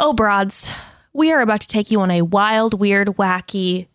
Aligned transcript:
Oh, 0.00 0.12
broads, 0.12 0.70
we 1.12 1.32
are 1.32 1.40
about 1.40 1.60
to 1.62 1.66
take 1.66 1.90
you 1.90 2.00
on 2.00 2.12
a 2.12 2.22
wild, 2.22 2.78
weird, 2.78 3.08
wacky, 3.08 3.88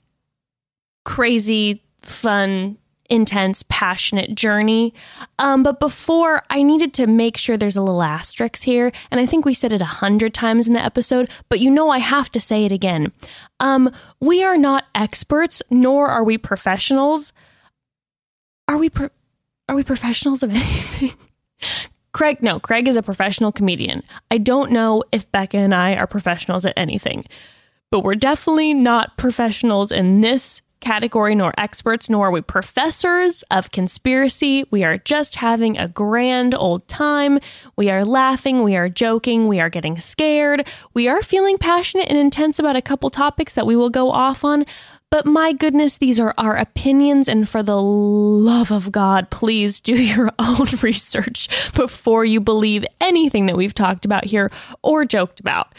crazy, 1.05 1.81
fun, 2.01 2.77
intense, 3.09 3.63
passionate 3.69 4.35
journey. 4.35 4.93
Um, 5.39 5.63
but 5.63 5.79
before, 5.79 6.43
I 6.49 6.61
needed 6.61 6.93
to 6.95 7.07
make 7.07 7.37
sure 7.37 7.55
there's 7.55 7.77
a 7.77 7.81
little 7.81 8.03
asterisk 8.03 8.63
here, 8.63 8.91
and 9.11 9.21
I 9.21 9.25
think 9.25 9.45
we 9.45 9.53
said 9.53 9.71
it 9.71 9.81
a 9.81 9.85
hundred 9.85 10.33
times 10.33 10.67
in 10.67 10.73
the 10.73 10.83
episode, 10.83 11.29
but 11.47 11.61
you 11.61 11.71
know 11.71 11.89
I 11.89 11.99
have 11.99 12.29
to 12.33 12.39
say 12.39 12.65
it 12.65 12.73
again. 12.73 13.13
Um, 13.61 13.89
we 14.19 14.43
are 14.43 14.57
not 14.57 14.83
experts, 14.93 15.61
nor 15.69 16.07
are 16.09 16.25
we 16.25 16.37
professionals. 16.37 17.31
Are 18.67 18.77
we? 18.77 18.89
Pro- 18.89 19.09
are 19.69 19.75
we 19.75 19.83
professionals 19.83 20.43
of 20.43 20.49
anything? 20.53 21.11
Craig, 22.13 22.41
no, 22.41 22.59
Craig 22.59 22.87
is 22.87 22.95
a 22.95 23.03
professional 23.03 23.51
comedian. 23.51 24.03
I 24.29 24.37
don't 24.37 24.71
know 24.71 25.03
if 25.11 25.31
Becca 25.31 25.57
and 25.57 25.73
I 25.73 25.95
are 25.95 26.07
professionals 26.07 26.65
at 26.65 26.73
anything, 26.77 27.25
but 27.89 28.01
we're 28.01 28.15
definitely 28.15 28.73
not 28.73 29.17
professionals 29.17 29.91
in 29.91 30.21
this 30.21 30.61
category, 30.83 31.33
nor 31.33 31.53
experts, 31.57 32.09
nor 32.09 32.27
are 32.27 32.31
we 32.31 32.41
professors 32.41 33.43
of 33.49 33.71
conspiracy. 33.71 34.65
We 34.69 34.83
are 34.83 34.97
just 34.97 35.35
having 35.35 35.77
a 35.77 35.87
grand 35.87 36.53
old 36.53 36.87
time. 36.87 37.39
We 37.77 37.89
are 37.89 38.03
laughing, 38.03 38.63
we 38.63 38.75
are 38.75 38.89
joking, 38.89 39.47
we 39.47 39.59
are 39.61 39.69
getting 39.69 39.97
scared, 39.99 40.67
we 40.93 41.07
are 41.07 41.21
feeling 41.21 41.57
passionate 41.57 42.09
and 42.09 42.17
intense 42.17 42.59
about 42.59 42.75
a 42.75 42.81
couple 42.81 43.09
topics 43.09 43.53
that 43.53 43.65
we 43.65 43.77
will 43.77 43.89
go 43.89 44.11
off 44.11 44.43
on. 44.43 44.65
But 45.13 45.27
my 45.27 45.53
goodness, 45.53 45.99
these 45.99 46.19
are 46.19 46.33
our 46.39 46.55
opinions, 46.55 47.29
and 47.29 47.47
for 47.47 47.61
the 47.61 47.79
love 47.79 48.71
of 48.71 48.91
God, 48.91 49.29
please 49.29 49.79
do 49.79 49.93
your 50.01 50.31
own 50.39 50.65
research 50.81 51.71
before 51.75 52.25
you 52.25 52.41
believe 52.41 52.83
anything 52.99 53.45
that 53.45 53.55
we've 53.55 53.75
talked 53.75 54.05
about 54.05 54.25
here 54.25 54.49
or 54.81 55.05
joked 55.05 55.39
about. 55.39 55.75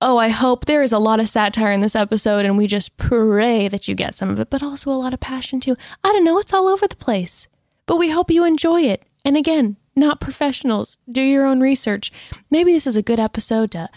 Oh, 0.00 0.16
I 0.16 0.30
hope 0.30 0.64
there 0.64 0.82
is 0.82 0.94
a 0.94 0.98
lot 0.98 1.20
of 1.20 1.28
satire 1.28 1.70
in 1.70 1.80
this 1.80 1.94
episode, 1.94 2.46
and 2.46 2.56
we 2.56 2.66
just 2.66 2.96
pray 2.96 3.68
that 3.68 3.88
you 3.88 3.94
get 3.94 4.14
some 4.14 4.30
of 4.30 4.40
it, 4.40 4.48
but 4.48 4.62
also 4.62 4.90
a 4.90 4.96
lot 4.96 5.12
of 5.12 5.20
passion 5.20 5.60
too. 5.60 5.76
I 6.02 6.10
don't 6.10 6.24
know, 6.24 6.38
it's 6.38 6.54
all 6.54 6.66
over 6.66 6.88
the 6.88 6.96
place. 6.96 7.48
But 7.84 7.96
we 7.96 8.08
hope 8.08 8.30
you 8.30 8.42
enjoy 8.46 8.84
it. 8.84 9.04
And 9.22 9.36
again, 9.36 9.76
not 9.94 10.18
professionals. 10.18 10.96
Do 11.10 11.20
your 11.20 11.44
own 11.44 11.60
research. 11.60 12.10
Maybe 12.50 12.72
this 12.72 12.86
is 12.86 12.96
a 12.96 13.02
good 13.02 13.20
episode 13.20 13.72
to 13.72 13.90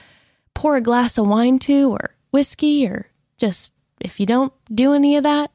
pour 0.53 0.75
a 0.75 0.81
glass 0.81 1.17
of 1.17 1.27
wine 1.27 1.59
to, 1.59 1.91
or 1.91 2.09
whiskey, 2.31 2.85
or 2.85 3.09
just 3.37 3.71
if 3.99 4.19
you 4.19 4.25
don't 4.25 4.53
do 4.73 4.93
any 4.93 5.15
of 5.15 5.23
that, 5.23 5.51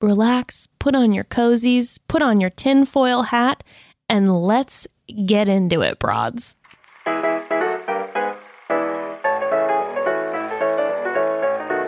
relax, 0.00 0.68
put 0.78 0.94
on 0.94 1.12
your 1.12 1.24
cozies, 1.24 1.98
put 2.08 2.22
on 2.22 2.40
your 2.40 2.50
tinfoil 2.50 3.22
hat, 3.22 3.64
and 4.08 4.34
let's 4.34 4.86
get 5.26 5.48
into 5.48 5.80
it, 5.82 5.98
broads. 5.98 6.56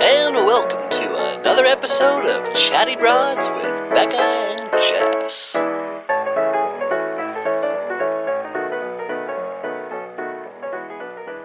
And 0.03 0.35
welcome 0.35 0.89
to 0.91 1.39
another 1.39 1.67
episode 1.67 2.27
of 2.27 2.55
Chatty 2.55 2.97
Broads 2.97 3.49
with 3.49 3.91
Becca 3.95 4.17
and 4.17 4.71
Jess. 4.73 5.70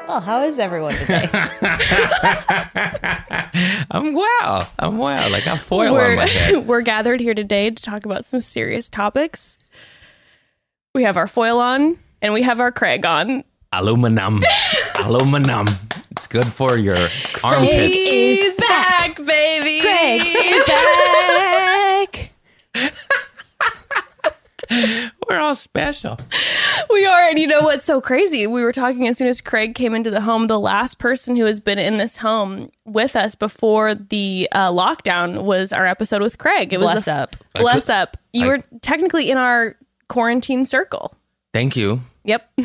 Well, 0.08 0.20
how 0.20 0.44
is 0.44 0.59
everyone 0.59 0.94
today? 0.94 1.28
I'm 3.89 4.14
well. 4.14 4.72
I'm 4.78 5.00
well. 5.00 5.31
Like 5.31 5.42
I 5.44 5.45
got 5.45 5.59
foil 5.59 5.88
on 5.88 5.94
we're, 5.94 6.16
my 6.16 6.28
head. 6.28 6.67
we're 6.67 6.81
gathered 6.81 7.20
here 7.20 7.34
today 7.34 7.72
to 7.72 7.81
talk 7.81 8.06
about 8.06 8.23
some 8.23 8.39
serious 8.39 8.88
topics. 8.88 9.58
We 10.94 11.02
have 11.03 11.17
our 11.17 11.25
foil 11.25 11.59
on 11.59 11.97
and 12.22 12.36
we 12.36 12.44
have 12.44 12.59
our 12.59 12.72
Craig 12.72 13.03
on. 13.03 13.44
Aluminum. 13.73 14.42
Aluminum. 15.03 15.67
It's 16.12 16.28
good 16.28 16.45
for 16.45 16.78
your 16.78 16.97
armpits. 17.44 17.95
He's 17.95 18.58
back, 18.58 19.17
baby. 19.17 19.81
Craig 19.81 20.22
is 20.23 20.64
back. 20.67 22.31
We're 25.30 25.40
all 25.40 25.56
special. 25.56 26.18
We 26.90 27.06
are, 27.06 27.30
and 27.30 27.40
you 27.40 27.47
know 27.47 27.62
what's 27.62 27.86
so 27.86 28.00
crazy? 28.00 28.46
We 28.47 28.62
were 28.63 28.72
talking 28.72 29.08
as 29.08 29.18
soon 29.18 29.28
as 29.28 29.41
Craig 29.41 29.74
came 29.75 29.96
into 29.96 30.12
the 30.12 30.22
home. 30.22 30.47
The 30.47 30.59
last 30.59 31.00
person 31.00 31.36
who 31.36 31.46
has 31.46 31.59
been 31.59 31.80
in 31.80 31.97
this 31.97 32.18
home 32.18 32.69
with 32.86 33.16
us 33.16 33.34
before 33.35 33.96
the 33.96 34.47
uh, 34.52 34.69
lockdown 34.72 35.44
was 35.44 35.74
our 35.74 35.85
episode 35.85 36.22
with 36.22 36.38
Craig. 36.38 36.74
It 36.74 36.80
was 36.80 36.91
Bless 36.91 37.06
the- 37.06 37.14
up. 37.14 37.35
Bless 37.56 37.90
up. 37.90 38.18
You 38.34 38.46
I- 38.46 38.47
were 38.50 38.64
technically 38.81 39.31
in 39.31 39.38
our 39.38 39.75
quarantine 40.09 40.64
circle. 40.66 41.14
Thank 41.53 41.75
you. 41.75 42.02
Yep. 42.24 42.50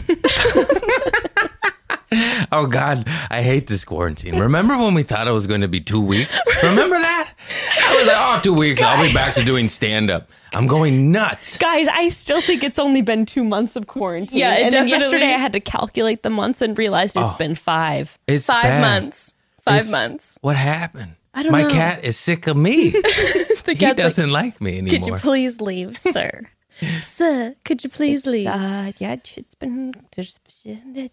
Oh 2.50 2.66
God, 2.66 3.08
I 3.30 3.42
hate 3.42 3.68
this 3.68 3.84
quarantine. 3.84 4.36
Remember 4.36 4.76
when 4.76 4.94
we 4.94 5.04
thought 5.04 5.28
it 5.28 5.32
was 5.32 5.46
going 5.46 5.60
to 5.60 5.68
be 5.68 5.78
two 5.80 6.00
weeks? 6.00 6.36
Remember 6.64 6.96
that? 6.96 7.32
I 8.00 8.04
was 8.04 8.08
like, 8.08 8.38
oh, 8.38 8.40
two 8.42 8.54
weeks. 8.54 8.82
I'll 8.82 9.06
be 9.06 9.12
back 9.12 9.34
to 9.34 9.44
doing 9.44 9.68
stand 9.68 10.10
up. 10.10 10.28
I'm 10.52 10.66
going 10.66 11.12
nuts. 11.12 11.58
Guys, 11.58 11.86
I 11.88 12.08
still 12.08 12.40
think 12.40 12.64
it's 12.64 12.78
only 12.78 13.02
been 13.02 13.26
two 13.26 13.44
months 13.44 13.76
of 13.76 13.86
quarantine. 13.86 14.38
Yeah, 14.38 14.54
it 14.54 14.62
and 14.64 14.72
then 14.72 14.88
yesterday 14.88 15.26
I 15.34 15.38
had 15.38 15.52
to 15.52 15.60
calculate 15.60 16.22
the 16.22 16.30
months 16.30 16.60
and 16.62 16.76
realized 16.78 17.16
it's 17.16 17.34
Oh. 17.34 17.36
been 17.38 17.54
five. 17.54 18.18
It's 18.26 18.46
Five 18.46 18.62
bad. 18.64 18.80
months. 18.80 19.34
Five 19.60 19.74
It's- 19.82 19.92
months. 19.92 20.38
What 20.40 20.56
happened? 20.56 21.12
I 21.34 21.42
don't 21.44 21.52
My 21.52 21.62
know. 21.62 21.70
cat 21.70 22.04
is 22.04 22.16
sick 22.16 22.46
of 22.46 22.56
me. 22.56 22.92
The 23.62 23.74
he 23.74 23.92
doesn't 23.94 24.30
like, 24.30 24.60
me 24.60 24.78
anymore. 24.78 24.98
Could 24.98 25.06
you 25.06 25.14
please 25.16 25.60
leave, 25.60 25.98
sir? 25.98 26.40
sir, 27.02 27.54
could 27.64 27.84
you 27.84 27.90
please 27.90 28.26
leave? 28.26 28.46
Uh, 28.46 28.92
yeah, 28.98 29.12
it's 29.12 29.54
been. 29.54 29.94
There's, 30.14 30.38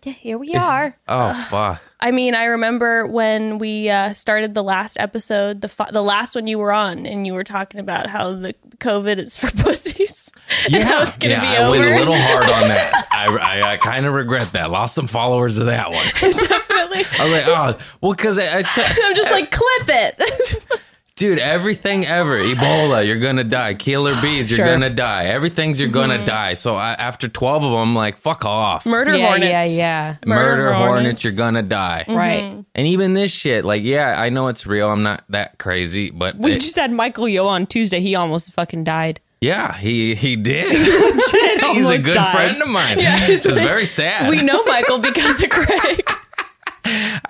here 0.03 0.37
we 0.37 0.53
are. 0.55 0.97
oh 1.07 1.47
fuck. 1.49 1.81
I 1.99 2.11
mean, 2.11 2.35
I 2.35 2.45
remember 2.45 3.07
when 3.07 3.57
we 3.57 3.89
uh, 3.89 4.13
started 4.13 4.53
the 4.53 4.63
last 4.63 4.97
episode, 4.99 5.61
the 5.61 5.67
fi- 5.67 5.89
the 5.91 6.03
last 6.03 6.35
one 6.35 6.45
you 6.47 6.59
were 6.59 6.71
on, 6.71 7.05
and 7.05 7.25
you 7.25 7.33
were 7.33 7.43
talking 7.43 7.79
about 7.79 8.07
how 8.07 8.33
the 8.33 8.53
COVID 8.77 9.17
is 9.17 9.37
for 9.37 9.49
pussies, 9.63 10.31
and 10.71 10.83
how 10.83 11.01
it's 11.01 11.17
gonna 11.17 11.33
yeah, 11.35 11.41
be 11.41 11.47
I 11.47 11.63
over. 11.63 11.79
went 11.79 11.95
a 11.95 11.97
little 11.97 12.15
hard 12.15 12.43
on 12.43 12.67
that. 12.69 13.07
I, 13.11 13.25
I, 13.35 13.71
I 13.73 13.77
kind 13.77 14.05
of 14.05 14.13
regret 14.13 14.51
that. 14.53 14.69
Lost 14.69 14.95
some 14.95 15.07
followers 15.07 15.57
of 15.57 15.65
that 15.65 15.89
one. 15.89 16.05
Definitely. 16.19 17.03
I 17.19 17.23
was 17.23 17.31
like, 17.31 17.47
oh, 17.47 17.79
well, 18.01 18.13
because 18.13 18.37
I, 18.37 18.59
I 18.59 18.61
t- 18.61 19.01
I'm 19.03 19.15
just 19.15 19.31
like, 19.31 19.51
clip 19.51 19.89
it. 19.89 20.81
Dude, 21.17 21.39
everything 21.39 22.05
ever, 22.05 22.39
Ebola, 22.39 23.05
you're 23.05 23.19
gonna 23.19 23.43
die. 23.43 23.73
Killer 23.73 24.13
bees, 24.21 24.49
you're 24.49 24.57
Sure. 24.57 24.65
gonna 24.67 24.89
die. 24.89 25.25
Everything's 25.25 25.79
you're 25.79 25.89
gonna 25.89 26.15
mm-hmm. 26.15 26.25
die. 26.25 26.53
So 26.53 26.75
I, 26.75 26.93
after 26.93 27.27
twelve 27.27 27.63
of 27.63 27.71
them, 27.71 27.79
I'm 27.81 27.95
like, 27.95 28.17
fuck 28.17 28.45
off. 28.45 28.85
Murder 28.85 29.15
yeah, 29.15 29.27
hornets. 29.27 29.51
yeah, 29.51 29.65
yeah. 29.65 30.15
Murder, 30.25 30.63
Murder 30.63 30.73
hornets. 30.73 30.87
hornets. 30.87 31.23
you're 31.25 31.33
gonna 31.35 31.63
die. 31.63 32.05
Mm-hmm. 32.07 32.17
Right. 32.17 32.65
And 32.73 32.87
even 32.87 33.13
this 33.13 33.31
shit, 33.31 33.65
like, 33.65 33.83
yeah, 33.83 34.15
I 34.17 34.29
know 34.29 34.47
it's 34.47 34.65
real. 34.65 34.89
I'm 34.89 35.03
not 35.03 35.23
that 35.29 35.57
crazy, 35.57 36.09
but 36.11 36.37
We 36.37 36.53
it- 36.53 36.61
just 36.61 36.75
had 36.77 36.91
Michael 36.91 37.27
Yo 37.27 37.47
on 37.47 37.67
Tuesday. 37.67 37.99
He 37.99 38.15
almost 38.15 38.53
fucking 38.53 38.83
died. 38.85 39.19
yeah, 39.41 39.75
he 39.77 40.15
he 40.15 40.35
did. 40.35 40.67
He's 41.67 41.89
a 41.89 42.01
good 42.01 42.13
died. 42.15 42.33
friend 42.33 42.61
of 42.61 42.69
mine. 42.69 42.99
Yeah, 42.99 43.17
it's 43.27 43.43
he's- 43.43 43.57
very 43.59 43.85
sad. 43.85 44.29
We 44.29 44.41
know 44.41 44.63
Michael 44.65 44.99
because 44.99 45.43
of 45.43 45.49
Craig. 45.57 46.09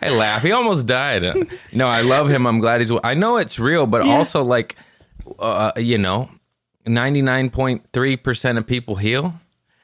I 0.01 0.09
laugh. 0.09 0.43
He 0.43 0.51
almost 0.51 0.85
died. 0.85 1.23
No, 1.73 1.87
I 1.87 2.01
love 2.01 2.29
him. 2.29 2.45
I'm 2.45 2.59
glad 2.59 2.81
he's. 2.81 2.91
I 3.03 3.13
know 3.13 3.37
it's 3.37 3.59
real, 3.59 3.87
but 3.87 4.01
also 4.01 4.43
like, 4.43 4.75
uh, 5.39 5.71
you 5.77 5.97
know, 5.97 6.29
ninety 6.85 7.21
nine 7.21 7.49
point 7.49 7.83
three 7.93 8.17
percent 8.17 8.57
of 8.57 8.65
people 8.67 8.95
heal. 8.95 9.33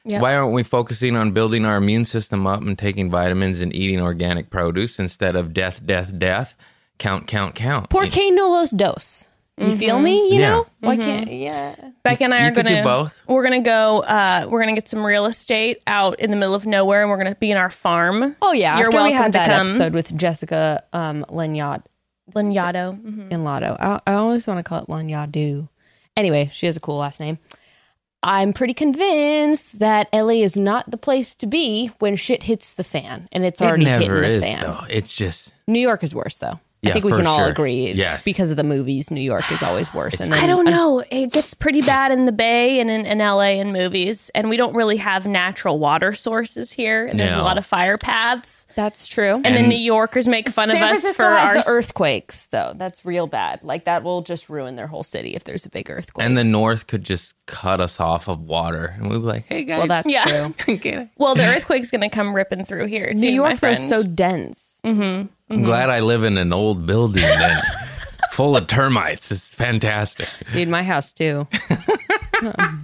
Yep. 0.06 0.20
Why 0.20 0.34
aren't 0.36 0.52
we 0.52 0.62
focusing 0.62 1.16
on 1.16 1.32
building 1.32 1.64
our 1.64 1.76
immune 1.76 2.04
system 2.04 2.46
up 2.46 2.60
and 2.60 2.78
taking 2.78 3.10
vitamins 3.10 3.60
and 3.62 3.74
eating 3.74 4.02
organic 4.02 4.50
produce 4.50 4.98
instead 4.98 5.34
of 5.34 5.54
death, 5.54 5.84
death, 5.84 6.18
death? 6.18 6.54
Count, 6.98 7.26
count, 7.26 7.54
count. 7.54 7.88
Por 7.90 8.04
qué 8.04 8.30
no 8.30 8.50
los 8.50 8.70
dos? 8.70 9.28
You 9.56 9.76
feel 9.76 10.00
me? 10.00 10.30
You 10.34 10.40
Yeah. 10.40 10.50
know? 10.50 10.66
Why 10.80 10.96
can't? 10.96 11.30
Yeah. 11.32 11.76
Becca 12.02 12.24
and 12.24 12.34
I 12.34 12.40
You 12.40 12.46
are 12.46 12.50
could 12.50 12.66
gonna 12.66 12.78
do 12.78 12.82
both. 12.82 13.20
We're 13.28 13.44
gonna 13.44 13.60
go. 13.60 14.00
Uh, 14.00 14.46
we're 14.50 14.60
gonna 14.60 14.74
get 14.74 14.88
some 14.88 15.04
real 15.06 15.26
estate 15.26 15.80
out 15.86 16.18
in 16.18 16.30
the 16.32 16.36
middle 16.36 16.54
of 16.54 16.66
nowhere, 16.66 17.02
and 17.02 17.10
we're 17.10 17.16
gonna 17.18 17.36
be 17.36 17.50
in 17.52 17.56
our 17.56 17.70
farm. 17.70 18.34
Oh 18.42 18.52
yeah. 18.52 18.76
You're 18.78 18.86
After 18.88 18.98
we 18.98 19.02
welcome 19.10 19.16
had 19.22 19.32
to 19.32 19.38
that 19.38 19.46
come. 19.46 19.68
episode 19.68 19.92
with 19.94 20.16
Jessica 20.16 20.82
um, 20.92 21.24
Lanyard 21.28 21.82
Lanyadoo. 22.34 23.00
Mhm. 23.00 23.30
in 23.32 23.44
Lotto. 23.44 23.76
I, 23.78 24.00
I 24.10 24.14
always 24.14 24.46
want 24.46 24.58
to 24.58 24.64
call 24.64 24.80
it 24.82 24.88
Lanyadu. 24.88 25.68
Anyway, 26.16 26.50
she 26.52 26.66
has 26.66 26.76
a 26.76 26.80
cool 26.80 26.98
last 26.98 27.20
name. 27.20 27.38
I'm 28.24 28.52
pretty 28.54 28.72
convinced 28.74 29.78
that 29.80 30.08
LA 30.12 30.42
is 30.42 30.56
not 30.56 30.90
the 30.90 30.96
place 30.96 31.34
to 31.36 31.46
be 31.46 31.88
when 31.98 32.16
shit 32.16 32.44
hits 32.44 32.72
the 32.74 32.82
fan, 32.84 33.28
and 33.30 33.44
it's 33.44 33.60
It 33.60 33.66
already 33.66 33.84
never 33.84 34.02
hitting 34.02 34.20
the 34.22 34.28
is 34.30 34.42
fan. 34.44 34.60
though. 34.62 34.80
It's 34.88 35.14
just 35.14 35.52
New 35.68 35.78
York 35.80 36.02
is 36.02 36.12
worse 36.14 36.38
though. 36.38 36.58
I 36.90 36.92
think 36.92 37.04
we 37.04 37.12
can 37.12 37.26
all 37.26 37.38
sure. 37.38 37.48
agree. 37.48 37.92
Yes. 37.92 38.24
Because 38.24 38.50
of 38.50 38.56
the 38.56 38.64
movies, 38.64 39.10
New 39.10 39.20
York 39.20 39.50
is 39.50 39.62
always 39.62 39.92
worse. 39.92 40.20
And 40.20 40.32
then, 40.32 40.42
I 40.42 40.46
don't 40.46 40.64
know. 40.64 41.02
It 41.10 41.32
gets 41.32 41.54
pretty 41.54 41.82
bad 41.82 42.12
in 42.12 42.24
the 42.24 42.32
Bay 42.32 42.80
and 42.80 42.90
in, 42.90 43.06
in 43.06 43.18
LA 43.18 43.52
in 43.60 43.72
movies, 43.72 44.30
and 44.34 44.48
we 44.48 44.56
don't 44.56 44.74
really 44.74 44.96
have 44.98 45.26
natural 45.26 45.78
water 45.78 46.12
sources 46.12 46.72
here. 46.72 47.06
And 47.06 47.18
there's 47.18 47.34
a 47.34 47.38
lot 47.38 47.58
of 47.58 47.66
fire 47.66 47.98
paths, 47.98 48.66
That's 48.74 49.06
true. 49.06 49.40
and, 49.44 49.44
then 49.44 49.68
New 49.68 49.76
Yorkers 49.76 50.28
make 50.28 50.48
fun 50.48 50.68
San 50.68 50.76
of 50.76 50.82
us 50.82 50.88
Francisco 51.02 51.22
for 51.22 51.30
has 51.30 51.48
our 51.48 51.54
the 51.62 51.64
earthquakes, 51.68 52.46
though. 52.48 52.72
That's 52.76 53.04
real 53.04 53.26
bad. 53.26 53.64
Like 53.64 53.84
that 53.84 54.02
will 54.02 54.22
just 54.22 54.48
ruin 54.48 54.76
their 54.76 54.86
whole 54.86 55.02
city 55.02 55.34
if 55.34 55.44
there's 55.44 55.66
a 55.66 55.70
big 55.70 55.90
earthquake. 55.90 56.24
And 56.24 56.36
the 56.36 56.44
North 56.44 56.86
could 56.86 57.04
just 57.04 57.34
cut 57.46 57.80
us 57.80 58.00
off 58.00 58.28
of 58.28 58.40
water, 58.40 58.94
and 58.98 59.10
we'd 59.10 59.18
be 59.18 59.24
like, 59.24 59.44
"Hey 59.48 59.64
guys, 59.64 59.78
well, 59.78 59.86
that's 59.88 60.10
Yeah. 60.10 60.24
true. 60.24 61.08
Well, 61.18 61.34
the 61.34 61.44
earthquake's 61.46 61.90
going 61.90 62.00
to 62.02 62.08
come 62.08 62.34
ripping 62.34 62.64
through 62.64 62.86
here. 62.86 63.08
Too, 63.08 63.14
New 63.14 63.30
my 63.30 63.48
York, 63.50 63.60
they're 63.60 63.76
friend. 63.76 63.78
so 63.78 64.02
dense. 64.02 64.80
Mm-hmm, 64.84 65.00
I'm 65.02 65.28
mm-hmm. 65.50 65.64
glad 65.64 65.90
I 65.90 66.00
live 66.00 66.24
in 66.24 66.36
an 66.38 66.52
old 66.52 66.86
building 66.86 67.22
then, 67.22 67.62
full 68.32 68.56
of 68.56 68.66
termites. 68.66 69.30
It's 69.32 69.54
fantastic. 69.54 70.28
Dude, 70.52 70.68
my 70.68 70.82
house 70.82 71.12
too. 71.12 71.46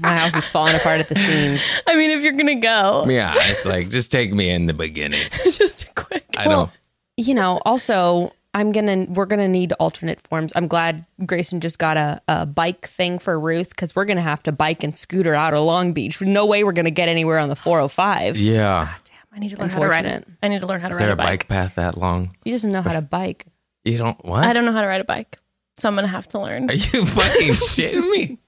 my 0.01 0.17
house 0.17 0.37
is 0.37 0.47
falling 0.47 0.75
apart 0.75 1.01
at 1.01 1.09
the 1.09 1.17
seams. 1.17 1.83
I 1.87 1.95
mean, 1.97 2.11
if 2.11 2.23
you're 2.23 2.33
going 2.33 2.47
to 2.47 2.55
go, 2.57 3.05
Yeah, 3.09 3.35
it's 3.37 3.67
like 3.67 3.91
just 3.91 4.11
take 4.13 4.33
me 4.33 4.51
in 4.51 4.67
the 4.67 4.73
beginning. 4.75 5.21
just 5.51 5.85
a 5.85 5.87
quick. 5.95 6.25
I 6.37 6.45
don't. 6.45 6.71
You 7.17 7.35
know, 7.35 7.61
also, 7.67 8.33
I'm 8.53 8.73
gonna 8.73 9.07
we're 9.09 9.27
gonna 9.27 9.47
need 9.49 9.73
alternate 9.75 10.21
forms. 10.21 10.53
I'm 10.57 10.67
glad 10.67 11.07
Grayson 11.25 11.61
just 11.61 11.79
got 11.79 11.97
a, 11.97 12.21
a 12.27 12.47
bike 12.47 12.89
thing 12.89 13.19
for 13.21 13.39
Ruth 13.39 13.69
because 13.71 13.95
we're 13.95 14.05
gonna 14.07 14.21
have 14.23 14.43
to 14.45 14.53
bike 14.53 14.83
and 14.83 14.97
scooter 14.97 15.35
out 15.35 15.55
of 15.55 15.65
Long 15.65 15.93
Beach. 15.93 16.21
No 16.21 16.47
way 16.47 16.65
we're 16.65 16.73
gonna 16.73 16.91
get 16.91 17.09
anywhere 17.09 17.39
on 17.39 17.49
the 17.49 17.55
405. 17.57 18.37
Yeah, 18.37 18.83
God 18.85 18.95
damn, 19.05 19.15
I 19.33 19.39
need 19.39 19.51
to 19.51 19.57
learn 19.59 19.71
how 19.71 19.79
to 19.79 19.87
ride 19.89 20.05
it. 20.07 20.27
I 20.43 20.49
need 20.49 20.61
to 20.61 20.67
learn 20.67 20.81
how 20.81 20.89
to 20.89 20.95
is 20.95 21.01
ride 21.01 21.05
there 21.07 21.11
a 21.11 21.15
a 21.15 21.17
bike 21.17 21.27
bike. 21.41 21.49
path 21.49 21.75
that 21.77 21.97
long? 21.97 22.37
He 22.45 22.51
doesn't 22.51 22.71
know 22.71 22.83
how 22.83 22.93
to 22.95 23.03
bike. 23.03 23.47
You 23.85 23.99
don't 23.99 24.23
what? 24.25 24.45
I 24.45 24.53
don't 24.53 24.65
know 24.65 24.73
how 24.73 24.81
to 24.83 24.87
ride 24.89 25.01
a 25.01 25.05
bike, 25.05 25.39
so 25.77 25.89
I'm 25.89 25.95
going 25.95 26.05
to 26.05 26.11
have 26.11 26.29
to 26.29 26.41
learn. 26.41 26.69
Are 26.71 26.75
you 26.75 27.07
fucking 27.07 27.49
shitting 27.71 28.11
me? 28.11 28.39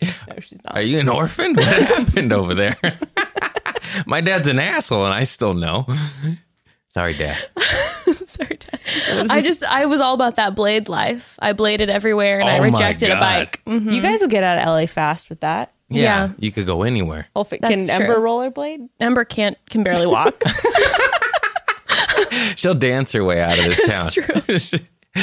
No, 0.00 0.38
she's 0.40 0.64
not. 0.64 0.76
Are 0.78 0.82
you 0.82 0.98
an 1.00 1.08
orphan? 1.10 1.54
What 1.54 1.66
happened 1.66 2.32
over 2.32 2.54
there? 2.54 2.76
My 4.06 4.20
dad's 4.22 4.48
an 4.48 4.58
asshole, 4.58 5.04
and 5.04 5.12
I 5.12 5.24
still 5.24 5.52
know. 5.52 5.84
Sorry, 6.98 7.14
Dad. 7.14 7.36
Sorry, 8.26 8.58
Dad. 8.58 9.30
I 9.30 9.40
just 9.40 9.62
I 9.62 9.86
was 9.86 10.00
all 10.00 10.14
about 10.14 10.34
that 10.34 10.56
blade 10.56 10.88
life. 10.88 11.38
I 11.40 11.52
bladed 11.52 11.88
everywhere, 11.88 12.40
and 12.40 12.48
I 12.48 12.56
Oh 12.56 12.60
my 12.62 12.70
rejected 12.70 13.10
a 13.10 13.14
God. 13.14 13.20
bike. 13.20 13.62
Mhm. 13.66 13.94
You 13.94 14.02
guys 14.02 14.20
will 14.20 14.26
get 14.28 14.42
out 14.42 14.58
of 14.58 14.66
LA 14.66 14.86
fast 14.86 15.28
with 15.28 15.38
that. 15.40 15.72
Yeah, 15.88 16.02
Yeah. 16.02 16.28
you 16.40 16.50
could 16.50 16.66
go 16.66 16.82
anywhere. 16.82 17.28
Hopefully, 17.36 17.60
That's 17.62 17.86
can 17.86 18.04
true. 18.04 18.06
Ember 18.06 18.18
rollerblade? 18.18 18.88
Ember 18.98 19.24
can't 19.24 19.56
can 19.70 19.84
barely 19.84 20.08
walk. 20.08 20.42
She'll 22.56 22.74
dance 22.74 23.12
her 23.12 23.24
way 23.24 23.40
out 23.40 23.56
of 23.58 23.64
this 23.64 23.86
town. 23.90 24.10
true. 24.10 24.58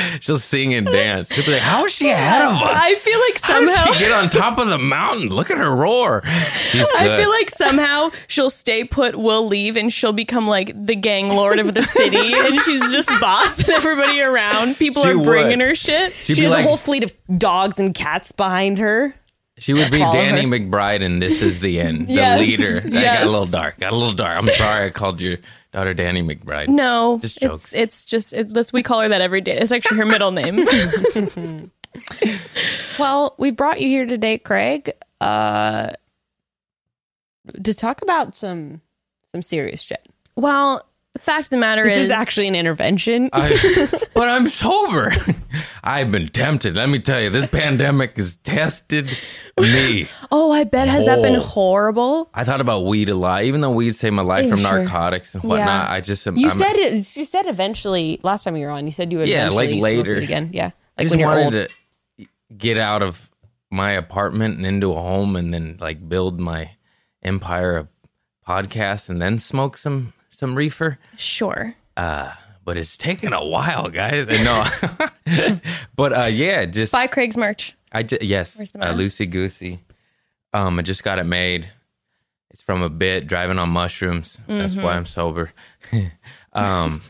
She'll 0.21 0.38
sing 0.38 0.74
and 0.74 0.86
dance. 0.86 1.33
She'll 1.33 1.45
be 1.45 1.51
like, 1.53 1.62
"How 1.62 1.86
is 1.86 1.92
she 1.94 2.09
ahead 2.12 2.42
of 2.44 2.53
us? 2.53 2.62
I 2.63 2.95
feel 2.95 3.19
like 3.19 3.38
somehow 3.39 3.92
she 3.92 4.00
get 4.06 4.12
on 4.12 4.30
top 4.30 4.57
of 4.57 4.68
the 4.68 4.77
mountain? 4.77 5.30
Look 5.30 5.51
at 5.51 5.57
her 5.57 5.74
roar. 5.75 6.24
She's 6.25 6.89
good. 6.92 6.95
I 7.01 7.18
feel 7.18 7.30
like 7.30 7.50
somehow 7.50 8.12
she'll 8.27 8.50
stay 8.50 8.83
put, 8.83 9.15
we'll 9.15 9.47
leave, 9.47 9.75
and 9.77 9.92
she'll 9.92 10.13
become 10.13 10.47
like 10.47 10.71
the 10.86 10.95
gang 10.95 11.30
lord 11.30 11.59
of 11.59 11.74
the 11.74 11.83
city, 11.83 12.33
and 12.36 12.59
she's 12.62 12.92
just 12.92 13.09
bossing 13.19 13.74
everybody 13.74 14.21
around. 14.21 14.77
People 14.77 15.03
She 15.03 15.09
are 15.09 15.18
bringing 15.24 15.59
would. 15.59 15.68
her 15.69 15.75
shit. 15.75 16.13
She'd 16.13 16.36
She 16.38 16.44
has 16.44 16.51
like, 16.51 16.65
a 16.65 16.68
whole 16.68 16.77
fleet 16.77 17.03
of 17.03 17.13
dogs 17.38 17.80
and 17.80 17.94
cats 17.94 18.31
behind 18.31 18.77
her. 18.80 19.13
she 19.57 19.74
would 19.74 19.92
be 19.92 20.00
follow 20.00 20.13
Danny 20.13 20.42
her. 20.42 20.47
McBride, 20.47 21.03
and 21.03 21.21
this 21.21 21.42
is 21.42 21.59
the 21.59 21.80
end. 21.80 22.07
The 22.07 22.13
Yes, 22.13 22.39
leader. 22.39 22.80
That 22.89 23.19
got 23.19 23.24
a 23.24 23.30
little 23.31 23.45
dark. 23.45 23.80
Got 23.80 23.94
a 23.94 23.95
little 23.95 24.13
dark. 24.13 24.38
I'm 24.38 24.47
sorry, 24.47 24.88
I 24.88 24.89
called 24.89 25.21
your 25.21 25.38
daughter 25.75 25.94
Danny 25.94 26.24
McBride. 26.24 26.69
No, 26.69 27.19
Just 27.22 27.38
it's 27.38 27.44
jokes. 27.45 27.74
it's 27.74 28.06
just 28.06 28.33
it, 28.33 28.51
let's 28.51 28.72
we 28.72 28.81
call 28.81 29.01
her 29.01 29.10
that 29.10 29.22
every 29.22 29.42
day. 29.42 29.57
It's 29.57 29.72
actually 29.72 29.98
her 29.98 30.06
middle 30.06 30.31
name. 30.31 30.66
Well, 33.00 33.36
we 33.38 33.51
brought 33.51 33.80
you 33.81 33.88
here 33.88 34.06
today, 34.06 34.38
Craig, 34.38 34.92
uh, 35.22 35.92
to 37.63 37.74
talk 37.74 38.01
about 38.01 38.36
some 38.36 38.81
some 39.31 39.42
serious 39.42 39.81
shit. 39.81 40.07
well, 40.36 40.86
the 41.15 41.19
fact 41.19 41.45
of 41.45 41.50
the 41.51 41.57
matter 41.57 41.83
is 41.83 41.91
This 41.94 41.97
is, 42.00 42.06
is 42.06 42.12
actually 42.12 42.50
an 42.50 42.56
intervention. 42.56 43.29
I, 43.31 43.88
but 44.13 44.27
I'm 44.27 44.50
sober. 44.50 45.13
I've 45.81 46.12
been 46.12 46.27
tempted. 46.27 46.75
Let 46.75 46.89
me 46.89 47.00
tell 47.00 47.21
you, 47.21 47.29
this 47.29 47.45
pandemic 47.47 48.17
has 48.17 48.35
tested 48.44 49.09
me. 49.57 50.09
oh, 50.29 50.51
I 50.51 50.65
bet 50.65 50.89
has 50.89 51.06
that 51.06 51.21
been 51.21 51.38
Oh. 51.38 51.39
horrible? 51.39 52.29
I 52.33 52.44
thought 52.44 52.59
about 52.59 52.83
weed 52.85 53.07
a 53.07 53.15
lot, 53.15 53.44
even 53.45 53.62
though 53.62 53.71
weed 53.71 53.95
saved 53.95 54.13
my 54.13 54.23
life 54.23 54.50
from 54.50 54.59
Sure. 54.59 54.79
narcotics 54.79 55.33
and 55.35 55.44
whatnot. 55.45 55.89
I 55.89 56.01
just 56.01 56.27
am. 56.27 56.35
you 56.35 56.50
I'm- 56.50 56.57
said 56.57 56.75
it. 56.75 57.15
You 57.15 57.23
said 57.23 57.45
eventually 57.47 58.19
last 58.21 58.44
time 58.44 58.57
you 58.57 58.65
were 58.65 58.71
on. 58.73 58.85
You 58.85 58.91
said 58.91 59.11
you 59.13 59.19
would 59.19 59.29
Yeah, 59.29 59.45
like 59.50 59.69
eventually 59.69 59.94
smoke 59.95 60.07
later. 60.07 60.15
again. 60.15 60.50
Yeah, 60.53 60.71
I 60.97 61.03
just 61.03 61.13
when 61.13 61.19
you're 61.21 61.29
wanted 61.29 61.45
old. 61.57 61.69
to 62.19 62.25
get 62.57 62.77
out 62.77 63.01
of 63.01 63.29
my 63.71 63.91
apartment 63.91 64.57
and 64.57 64.65
into 64.65 64.91
a 64.91 64.95
home, 65.01 65.38
and 65.38 65.53
then 65.53 65.77
like 65.79 66.07
build 66.09 66.41
my 66.41 66.71
empire 67.23 67.77
of 67.77 67.88
podcasts, 68.45 69.07
and 69.07 69.21
then 69.21 69.39
smoke 69.39 69.77
some 69.77 70.11
some 70.35 70.55
reefer. 70.55 70.97
Sure. 71.17 71.73
Uh, 71.97 72.31
but 72.63 72.77
it's 72.77 72.97
taken 72.97 73.31
a 73.33 73.45
while, 73.45 73.89
guys. 73.89 74.27
No, 74.43 74.65
but 75.95 76.17
uh, 76.17 76.25
yeah, 76.25 76.65
just 76.65 76.91
Buy 76.91 77.07
Craig's 77.07 77.37
merch. 77.37 77.75
I 77.91 78.03
just 78.03 78.21
yes, 78.21 78.59
uh, 78.59 78.93
loosey 78.93 79.31
goosey. 79.31 79.79
Um, 80.53 80.79
I 80.79 80.81
just 80.81 81.03
got 81.03 81.19
it 81.19 81.23
made. 81.25 81.69
It's 82.51 82.61
from 82.61 82.81
a 82.81 82.89
bit 82.89 83.27
driving 83.27 83.59
on 83.59 83.69
mushrooms. 83.69 84.39
That's 84.47 84.73
Mm-hmm. 84.75 84.83
why 84.83 84.93
I'm 84.93 85.05
sober. 85.05 85.51
um, 86.53 87.01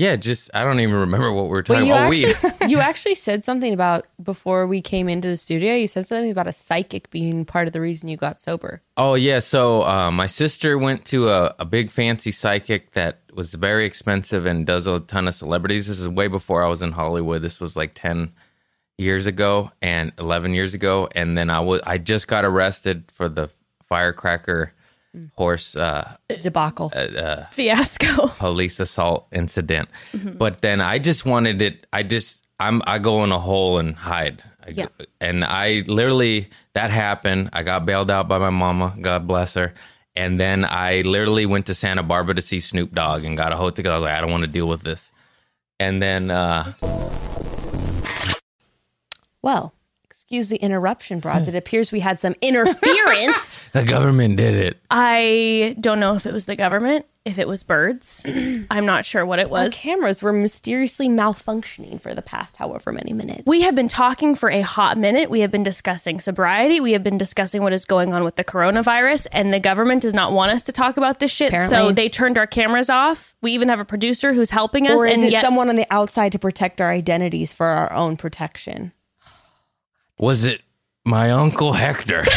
yeah, 0.00 0.16
just 0.16 0.50
I 0.54 0.64
don't 0.64 0.80
even 0.80 0.94
remember 0.94 1.30
what 1.30 1.44
we 1.44 1.50
were 1.50 1.62
talking 1.62 1.84
you 1.84 1.92
about. 1.92 2.10
actually, 2.10 2.68
you 2.70 2.78
actually 2.78 3.14
said 3.14 3.44
something 3.44 3.74
about 3.74 4.06
before 4.22 4.66
we 4.66 4.80
came 4.80 5.10
into 5.10 5.28
the 5.28 5.36
studio. 5.36 5.74
You 5.74 5.86
said 5.86 6.06
something 6.06 6.30
about 6.30 6.46
a 6.46 6.54
psychic 6.54 7.10
being 7.10 7.44
part 7.44 7.66
of 7.66 7.74
the 7.74 7.82
reason 7.82 8.08
you 8.08 8.16
got 8.16 8.40
sober. 8.40 8.80
Oh 8.96 9.12
yeah, 9.12 9.40
so 9.40 9.82
uh, 9.82 10.10
my 10.10 10.26
sister 10.26 10.78
went 10.78 11.04
to 11.06 11.28
a, 11.28 11.54
a 11.58 11.66
big 11.66 11.90
fancy 11.90 12.32
psychic 12.32 12.92
that 12.92 13.18
was 13.34 13.52
very 13.52 13.84
expensive 13.84 14.46
and 14.46 14.66
does 14.66 14.86
a 14.86 15.00
ton 15.00 15.28
of 15.28 15.34
celebrities. 15.34 15.86
This 15.86 15.98
is 15.98 16.08
way 16.08 16.28
before 16.28 16.64
I 16.64 16.68
was 16.68 16.80
in 16.80 16.92
Hollywood. 16.92 17.42
This 17.42 17.60
was 17.60 17.76
like 17.76 17.92
ten 17.92 18.32
years 18.96 19.26
ago 19.26 19.70
and 19.82 20.12
eleven 20.18 20.54
years 20.54 20.72
ago, 20.72 21.10
and 21.14 21.36
then 21.36 21.50
I 21.50 21.60
was 21.60 21.82
I 21.84 21.98
just 21.98 22.26
got 22.26 22.46
arrested 22.46 23.04
for 23.12 23.28
the 23.28 23.50
firecracker 23.86 24.72
horse 25.34 25.76
uh, 25.76 26.16
Debacle. 26.42 26.92
uh 26.94 27.44
Fiasco. 27.50 28.28
police 28.38 28.80
assault 28.80 29.26
incident. 29.32 29.88
But 30.12 30.60
then 30.60 30.80
I 30.80 30.98
just 30.98 31.24
wanted 31.26 31.60
it. 31.62 31.86
I 31.92 32.02
just 32.02 32.46
I'm 32.58 32.82
I 32.86 32.98
go 32.98 33.24
in 33.24 33.32
a 33.32 33.38
hole 33.38 33.78
and 33.78 33.96
hide. 33.96 34.42
I, 34.64 34.70
Yeah. 34.70 34.86
And 35.20 35.44
I 35.44 35.82
literally 35.86 36.50
that 36.74 36.90
happened. 36.90 37.50
I 37.52 37.62
got 37.62 37.86
bailed 37.86 38.10
out 38.10 38.28
by 38.28 38.38
my 38.38 38.50
mama. 38.50 38.94
God 39.00 39.26
bless 39.26 39.54
her. 39.54 39.72
And 40.16 40.38
then 40.38 40.64
I 40.64 41.02
literally 41.02 41.46
went 41.46 41.66
to 41.66 41.74
Santa 41.74 42.02
Barbara 42.02 42.34
to 42.34 42.42
see 42.42 42.60
Snoop 42.60 42.92
Dogg 42.94 43.24
and 43.24 43.36
got 43.36 43.52
a 43.52 43.56
hotel. 43.56 43.92
I 43.92 43.94
was 43.96 44.02
like, 44.02 44.14
I 44.14 44.20
don't 44.20 44.30
want 44.30 44.42
to 44.42 44.50
deal 44.50 44.68
with 44.68 44.82
this. 44.82 45.12
And 45.78 46.02
then 46.02 46.30
uh, 46.30 46.72
well, 49.42 49.74
excuse 50.30 50.48
the 50.48 50.58
interruption, 50.58 51.18
broads. 51.18 51.48
It 51.48 51.56
appears 51.56 51.90
we 51.90 51.98
had 51.98 52.20
some 52.20 52.36
interference. 52.40 53.62
the 53.72 53.82
government 53.82 54.36
did 54.36 54.54
it. 54.54 54.78
I 54.88 55.74
don't 55.80 55.98
know 55.98 56.14
if 56.14 56.24
it 56.24 56.32
was 56.32 56.46
the 56.46 56.54
government, 56.54 57.04
if 57.24 57.36
it 57.36 57.48
was 57.48 57.64
birds. 57.64 58.24
I'm 58.70 58.86
not 58.86 59.04
sure 59.04 59.26
what 59.26 59.40
it 59.40 59.46
Our 59.46 59.64
was. 59.64 59.74
cameras 59.74 60.22
were 60.22 60.32
mysteriously 60.32 61.08
malfunctioning 61.08 62.00
for 62.00 62.14
the 62.14 62.22
past 62.22 62.58
however 62.58 62.92
many 62.92 63.12
minutes. 63.12 63.42
We 63.44 63.62
have 63.62 63.74
been 63.74 63.88
talking 63.88 64.36
for 64.36 64.48
a 64.48 64.60
hot 64.60 64.96
minute. 64.96 65.30
We 65.30 65.40
have 65.40 65.50
been 65.50 65.64
discussing 65.64 66.20
sobriety. 66.20 66.78
We 66.78 66.92
have 66.92 67.02
been 67.02 67.18
discussing 67.18 67.62
what 67.62 67.72
is 67.72 67.84
going 67.84 68.12
on 68.12 68.22
with 68.22 68.36
the 68.36 68.44
coronavirus, 68.44 69.26
and 69.32 69.52
the 69.52 69.58
government 69.58 70.02
does 70.02 70.14
not 70.14 70.30
want 70.30 70.52
us 70.52 70.62
to 70.62 70.70
talk 70.70 70.96
about 70.96 71.18
this 71.18 71.32
shit. 71.32 71.50
So 71.66 71.90
they 71.90 72.08
turned 72.08 72.38
our 72.38 72.46
cameras 72.46 72.88
off. 72.88 73.34
We 73.42 73.50
even 73.50 73.68
have 73.68 73.80
a 73.80 73.84
producer 73.84 74.32
who's 74.32 74.50
helping 74.50 74.86
us, 74.86 75.00
or 75.00 75.08
is 75.08 75.18
and 75.18 75.26
it 75.26 75.32
yet 75.32 75.42
someone 75.42 75.68
on 75.68 75.74
the 75.74 75.88
outside 75.90 76.30
to 76.30 76.38
protect 76.38 76.80
our 76.80 76.92
identities 76.92 77.52
for 77.52 77.66
our 77.66 77.92
own 77.92 78.16
protection? 78.16 78.92
Was 80.20 80.44
it 80.44 80.60
my 81.04 81.30
uncle 81.30 81.72
Hector? 81.72 82.24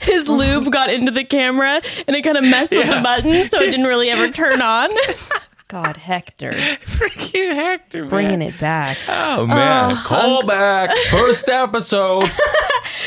his 0.00 0.28
lube 0.28 0.72
got 0.72 0.90
into 0.90 1.10
the 1.12 1.24
camera 1.24 1.80
and 2.06 2.16
it 2.16 2.22
kind 2.22 2.36
of 2.38 2.44
messed 2.44 2.74
with 2.74 2.86
the 2.86 2.92
Yeah. 2.94 3.02
buttons, 3.02 3.50
so 3.50 3.60
it 3.60 3.70
didn't 3.70 3.86
really 3.86 4.08
ever 4.10 4.30
turn 4.30 4.62
on. 4.62 4.90
God, 5.68 5.98
Hector, 5.98 6.52
Freaking 6.52 7.54
Hector, 7.54 8.00
man. 8.00 8.08
bringing 8.08 8.40
it 8.42 8.58
back. 8.58 8.96
Oh 9.06 9.46
man, 9.46 9.92
oh, 9.92 10.02
call 10.06 10.46
back 10.46 10.90
first 11.10 11.48
episode. 11.48 12.30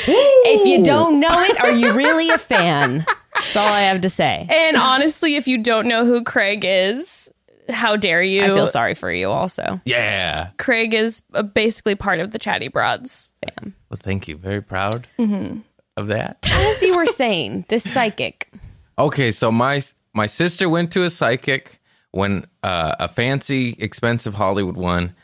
If 0.04 0.68
you 0.68 0.84
don't 0.84 1.20
know 1.20 1.30
it, 1.32 1.60
are 1.60 1.72
you 1.72 1.94
really 1.94 2.30
a 2.30 2.38
fan? 2.38 3.06
That's 3.36 3.56
all 3.56 3.68
I 3.68 3.82
have 3.82 4.02
to 4.02 4.10
say. 4.10 4.46
and 4.50 4.78
honestly, 4.78 5.36
if 5.36 5.48
you 5.48 5.58
don't 5.58 5.88
know 5.88 6.06
who 6.06 6.24
Craig 6.24 6.64
is, 6.64 7.32
how 7.70 7.96
dare 7.96 8.22
you? 8.24 8.44
I 8.44 8.48
feel 8.48 8.68
sorry 8.68 8.94
for 8.94 9.12
you 9.12 9.30
also. 9.30 9.80
Yeah. 9.86 10.50
Craig 10.58 10.94
is 10.94 11.22
uh, 11.34 11.44
basically 11.44 11.96
part 11.96 12.20
of 12.20 12.32
the 12.32 12.40
Chatty 12.40 12.68
Broads. 12.70 13.34
fam. 13.44 13.76
Well, 13.90 14.00
thank 14.02 14.28
you. 14.28 14.38
Very 14.38 14.62
proud 14.62 15.08
Mm-hmm. 15.20 15.60
of 15.98 16.08
that. 16.08 16.48
As 16.52 16.82
you 16.82 16.96
were 16.96 17.06
saying, 17.22 17.66
this 17.70 17.90
psychic. 17.90 18.50
Okay, 18.98 19.32
so 19.32 19.52
my 19.52 19.82
my 20.14 20.28
sister 20.28 20.68
went 20.70 20.92
to 20.94 21.04
a 21.04 21.10
psychic 21.10 21.80
when 22.12 22.46
uh, 22.64 22.96
a 23.00 23.08
fancy, 23.08 23.76
expensive 23.80 24.34
Hollywood 24.34 24.76
one. 24.78 25.16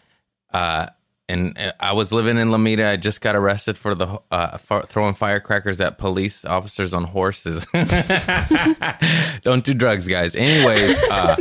Uh, 0.54 0.88
and 1.30 1.58
uh, 1.58 1.74
I 1.80 1.92
was 1.92 2.14
living 2.14 2.38
in 2.38 2.48
Lomita. 2.50 2.88
I 2.90 2.96
just 2.96 3.20
got 3.20 3.36
arrested 3.36 3.78
for 3.78 3.94
the 3.96 4.22
uh, 4.32 4.58
for 4.58 4.84
throwing 4.84 5.14
firecrackers 5.14 5.82
at 5.82 5.98
police 5.98 6.46
officers 6.46 6.94
on 6.94 7.04
horses. 7.04 7.66
Don't 9.42 9.64
do 9.64 9.74
drugs, 9.74 10.08
guys. 10.08 10.36
Anyways, 10.36 10.98
uh, 11.12 11.36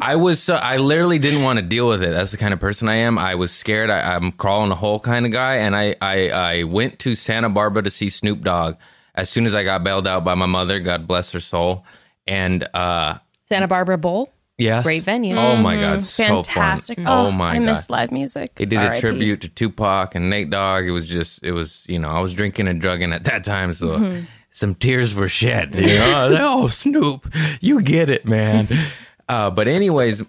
I 0.00 0.16
was 0.16 0.40
so 0.42 0.54
I 0.54 0.76
literally 0.76 1.18
didn't 1.18 1.42
want 1.42 1.58
to 1.58 1.62
deal 1.64 1.88
with 1.88 2.02
it. 2.02 2.10
That's 2.10 2.30
the 2.30 2.36
kind 2.36 2.54
of 2.54 2.60
person 2.60 2.88
I 2.88 2.96
am. 2.96 3.18
I 3.18 3.34
was 3.34 3.50
scared. 3.50 3.90
I, 3.90 4.14
I'm 4.14 4.30
crawling 4.32 4.70
a 4.70 4.76
hole 4.76 5.00
kind 5.00 5.26
of 5.26 5.32
guy, 5.32 5.56
and 5.56 5.74
I, 5.74 5.96
I 6.00 6.30
I 6.30 6.62
went 6.64 6.98
to 7.00 7.14
Santa 7.14 7.48
Barbara 7.48 7.82
to 7.82 7.90
see 7.90 8.08
Snoop 8.08 8.42
Dogg 8.42 8.76
as 9.14 9.28
soon 9.28 9.44
as 9.46 9.54
I 9.54 9.64
got 9.64 9.82
bailed 9.82 10.06
out 10.06 10.24
by 10.24 10.34
my 10.34 10.46
mother. 10.46 10.78
God 10.78 11.06
bless 11.08 11.32
her 11.32 11.40
soul. 11.40 11.84
And 12.28 12.62
uh, 12.74 13.18
Santa 13.44 13.66
Barbara 13.66 13.98
Bowl. 13.98 14.30
yes, 14.58 14.84
Great 14.84 15.02
venue. 15.02 15.34
Oh 15.36 15.56
my 15.56 15.74
god, 15.76 16.04
so 16.04 16.24
fun. 16.24 16.44
Fantastic. 16.44 16.98
Oh, 17.04 17.30
my 17.32 17.52
I 17.52 17.58
god, 17.58 17.62
I 17.68 17.72
miss 17.72 17.90
live 17.90 18.12
music. 18.12 18.54
they 18.54 18.66
did 18.66 18.78
a 18.78 18.90
RIP. 18.90 19.00
tribute 19.00 19.40
to 19.40 19.48
Tupac 19.48 20.14
and 20.14 20.28
Nate 20.30 20.50
Dogg. 20.50 20.84
It 20.84 20.90
was 20.92 21.08
just, 21.08 21.42
it 21.42 21.52
was, 21.52 21.84
you 21.88 21.98
know, 21.98 22.10
I 22.10 22.20
was 22.20 22.34
drinking 22.34 22.68
and 22.68 22.80
drugging 22.80 23.12
at 23.12 23.24
that 23.24 23.42
time, 23.44 23.72
so 23.72 23.96
Mm-hmm. 23.98 24.24
some 24.52 24.74
tears 24.74 25.14
were 25.14 25.28
shed. 25.28 25.74
You 25.74 25.86
know, 25.86 26.36
oh 26.40 26.66
Snoop, 26.68 27.32
you 27.60 27.80
get 27.82 28.10
it, 28.10 28.26
man. 28.26 28.68
Uh, 29.28 29.50
but 29.50 29.68
anyways, 29.68 30.22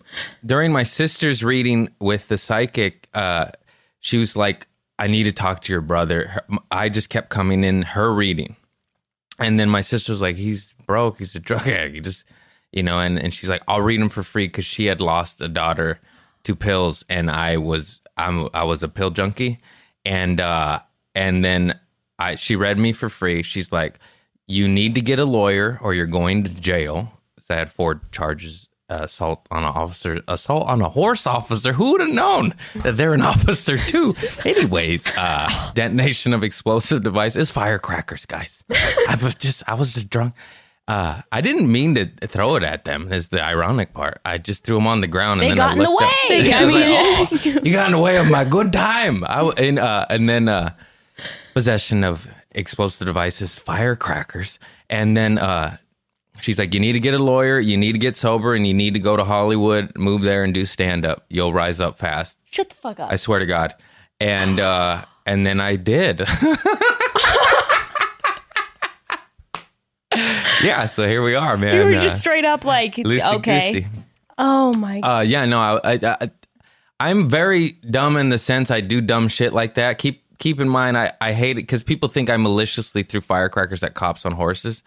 during 0.46 0.72
my 0.72 0.84
sister's 0.84 1.44
reading 1.44 1.90
with 2.00 2.28
the 2.28 2.38
psychic, 2.38 3.08
uh, 3.14 3.46
she 4.00 4.18
was 4.18 4.36
like, 4.36 4.68
"I 4.98 5.08
need 5.08 5.24
to 5.24 5.32
talk 5.32 5.62
to 5.64 5.74
your 5.74 5.82
brother." 5.82 6.28
Her- 6.28 6.46
I 6.70 6.90
just 6.90 7.10
kept 7.10 7.30
coming 7.30 7.64
in 7.64 7.84
her 7.84 8.14
reading, 8.14 8.56
and 9.40 9.60
then 9.60 9.70
my 9.70 9.82
sister 9.82 10.12
was 10.12 10.22
like, 10.22 10.36
"He's 10.36 10.74
broke. 10.86 11.20
He's 11.20 11.36
a 11.36 11.40
drug 11.40 11.68
addict. 11.68 11.96
He 11.96 12.02
just, 12.02 12.26
you 12.72 12.84
know." 12.84 13.00
And 13.00 13.18
and 13.18 13.34
she's 13.34 13.50
like, 13.50 13.64
"I'll 13.68 13.82
read 13.82 14.02
him 14.02 14.10
for 14.10 14.24
free" 14.24 14.48
because 14.48 14.66
she 14.66 14.86
had 14.86 15.00
lost 15.02 15.42
a 15.42 15.48
daughter 15.48 16.00
to 16.44 16.56
pills, 16.56 17.06
and 17.10 17.32
I 17.32 17.58
was 17.58 18.02
I'm 18.18 18.50
I 18.54 18.64
was 18.66 18.84
a 18.84 18.90
pill 18.90 19.12
junkie, 19.12 19.60
and 20.06 20.42
uh, 20.42 20.80
and 21.16 21.44
then 21.44 21.80
I 22.18 22.36
she 22.36 22.56
read 22.56 22.78
me 22.78 22.92
for 22.92 23.08
free. 23.10 23.44
She's 23.44 23.72
like, 23.72 24.00
"You 24.48 24.68
need 24.68 24.94
to 24.96 25.02
get 25.02 25.20
a 25.20 25.26
lawyer, 25.26 25.80
or 25.82 25.94
you're 25.94 26.06
going 26.06 26.44
to 26.44 26.50
jail." 26.50 27.14
So 27.40 27.56
I 27.56 27.58
had 27.58 27.72
four 27.72 28.02
charges. 28.12 28.69
Assault 28.90 29.46
on 29.52 29.60
an 29.64 29.70
officer, 29.70 30.22
assault 30.28 30.68
on 30.68 30.82
a 30.82 30.90
horse 30.90 31.28
officer. 31.28 31.74
Who 31.74 31.92
would 31.92 32.02
have 32.02 32.10
known 32.10 32.54
that 32.84 32.98
they're 32.98 33.14
an 33.14 33.22
officer 33.34 33.78
too? 33.78 34.14
Anyways, 34.46 35.08
uh, 35.16 35.48
detonation 35.76 36.34
of 36.34 36.44
explosive 36.44 37.04
device 37.04 37.36
is 37.36 37.52
firecrackers, 37.52 38.26
guys. 38.26 38.64
I 38.72 39.18
was 39.22 39.36
just, 39.36 39.64
I 39.68 39.76
was 39.76 39.94
just 39.94 40.10
drunk. 40.10 40.34
Uh, 40.88 41.22
I 41.32 41.42
didn't 41.42 41.72
mean 41.72 41.94
to 41.94 42.08
throw 42.28 42.56
it 42.56 42.64
at 42.64 42.84
them. 42.86 43.14
Is 43.14 43.28
the 43.28 43.44
ironic 43.44 43.94
part. 43.94 44.20
I 44.26 44.40
just 44.40 44.64
threw 44.64 44.78
them 44.78 44.88
on 44.88 45.02
the 45.02 45.08
ground. 45.08 45.40
And 45.42 45.52
They 45.52 45.56
then 45.56 45.58
got 45.58 45.70
I 45.70 45.74
in 45.74 45.80
the 45.80 45.92
way. 45.92 46.54
I 46.54 46.66
was 46.66 46.74
like, 46.74 47.56
oh, 47.56 47.60
you 47.64 47.72
got 47.72 47.86
in 47.86 47.92
the 47.92 48.00
way 48.00 48.18
of 48.18 48.28
my 48.32 48.44
good 48.44 48.74
time. 48.74 49.24
I 49.24 49.42
and 49.58 49.78
uh, 49.78 50.08
and 50.10 50.28
then 50.28 50.50
uh, 50.50 50.72
possession 51.54 52.04
of 52.04 52.28
explosive 52.52 53.06
devices, 53.06 53.60
firecrackers, 53.60 54.58
and 54.90 55.16
then 55.16 55.38
uh, 55.38 55.78
she's 56.42 56.58
like, 56.60 56.74
you 56.74 56.80
need 56.80 56.94
to 56.94 57.00
get 57.00 57.14
a 57.14 57.20
lawyer, 57.20 57.60
you 57.60 57.78
need 57.78 57.94
to 57.94 58.00
get 58.00 58.16
sober, 58.18 58.54
and 58.56 58.66
you 58.68 58.74
need 58.74 58.94
to 58.94 59.00
go 59.00 59.16
to 59.18 59.24
Hollywood, 59.24 59.98
move 59.98 60.22
there, 60.24 60.44
and 60.44 60.54
do 60.54 60.66
stand 60.66 61.06
up. 61.06 61.26
You'll 61.30 61.54
rise 61.54 61.80
up 61.82 61.98
fast. 62.00 62.38
Shut 62.46 62.70
the 62.70 62.76
fuck 62.76 63.00
up. 63.00 63.12
I 63.12 63.16
swear 63.16 63.40
to 63.40 63.46
God. 63.46 63.74
And 64.20 64.60
uh, 64.60 65.06
and 65.26 65.46
then 65.46 65.60
I 65.62 65.76
did. 65.78 66.20
yeah, 70.64 70.86
so 70.88 71.08
here 71.08 71.24
we 71.24 71.36
are, 71.36 71.58
man. 71.58 71.76
you 71.76 71.84
were 71.94 71.98
Uh, 71.98 72.02
just 72.02 72.20
straight 72.20 72.46
up 72.46 72.66
like, 72.66 72.96
loosey 72.96 73.34
okay. 73.36 73.74
goosey. 73.74 73.88
Oh 74.38 74.74
my 74.78 75.00
Uh, 75.02 75.20
yeah, 75.22 75.46
no, 75.46 75.60
I, 75.60 75.80
I, 75.84 76.00
I, 76.22 76.32
I'm 77.00 77.30
very 77.30 77.72
dumb 77.90 78.18
in 78.18 78.30
the 78.30 78.38
sense 78.40 78.72
I 78.72 78.82
do 78.82 79.02
dumb 79.02 79.28
shit 79.28 79.54
like 79.54 79.76
that. 79.76 79.98
Keep 80.00 80.24
keep 80.40 80.60
in 80.60 80.70
mind, 80.70 80.98
I, 80.98 81.12
I 81.22 81.34
hate 81.34 81.52
it 81.52 81.64
because 81.64 81.84
people 81.84 82.08
think 82.10 82.30
I 82.30 82.38
maliciously 82.38 83.04
threw 83.04 83.20
firecrackers 83.22 83.84
at 83.84 83.94
cops 83.94 84.26
on 84.26 84.32
horses. 84.34 84.84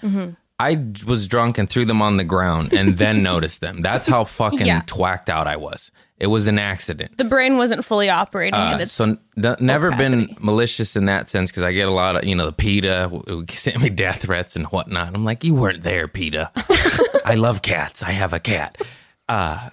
I 0.62 0.84
was 1.06 1.26
drunk 1.28 1.58
and 1.58 1.68
threw 1.68 1.84
them 1.84 2.00
on 2.02 2.16
the 2.16 2.24
ground 2.24 2.72
and 2.72 2.96
then 2.96 3.22
noticed 3.32 3.60
them. 3.60 3.82
That's 3.82 4.06
how 4.06 4.24
fucking 4.24 4.66
Yeah. 4.66 4.82
twacked 4.86 5.28
out 5.30 5.46
I 5.46 5.56
was. 5.56 5.90
It 6.18 6.28
was 6.28 6.46
an 6.46 6.58
accident. 6.58 7.18
the 7.18 7.24
brain 7.24 7.56
wasn't 7.56 7.84
fully 7.84 8.08
operating 8.08 8.54
Uh, 8.60 8.78
its 8.80 8.92
so 8.92 9.16
n- 9.36 9.56
never 9.58 9.90
been 9.90 10.36
malicious 10.40 10.94
in 10.94 11.06
that 11.06 11.28
sense 11.28 11.50
because 11.50 11.64
I 11.64 11.72
get 11.72 11.88
a 11.88 11.90
lot 11.90 12.14
of 12.16 12.24
you 12.24 12.36
know 12.36 12.46
the 12.46 12.52
PETA 12.52 13.44
sent 13.50 13.80
me 13.82 13.88
death 13.90 14.22
threats 14.22 14.54
and 14.54 14.66
whatnot. 14.66 15.14
I'm 15.14 15.24
like, 15.24 15.42
you 15.42 15.54
weren't 15.54 15.82
there, 15.82 16.06
PETA. 16.06 16.52
I 17.24 17.34
love 17.34 17.62
cats. 17.62 18.04
I 18.04 18.12
have 18.12 18.32
a 18.32 18.38
cat. 18.40 18.80
Uh, 19.28 19.70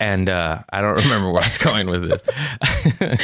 and 0.00 0.28
uh, 0.28 0.62
I 0.72 0.80
don't 0.80 0.96
remember 0.96 1.30
where 1.30 1.42
I 1.42 1.46
was 1.46 1.58
going 1.58 1.86
with 1.88 2.08
this. 2.10 2.22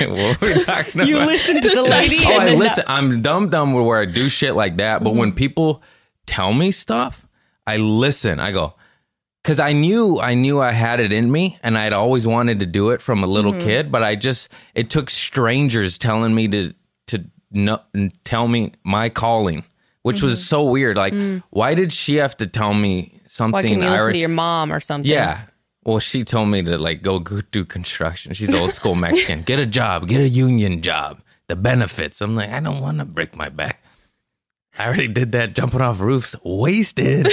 what 0.09 0.41
were 0.41 0.49
we 0.55 0.63
talking 0.63 0.95
about? 0.95 1.09
You 1.09 1.17
listened 1.19 1.63
to 1.63 1.71
the 1.71 1.83
lady 1.83 2.19
Oh, 2.25 2.39
I 2.39 2.55
listen. 2.55 2.85
I'm 2.87 3.23
dumb, 3.23 3.49
dumb 3.49 3.73
where 3.73 4.01
I 4.01 4.05
do 4.05 4.29
shit 4.29 4.55
like 4.55 4.77
that. 4.77 5.03
But 5.03 5.15
when 5.17 5.33
people 5.33 5.83
tell 6.29 6.53
me 6.53 6.71
stuff, 6.71 7.27
I 7.67 7.79
listen. 7.79 8.39
I 8.39 8.53
go 8.53 8.75
because 9.43 9.59
I 9.59 9.73
knew 9.73 10.21
I 10.21 10.35
knew 10.35 10.61
I 10.61 10.73
had 10.73 11.01
it 11.01 11.13
in 11.13 11.33
me, 11.33 11.59
and 11.63 11.79
I'd 11.79 11.95
always 11.95 12.27
wanted 12.27 12.59
to 12.61 12.67
do 12.67 12.91
it 12.91 13.01
from 13.01 13.25
a 13.25 13.27
little 13.27 13.53
mm-hmm. 13.53 13.67
kid. 13.67 13.91
But 13.91 14.03
I 14.03 14.15
just 14.15 14.53
it 14.75 14.91
took 14.91 15.11
strangers 15.11 15.99
telling 15.99 16.35
me 16.35 16.49
to 16.49 16.75
to 17.09 17.25
no, 17.51 17.81
tell 18.25 18.47
me 18.47 18.73
my 18.85 19.09
calling, 19.09 19.65
which 20.03 20.23
was 20.23 20.39
mm-hmm. 20.39 20.45
so 20.45 20.65
weird. 20.65 20.97
Like, 20.97 21.15
mm. 21.15 21.43
why 21.51 21.75
did 21.75 21.93
she 21.93 22.17
have 22.17 22.37
to 22.37 22.47
tell 22.47 22.75
me 22.75 23.23
something? 23.27 23.53
Why 23.53 23.63
can 23.63 23.83
you 23.83 23.89
listen 23.89 24.13
to 24.13 24.19
your 24.19 24.29
mom 24.29 24.73
or 24.73 24.81
something? 24.81 25.11
yeah. 25.11 25.43
Well, 25.85 26.01
she 26.01 26.23
told 26.23 26.51
me 26.51 26.61
to 26.63 26.77
like 26.77 27.01
go 27.01 27.19
do 27.19 27.65
construction. 27.65 28.35
She's 28.35 28.55
old 28.55 28.75
school 28.75 28.95
Mexican. 29.07 29.41
get 29.41 29.59
a 29.59 29.65
job, 29.65 30.07
get 30.07 30.21
a 30.21 30.29
union 30.29 30.83
job. 30.83 31.23
The 31.47 31.57
benefits. 31.57 32.21
I'm 32.21 32.37
like, 32.37 32.51
I 32.51 32.61
don't 32.61 32.83
want 32.83 32.99
to 32.99 33.07
break 33.07 33.35
my 33.35 33.49
back. 33.49 33.83
I 34.79 34.87
already 34.87 35.09
did 35.09 35.33
that 35.33 35.55
jumping 35.55 35.81
off 35.81 36.01
roofs, 36.01 36.37
wasted. 36.45 37.29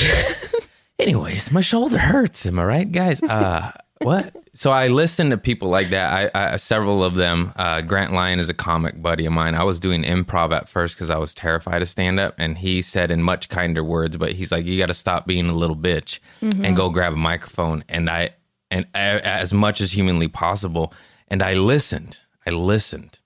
Anyways, 0.99 1.51
my 1.51 1.61
shoulder 1.61 1.97
hurts. 1.97 2.45
Am 2.45 2.57
I 2.59 2.63
right, 2.63 2.91
guys? 2.91 3.21
Uh, 3.21 3.71
what? 4.01 4.33
So 4.53 4.71
I 4.71 4.87
listen 4.87 5.29
to 5.31 5.37
people 5.37 5.67
like 5.67 5.89
that. 5.89 6.31
I, 6.33 6.53
I 6.53 6.55
several 6.55 7.03
of 7.03 7.15
them. 7.15 7.51
Uh, 7.57 7.81
Grant 7.81 8.13
Lyon 8.13 8.39
is 8.39 8.47
a 8.47 8.53
comic 8.53 9.01
buddy 9.01 9.25
of 9.25 9.33
mine. 9.33 9.53
I 9.53 9.63
was 9.65 9.79
doing 9.79 10.03
improv 10.03 10.53
at 10.53 10.69
first 10.69 10.95
because 10.95 11.09
I 11.09 11.17
was 11.17 11.33
terrified 11.33 11.81
of 11.81 11.89
stand 11.89 12.19
up, 12.21 12.35
and 12.37 12.57
he 12.57 12.81
said 12.81 13.11
in 13.11 13.21
much 13.21 13.49
kinder 13.49 13.83
words, 13.83 14.15
but 14.15 14.31
he's 14.31 14.53
like, 14.53 14.65
"You 14.65 14.77
got 14.79 14.85
to 14.85 14.93
stop 14.93 15.27
being 15.27 15.49
a 15.49 15.53
little 15.53 15.75
bitch 15.75 16.19
and 16.41 16.75
go 16.75 16.89
grab 16.89 17.11
a 17.11 17.17
microphone." 17.17 17.83
And 17.89 18.09
I, 18.09 18.29
and 18.71 18.85
a- 18.95 19.27
as 19.27 19.53
much 19.53 19.81
as 19.81 19.91
humanly 19.91 20.29
possible, 20.29 20.93
and 21.27 21.43
I 21.43 21.53
listened. 21.55 22.21
I 22.47 22.51
listened. 22.51 23.19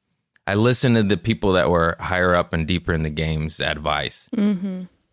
I 0.49 0.55
listened 0.55 0.95
to 0.95 1.03
the 1.03 1.15
people 1.17 1.53
that 1.53 1.69
were 1.69 1.95
higher 1.99 2.33
up 2.33 2.53
and 2.53 2.67
deeper 2.67 2.91
in 2.93 3.03
the 3.03 3.09
game's 3.11 3.59
advice, 3.59 4.29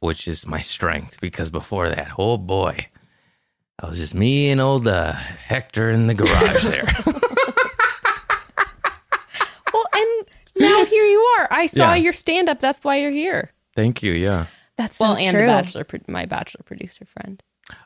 which 0.01 0.27
is 0.27 0.47
my 0.47 0.61
strength. 0.61 1.21
Because 1.21 1.51
before 1.51 1.91
that, 1.91 2.13
oh 2.19 2.39
boy, 2.39 2.87
I 3.79 3.87
was 3.87 3.99
just 3.99 4.15
me 4.15 4.51
and 4.51 4.63
old 4.63 4.87
uh, 4.89 5.13
Hector 5.13 5.91
in 5.91 6.07
the 6.07 6.15
garage 6.15 6.65
there. 6.69 6.89
Well, 9.73 9.85
and 9.93 10.27
now 10.59 10.85
here 10.87 11.05
you 11.05 11.21
are. 11.39 11.49
I 11.51 11.67
saw 11.67 11.91
Yeah. 11.93 11.97
your 12.05 12.13
stand 12.15 12.49
up. 12.49 12.61
That's 12.61 12.83
why 12.83 12.97
you're 12.97 13.11
here. 13.11 13.53
Thank 13.75 14.03
you. 14.03 14.13
Yeah. 14.13 14.47
that's 14.79 14.97
so 14.97 15.05
well, 15.09 15.17
and 15.17 15.27
true. 15.27 15.41
the 15.43 15.47
bachelor, 15.47 15.87
my 16.09 16.25
bachelor 16.25 16.63
producer 16.65 17.05
friend. 17.05 17.43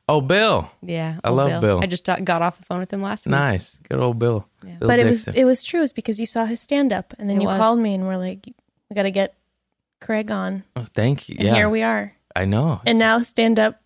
Oh, 0.09 0.21
Bill. 0.21 0.71
Yeah, 0.83 1.19
I 1.25 1.31
love 1.31 1.61
Bill. 1.61 1.81
I 1.83 1.87
just 1.87 2.05
got 2.05 2.43
off 2.43 2.59
the 2.59 2.65
phone 2.65 2.81
with 2.81 2.93
him 2.93 3.01
last 3.03 3.27
week. 3.27 3.31
Nice. 3.31 3.81
Good 3.89 4.01
old 4.01 4.19
Bill. 4.19 4.47
Bill 4.61 4.77
but 4.81 4.99
it 4.99 5.07
was 5.07 5.27
it 5.29 5.45
was 5.45 5.63
true. 5.65 5.83
It's 5.83 5.93
because 5.93 6.19
you 6.21 6.27
saw 6.27 6.45
his 6.45 6.61
stand 6.61 6.93
up, 6.93 7.15
and 7.19 7.31
then 7.31 7.39
It 7.39 7.43
you 7.43 7.49
was. 7.49 7.59
called 7.59 7.79
me, 7.79 7.95
and 7.95 8.07
we're 8.07 8.17
like, 8.17 8.45
we 8.91 8.95
got 8.95 9.05
to 9.05 9.11
get 9.11 9.35
Craig 10.01 10.31
on, 10.31 10.65
Oh, 10.77 10.85
thank 10.95 11.29
you. 11.29 11.37
and 11.39 11.47
Yeah. 11.49 11.55
here 11.55 11.69
we 11.69 11.83
are. 11.83 12.15
I 12.35 12.45
know. 12.45 12.81
And 12.87 12.99
now 12.99 13.21
stand 13.21 13.59
up. 13.59 13.81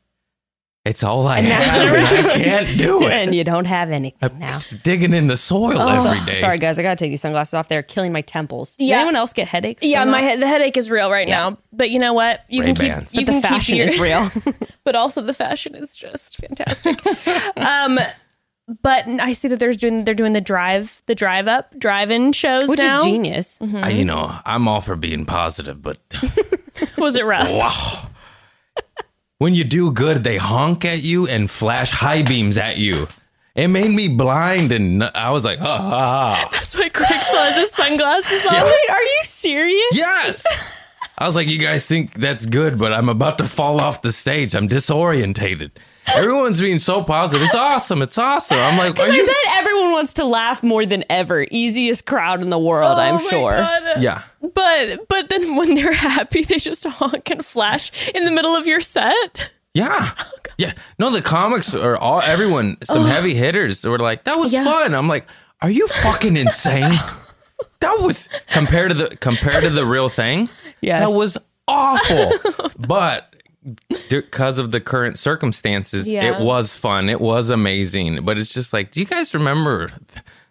It's 0.85 1.03
all 1.03 1.27
I 1.27 1.39
And 1.39 1.47
have. 1.47 1.95
I 1.95 2.35
can't 2.43 2.79
do 2.79 3.03
it. 3.05 3.11
and 3.13 3.35
you 3.35 3.43
don't 3.45 3.67
have 3.67 3.91
anything 3.91 4.19
I'm 4.21 4.39
now. 4.39 4.49
just 4.55 4.83
digging 4.83 5.15
in 5.15 5.29
the 5.29 5.37
soil 5.37 5.79
Oh. 5.81 5.89
every 6.13 6.25
day. 6.33 6.39
Sorry, 6.41 6.59
guys. 6.59 6.79
I 6.79 6.83
gotta 6.83 6.97
take 6.97 7.11
these 7.11 7.23
sunglasses 7.23 7.55
off. 7.55 7.69
They're 7.69 7.83
killing 7.83 8.13
my 8.13 8.21
temples. 8.21 8.77
Does 8.77 8.89
Yeah. 8.89 8.97
anyone 8.97 9.17
else 9.17 9.33
get 9.33 9.49
headaches? 9.49 9.83
Yeah, 9.83 10.05
my 10.05 10.21
that? 10.21 10.29
head, 10.29 10.41
the 10.43 10.47
headache 10.49 10.77
is 10.77 10.91
real 10.91 11.11
right 11.11 11.27
Yeah. 11.27 11.51
now. 11.51 11.59
But 11.73 11.91
you 11.91 11.99
know 11.99 12.13
what? 12.13 12.43
You 12.49 12.63
can 12.63 12.75
Ray-Bans. 12.75 13.11
keep 13.13 13.21
you 13.21 13.27
But 13.27 13.33
the 13.35 13.41
fashion 13.49 13.77
keep 13.79 13.99
your, 13.99 14.29
is 14.29 14.45
real. 14.45 14.55
but 14.85 14.95
also 14.95 15.23
the 15.23 15.35
fashion 15.35 15.75
is 15.75 15.97
just 15.97 16.37
fantastic. 16.39 16.99
um, 17.57 17.99
but 18.83 19.07
I 19.07 19.33
see 19.35 19.49
that 19.49 19.59
there's 19.59 19.77
doing 19.77 20.05
they're 20.05 20.15
doing 20.15 20.33
the 20.33 20.41
drive 20.41 21.03
the 21.07 21.15
drive 21.15 21.47
up 21.49 21.79
drive 21.79 22.11
in 22.11 22.33
shows 22.33 22.69
Which 22.69 22.79
now. 22.79 22.99
is 22.99 23.05
genius. 23.05 23.59
I, 23.75 23.91
you 23.91 24.05
know, 24.05 24.35
I'm 24.47 24.69
all 24.69 24.81
for 24.81 24.97
being 24.97 25.25
positive, 25.27 25.83
but 25.83 25.99
Was 26.99 27.17
it 27.17 27.25
rough? 27.25 27.51
wow. 27.51 28.09
When 29.45 29.55
you 29.55 29.63
do 29.63 29.93
good, 29.93 30.25
they 30.25 30.39
honk 30.39 30.87
at 30.87 31.05
you 31.05 31.29
and 31.29 31.51
flash 31.51 31.91
high 31.91 32.23
beams 32.23 32.57
at 32.57 32.79
you. 32.79 33.07
It 33.55 33.69
made 33.69 33.91
me 33.91 34.09
blind, 34.09 34.73
and 34.73 35.05
I 35.05 35.33
was 35.33 35.45
like, 35.45 35.59
ah, 35.61 35.67
ah, 35.83 35.93
ah. 35.93 36.49
That's 36.51 36.75
why 36.75 36.89
Craig 36.89 37.11
still 37.11 37.43
has 37.43 37.55
his 37.55 37.71
sunglasses 37.71 38.47
on. 38.47 38.55
Wait, 38.55 38.91
are 38.91 39.03
you 39.03 39.21
serious? 39.25 39.85
yes. 39.93 40.47
I 41.19 41.27
was 41.27 41.37
like, 41.37 41.47
you 41.47 41.59
guys 41.59 41.85
think 41.85 42.15
that's 42.15 42.47
good, 42.47 42.79
but 42.79 42.95
I'm 42.95 43.11
about 43.11 43.37
to 43.37 43.45
fall 43.45 43.83
off 43.83 44.01
the 44.01 44.13
stage. 44.13 44.55
I'm 44.55 44.67
disorientated. 44.67 45.73
Everyone's 46.13 46.61
being 46.61 46.79
so 46.79 47.03
positive. 47.03 47.45
It's 47.45 47.55
awesome. 47.55 48.03
It's 48.03 48.19
awesome. 48.19 48.59
I'm 48.59 48.77
like, 48.79 48.99
are 48.99 49.07
I 49.07 49.15
you? 49.15 49.27
bet 49.27 49.37
everyone 49.59 49.93
wants 49.93 50.15
to 50.15 50.25
laugh 50.25 50.63
more 50.63 50.85
than 50.85 51.05
ever. 51.09 51.47
Easiest 51.51 52.05
crowd 52.07 52.43
in 52.43 52.51
the 52.51 52.59
world, 52.59 52.99
I'm 52.99 53.15
Oh 53.15 53.19
my 53.19 53.31
sure. 53.31 53.57
God. 53.57 54.03
Yeah. 54.03 54.23
But 54.43 55.09
but 55.09 55.29
then 55.31 55.57
when 55.57 55.75
they're 55.75 55.93
happy, 55.93 56.43
they 56.45 56.59
just 56.59 56.85
honk 56.85 57.31
and 57.31 57.45
flash 57.45 58.09
in 58.15 58.25
the 58.25 58.31
middle 58.31 58.55
of 58.55 58.67
your 58.67 58.81
set. 58.81 59.51
Yeah. 59.73 60.11
Oh, 60.19 60.31
yeah. 60.59 60.75
No, 60.99 61.11
the 61.11 61.23
comics 61.23 61.75
are 61.75 61.97
all 61.97 62.21
everyone, 62.23 62.77
some 62.85 63.05
heavy 63.07 63.35
hitters 63.35 63.85
were 63.85 63.99
like, 63.99 64.25
that 64.25 64.37
was 64.39 64.53
Yeah. 64.53 64.63
fun. 64.65 64.95
I'm 64.95 65.09
like, 65.09 65.27
are 65.63 65.71
you 65.71 65.87
fucking 65.89 66.37
insane? 66.37 66.91
that 67.81 67.99
was 68.01 68.29
compared 68.51 68.91
to 68.91 68.95
the 68.95 69.17
compared 69.17 69.65
to 69.65 69.71
the 69.71 69.85
real 69.87 70.09
thing. 70.09 70.49
Yes. 70.81 71.09
That 71.09 71.17
was 71.17 71.39
awful. 71.67 72.33
but 72.79 73.34
because 74.11 74.59
of 74.59 74.71
the 74.71 74.81
current 74.81 75.19
circumstances, 75.19 76.09
Yeah. 76.09 76.37
it 76.39 76.43
was 76.45 76.77
fun. 76.77 77.09
It 77.09 77.21
was 77.21 77.51
amazing. 77.51 78.25
But 78.25 78.39
it's 78.39 78.53
just 78.53 78.73
like, 78.73 78.91
do 78.91 79.01
you 79.01 79.07
guys 79.07 79.33
remember 79.35 79.91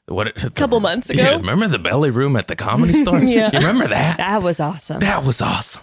what 0.08 0.28
a 0.44 0.50
Couple 0.50 0.80
months 0.80 1.10
ago. 1.10 1.22
Yeah, 1.24 1.36
remember 1.38 1.68
the 1.68 1.80
belly 1.80 2.10
room 2.10 2.36
at 2.36 2.48
the 2.48 2.56
comedy 2.56 2.94
store? 2.94 3.20
Yeah. 3.24 3.50
You 3.54 3.60
remember 3.60 3.88
that? 3.88 4.18
That 4.18 4.42
was 4.44 4.60
awesome. 4.60 5.00
That 5.00 5.24
was 5.24 5.42
awesome. 5.42 5.82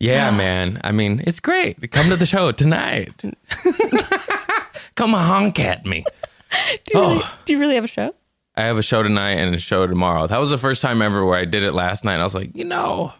Yeah, 0.00 0.30
man. 0.30 0.80
I 0.84 0.92
mean, 0.92 1.22
it's 1.26 1.40
great. 1.40 1.90
Come 1.90 2.08
to 2.08 2.16
the 2.16 2.24
show 2.26 2.52
tonight. 2.52 3.12
Come 4.94 5.12
honk 5.12 5.60
at 5.60 5.84
me. 5.86 6.04
do, 6.84 6.92
you 6.94 7.00
really, 7.00 7.20
Oh. 7.22 7.34
do 7.44 7.52
you 7.52 7.58
really 7.58 7.74
have 7.74 7.84
a 7.84 7.88
show? 7.88 8.14
I 8.56 8.62
have 8.62 8.76
a 8.78 8.82
show 8.82 9.02
tonight 9.02 9.32
and 9.34 9.54
a 9.54 9.58
show 9.58 9.86
tomorrow. 9.86 10.26
That 10.26 10.40
was 10.40 10.50
the 10.50 10.58
first 10.58 10.82
time 10.82 11.02
ever 11.02 11.24
where 11.24 11.38
I 11.38 11.44
did 11.44 11.62
it 11.62 11.72
last 11.72 12.04
night. 12.04 12.18
I 12.20 12.24
was 12.24 12.34
like, 12.34 12.56
you 12.56 12.64
know, 12.64 13.12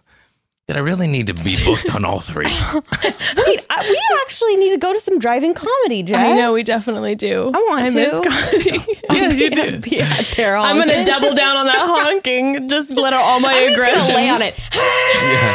did 0.68 0.76
I 0.76 0.80
really 0.80 1.06
need 1.08 1.26
to 1.28 1.34
be 1.34 1.56
booked 1.64 1.94
on 1.94 2.04
all 2.04 2.20
three? 2.20 2.44
Wait, 3.02 3.66
I, 3.70 3.86
we 3.88 4.00
actually 4.24 4.56
need 4.56 4.70
to 4.72 4.76
go 4.78 4.92
to 4.92 5.00
some 5.00 5.18
driving 5.18 5.54
comedy, 5.54 6.02
Jess. 6.02 6.18
I 6.18 6.34
know 6.34 6.52
we 6.52 6.62
definitely 6.62 7.14
do. 7.14 7.48
I 7.54 7.58
want 7.68 7.82
I 7.84 7.88
to. 7.88 7.94
miss 7.94 8.14
comedy. 8.14 9.00
yeah, 9.10 9.28
you 9.32 9.50
did. 9.50 9.82
Be 9.82 10.02
out 10.02 10.32
there 10.36 10.56
I'm 10.56 10.76
gonna 10.76 11.04
double 11.06 11.34
down 11.34 11.56
on 11.56 11.66
that 11.66 11.78
honking. 11.78 12.68
Just 12.68 12.90
let 12.96 13.12
out 13.12 13.22
all 13.22 13.40
my 13.40 13.52
I'm 13.66 13.72
aggression. 13.72 13.98
gonna 14.08 14.14
lay 14.14 14.28
on 14.30 14.42
it 14.42 14.54
Yeah. 14.74 15.54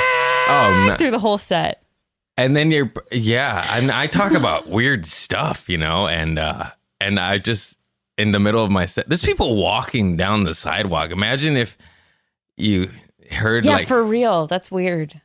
Oh, 0.50 0.84
man. 0.88 0.98
through 0.98 1.12
the 1.12 1.20
whole 1.20 1.38
set. 1.38 1.82
and 2.38 2.56
then 2.56 2.70
you're 2.72 2.92
yeah 3.12 3.66
and 3.78 3.92
i 3.92 4.08
talk 4.08 4.34
about 4.34 4.68
weird 4.68 5.06
stuff 5.06 5.70
you 5.70 5.78
know 5.78 6.08
and 6.08 6.38
uh 6.40 6.70
and 7.00 7.18
i 7.20 7.38
just 7.38 7.78
in 8.18 8.32
the 8.34 8.40
middle 8.40 8.64
of 8.64 8.70
my 8.72 8.86
set 8.86 9.08
there's 9.08 9.24
people 9.24 9.56
walking 9.56 10.18
down 10.18 10.44
the 10.44 10.54
sidewalk 10.54 11.12
imagine 11.12 11.56
if 11.56 11.78
you 12.58 12.90
heard 13.34 13.66
Yeah, 13.66 13.74
like 13.74 13.88
for 13.88 14.02
real. 14.04 14.48
That's 14.48 14.72
weird. 14.72 15.20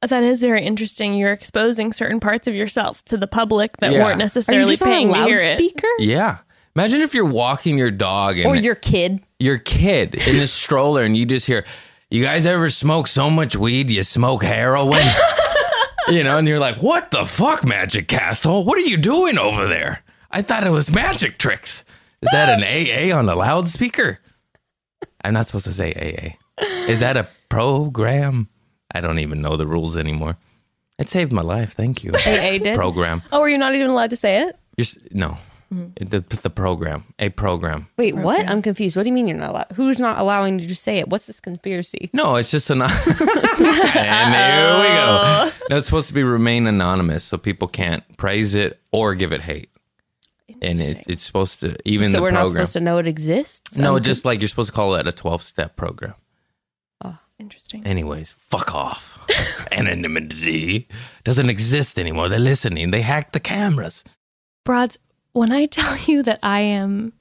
That 0.00 0.22
is 0.24 0.42
very 0.42 0.62
interesting. 0.62 1.14
You're 1.14 1.32
exposing 1.32 1.92
certain 1.92 2.18
parts 2.18 2.48
of 2.48 2.54
yourself 2.54 3.04
to 3.04 3.16
the 3.16 3.28
public 3.28 3.76
that 3.76 3.92
Yeah. 3.92 3.98
weren't 3.98 4.06
Are 4.08 4.12
you 4.12 4.16
necessarily 4.18 4.70
just 4.72 4.82
on 4.82 4.88
a 4.88 4.92
paying 4.92 5.12
to 5.12 5.24
hear 5.24 5.36
it. 5.38 5.50
loudspeaker? 5.50 5.86
yeah 6.00 6.38
imagine 6.74 7.02
if 7.02 7.14
you're 7.14 7.24
walking 7.26 7.76
your 7.78 7.90
dog 7.90 8.38
and 8.38 8.46
Or 8.46 8.56
your 8.56 8.74
kid? 8.74 9.20
your 9.38 9.58
kid 9.58 10.14
in 10.26 10.36
a 10.36 10.46
stroller 10.46 11.02
and 11.04 11.16
you 11.16 11.26
just 11.26 11.46
hear 11.46 11.64
you 12.10 12.24
guys 12.24 12.46
ever 12.46 12.68
smoke 12.70 13.06
so 13.08 13.28
much 13.30 13.54
weed 13.56 13.90
you 13.90 14.02
smoke 14.02 14.42
heroin 14.42 15.02
you 16.08 16.24
know 16.24 16.38
and 16.38 16.48
you're 16.48 16.58
like 16.58 16.82
what 16.82 17.10
the 17.10 17.24
fuck 17.26 17.64
magic 17.64 18.08
castle 18.08 18.64
what 18.64 18.76
are 18.78 18.82
you 18.88 18.96
doing 18.96 19.36
over 19.38 19.66
there 19.68 20.02
i 20.30 20.40
thought 20.42 20.66
it 20.66 20.70
was 20.70 20.90
magic 20.92 21.38
tricks 21.38 21.84
is 22.22 22.28
that 22.32 22.48
an 22.48 22.64
aa 22.64 23.16
on 23.18 23.28
a 23.28 23.34
loudspeaker 23.34 24.18
i'm 25.24 25.34
not 25.34 25.46
supposed 25.46 25.64
to 25.66 25.72
say 25.72 25.92
aa 25.92 26.36
is 26.60 27.00
that 27.00 27.16
a 27.16 27.26
program 27.48 28.48
i 28.94 29.00
don't 29.00 29.18
even 29.18 29.40
know 29.40 29.56
the 29.56 29.66
rules 29.66 29.96
anymore 29.96 30.36
it 30.98 31.08
saved 31.08 31.32
my 31.32 31.42
life 31.42 31.74
thank 31.74 32.04
you 32.04 32.10
AA 32.26 32.58
did? 32.58 32.76
program 32.76 33.22
Oh, 33.32 33.40
are 33.40 33.48
you 33.48 33.58
not 33.58 33.74
even 33.74 33.90
allowed 33.90 34.10
to 34.10 34.16
say 34.16 34.42
it? 34.42 34.56
you're, 34.76 34.84
s- 34.84 34.98
no 35.12 35.38
Mm-hmm. 35.72 36.04
the, 36.04 36.20
the 36.42 36.50
program 36.50 37.02
a 37.18 37.30
program 37.30 37.88
Wait, 37.96 38.14
what? 38.14 38.46
I'm 38.46 38.60
confused. 38.60 38.94
What 38.94 39.04
do 39.04 39.08
you 39.08 39.14
mean 39.14 39.26
you're 39.26 39.38
not 39.38 39.50
allowed? 39.50 39.66
Who's 39.74 39.98
not 39.98 40.18
allowing 40.18 40.58
you 40.58 40.68
to 40.68 40.76
say 40.76 40.98
it? 40.98 41.08
What's 41.08 41.24
this 41.26 41.40
conspiracy? 41.40 42.10
No, 42.12 42.36
it's 42.36 42.50
just 42.50 42.68
an. 42.68 42.82
and 42.82 42.90
here 44.34 44.76
we 44.78 44.88
go. 44.94 45.50
No, 45.70 45.76
it's 45.78 45.86
supposed 45.86 46.08
to 46.08 46.12
be 46.14 46.22
remain 46.22 46.66
anonymous, 46.66 47.24
so 47.24 47.38
people 47.38 47.68
can't 47.68 48.04
praise 48.18 48.54
it 48.54 48.80
or 48.92 49.14
give 49.14 49.32
it 49.32 49.40
hate. 49.40 49.70
And 50.60 50.78
it, 50.78 51.04
it's 51.08 51.24
supposed 51.24 51.60
to 51.60 51.74
even 51.88 52.08
so 52.12 52.18
the 52.18 52.22
we're 52.22 52.32
not 52.32 52.40
program. 52.40 52.66
supposed 52.66 52.72
to 52.74 52.80
know 52.80 52.98
it 52.98 53.06
exists? 53.06 53.78
no, 53.78 53.96
I'm 53.96 54.02
just 54.02 54.26
like 54.26 54.40
you're 54.42 54.48
supposed 54.48 54.68
to 54.70 54.76
call 54.76 54.94
it 54.96 55.06
a 55.08 55.12
twelve 55.12 55.40
step 55.42 55.74
program. 55.76 56.14
Interesting. 57.42 57.84
Anyways, 57.84 58.34
fuck 58.38 58.72
off. 58.72 59.18
Anonymity 59.72 60.86
doesn't 61.24 61.50
exist 61.50 61.98
anymore. 61.98 62.28
They're 62.28 62.38
listening. 62.38 62.92
They 62.92 63.02
hacked 63.02 63.32
the 63.32 63.40
cameras. 63.40 64.04
Broads, 64.64 64.96
when 65.32 65.50
I 65.50 65.66
tell 65.80 65.96
you 65.96 66.22
that 66.22 66.38
I 66.40 66.60
am 66.60 67.12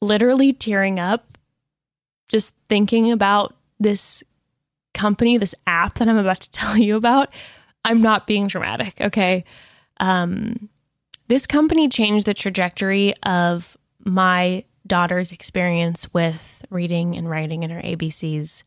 literally 0.00 0.54
tearing 0.54 0.98
up 0.98 1.36
just 2.28 2.54
thinking 2.70 3.12
about 3.12 3.54
this 3.78 4.22
company, 4.94 5.36
this 5.36 5.54
app 5.66 5.98
that 5.98 6.08
I'm 6.08 6.16
about 6.16 6.40
to 6.40 6.50
tell 6.52 6.78
you 6.78 6.96
about, 6.96 7.28
I'm 7.84 8.00
not 8.00 8.26
being 8.26 8.46
dramatic, 8.46 8.98
okay? 8.98 9.44
Um, 10.00 10.70
this 11.28 11.46
company 11.46 11.90
changed 11.90 12.24
the 12.24 12.32
trajectory 12.32 13.12
of 13.24 13.76
my 14.02 14.64
daughter's 14.86 15.32
experience 15.32 16.12
with 16.14 16.64
reading 16.70 17.14
and 17.14 17.28
writing 17.28 17.62
in 17.62 17.68
her 17.68 17.82
ABCs. 17.82 18.62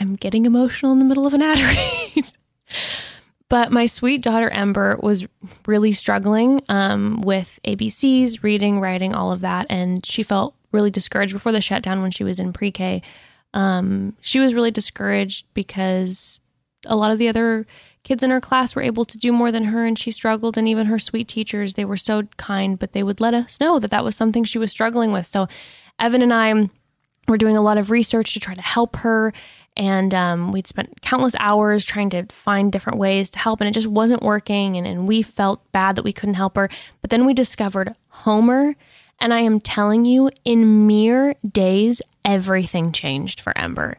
I'm 0.00 0.16
getting 0.16 0.46
emotional 0.46 0.92
in 0.92 0.98
the 0.98 1.04
middle 1.04 1.26
of 1.26 1.34
an 1.34 1.42
ad 1.42 1.58
read. 2.16 2.32
But 3.48 3.70
my 3.70 3.86
sweet 3.86 4.22
daughter 4.22 4.50
Ember 4.50 4.98
was 5.02 5.26
really 5.66 5.92
struggling 5.92 6.62
um, 6.68 7.20
with 7.20 7.60
ABCs, 7.64 8.42
reading, 8.42 8.80
writing, 8.80 9.14
all 9.14 9.30
of 9.30 9.40
that. 9.42 9.66
And 9.70 10.04
she 10.04 10.22
felt 10.22 10.54
really 10.72 10.90
discouraged 10.90 11.32
before 11.32 11.52
the 11.52 11.60
shutdown 11.60 12.02
when 12.02 12.10
she 12.10 12.24
was 12.24 12.40
in 12.40 12.52
pre 12.52 12.72
K. 12.72 13.02
Um, 13.54 14.16
she 14.20 14.40
was 14.40 14.52
really 14.52 14.72
discouraged 14.72 15.46
because 15.54 16.40
a 16.86 16.96
lot 16.96 17.12
of 17.12 17.18
the 17.18 17.28
other 17.28 17.66
kids 18.02 18.22
in 18.22 18.30
her 18.30 18.40
class 18.40 18.74
were 18.74 18.82
able 18.82 19.04
to 19.04 19.18
do 19.18 19.32
more 19.32 19.50
than 19.50 19.64
her 19.64 19.84
and 19.84 19.98
she 19.98 20.10
struggled. 20.10 20.58
And 20.58 20.68
even 20.68 20.86
her 20.86 20.98
sweet 20.98 21.28
teachers, 21.28 21.74
they 21.74 21.84
were 21.84 21.96
so 21.96 22.24
kind, 22.36 22.78
but 22.78 22.92
they 22.92 23.02
would 23.02 23.20
let 23.20 23.34
us 23.34 23.60
know 23.60 23.78
that 23.78 23.90
that 23.92 24.04
was 24.04 24.16
something 24.16 24.44
she 24.44 24.58
was 24.58 24.70
struggling 24.70 25.12
with. 25.12 25.26
So 25.26 25.46
Evan 25.98 26.22
and 26.22 26.32
I 26.32 26.68
were 27.28 27.38
doing 27.38 27.56
a 27.56 27.62
lot 27.62 27.78
of 27.78 27.90
research 27.90 28.34
to 28.34 28.40
try 28.40 28.54
to 28.54 28.62
help 28.62 28.96
her. 28.96 29.32
And 29.76 30.14
um, 30.14 30.52
we'd 30.52 30.66
spent 30.66 31.02
countless 31.02 31.36
hours 31.38 31.84
trying 31.84 32.10
to 32.10 32.24
find 32.26 32.72
different 32.72 32.98
ways 32.98 33.30
to 33.32 33.38
help, 33.38 33.60
and 33.60 33.68
it 33.68 33.74
just 33.74 33.86
wasn't 33.86 34.22
working. 34.22 34.76
And, 34.76 34.86
and 34.86 35.06
we 35.06 35.22
felt 35.22 35.60
bad 35.72 35.96
that 35.96 36.04
we 36.04 36.12
couldn't 36.12 36.36
help 36.36 36.56
her. 36.56 36.68
But 37.02 37.10
then 37.10 37.26
we 37.26 37.34
discovered 37.34 37.94
Homer. 38.08 38.74
And 39.18 39.32
I 39.32 39.40
am 39.40 39.60
telling 39.60 40.04
you, 40.04 40.30
in 40.44 40.86
mere 40.86 41.34
days, 41.46 42.02
everything 42.24 42.92
changed 42.92 43.40
for 43.40 43.56
Ember. 43.56 43.96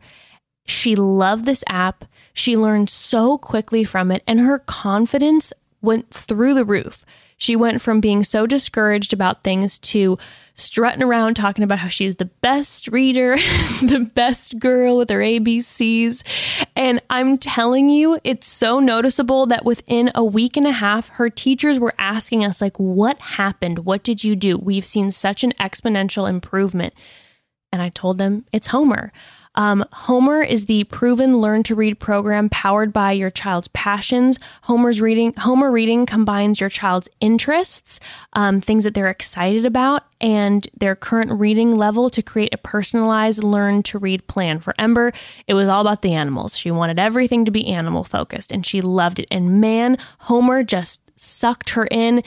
She 0.66 0.96
loved 0.96 1.46
this 1.46 1.64
app. 1.68 2.06
She 2.34 2.58
learned 2.58 2.90
so 2.90 3.38
quickly 3.38 3.84
from 3.84 4.12
it, 4.12 4.22
and 4.28 4.40
her 4.42 4.60
confidence 4.60 5.54
went 5.82 6.12
through 6.12 6.54
the 6.54 6.66
roof. 6.66 7.06
She 7.38 7.56
went 7.56 7.82
from 7.82 8.02
being 8.02 8.24
so 8.24 8.48
discouraged 8.48 9.14
about 9.14 9.44
things 9.44 9.78
to 9.80 10.18
strutting 10.56 11.04
around 11.04 11.36
talking 11.36 11.64
about 11.64 11.78
how 11.80 11.88
she's 11.88 12.16
the 12.16 12.26
best 12.26 12.88
reader, 12.88 13.36
the 13.82 14.10
best 14.16 14.58
girl 14.58 14.98
with 14.98 15.12
her 15.12 15.20
ABCs. 15.20 16.24
And 16.76 17.00
I'm 17.12 17.38
telling 17.38 17.90
you, 17.90 18.20
it's 18.24 18.48
so 18.48 18.80
noticeable 18.80 19.46
that 19.46 19.66
within 19.66 20.12
a 20.16 20.24
week 20.24 20.58
and 20.58 20.66
a 20.66 20.72
half, 20.72 21.10
her 21.10 21.30
teachers 21.30 21.80
were 21.80 21.94
asking 22.00 22.44
us, 22.44 22.60
like, 22.60 22.78
what 22.78 23.20
happened? 23.20 23.86
What 23.86 24.02
did 24.02 24.24
you 24.24 24.36
do? 24.36 24.58
We've 24.58 24.86
seen 24.86 25.12
such 25.12 25.44
an 25.44 25.54
exponential 25.60 26.28
improvement. 26.28 26.96
And 27.72 27.82
I 27.82 27.90
told 27.90 28.18
them 28.18 28.46
it's 28.52 28.68
Homer. 28.68 29.12
Um, 29.58 29.84
Homer 29.92 30.42
is 30.42 30.66
the 30.66 30.84
proven 30.86 31.40
learn 31.40 31.64
to 31.64 31.76
read 31.76 32.00
program 32.00 32.48
powered 32.50 32.94
by 32.94 33.12
your 33.12 33.32
child's 33.32 33.68
passions. 33.70 34.40
Homer's 34.62 35.02
reading, 35.02 35.34
Homer 35.34 35.72
reading 35.72 36.06
combines 36.06 36.62
your 36.62 36.70
child's 36.70 37.10
interests, 37.20 38.00
um, 38.34 38.62
things 38.62 38.84
that 38.84 38.94
they're 38.94 39.10
excited 39.10 39.66
about, 39.66 40.04
and 40.22 40.68
their 40.78 40.96
current 40.96 41.32
reading 41.32 41.76
level 41.76 42.10
to 42.12 42.22
create 42.22 42.54
a 42.54 42.58
personalized 42.58 43.44
learn 43.44 43.82
to 43.84 43.98
read 43.98 44.28
plan. 44.28 44.60
For 44.60 44.76
Ember, 44.78 45.12
it 45.48 45.56
was 45.56 45.68
all 45.68 45.82
about 45.82 46.04
the 46.04 46.14
animals. 46.14 46.56
She 46.56 46.70
wanted 46.70 47.00
everything 47.00 47.44
to 47.46 47.52
be 47.52 47.68
animal 47.68 48.04
focused, 48.04 48.52
and 48.52 48.64
she 48.64 48.82
loved 48.82 49.20
it. 49.20 49.28
And 49.32 49.60
man, 49.60 49.98
Homer 50.20 50.64
just 50.64 51.02
sucked 51.20 51.72
her 51.72 51.88
in 51.90 52.24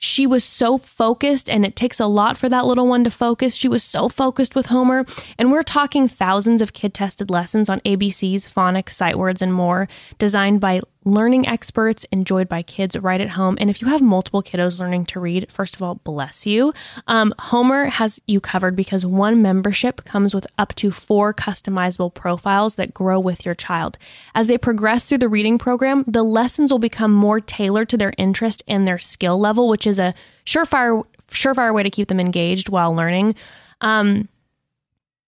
she 0.00 0.26
was 0.26 0.42
so 0.42 0.78
focused, 0.78 1.50
and 1.50 1.64
it 1.64 1.76
takes 1.76 2.00
a 2.00 2.06
lot 2.06 2.38
for 2.38 2.48
that 2.48 2.64
little 2.64 2.86
one 2.86 3.04
to 3.04 3.10
focus. 3.10 3.54
She 3.54 3.68
was 3.68 3.84
so 3.84 4.08
focused 4.08 4.54
with 4.54 4.66
Homer, 4.66 5.04
and 5.38 5.52
we're 5.52 5.62
talking 5.62 6.08
thousands 6.08 6.62
of 6.62 6.72
kid 6.72 6.94
tested 6.94 7.30
lessons 7.30 7.68
on 7.68 7.80
ABCs, 7.80 8.50
phonics, 8.50 8.90
sight 8.90 9.18
words, 9.18 9.42
and 9.42 9.52
more, 9.52 9.88
designed 10.18 10.58
by 10.58 10.80
learning 11.04 11.48
experts, 11.48 12.04
enjoyed 12.12 12.48
by 12.48 12.62
kids 12.62 12.96
right 12.98 13.20
at 13.20 13.30
home. 13.30 13.56
And 13.60 13.70
if 13.70 13.80
you 13.80 13.88
have 13.88 14.02
multiple 14.02 14.42
kiddos 14.42 14.78
learning 14.78 15.06
to 15.06 15.20
read, 15.20 15.50
first 15.50 15.74
of 15.74 15.82
all, 15.82 15.96
bless 15.96 16.46
you. 16.46 16.72
Um, 17.06 17.34
Homer 17.38 17.86
has 17.86 18.20
you 18.26 18.40
covered 18.40 18.76
because 18.76 19.06
one 19.06 19.40
membership 19.40 20.04
comes 20.04 20.34
with 20.34 20.46
up 20.58 20.74
to 20.76 20.90
four 20.90 21.32
customizable 21.32 22.12
profiles 22.12 22.74
that 22.74 22.94
grow 22.94 23.18
with 23.18 23.46
your 23.46 23.54
child. 23.54 23.96
As 24.34 24.46
they 24.46 24.58
progress 24.58 25.04
through 25.04 25.18
the 25.18 25.28
reading 25.28 25.58
program, 25.58 26.04
the 26.06 26.22
lessons 26.22 26.70
will 26.70 26.78
become 26.78 27.12
more 27.12 27.40
tailored 27.40 27.88
to 27.90 27.96
their 27.96 28.12
interest 28.18 28.62
and 28.68 28.86
their 28.86 28.98
skill 28.98 29.38
level, 29.38 29.68
which 29.68 29.86
is 29.86 29.98
a 29.98 30.14
surefire 30.44 31.04
surefire 31.30 31.72
way 31.72 31.82
to 31.82 31.90
keep 31.90 32.08
them 32.08 32.18
engaged 32.20 32.68
while 32.68 32.94
learning. 32.94 33.36
Um, 33.80 34.28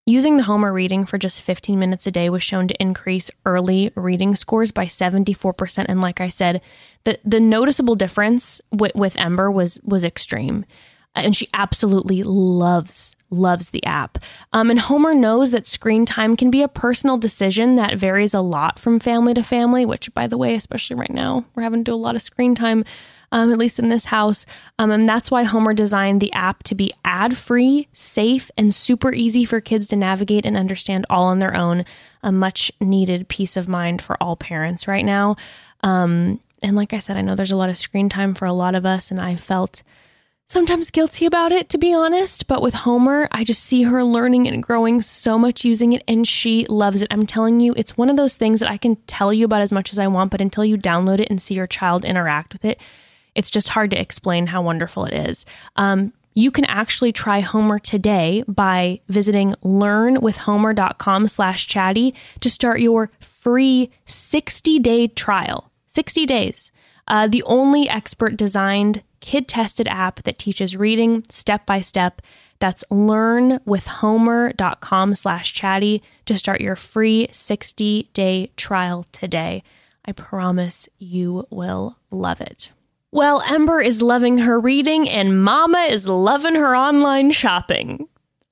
Using 0.04 0.36
the 0.36 0.42
Homer 0.42 0.72
reading 0.72 1.06
for 1.06 1.16
just 1.16 1.42
15 1.42 1.78
minutes 1.78 2.08
a 2.08 2.10
day 2.10 2.28
was 2.28 2.42
shown 2.42 2.66
to 2.66 2.82
increase 2.82 3.30
early 3.46 3.92
reading 3.94 4.34
scores 4.34 4.72
by 4.72 4.86
74%. 4.86 5.86
And 5.88 6.00
like 6.00 6.20
I 6.20 6.28
said, 6.28 6.60
the, 7.04 7.20
the 7.24 7.38
noticeable 7.38 7.94
difference 7.94 8.60
with, 8.72 8.96
with 8.96 9.16
Ember 9.16 9.48
was, 9.48 9.78
was 9.84 10.04
extreme. 10.04 10.64
And 11.14 11.36
she 11.36 11.48
absolutely 11.54 12.24
loves, 12.24 13.14
loves 13.30 13.70
the 13.70 13.84
app. 13.84 14.18
Um, 14.52 14.70
and 14.70 14.80
Homer 14.80 15.14
knows 15.14 15.52
that 15.52 15.68
screen 15.68 16.04
time 16.04 16.36
can 16.36 16.50
be 16.50 16.62
a 16.62 16.68
personal 16.68 17.16
decision 17.16 17.76
that 17.76 17.96
varies 17.96 18.34
a 18.34 18.40
lot 18.40 18.80
from 18.80 18.98
family 18.98 19.34
to 19.34 19.44
family, 19.44 19.86
which, 19.86 20.12
by 20.14 20.26
the 20.26 20.38
way, 20.38 20.56
especially 20.56 20.96
right 20.96 21.12
now, 21.12 21.44
we're 21.54 21.62
having 21.62 21.84
to 21.84 21.90
do 21.92 21.94
a 21.94 21.96
lot 21.96 22.16
of 22.16 22.22
screen 22.22 22.56
time 22.56 22.84
um, 23.32 23.50
at 23.50 23.58
least 23.58 23.78
in 23.78 23.88
this 23.88 24.04
house. 24.04 24.46
Um, 24.78 24.92
and 24.92 25.08
that's 25.08 25.30
why 25.30 25.42
Homer 25.42 25.74
designed 25.74 26.20
the 26.20 26.32
app 26.32 26.62
to 26.64 26.74
be 26.74 26.92
ad 27.04 27.36
free, 27.36 27.88
safe, 27.92 28.50
and 28.56 28.72
super 28.72 29.12
easy 29.12 29.44
for 29.44 29.60
kids 29.60 29.88
to 29.88 29.96
navigate 29.96 30.46
and 30.46 30.56
understand 30.56 31.06
all 31.10 31.24
on 31.24 31.40
their 31.40 31.56
own. 31.56 31.84
A 32.22 32.30
much 32.30 32.70
needed 32.80 33.28
peace 33.28 33.56
of 33.56 33.66
mind 33.66 34.00
for 34.00 34.22
all 34.22 34.36
parents 34.36 34.86
right 34.86 35.04
now. 35.04 35.36
Um, 35.82 36.38
and 36.62 36.76
like 36.76 36.92
I 36.92 37.00
said, 37.00 37.16
I 37.16 37.22
know 37.22 37.34
there's 37.34 37.50
a 37.50 37.56
lot 37.56 37.70
of 37.70 37.78
screen 37.78 38.08
time 38.08 38.34
for 38.34 38.44
a 38.44 38.52
lot 38.52 38.76
of 38.76 38.86
us, 38.86 39.10
and 39.10 39.20
I 39.20 39.34
felt 39.34 39.82
sometimes 40.46 40.90
guilty 40.90 41.24
about 41.24 41.50
it, 41.50 41.70
to 41.70 41.78
be 41.78 41.92
honest. 41.92 42.46
But 42.46 42.62
with 42.62 42.74
Homer, 42.74 43.26
I 43.32 43.42
just 43.42 43.64
see 43.64 43.84
her 43.84 44.04
learning 44.04 44.46
and 44.46 44.62
growing 44.62 45.00
so 45.00 45.38
much 45.38 45.64
using 45.64 45.94
it, 45.94 46.04
and 46.06 46.28
she 46.28 46.66
loves 46.66 47.02
it. 47.02 47.08
I'm 47.10 47.26
telling 47.26 47.58
you, 47.58 47.72
it's 47.76 47.96
one 47.96 48.10
of 48.10 48.16
those 48.16 48.36
things 48.36 48.60
that 48.60 48.70
I 48.70 48.76
can 48.76 48.96
tell 49.06 49.32
you 49.32 49.46
about 49.46 49.62
as 49.62 49.72
much 49.72 49.90
as 49.92 49.98
I 49.98 50.06
want, 50.06 50.30
but 50.30 50.42
until 50.42 50.64
you 50.64 50.76
download 50.76 51.18
it 51.18 51.28
and 51.30 51.40
see 51.40 51.54
your 51.54 51.66
child 51.66 52.04
interact 52.04 52.52
with 52.52 52.64
it, 52.64 52.78
it's 53.34 53.50
just 53.50 53.70
hard 53.70 53.90
to 53.90 54.00
explain 54.00 54.48
how 54.48 54.62
wonderful 54.62 55.04
it 55.04 55.14
is. 55.14 55.44
Um, 55.76 56.12
you 56.34 56.50
can 56.50 56.64
actually 56.64 57.12
try 57.12 57.40
Homer 57.40 57.78
today 57.78 58.42
by 58.48 59.00
visiting 59.08 59.52
learnwithhomer.com 59.62 61.28
slash 61.28 61.66
chatty 61.66 62.14
to 62.40 62.48
start 62.48 62.80
your 62.80 63.10
free 63.20 63.90
60 64.06 64.78
day 64.78 65.08
trial. 65.08 65.70
60 65.86 66.24
days. 66.26 66.72
Uh, 67.06 67.26
the 67.26 67.42
only 67.42 67.86
expert 67.88 68.36
designed, 68.36 69.02
kid 69.20 69.48
tested 69.48 69.88
app 69.88 70.22
that 70.22 70.38
teaches 70.38 70.74
reading 70.76 71.22
step 71.28 71.66
by 71.66 71.82
step. 71.82 72.22
That's 72.60 72.84
learnwithhomer.com 72.90 75.14
slash 75.16 75.52
chatty 75.52 76.02
to 76.26 76.38
start 76.38 76.60
your 76.60 76.76
free 76.76 77.26
60 77.32 78.08
day 78.14 78.52
trial 78.56 79.04
today. 79.12 79.64
I 80.04 80.10
promise 80.12 80.88
you 80.98 81.46
will 81.50 81.98
love 82.10 82.40
it. 82.40 82.72
Well, 83.14 83.42
Ember 83.46 83.82
is 83.82 84.00
loving 84.00 84.38
her 84.38 84.58
reading 84.58 85.06
and 85.06 85.44
Mama 85.44 85.80
is 85.80 86.08
loving 86.08 86.54
her 86.54 86.74
online 86.74 87.30
shopping. 87.30 88.08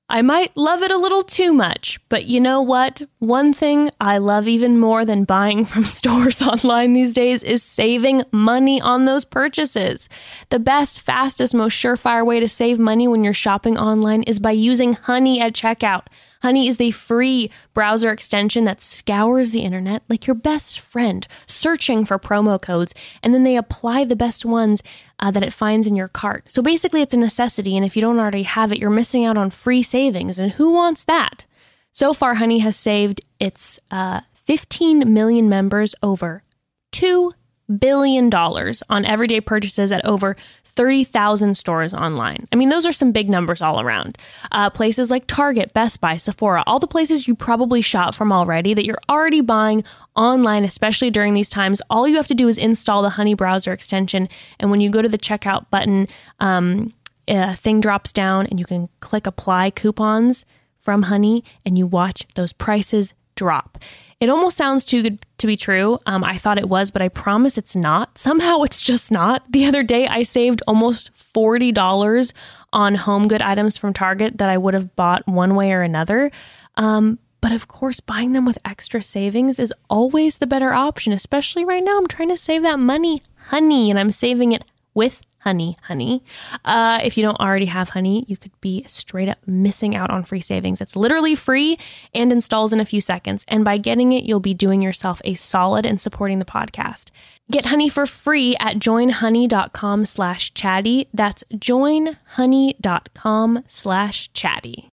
I 0.07 0.21
might 0.21 0.55
love 0.55 0.83
it 0.83 0.91
a 0.91 0.99
little 0.99 1.23
too 1.23 1.51
much, 1.51 1.99
but 2.09 2.25
you 2.25 2.39
know 2.39 2.61
what? 2.61 3.01
One 3.17 3.53
thing 3.53 3.89
I 3.99 4.19
love 4.19 4.47
even 4.47 4.77
more 4.77 5.03
than 5.03 5.23
buying 5.23 5.65
from 5.71 5.83
stores 5.83 6.43
online 6.43 6.93
these 6.93 7.15
days 7.15 7.41
is 7.41 7.63
saving 7.63 8.21
money 8.31 8.79
on 8.79 9.05
those 9.05 9.25
purchases. 9.25 10.07
The 10.49 10.59
best, 10.59 11.01
fastest, 11.01 11.55
most 11.55 11.73
surefire 11.73 12.23
way 12.23 12.39
to 12.39 12.47
save 12.47 12.77
money 12.77 13.07
when 13.07 13.23
you're 13.23 13.33
shopping 13.33 13.79
online 13.79 14.21
is 14.23 14.39
by 14.39 14.51
using 14.51 14.93
Honey 14.93 15.41
at 15.41 15.53
checkout. 15.53 16.05
Honey 16.41 16.67
is 16.67 16.77
the 16.77 16.91
free 16.91 17.51
browser 17.73 18.11
extension 18.11 18.63
that 18.63 18.81
scours 18.81 19.51
the 19.51 19.61
internet 19.61 20.03
like 20.09 20.25
your 20.27 20.35
best 20.35 20.79
friend, 20.79 21.27
searching 21.45 22.05
for 22.05 22.17
promo 22.17 22.61
codes, 22.61 22.93
and 23.21 23.33
then 23.33 23.43
they 23.43 23.55
apply 23.55 24.03
the 24.03 24.15
best 24.15 24.45
ones 24.45 24.81
uh, 25.19 25.31
that 25.31 25.43
it 25.43 25.53
finds 25.53 25.87
in 25.87 25.95
your 25.95 26.07
cart. 26.07 26.45
So 26.47 26.61
basically, 26.61 27.01
it's 27.01 27.13
a 27.13 27.19
necessity, 27.19 27.75
and 27.75 27.85
if 27.85 27.95
you 27.95 28.01
don't 28.01 28.19
already 28.19 28.43
have 28.43 28.71
it, 28.71 28.79
you're 28.79 28.89
missing 28.89 29.25
out 29.25 29.37
on 29.37 29.49
free 29.51 29.83
savings, 29.83 30.39
and 30.39 30.53
who 30.53 30.71
wants 30.71 31.03
that? 31.03 31.45
So 31.91 32.13
far, 32.13 32.35
Honey 32.35 32.59
has 32.59 32.75
saved 32.75 33.21
its 33.39 33.79
uh, 33.91 34.21
15 34.33 35.13
million 35.13 35.47
members 35.49 35.93
over 36.01 36.43
$2 36.91 37.31
billion 37.79 38.29
on 38.33 39.05
everyday 39.05 39.41
purchases 39.41 39.91
at 39.91 40.03
over 40.05 40.35
30,000 40.75 41.55
stores 41.55 41.93
online. 41.93 42.45
I 42.51 42.55
mean, 42.55 42.69
those 42.69 42.85
are 42.85 42.91
some 42.91 43.11
big 43.11 43.29
numbers 43.29 43.61
all 43.61 43.81
around. 43.81 44.17
Uh, 44.51 44.69
places 44.69 45.11
like 45.11 45.27
Target, 45.27 45.73
Best 45.73 46.01
Buy, 46.01 46.17
Sephora, 46.17 46.63
all 46.67 46.79
the 46.79 46.87
places 46.87 47.27
you 47.27 47.35
probably 47.35 47.81
shop 47.81 48.15
from 48.15 48.31
already 48.31 48.73
that 48.73 48.85
you're 48.85 48.99
already 49.09 49.41
buying 49.41 49.83
online, 50.15 50.63
especially 50.63 51.09
during 51.09 51.33
these 51.33 51.49
times. 51.49 51.81
All 51.89 52.07
you 52.07 52.15
have 52.15 52.27
to 52.27 52.35
do 52.35 52.47
is 52.47 52.57
install 52.57 53.01
the 53.01 53.09
Honey 53.09 53.33
browser 53.33 53.73
extension. 53.73 54.29
And 54.59 54.71
when 54.71 54.81
you 54.81 54.89
go 54.89 55.01
to 55.01 55.09
the 55.09 55.17
checkout 55.17 55.69
button, 55.69 56.07
um, 56.39 56.93
a 57.27 57.55
thing 57.55 57.81
drops 57.81 58.11
down 58.11 58.47
and 58.47 58.59
you 58.59 58.65
can 58.65 58.89
click 58.99 59.27
apply 59.27 59.71
coupons 59.71 60.45
from 60.79 61.03
Honey 61.03 61.43
and 61.65 61.77
you 61.77 61.87
watch 61.87 62.25
those 62.35 62.53
prices 62.53 63.13
drop. 63.35 63.77
It 64.21 64.29
almost 64.29 64.55
sounds 64.55 64.85
too 64.85 65.01
good 65.01 65.25
to 65.39 65.47
be 65.47 65.57
true. 65.57 65.97
Um, 66.05 66.23
I 66.23 66.37
thought 66.37 66.59
it 66.59 66.69
was, 66.69 66.91
but 66.91 67.01
I 67.01 67.09
promise 67.09 67.57
it's 67.57 67.75
not. 67.75 68.17
Somehow 68.17 68.61
it's 68.61 68.81
just 68.81 69.11
not. 69.11 69.51
The 69.51 69.65
other 69.65 69.81
day, 69.81 70.07
I 70.07 70.21
saved 70.23 70.61
almost 70.67 71.11
$40 71.13 72.31
on 72.71 72.95
home 72.95 73.27
good 73.27 73.41
items 73.41 73.77
from 73.77 73.93
Target 73.93 74.37
that 74.37 74.47
I 74.47 74.59
would 74.59 74.75
have 74.75 74.95
bought 74.95 75.27
one 75.27 75.55
way 75.55 75.73
or 75.73 75.81
another. 75.81 76.31
Um, 76.77 77.17
but 77.41 77.51
of 77.51 77.67
course, 77.67 77.99
buying 77.99 78.33
them 78.33 78.45
with 78.45 78.59
extra 78.63 79.01
savings 79.01 79.57
is 79.57 79.73
always 79.89 80.37
the 80.37 80.47
better 80.47 80.71
option, 80.71 81.11
especially 81.11 81.65
right 81.65 81.83
now. 81.83 81.97
I'm 81.97 82.07
trying 82.07 82.29
to 82.29 82.37
save 82.37 82.61
that 82.61 82.79
money, 82.79 83.23
honey, 83.47 83.89
and 83.89 83.99
I'm 83.99 84.11
saving 84.11 84.51
it 84.51 84.63
with 84.93 85.23
honey, 85.41 85.77
honey. 85.83 86.23
Uh, 86.63 86.99
if 87.03 87.17
you 87.17 87.23
don't 87.23 87.39
already 87.39 87.65
have 87.65 87.89
honey, 87.89 88.23
you 88.27 88.37
could 88.37 88.51
be 88.61 88.85
straight 88.87 89.27
up 89.27 89.39
missing 89.47 89.95
out 89.95 90.11
on 90.11 90.23
free 90.23 90.41
savings. 90.41 90.81
It's 90.81 90.95
literally 90.95 91.35
free 91.35 91.77
and 92.13 92.31
installs 92.31 92.71
in 92.73 92.79
a 92.79 92.85
few 92.85 93.01
seconds. 93.01 93.43
And 93.47 93.65
by 93.65 93.79
getting 93.79 94.11
it, 94.11 94.23
you'll 94.23 94.39
be 94.39 94.53
doing 94.53 94.81
yourself 94.81 95.21
a 95.25 95.33
solid 95.33 95.85
and 95.85 95.99
supporting 95.99 96.37
the 96.39 96.45
podcast. 96.45 97.09
Get 97.49 97.65
honey 97.65 97.89
for 97.89 98.05
free 98.05 98.55
at 98.59 98.77
joinhoney.com 98.77 100.05
slash 100.05 100.53
chatty. 100.53 101.07
That's 101.13 101.43
joinhoney.com 101.53 103.63
slash 103.67 104.31
chatty. 104.33 104.87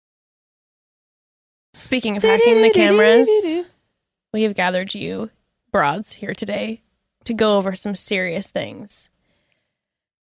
Speaking 1.75 2.17
of 2.17 2.25
hacking 2.25 2.63
the 2.63 2.71
cameras, 2.71 3.29
we 4.33 4.43
have 4.43 4.57
gathered 4.57 4.95
you 4.95 5.31
broads 5.71 6.15
here 6.15 6.35
today 6.35 6.81
to 7.25 7.35
go 7.35 7.59
over 7.59 7.75
some 7.75 7.95
serious 7.95 8.51
things 8.51 9.11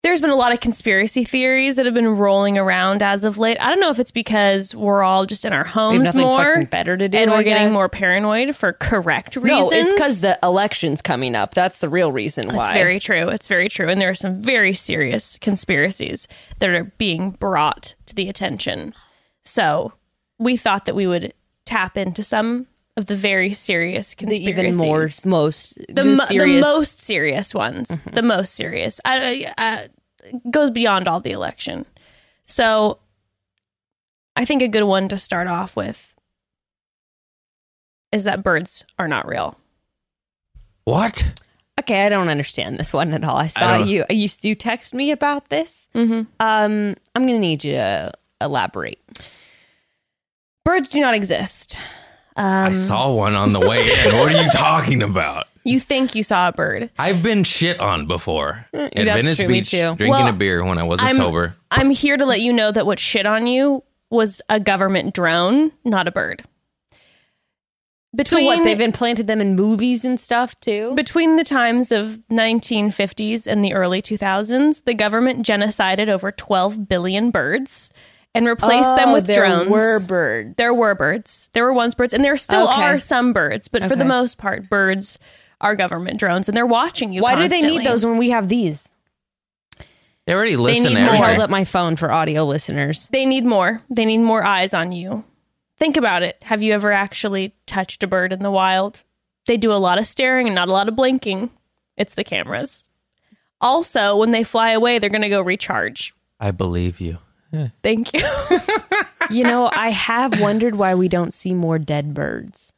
there's 0.03 0.19
been 0.19 0.29
a 0.29 0.35
lot 0.35 0.51
of 0.51 0.59
conspiracy 0.59 1.23
theories 1.23 1.77
that 1.77 1.85
have 1.85 1.95
been 1.95 2.09
rolling 2.09 2.57
around 2.57 3.01
as 3.01 3.23
of 3.23 3.37
late. 3.37 3.57
I 3.61 3.69
don't 3.69 3.79
know 3.79 3.89
if 3.89 3.99
it's 3.99 4.11
because 4.11 4.75
we're 4.75 5.01
all 5.01 5.25
just 5.25 5.45
in 5.45 5.53
our 5.53 5.63
homes 5.63 6.13
more, 6.13 6.65
better 6.65 6.97
to 6.97 7.07
do, 7.07 7.17
and 7.17 7.31
I 7.31 7.37
we're 7.37 7.43
getting 7.43 7.67
guess. 7.67 7.73
more 7.73 7.87
paranoid 7.87 8.53
for 8.53 8.73
correct 8.73 9.37
reasons. 9.37 9.71
No, 9.71 9.77
it's 9.77 9.93
because 9.93 10.19
the 10.19 10.37
election's 10.43 11.01
coming 11.01 11.35
up. 11.35 11.53
That's 11.55 11.79
the 11.79 11.87
real 11.87 12.11
reason 12.11 12.53
why. 12.53 12.63
It's 12.63 12.73
very 12.73 12.99
true. 12.99 13.29
It's 13.29 13.47
very 13.47 13.69
true, 13.69 13.87
and 13.87 14.01
there 14.01 14.09
are 14.09 14.13
some 14.13 14.41
very 14.41 14.73
serious 14.73 15.37
conspiracies 15.37 16.27
that 16.59 16.69
are 16.69 16.83
being 16.97 17.31
brought 17.31 17.95
to 18.07 18.15
the 18.15 18.27
attention. 18.27 18.93
So 19.43 19.93
we 20.37 20.57
thought 20.57 20.83
that 20.85 20.95
we 20.95 21.07
would 21.07 21.33
tap 21.63 21.97
into 21.97 22.23
some 22.23 22.67
of 22.95 23.07
the 23.07 23.15
very 23.15 23.51
serious 23.53 24.13
the 24.13 24.25
conspiracies, 24.25 24.49
even 24.49 24.75
more 24.77 25.07
most 25.25 25.75
the, 25.87 25.93
the, 25.93 26.03
mo- 26.03 26.15
the 26.15 26.25
serious. 26.27 26.61
most 26.61 26.99
serious 26.99 27.53
ones, 27.53 28.01
the 28.13 28.21
most 28.21 28.53
serious. 28.53 28.99
I, 29.03 29.51
uh, 29.57 30.37
goes 30.51 30.69
beyond 30.71 31.07
all 31.07 31.19
the 31.19 31.31
election. 31.31 31.85
So, 32.45 32.99
I 34.35 34.45
think 34.45 34.61
a 34.61 34.67
good 34.67 34.83
one 34.83 35.07
to 35.09 35.17
start 35.17 35.47
off 35.47 35.75
with 35.75 36.15
is 38.11 38.25
that 38.25 38.43
birds 38.43 38.85
are 38.99 39.07
not 39.07 39.27
real. 39.27 39.57
What? 40.83 41.39
Okay, 41.79 42.05
I 42.05 42.09
don't 42.09 42.29
understand 42.29 42.77
this 42.77 42.93
one 42.93 43.13
at 43.13 43.23
all. 43.23 43.37
I 43.37 43.47
saw 43.47 43.77
don't- 43.79 43.87
you. 43.87 44.05
You 44.09 44.29
you 44.41 44.53
text 44.55 44.93
me 44.93 45.09
about 45.11 45.49
this. 45.49 45.89
Mm-hmm. 45.95 46.21
Um, 46.39 46.95
I'm 47.15 47.25
gonna 47.25 47.39
need 47.39 47.63
you 47.63 47.73
to 47.73 48.11
elaborate. 48.39 48.99
Birds 50.63 50.89
do 50.89 50.99
not 50.99 51.15
exist. 51.15 51.79
I 52.35 52.67
um, 52.67 52.75
saw 52.75 53.13
one 53.13 53.35
on 53.35 53.53
the 53.53 53.59
way 53.59 53.81
in. 53.81 54.13
What 54.17 54.33
are 54.33 54.43
you 54.43 54.49
talking 54.51 55.01
about? 55.03 55.47
You 55.63 55.79
think 55.79 56.15
you 56.15 56.23
saw 56.23 56.49
a 56.49 56.51
bird. 56.51 56.89
I've 56.97 57.23
been 57.23 57.43
shit 57.43 57.79
on 57.79 58.05
before 58.07 58.67
mm, 58.73 58.85
at 58.85 58.93
that's 58.93 59.15
Venice 59.15 59.37
true, 59.37 59.47
me 59.47 59.53
Beach, 59.59 59.71
too. 59.71 59.95
drinking 59.95 60.09
Well, 60.09 60.27
a 60.27 60.33
beer 60.33 60.63
when 60.63 60.77
I 60.77 60.83
wasn't 60.83 61.09
I'm 61.11 61.15
sober. 61.15 61.55
I'm 61.71 61.89
here 61.89 62.17
to 62.17 62.25
let 62.25 62.41
you 62.41 62.51
know 62.51 62.71
that 62.71 62.85
what 62.85 62.99
shit 62.99 63.25
on 63.25 63.47
you 63.47 63.83
was 64.09 64.41
a 64.49 64.59
government 64.59 65.13
drone, 65.13 65.71
not 65.83 66.07
a 66.07 66.11
bird. 66.11 66.43
So 68.13 68.17
Between 68.17 68.45
what? 68.45 68.63
They've 68.63 68.79
implanted 68.79 69.25
them 69.25 69.41
in 69.41 69.55
movies 69.55 70.05
and 70.05 70.19
stuff 70.19 70.59
too. 70.59 70.93
between 70.93 71.35
the 71.35 71.43
times 71.43 71.91
of 71.91 72.19
1950s 72.29 73.47
and 73.47 73.65
the 73.65 73.73
early 73.73 74.03
2000s, 74.03 74.83
the 74.83 74.93
government 74.93 75.43
genocided 75.43 76.09
over 76.09 76.31
12 76.31 76.87
billion 76.87 77.31
birds 77.31 77.89
and 78.35 78.47
replaced 78.47 78.95
them 78.95 79.09
Oh, 79.09 79.13
with 79.13 79.25
there 79.27 79.45
drones. 79.47 79.69
were 79.69 79.99
birds. 80.07 80.55
There 80.57 80.73
were 80.73 80.95
birds. 80.95 81.49
There 81.53 81.63
were 81.63 81.73
once 81.73 81.95
birds, 81.95 82.13
and 82.13 82.23
there 82.23 82.37
still 82.37 82.67
Okay. 82.69 82.81
are 82.81 82.99
some 82.99 83.33
birds, 83.33 83.67
but 83.67 83.85
for 83.85 83.95
the 83.95 84.05
most 84.05 84.37
part, 84.37 84.69
birds 84.69 85.19
are 85.61 85.75
government 85.75 86.19
drones, 86.19 86.49
and 86.49 86.57
they're 86.57 86.65
watching 86.65 87.13
you. 87.13 87.21
Why 87.21 87.35
do 87.35 87.47
they 87.47 87.61
need 87.61 87.85
those 87.85 88.05
when 88.05 88.17
we 88.17 88.31
have 88.31 88.49
these? 88.49 88.89
They 90.25 90.33
already 90.33 90.55
listen 90.55 90.93
need 90.93 90.99
more 91.01 91.09
I 91.11 91.15
held 91.17 91.39
up 91.41 91.49
my 91.49 91.65
phone 91.65 91.95
for 91.97 92.11
audio 92.11 92.45
listeners. 92.45 93.07
They 93.11 93.25
need 93.25 93.45
more. 93.45 93.81
They 93.89 94.05
need 94.05 94.19
more 94.19 94.43
eyes 94.43 94.73
on 94.73 94.91
you. 94.93 95.25
Think 95.77 95.97
about 95.97 96.23
it. 96.23 96.37
Have 96.43 96.61
you 96.61 96.71
ever 96.73 96.91
actually 96.93 97.53
touched 97.65 98.03
a 98.03 98.07
bird 98.07 98.31
in 98.31 98.41
the 98.41 98.51
wild? 98.51 99.03
They 99.47 99.57
do 99.57 99.71
a 99.73 99.75
lot 99.75 99.97
of 99.97 100.07
staring 100.07 100.47
and 100.47 100.55
not 100.55 100.69
a 100.69 100.71
lot 100.71 100.87
of 100.87 100.95
blinking. 100.95 101.49
It's 101.97 102.15
the 102.15 102.23
cameras. 102.23 102.85
Also, 103.59 104.15
when 104.15 104.31
they 104.31 104.43
fly 104.45 104.71
away, 104.71 104.97
they're 104.97 105.09
going 105.09 105.21
to 105.23 105.29
go 105.29 105.41
recharge. 105.41 106.13
I 106.39 106.51
believe 106.51 107.01
you. 107.01 107.17
Thank 107.83 108.13
you. 108.13 108.21
You 109.29 109.45
know, 109.45 109.71
I 109.73 109.89
have 109.89 110.39
wondered 110.41 110.75
why 110.75 110.95
we 110.95 111.07
don't 111.07 111.33
see 111.33 111.53
more 111.53 111.79
dead 111.79 112.13
birds. 112.13 112.73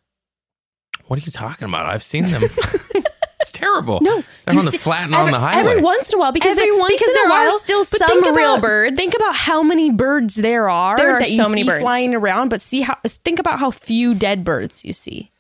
What 1.07 1.17
are 1.17 1.23
you 1.23 1.31
talking 1.31 1.67
about? 1.67 1.88
I've 1.88 2.03
seen 2.03 2.23
them. 2.25 2.43
it's 3.41 3.51
terrible. 3.51 3.99
No, 4.01 4.23
they're 4.45 4.57
on 4.59 4.63
the 4.63 4.71
see- 4.71 4.77
flat 4.77 5.05
and 5.05 5.13
every, 5.15 5.25
on 5.25 5.31
the 5.31 5.39
highway. 5.39 5.59
Every 5.71 5.81
once 5.81 6.13
in 6.13 6.17
a 6.17 6.19
while, 6.21 6.31
because 6.31 6.51
Every 6.51 6.69
there, 6.69 6.79
once 6.79 6.93
because 6.93 7.09
in 7.09 7.15
a 7.15 7.19
there 7.21 7.29
while, 7.29 7.47
are 7.47 7.51
still 7.59 7.83
some 7.83 8.07
think 8.23 8.35
real 8.38 8.61
birds. 8.61 8.95
Think 8.95 9.15
about 9.15 9.35
how 9.35 9.63
many 9.63 9.91
birds 9.91 10.35
there 10.35 10.69
are 10.69 10.95
There 10.97 11.15
are 11.15 11.19
that 11.19 11.31
you 11.31 11.38
many 11.49 11.63
see 11.63 11.67
birds. 11.67 11.81
flying 11.81 12.13
around, 12.13 12.49
but 12.49 12.61
see 12.61 12.81
how 12.81 12.95
think 13.05 13.39
about 13.39 13.59
how 13.59 13.71
few 13.71 14.13
dead 14.13 14.43
birds 14.43 14.85
you 14.85 14.93
see. 14.93 15.31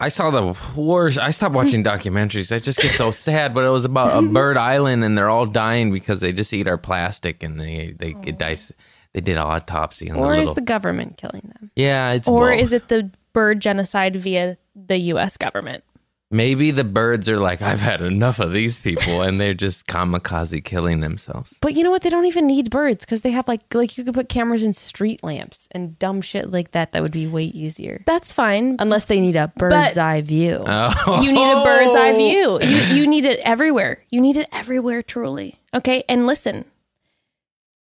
I 0.00 0.08
saw 0.10 0.30
the 0.30 0.56
worst. 0.76 1.18
I 1.18 1.30
stopped 1.30 1.54
watching 1.54 1.82
documentaries. 1.92 2.54
I 2.54 2.60
just 2.60 2.78
get 2.80 2.92
so 2.92 3.10
sad. 3.10 3.52
But 3.54 3.64
it 3.64 3.70
was 3.70 3.84
about 3.84 4.22
a 4.22 4.26
bird 4.28 4.56
island, 4.74 5.02
and 5.04 5.18
they're 5.18 5.28
all 5.28 5.46
dying 5.46 5.92
because 5.92 6.20
they 6.20 6.32
just 6.32 6.52
eat 6.52 6.68
our 6.68 6.78
plastic, 6.78 7.42
and 7.42 7.60
they 7.60 7.94
they 7.98 8.12
get 8.12 8.38
dice. 8.38 8.70
They 9.14 9.20
did 9.22 9.38
autopsy 9.38 10.10
on 10.10 10.18
Or 10.18 10.36
the 10.36 10.42
is 10.42 10.54
the 10.54 10.60
government 10.60 11.16
killing 11.16 11.50
them? 11.54 11.70
yeah, 11.74 12.12
it's 12.12 12.28
or 12.28 12.50
both. 12.50 12.60
is 12.60 12.72
it 12.72 12.88
the 12.88 13.10
bird 13.32 13.58
genocide 13.60 14.14
via 14.16 14.56
the 14.76 14.98
U.S. 14.98 15.36
government? 15.38 15.82
Maybe 16.30 16.72
the 16.72 16.84
birds 16.84 17.26
are 17.30 17.38
like, 17.38 17.62
I've 17.62 17.80
had 17.80 18.02
enough 18.02 18.38
of 18.38 18.52
these 18.52 18.78
people, 18.78 19.22
and 19.22 19.40
they're 19.40 19.54
just 19.54 19.86
kamikaze 19.86 20.62
killing 20.62 21.00
themselves. 21.00 21.56
But 21.62 21.72
you 21.72 21.82
know 21.82 21.90
what? 21.90 22.02
They 22.02 22.10
don't 22.10 22.26
even 22.26 22.46
need 22.46 22.68
birds 22.68 23.06
because 23.06 23.22
they 23.22 23.30
have 23.30 23.48
like 23.48 23.62
like 23.74 23.96
you 23.96 24.04
could 24.04 24.12
put 24.12 24.28
cameras 24.28 24.62
in 24.62 24.74
street 24.74 25.22
lamps 25.22 25.68
and 25.72 25.98
dumb 25.98 26.20
shit 26.20 26.50
like 26.52 26.72
that. 26.72 26.92
That 26.92 27.00
would 27.00 27.12
be 27.12 27.26
way 27.26 27.44
easier. 27.44 28.02
That's 28.06 28.30
fine. 28.30 28.76
Unless 28.78 29.06
they 29.06 29.20
need 29.22 29.36
a 29.36 29.48
bird's 29.56 29.96
eye 29.96 30.20
view. 30.20 30.62
Oh, 30.66 31.22
You 31.22 31.32
need 31.32 31.50
a 31.50 31.64
bird's 31.64 31.96
eye 31.96 32.12
view. 32.12 32.58
You, 32.68 32.96
you 32.96 33.06
need 33.06 33.24
it 33.24 33.40
everywhere. 33.44 34.04
You 34.10 34.20
need 34.20 34.36
it 34.36 34.48
everywhere, 34.52 35.02
truly. 35.02 35.60
Okay. 35.72 36.04
And 36.08 36.26
listen, 36.26 36.66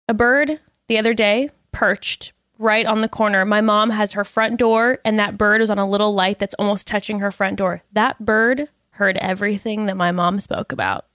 a 0.07 0.13
bird 0.15 0.59
the 0.87 0.97
other 0.97 1.13
day 1.13 1.51
perched 1.71 2.33
right 2.61 2.85
on 2.85 3.01
the 3.01 3.09
corner. 3.09 3.43
My 3.45 3.61
mom 3.61 3.89
has 3.89 4.13
her 4.13 4.23
front 4.23 4.57
door, 4.57 4.99
and 5.03 5.19
that 5.19 5.37
bird 5.37 5.61
is 5.61 5.69
on 5.69 5.79
a 5.79 5.89
little 5.89 6.13
light 6.13 6.39
that's 6.39 6.53
almost 6.55 6.87
touching 6.87 7.19
her 7.19 7.31
front 7.31 7.57
door. 7.57 7.81
That 7.93 8.23
bird 8.23 8.69
heard 8.91 9.17
everything 9.17 9.87
that 9.87 9.97
my 9.97 10.11
mom 10.11 10.39
spoke 10.39 10.71
about. 10.71 11.05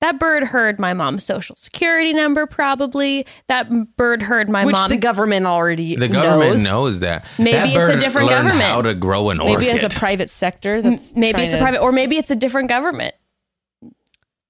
That 0.00 0.20
bird 0.20 0.44
heard 0.44 0.78
my 0.78 0.94
mom's 0.94 1.24
social 1.24 1.56
security 1.56 2.12
number, 2.12 2.46
probably. 2.46 3.26
That 3.48 3.96
bird 3.96 4.22
heard 4.22 4.48
my 4.48 4.64
which 4.64 4.74
mom. 4.76 4.88
the 4.90 4.96
government 4.96 5.44
already 5.46 5.96
The 5.96 6.06
government 6.06 6.52
knows. 6.52 6.64
knows, 6.64 7.00
that. 7.00 7.28
Maybe 7.36 7.50
That 7.52 7.66
it's 7.66 7.74
a 7.74 7.78
bird 7.94 7.98
different 8.00 8.28
learned 8.28 8.44
government. 8.44 8.70
How 8.70 8.82
to 8.82 8.94
grow 8.94 9.30
an 9.30 9.40
orchid? 9.40 9.58
Maybe 9.58 9.72
orchid. 9.72 9.84
as 9.90 9.96
a 9.96 9.98
private 9.98 10.30
sector. 10.30 10.80
That's 10.80 11.16
maybe 11.16 11.32
trying 11.32 11.44
it's 11.46 11.54
a 11.54 11.58
to- 11.58 11.62
private, 11.64 11.80
or 11.80 11.90
maybe 11.90 12.16
it's 12.16 12.30
a 12.30 12.36
different 12.36 12.68
government. 12.68 13.16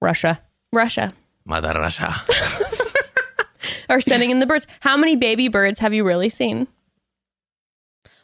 Russia. 0.01 0.39
Russia. 0.71 1.13
Mother 1.45 1.73
Russia. 1.73 2.13
are 3.89 4.01
sending 4.01 4.29
in 4.29 4.39
the 4.39 4.45
birds. 4.45 4.67
How 4.81 4.95
many 4.95 5.15
baby 5.15 5.47
birds 5.47 5.79
have 5.79 5.93
you 5.93 6.03
really 6.03 6.29
seen? 6.29 6.67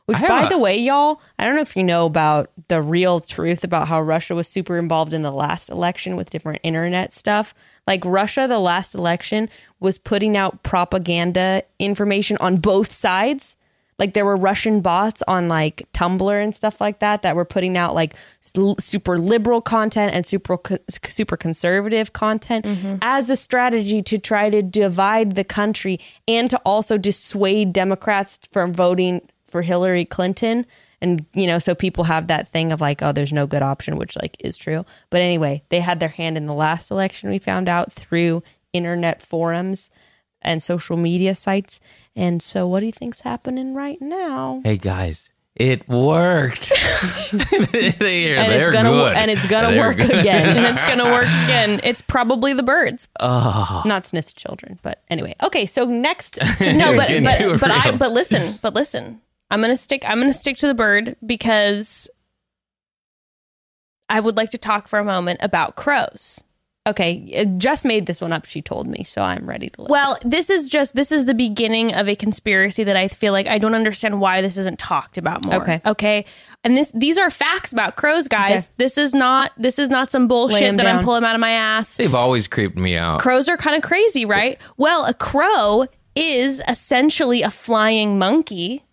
Which, 0.05 0.19
by 0.21 0.43
a- 0.43 0.49
the 0.49 0.59
way, 0.59 0.77
y'all, 0.77 1.19
I 1.39 1.45
don't 1.45 1.55
know 1.55 1.61
if 1.61 1.75
you 1.75 1.83
know 1.83 2.05
about 2.05 2.51
the 2.67 2.79
real 2.81 3.19
truth 3.19 3.63
about 3.63 3.87
how 3.87 3.99
Russia 4.01 4.35
was 4.35 4.47
super 4.47 4.77
involved 4.77 5.15
in 5.15 5.23
the 5.23 5.31
last 5.31 5.69
election 5.69 6.15
with 6.15 6.29
different 6.29 6.59
internet 6.61 7.11
stuff. 7.11 7.55
Like, 7.87 8.05
Russia, 8.05 8.45
the 8.47 8.59
last 8.59 8.93
election, 8.93 9.49
was 9.79 9.97
putting 9.97 10.37
out 10.37 10.61
propaganda 10.61 11.63
information 11.79 12.37
on 12.37 12.57
both 12.57 12.91
sides. 12.91 13.57
Like, 13.97 14.13
there 14.13 14.25
were 14.25 14.35
Russian 14.35 14.81
bots 14.81 15.23
on 15.27 15.47
like 15.47 15.87
Tumblr 15.93 16.43
and 16.43 16.53
stuff 16.53 16.81
like 16.81 16.99
that 16.99 17.21
that 17.21 17.35
were 17.35 17.45
putting 17.45 17.77
out 17.77 17.95
like 17.95 18.15
super 18.41 19.17
liberal 19.17 19.61
content 19.61 20.13
and 20.13 20.25
super 20.25 20.57
super 20.89 21.37
conservative 21.37 22.13
content 22.13 22.65
mm-hmm. 22.65 22.97
as 23.01 23.29
a 23.29 23.35
strategy 23.35 24.01
to 24.03 24.17
try 24.17 24.49
to 24.49 24.61
divide 24.61 25.35
the 25.35 25.43
country 25.43 25.99
and 26.27 26.49
to 26.49 26.57
also 26.65 26.97
dissuade 26.97 27.71
Democrats 27.71 28.39
from 28.51 28.73
voting 28.73 29.21
for 29.45 29.61
Hillary 29.61 30.05
Clinton. 30.05 30.65
And, 31.01 31.25
you 31.33 31.45
know, 31.45 31.59
so 31.59 31.75
people 31.75 32.05
have 32.05 32.27
that 32.27 32.47
thing 32.47 32.71
of 32.71 32.81
like, 32.81 33.01
oh, 33.01 33.11
there's 33.11 33.33
no 33.33 33.45
good 33.45 33.61
option, 33.61 33.97
which 33.97 34.15
like 34.15 34.35
is 34.39 34.57
true. 34.57 34.85
But 35.09 35.21
anyway, 35.21 35.63
they 35.69 35.79
had 35.79 35.99
their 35.99 36.09
hand 36.09 36.35
in 36.35 36.45
the 36.45 36.53
last 36.53 36.89
election, 36.91 37.29
we 37.29 37.39
found 37.39 37.69
out 37.69 37.91
through 37.91 38.43
internet 38.73 39.21
forums 39.21 39.89
and 40.41 40.61
social 40.63 40.97
media 40.97 41.35
sites. 41.35 41.79
And 42.15 42.41
so 42.41 42.65
what 42.67 42.79
do 42.79 42.85
you 42.85 42.91
think's 42.91 43.21
happening 43.21 43.73
right 43.75 44.01
now? 44.01 44.61
hey 44.63 44.77
guys, 44.77 45.29
it 45.55 45.87
worked. 45.87 46.69
they're, 47.31 48.37
And 48.37 48.51
they're 48.51 48.61
it's 48.61 48.69
gonna 48.69 48.89
good. 48.89 49.15
and 49.15 49.31
it's 49.31 49.45
gonna 49.47 49.69
They're 49.71 49.79
work 49.87 49.97
good. 49.97 50.19
again. 50.19 50.57
And 50.57 50.65
it's 50.77 50.83
going 50.83 50.99
to 50.99 51.05
work 51.05 51.27
again. 51.27 51.79
It's 51.83 52.01
probably 52.01 52.53
the 52.53 52.63
birds. 52.63 53.09
Oh. 53.19 53.81
Not 53.85 54.05
Smith's 54.05 54.33
children, 54.33 54.79
but 54.81 55.01
anyway. 55.09 55.35
Okay, 55.43 55.65
so 55.65 55.85
next 55.85 56.39
No, 56.61 56.95
but 56.95 57.09
but, 57.23 57.59
but 57.59 57.71
I 57.71 57.95
but 57.95 58.11
listen, 58.11 58.59
but 58.61 58.73
listen. 58.73 59.21
I'm 59.51 59.59
going 59.61 59.71
to 59.71 59.77
stick 59.77 60.03
I'm 60.07 60.17
going 60.17 60.27
to 60.29 60.33
stick 60.37 60.55
to 60.57 60.67
the 60.67 60.73
bird 60.73 61.15
because 61.25 62.09
I 64.09 64.19
would 64.19 64.37
like 64.37 64.51
to 64.51 64.57
talk 64.57 64.87
for 64.87 64.99
a 64.99 65.03
moment 65.03 65.39
about 65.41 65.75
crows. 65.75 66.43
Okay, 66.87 67.47
just 67.57 67.83
made 67.83 68.05
this 68.05 68.21
one 68.21 68.31
up, 68.31 68.45
she 68.45 68.61
told 68.61 68.87
me, 68.87 69.03
so 69.03 69.23
I'm 69.23 69.45
ready 69.45 69.69
to 69.69 69.81
listen. 69.81 69.91
Well, 69.91 70.19
this 70.23 70.51
is 70.51 70.67
just 70.67 70.93
this 70.93 71.11
is 71.11 71.25
the 71.25 71.33
beginning 71.33 71.95
of 71.95 72.07
a 72.07 72.15
conspiracy 72.15 72.83
that 72.83 72.95
I 72.95 73.07
feel 73.07 73.33
like 73.33 73.47
I 73.47 73.57
don't 73.57 73.73
understand 73.73 74.21
why 74.21 74.41
this 74.41 74.55
isn't 74.55 74.77
talked 74.77 75.17
about 75.17 75.43
more. 75.45 75.55
Okay. 75.55 75.81
Okay. 75.83 76.25
And 76.63 76.77
this 76.77 76.91
these 76.91 77.17
are 77.17 77.31
facts 77.31 77.73
about 77.73 77.95
crows, 77.95 78.27
guys. 78.27 78.67
Okay. 78.67 78.73
This 78.77 78.99
is 78.99 79.15
not 79.15 79.51
this 79.57 79.79
is 79.79 79.89
not 79.89 80.11
some 80.11 80.27
bullshit 80.27 80.77
that 80.77 80.85
I'm 80.85 81.03
pulling 81.03 81.23
out 81.23 81.33
of 81.33 81.41
my 81.41 81.51
ass. 81.51 81.97
They've 81.97 82.13
always 82.13 82.47
creeped 82.47 82.77
me 82.77 82.95
out. 82.95 83.19
Crows 83.19 83.49
are 83.49 83.57
kind 83.57 83.75
of 83.75 83.81
crazy, 83.81 84.23
right? 84.25 84.59
Well, 84.77 85.05
a 85.05 85.13
crow 85.15 85.87
is 86.15 86.61
essentially 86.67 87.41
a 87.41 87.49
flying 87.49 88.19
monkey 88.19 88.84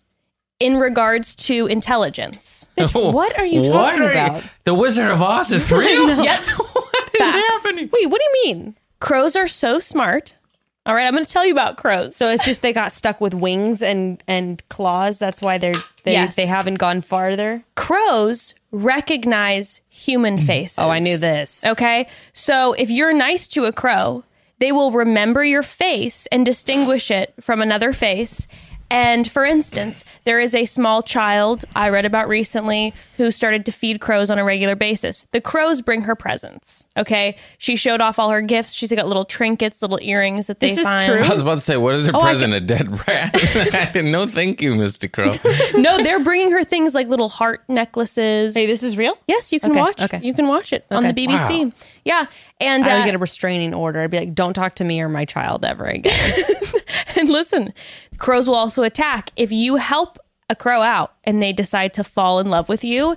in 0.63 0.77
regards 0.77 1.35
to 1.47 1.67
intelligence. 1.67 2.67
what 2.93 3.37
are 3.37 3.45
you 3.45 3.61
What 3.61 3.91
talking 3.91 4.01
are 4.03 4.11
about? 4.11 4.43
The 4.63 4.73
Wizard 4.73 5.11
of 5.11 5.21
Oz 5.21 5.51
is 5.51 5.69
real. 5.71 6.23
Yep. 6.23 6.41
what 6.73 7.09
is 7.13 7.19
Facts. 7.19 7.47
happening? 7.65 7.89
Wait, 7.91 8.07
what 8.09 8.21
do 8.21 8.25
you 8.39 8.53
mean? 8.55 8.75
Crows 8.99 9.35
are 9.35 9.47
so 9.47 9.79
smart. 9.79 10.37
All 10.85 10.93
right, 10.93 11.05
I'm 11.05 11.13
going 11.13 11.25
to 11.25 11.31
tell 11.31 11.45
you 11.45 11.53
about 11.53 11.77
crows. 11.77 12.13
So 12.15 12.29
it's 12.29 12.43
just 12.43 12.61
they 12.61 12.73
got 12.73 12.91
stuck 12.93 13.21
with 13.21 13.33
wings 13.33 13.81
and 13.81 14.21
and 14.27 14.61
claws. 14.69 15.17
That's 15.17 15.41
why 15.41 15.57
they're 15.57 15.75
they 16.03 16.11
Yes. 16.11 16.35
they 16.35 16.45
haven't 16.45 16.75
gone 16.75 17.01
farther. 17.01 17.63
crows 17.75 18.53
recognize 18.71 19.81
human 19.89 20.37
faces. 20.37 20.79
Oh, 20.83 20.89
I 20.89 20.99
knew 20.99 21.17
this. 21.17 21.65
Okay. 21.65 22.07
So 22.33 22.73
if 22.73 22.89
you're 22.89 23.13
nice 23.13 23.47
to 23.49 23.63
a 23.65 23.71
crow, 23.71 24.23
they 24.59 24.71
will 24.73 24.91
remember 24.91 25.43
your 25.43 25.63
face 25.63 26.25
and 26.31 26.45
distinguish 26.45 27.09
it 27.11 27.33
from 27.39 27.61
another 27.61 27.93
face. 27.93 28.47
And 28.93 29.29
for 29.29 29.43
instance, 29.43 30.05
there 30.23 30.39
is 30.39 30.53
a 30.53 30.65
small 30.65 31.01
child 31.01 31.65
I 31.75 31.89
read 31.89 32.05
about 32.05 32.27
recently 32.27 32.93
who 33.17 33.31
started 33.31 33.65
to 33.65 33.71
feed 33.71 33.99
crows 33.99 34.29
on 34.29 34.37
a 34.37 34.43
regular 34.43 34.75
basis. 34.75 35.25
The 35.31 35.41
crows 35.41 35.81
bring 35.81 36.01
her 36.01 36.13
presents. 36.15 36.85
Okay. 36.95 37.35
She 37.57 37.75
showed 37.75 38.01
off 38.01 38.19
all 38.19 38.29
her 38.29 38.41
gifts. 38.41 38.71
She's 38.73 38.93
got 38.93 39.07
little 39.07 39.25
trinkets, 39.25 39.81
little 39.81 39.99
earrings 39.99 40.45
that 40.45 40.59
they 40.59 40.67
This 40.67 40.77
is 40.77 41.03
true? 41.05 41.21
I 41.21 41.29
was 41.29 41.41
about 41.41 41.55
to 41.55 41.61
say, 41.61 41.75
what 41.75 41.95
is 41.95 42.05
her 42.05 42.11
Oh, 42.15 42.19
I 42.19 42.23
present? 42.33 42.53
A 42.53 42.59
dead 42.59 43.07
rat? 43.07 43.95
no, 43.95 44.27
thank 44.27 44.61
you, 44.61 44.75
Mr. 44.75 45.11
Crow. 45.11 45.33
no, 45.81 46.03
they're 46.03 46.23
bringing 46.23 46.51
her 46.51 46.63
things 46.63 46.93
like 46.93 47.07
little 47.07 47.29
heart 47.29 47.63
necklaces. 47.67 48.53
Hey, 48.53 48.67
this 48.67 48.83
is 48.83 48.95
real. 48.95 49.17
Yes, 49.27 49.51
you 49.51 49.59
can 49.59 49.71
Okay, 49.71 49.79
watch. 49.79 50.01
okay. 50.03 50.19
You 50.21 50.35
can 50.35 50.47
watch 50.47 50.71
it 50.71 50.85
on 50.91 51.01
the 51.01 51.13
BBC. 51.13 51.65
Wow. 51.65 51.71
Yeah, 52.05 52.25
and 52.59 52.85
I 52.87 52.95
would 52.95 53.01
uh, 53.01 53.05
get 53.05 53.15
a 53.15 53.19
restraining 53.19 53.73
order. 53.73 54.01
I'd 54.01 54.11
be 54.11 54.19
like, 54.19 54.33
"Don't 54.33 54.53
talk 54.53 54.75
to 54.75 54.83
me 54.83 55.01
or 55.01 55.09
my 55.09 55.25
child 55.25 55.63
ever 55.63 55.85
again." 55.85 56.33
and 57.15 57.29
listen, 57.29 57.73
crows 58.17 58.47
will 58.47 58.55
also 58.55 58.83
attack 58.83 59.31
if 59.35 59.51
you 59.51 59.77
help 59.77 60.17
a 60.49 60.55
crow 60.55 60.81
out 60.81 61.15
and 61.23 61.41
they 61.41 61.53
decide 61.53 61.93
to 61.93 62.03
fall 62.03 62.39
in 62.39 62.49
love 62.49 62.69
with 62.69 62.83
you, 62.83 63.15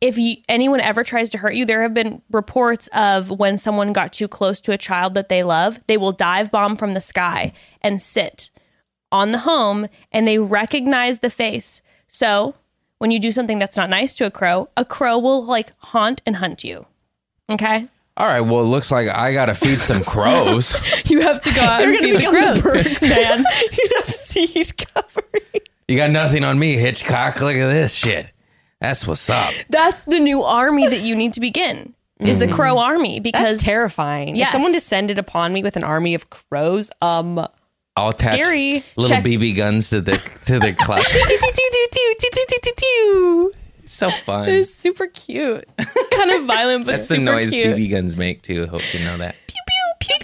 if 0.00 0.18
you, 0.18 0.36
anyone 0.48 0.80
ever 0.80 1.02
tries 1.02 1.30
to 1.30 1.38
hurt 1.38 1.54
you, 1.54 1.64
there 1.64 1.82
have 1.82 1.94
been 1.94 2.22
reports 2.30 2.88
of 2.88 3.30
when 3.30 3.56
someone 3.56 3.92
got 3.92 4.12
too 4.12 4.28
close 4.28 4.60
to 4.60 4.72
a 4.72 4.78
child 4.78 5.14
that 5.14 5.28
they 5.28 5.42
love, 5.42 5.80
they 5.86 5.96
will 5.96 6.12
dive 6.12 6.50
bomb 6.50 6.76
from 6.76 6.92
the 6.92 7.00
sky 7.00 7.52
and 7.80 8.02
sit 8.02 8.50
on 9.10 9.32
the 9.32 9.38
home 9.38 9.86
and 10.12 10.28
they 10.28 10.38
recognize 10.38 11.20
the 11.20 11.30
face. 11.30 11.80
So 12.06 12.54
when 12.98 13.10
you 13.10 13.18
do 13.18 13.32
something 13.32 13.58
that's 13.58 13.76
not 13.76 13.90
nice 13.90 14.14
to 14.16 14.26
a 14.26 14.30
crow, 14.30 14.68
a 14.76 14.84
crow 14.84 15.18
will 15.18 15.44
like 15.44 15.72
haunt 15.78 16.20
and 16.26 16.36
hunt 16.36 16.64
you. 16.64 16.86
Okay? 17.48 17.88
All 18.16 18.26
right. 18.26 18.40
Well, 18.40 18.60
it 18.60 18.64
looks 18.66 18.90
like 18.92 19.08
I 19.08 19.32
got 19.32 19.46
to 19.46 19.54
feed 19.54 19.78
some 19.78 20.02
crows. 20.06 20.72
You 21.10 21.20
have 21.22 21.42
to 21.42 21.52
go 21.54 21.60
out 21.62 21.82
and 21.82 21.96
feed 21.96 22.16
the 22.20 22.26
crows. 22.28 23.02
man. 23.02 23.44
You'd 23.72 23.92
have 23.96 24.08
seed 24.14 24.72
covering. 24.94 25.42
you 25.88 25.96
got 25.96 26.10
nothing 26.10 26.44
on 26.44 26.58
me, 26.58 26.74
Hitchcock. 26.74 27.40
Look 27.40 27.56
at 27.56 27.68
this 27.72 27.92
shit. 27.94 28.28
That's 28.80 29.06
what's 29.06 29.28
up. 29.30 29.52
That's 29.70 30.04
the 30.04 30.20
new 30.20 30.42
army 30.42 30.86
that 30.86 31.00
you 31.00 31.16
need 31.16 31.32
to 31.34 31.40
begin. 31.40 31.94
Is 32.20 32.40
a 32.40 32.48
crow 32.48 32.78
army 32.78 33.18
because 33.20 33.56
That's 33.56 33.64
terrifying. 33.64 34.36
Yes. 34.36 34.48
If 34.48 34.52
someone 34.52 34.72
descended 34.72 35.18
upon 35.18 35.52
me 35.52 35.62
with 35.62 35.76
an 35.76 35.84
army 35.84 36.14
of 36.14 36.30
crows, 36.30 36.90
um, 37.02 37.38
I'll 37.96 38.10
attach 38.10 38.40
Scary. 38.40 38.82
little 38.96 39.16
Check- 39.16 39.24
BB 39.24 39.56
guns 39.56 39.90
to 39.90 40.00
the 40.00 40.12
to 40.46 40.58
the 40.58 40.72
clutch. 40.72 41.04
So 43.86 44.10
fun. 44.26 44.48
It's 44.48 44.72
super 44.74 45.06
cute. 45.08 45.68
kind 46.10 46.30
of 46.30 46.44
violent, 46.44 46.86
but 46.86 46.92
That's 46.92 47.08
the 47.08 47.18
noise 47.18 47.50
cute. 47.50 47.76
BB 47.76 47.90
guns 47.90 48.16
make 48.16 48.42
too. 48.42 48.66
Hope 48.66 48.82
you 48.94 49.00
know 49.00 49.16
that. 49.18 49.34
Pew 49.46 49.60
pew 49.66 49.92
pew 50.00 50.18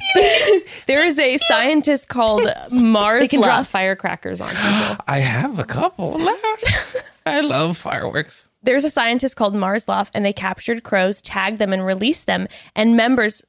pew. 0.61 0.63
there 0.87 1.07
is 1.07 1.19
a 1.19 1.37
scientist 1.39 2.09
called 2.09 2.47
Mars 2.71 3.21
they 3.23 3.29
can 3.29 3.43
drop 3.43 3.67
firecrackers 3.67 4.41
on 4.41 4.49
people. 4.51 4.97
I 5.07 5.19
have 5.21 5.59
a 5.59 5.65
couple 5.65 6.13
left. 6.19 6.97
I 7.27 7.41
love 7.41 7.77
fireworks. 7.77 8.45
There's 8.63 8.85
a 8.85 8.91
scientist 8.91 9.37
called 9.37 9.55
Marzluff, 9.55 10.11
and 10.13 10.25
they 10.25 10.33
captured 10.35 10.83
crows, 10.83 11.23
tagged 11.23 11.59
them, 11.59 11.73
and 11.73 11.85
released 11.85 12.27
them. 12.27 12.47
And 12.77 12.95
members, 12.97 13.43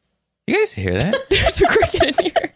You 0.48 0.58
guys 0.60 0.72
hear 0.72 0.94
that? 0.98 1.16
there's 1.30 1.62
a 1.62 1.68
cricket 1.68 2.04
in 2.20 2.26
here. 2.32 2.54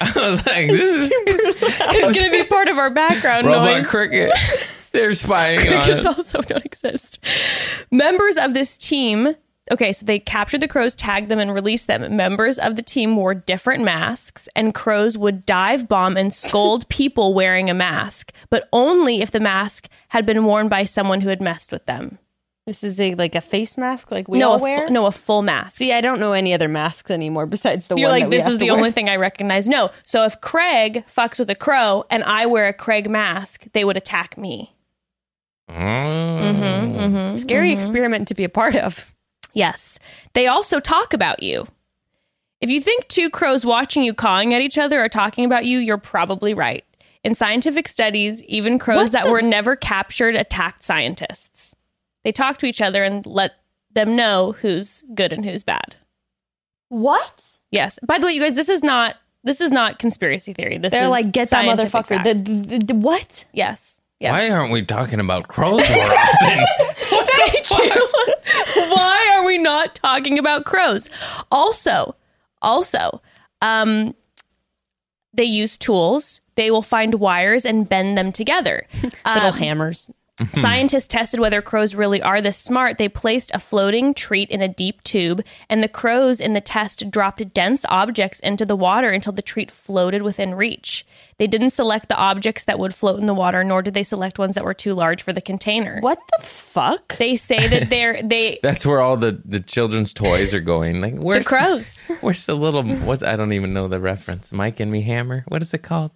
I 0.00 0.12
was 0.30 0.46
like, 0.46 0.68
this 0.68 0.80
is 0.80 1.10
It's 1.12 2.18
going 2.18 2.30
to 2.30 2.42
be 2.42 2.44
part 2.44 2.68
of 2.68 2.78
our 2.78 2.88
background 2.88 3.46
robot 3.46 3.80
noise. 3.82 3.86
cricket. 3.86 4.32
They're 4.92 5.12
spying 5.12 5.58
on 5.60 5.66
Crickets 5.82 6.04
us. 6.04 6.16
also 6.16 6.42
don't 6.42 6.64
exist. 6.64 7.18
Members 7.90 8.36
of 8.36 8.54
this 8.54 8.76
team. 8.76 9.34
Okay, 9.70 9.92
so 9.92 10.04
they 10.04 10.18
captured 10.18 10.60
the 10.62 10.66
crows, 10.66 10.96
tagged 10.96 11.28
them, 11.28 11.38
and 11.38 11.54
released 11.54 11.86
them. 11.86 12.16
Members 12.16 12.58
of 12.58 12.74
the 12.74 12.82
team 12.82 13.14
wore 13.14 13.34
different 13.34 13.84
masks, 13.84 14.48
and 14.56 14.74
crows 14.74 15.16
would 15.16 15.46
dive 15.46 15.88
bomb 15.88 16.16
and 16.16 16.32
scold 16.32 16.88
people 16.88 17.34
wearing 17.34 17.70
a 17.70 17.74
mask, 17.74 18.32
but 18.48 18.68
only 18.72 19.20
if 19.22 19.30
the 19.30 19.38
mask 19.38 19.88
had 20.08 20.26
been 20.26 20.44
worn 20.44 20.68
by 20.68 20.82
someone 20.82 21.20
who 21.20 21.28
had 21.28 21.40
messed 21.40 21.70
with 21.70 21.86
them. 21.86 22.18
This 22.66 22.82
is 22.82 23.00
a 23.00 23.14
like 23.14 23.34
a 23.36 23.40
face 23.40 23.78
mask, 23.78 24.10
like 24.10 24.26
we 24.28 24.38
no, 24.38 24.50
all 24.50 24.54
a 24.56 24.58
fu- 24.58 24.62
wear. 24.64 24.90
no, 24.90 25.06
a 25.06 25.12
full 25.12 25.42
mask. 25.42 25.76
See, 25.76 25.92
I 25.92 26.00
don't 26.00 26.18
know 26.20 26.32
any 26.32 26.52
other 26.52 26.68
masks 26.68 27.10
anymore 27.10 27.46
besides 27.46 27.86
the 27.86 27.94
You're 27.96 28.10
one. 28.10 28.20
like, 28.20 28.24
that 28.24 28.30
we 28.30 28.36
this 28.36 28.44
have 28.44 28.52
is 28.52 28.58
the 28.58 28.66
wear. 28.70 28.76
only 28.76 28.90
thing 28.92 29.08
I 29.08 29.16
recognize. 29.16 29.68
No. 29.68 29.90
So 30.04 30.24
if 30.24 30.40
Craig 30.40 31.04
fucks 31.12 31.38
with 31.38 31.48
a 31.50 31.54
crow 31.54 32.04
and 32.10 32.22
I 32.24 32.46
wear 32.46 32.66
a 32.68 32.72
Craig 32.72 33.08
mask, 33.08 33.66
they 33.72 33.84
would 33.84 33.96
attack 33.96 34.36
me. 34.36 34.74
Mm. 35.72 37.36
scary 37.38 37.72
experiment 37.72 38.28
to 38.28 38.34
be 38.34 38.44
a 38.44 38.48
part 38.48 38.76
of. 38.76 39.14
Yes. 39.52 39.98
They 40.34 40.46
also 40.46 40.80
talk 40.80 41.12
about 41.12 41.42
you. 41.42 41.66
If 42.60 42.70
you 42.70 42.80
think 42.80 43.08
two 43.08 43.30
crows 43.30 43.64
watching 43.64 44.02
you 44.02 44.12
cawing 44.14 44.52
at 44.54 44.60
each 44.60 44.78
other 44.78 45.00
are 45.00 45.08
talking 45.08 45.44
about 45.44 45.64
you, 45.64 45.78
you're 45.78 45.96
probably 45.98 46.52
right. 46.54 46.84
In 47.24 47.34
scientific 47.34 47.88
studies, 47.88 48.42
even 48.44 48.78
crows 48.78 48.96
What 48.98 49.12
that 49.12 49.24
the- 49.26 49.32
were 49.32 49.42
never 49.42 49.76
captured 49.76 50.36
attacked 50.36 50.82
scientists. 50.84 51.74
They 52.24 52.32
talk 52.32 52.58
to 52.58 52.66
each 52.66 52.80
other 52.82 53.02
and 53.02 53.24
let 53.26 53.52
them 53.92 54.14
know 54.14 54.52
who's 54.52 55.04
good 55.14 55.32
and 55.32 55.44
who's 55.44 55.62
bad. 55.64 55.96
What? 56.88 57.42
Yes. 57.70 57.98
By 58.06 58.18
the 58.18 58.26
way, 58.26 58.32
you 58.32 58.40
guys, 58.42 58.54
this 58.54 58.68
is 58.68 58.82
not 58.82 59.16
this 59.42 59.62
is 59.62 59.70
not 59.72 59.98
conspiracy 59.98 60.52
theory. 60.52 60.76
This 60.76 60.90
They're 60.92 61.04
is 61.04 61.08
like, 61.08 61.32
get 61.32 61.48
that 61.50 61.64
motherfucker. 61.64 62.22
The, 62.22 62.34
the, 62.34 62.78
the- 62.78 62.94
what? 62.94 63.46
yes. 63.54 63.99
Yes. 64.20 64.32
Why 64.32 64.50
aren't 64.50 64.70
we 64.70 64.82
talking 64.84 65.18
about 65.18 65.48
crows 65.48 65.88
more 65.94 66.04
often? 66.04 66.66
Thank 67.08 67.70
you. 67.70 68.08
Why 68.94 69.30
are 69.34 69.46
we 69.46 69.56
not 69.58 69.94
talking 69.94 70.38
about 70.38 70.64
crows? 70.66 71.08
Also, 71.50 72.14
also, 72.60 73.22
um, 73.62 74.14
they 75.32 75.44
use 75.44 75.78
tools. 75.78 76.40
They 76.56 76.70
will 76.70 76.82
find 76.82 77.14
wires 77.14 77.64
and 77.64 77.88
bend 77.88 78.18
them 78.18 78.30
together. 78.32 78.86
Little 79.24 79.52
hammers. 79.52 80.10
Scientists 80.52 81.06
tested 81.06 81.40
whether 81.40 81.62
crows 81.62 81.94
really 81.94 82.22
are 82.22 82.40
this 82.40 82.56
smart. 82.56 82.98
They 82.98 83.08
placed 83.08 83.50
a 83.54 83.58
floating 83.58 84.14
treat 84.14 84.50
in 84.50 84.62
a 84.62 84.68
deep 84.68 85.02
tube, 85.04 85.44
and 85.68 85.82
the 85.82 85.88
crows 85.88 86.40
in 86.40 86.52
the 86.52 86.60
test 86.60 87.10
dropped 87.10 87.52
dense 87.52 87.84
objects 87.88 88.40
into 88.40 88.64
the 88.64 88.76
water 88.76 89.10
until 89.10 89.32
the 89.32 89.42
treat 89.42 89.70
floated 89.70 90.22
within 90.22 90.54
reach. 90.54 91.06
They 91.38 91.46
didn't 91.46 91.70
select 91.70 92.08
the 92.08 92.16
objects 92.16 92.64
that 92.64 92.78
would 92.78 92.94
float 92.94 93.18
in 93.18 93.24
the 93.24 93.32
water, 93.34 93.64
nor 93.64 93.80
did 93.80 93.94
they 93.94 94.02
select 94.02 94.38
ones 94.38 94.56
that 94.56 94.64
were 94.64 94.74
too 94.74 94.92
large 94.92 95.22
for 95.22 95.32
the 95.32 95.40
container. 95.40 95.98
What 96.00 96.18
the 96.36 96.44
fuck? 96.44 97.16
They 97.16 97.34
say 97.34 97.66
that 97.66 97.88
they're 97.90 98.22
they 98.22 98.58
That's 98.62 98.84
where 98.84 99.00
all 99.00 99.16
the, 99.16 99.40
the 99.44 99.60
children's 99.60 100.12
toys 100.12 100.52
are 100.52 100.60
going. 100.60 101.00
Like 101.00 101.16
where's 101.16 101.44
the 101.44 101.48
crows. 101.48 102.00
Where's 102.20 102.44
the 102.44 102.54
little 102.54 102.84
what? 102.84 103.22
I 103.22 103.36
don't 103.36 103.54
even 103.54 103.72
know 103.72 103.88
the 103.88 104.00
reference. 104.00 104.52
Mike 104.52 104.80
and 104.80 104.92
me 104.92 105.00
hammer. 105.00 105.44
What 105.48 105.62
is 105.62 105.72
it 105.72 105.82
called? 105.82 106.10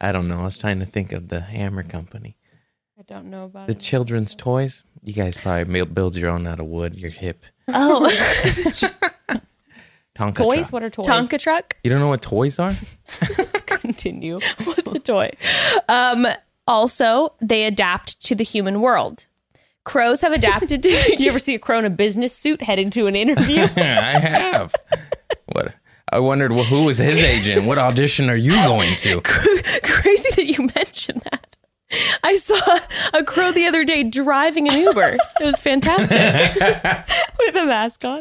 I 0.00 0.10
don't 0.10 0.26
know. 0.26 0.40
I 0.40 0.44
was 0.44 0.58
trying 0.58 0.80
to 0.80 0.86
think 0.86 1.12
of 1.12 1.28
the 1.28 1.40
hammer 1.40 1.82
company. 1.82 2.36
I 3.02 3.14
don't 3.14 3.30
know 3.30 3.46
about 3.46 3.66
The 3.66 3.74
children's 3.74 4.36
toys. 4.36 4.84
You 5.02 5.12
guys 5.12 5.36
probably 5.40 5.84
build 5.86 6.14
your 6.14 6.30
own 6.30 6.46
out 6.46 6.60
of 6.60 6.66
wood. 6.66 6.94
You're 6.94 7.10
hip. 7.10 7.44
Oh, 7.66 8.08
Toys? 8.08 8.84
Tonka 10.14 10.36
truck. 10.36 10.72
What 10.72 10.82
are 10.84 10.90
toys? 10.90 11.06
Tonka 11.06 11.38
truck. 11.40 11.76
You 11.82 11.90
don't 11.90 11.98
know 11.98 12.08
what 12.08 12.22
toys 12.22 12.58
are? 12.60 12.70
Continue. 13.66 14.38
What's 14.64 14.94
a 14.94 14.98
toy? 15.00 15.30
Um, 15.88 16.28
also, 16.68 17.34
they 17.40 17.64
adapt 17.64 18.20
to 18.26 18.36
the 18.36 18.44
human 18.44 18.80
world. 18.80 19.26
Crows 19.84 20.20
have 20.20 20.32
adapted 20.32 20.82
to. 20.84 21.16
You 21.18 21.28
ever 21.28 21.40
see 21.40 21.56
a 21.56 21.58
crow 21.58 21.80
in 21.80 21.84
a 21.84 21.90
business 21.90 22.32
suit 22.36 22.62
heading 22.62 22.90
to 22.90 23.08
an 23.08 23.16
interview? 23.16 23.62
I 23.62 24.18
have. 24.20 24.72
What? 25.46 25.74
I 26.08 26.20
wondered 26.20 26.52
well, 26.52 26.64
who 26.64 26.84
was 26.84 26.98
his 26.98 27.20
agent. 27.20 27.66
What 27.66 27.78
audition 27.78 28.30
are 28.30 28.36
you 28.36 28.52
going 28.52 28.94
to? 28.98 29.20
Crazy 29.22 30.28
that 30.36 30.44
you 30.46 30.68
mentioned 30.76 31.22
that. 31.32 31.41
I 32.22 32.36
saw 32.36 32.78
a 33.12 33.24
crow 33.24 33.52
the 33.52 33.66
other 33.66 33.84
day 33.84 34.02
driving 34.02 34.68
an 34.68 34.78
Uber. 34.78 35.16
It 35.40 35.44
was 35.44 35.60
fantastic. 35.60 36.18
with 37.38 37.56
a 37.56 37.66
mask 37.66 38.04
on. 38.04 38.20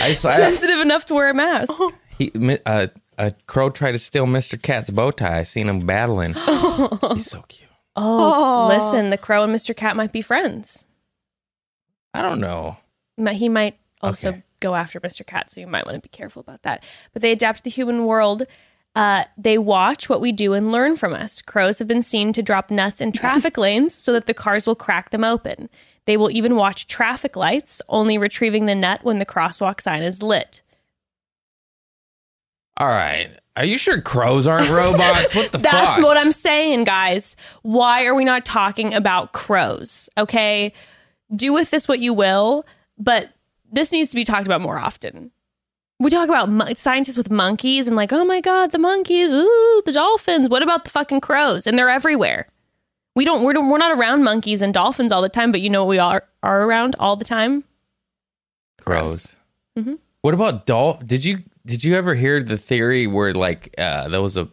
I 0.00 0.12
saw 0.12 0.36
Sensitive 0.36 0.80
enough 0.80 1.04
to 1.06 1.14
wear 1.14 1.30
a 1.30 1.34
mask. 1.34 1.72
he, 2.18 2.30
uh, 2.66 2.88
a 3.16 3.32
crow 3.46 3.70
tried 3.70 3.92
to 3.92 3.98
steal 3.98 4.26
Mr. 4.26 4.60
Cat's 4.60 4.90
bow 4.90 5.10
tie. 5.10 5.38
I 5.38 5.42
seen 5.42 5.68
him 5.68 5.80
battling. 5.80 6.34
He's 7.14 7.30
so 7.30 7.42
cute. 7.48 7.68
Oh, 7.96 8.68
listen, 8.68 9.10
the 9.10 9.18
crow 9.18 9.42
and 9.42 9.52
Mr. 9.54 9.74
Cat 9.74 9.96
might 9.96 10.12
be 10.12 10.22
friends. 10.22 10.86
I 12.14 12.22
don't 12.22 12.40
know. 12.40 12.76
He 13.32 13.48
might 13.48 13.76
also 14.00 14.30
Okay. 14.30 14.42
go 14.60 14.76
after 14.76 15.00
Mr. 15.00 15.26
Cat, 15.26 15.50
so 15.50 15.60
you 15.60 15.66
might 15.66 15.84
want 15.84 15.96
to 15.96 16.00
be 16.00 16.08
careful 16.08 16.40
about 16.40 16.62
that. 16.62 16.84
But 17.12 17.22
they 17.22 17.32
adapt 17.32 17.58
to 17.58 17.64
the 17.64 17.70
human 17.70 18.06
world. 18.06 18.44
Uh, 18.94 19.24
they 19.36 19.58
watch 19.58 20.08
what 20.08 20.20
we 20.20 20.32
do 20.32 20.54
and 20.54 20.72
learn 20.72 20.96
from 20.96 21.12
us. 21.12 21.40
Crows 21.42 21.78
have 21.78 21.86
been 21.86 22.02
seen 22.02 22.32
to 22.32 22.42
drop 22.42 22.70
nuts 22.70 23.00
in 23.00 23.12
traffic 23.12 23.56
lanes 23.58 23.94
so 23.94 24.12
that 24.12 24.26
the 24.26 24.34
cars 24.34 24.66
will 24.66 24.74
crack 24.74 25.10
them 25.10 25.22
open. 25.24 25.68
They 26.06 26.16
will 26.16 26.30
even 26.30 26.56
watch 26.56 26.86
traffic 26.86 27.36
lights, 27.36 27.82
only 27.88 28.18
retrieving 28.18 28.66
the 28.66 28.74
nut 28.74 29.04
when 29.04 29.18
the 29.18 29.26
crosswalk 29.26 29.80
sign 29.80 30.02
is 30.02 30.22
lit. 30.22 30.62
All 32.78 32.88
right. 32.88 33.28
Are 33.56 33.64
you 33.64 33.76
sure 33.76 34.00
crows 34.00 34.46
aren't 34.46 34.70
robots? 34.70 35.34
What 35.34 35.52
the 35.52 35.58
That's 35.58 35.96
fuck? 35.96 36.04
what 36.04 36.16
I'm 36.16 36.32
saying, 36.32 36.84
guys. 36.84 37.34
Why 37.62 38.06
are 38.06 38.14
we 38.14 38.24
not 38.24 38.44
talking 38.44 38.94
about 38.94 39.32
crows? 39.32 40.08
Okay. 40.16 40.72
Do 41.34 41.52
with 41.52 41.70
this 41.70 41.88
what 41.88 41.98
you 41.98 42.14
will, 42.14 42.64
but 42.96 43.30
this 43.70 43.92
needs 43.92 44.10
to 44.10 44.16
be 44.16 44.24
talked 44.24 44.46
about 44.46 44.60
more 44.60 44.78
often. 44.78 45.30
We 46.00 46.10
talk 46.10 46.28
about 46.28 46.48
mon- 46.48 46.74
scientists 46.76 47.16
with 47.16 47.30
monkeys 47.30 47.88
and 47.88 47.96
like, 47.96 48.12
oh 48.12 48.24
my 48.24 48.40
god, 48.40 48.70
the 48.72 48.78
monkeys, 48.78 49.30
ooh, 49.32 49.82
the 49.84 49.92
dolphins. 49.92 50.48
What 50.48 50.62
about 50.62 50.84
the 50.84 50.90
fucking 50.90 51.20
crows? 51.20 51.66
And 51.66 51.76
they're 51.78 51.88
everywhere. 51.88 52.46
We 53.16 53.24
don't. 53.24 53.42
We're, 53.42 53.60
we're 53.68 53.78
not 53.78 53.98
around 53.98 54.22
monkeys 54.22 54.62
and 54.62 54.72
dolphins 54.72 55.10
all 55.10 55.22
the 55.22 55.28
time, 55.28 55.50
but 55.50 55.60
you 55.60 55.70
know 55.70 55.84
what 55.84 55.90
we 55.90 55.98
are 55.98 56.22
are 56.42 56.62
around 56.62 56.94
all 57.00 57.16
the 57.16 57.24
time. 57.24 57.64
crows. 58.84 59.34
Mhm. 59.76 59.98
What 60.22 60.34
about 60.34 60.66
dolph? 60.66 61.04
Did 61.04 61.24
you 61.24 61.42
did 61.66 61.82
you 61.82 61.96
ever 61.96 62.14
hear 62.14 62.42
the 62.42 62.56
theory 62.58 63.06
where 63.08 63.34
like 63.34 63.74
uh, 63.76 64.08
there 64.08 64.22
was 64.22 64.36
a 64.36 64.48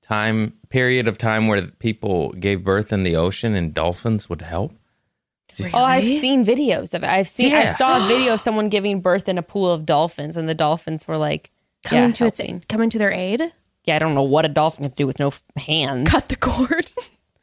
time 0.00 0.54
period 0.70 1.08
of 1.08 1.18
time 1.18 1.46
where 1.48 1.62
people 1.66 2.30
gave 2.32 2.64
birth 2.64 2.90
in 2.92 3.02
the 3.02 3.16
ocean 3.16 3.54
and 3.54 3.74
dolphins 3.74 4.30
would 4.30 4.40
help? 4.42 4.72
Oh, 5.74 5.82
I've 5.82 6.08
seen 6.08 6.44
videos 6.44 6.94
of 6.94 7.02
it. 7.02 7.08
I've 7.08 7.28
seen. 7.28 7.54
I 7.54 7.66
saw 7.66 8.04
a 8.04 8.08
video 8.08 8.34
of 8.34 8.40
someone 8.46 8.68
giving 8.68 9.00
birth 9.00 9.28
in 9.28 9.38
a 9.38 9.42
pool 9.42 9.72
of 9.72 9.86
dolphins, 9.86 10.36
and 10.36 10.48
the 10.48 10.54
dolphins 10.54 11.08
were 11.08 11.16
like 11.16 11.50
Coming 11.84 12.10
yeah, 12.10 12.12
to 12.12 12.26
its 12.26 12.66
coming 12.68 12.90
to 12.90 12.98
their 12.98 13.12
aid. 13.12 13.40
Yeah, 13.84 13.96
I 13.96 13.98
don't 13.98 14.14
know 14.14 14.22
what 14.22 14.44
a 14.44 14.48
dolphin 14.48 14.84
can 14.84 14.94
do 14.94 15.06
with 15.06 15.18
no 15.18 15.32
hands. 15.56 16.10
Cut 16.10 16.28
the 16.28 16.36
cord. 16.36 16.92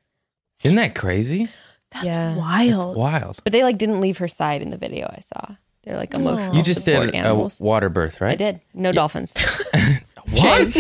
Isn't 0.64 0.76
that 0.76 0.94
crazy? 0.94 1.50
That's 1.92 2.06
Yeah. 2.06 2.36
wild. 2.36 2.98
Wild. 2.98 3.40
But 3.44 3.54
they 3.54 3.64
like 3.64 3.78
didn't 3.78 4.02
leave 4.02 4.18
her 4.18 4.28
side 4.28 4.62
in 4.62 4.70
the 4.70 4.78
video 4.78 5.08
I 5.08 5.22
saw. 5.22 5.56
They're 5.84 5.98
like 5.98 6.14
emotional. 6.14 6.56
You 6.56 6.64
just 6.64 6.84
support 6.84 7.12
did 7.12 7.26
a 7.26 7.50
water 7.60 7.90
birth, 7.90 8.20
right? 8.20 8.34
I 8.34 8.36
did. 8.36 8.62
No 8.74 8.92
dolphins. 8.92 9.34
What? 10.32 10.76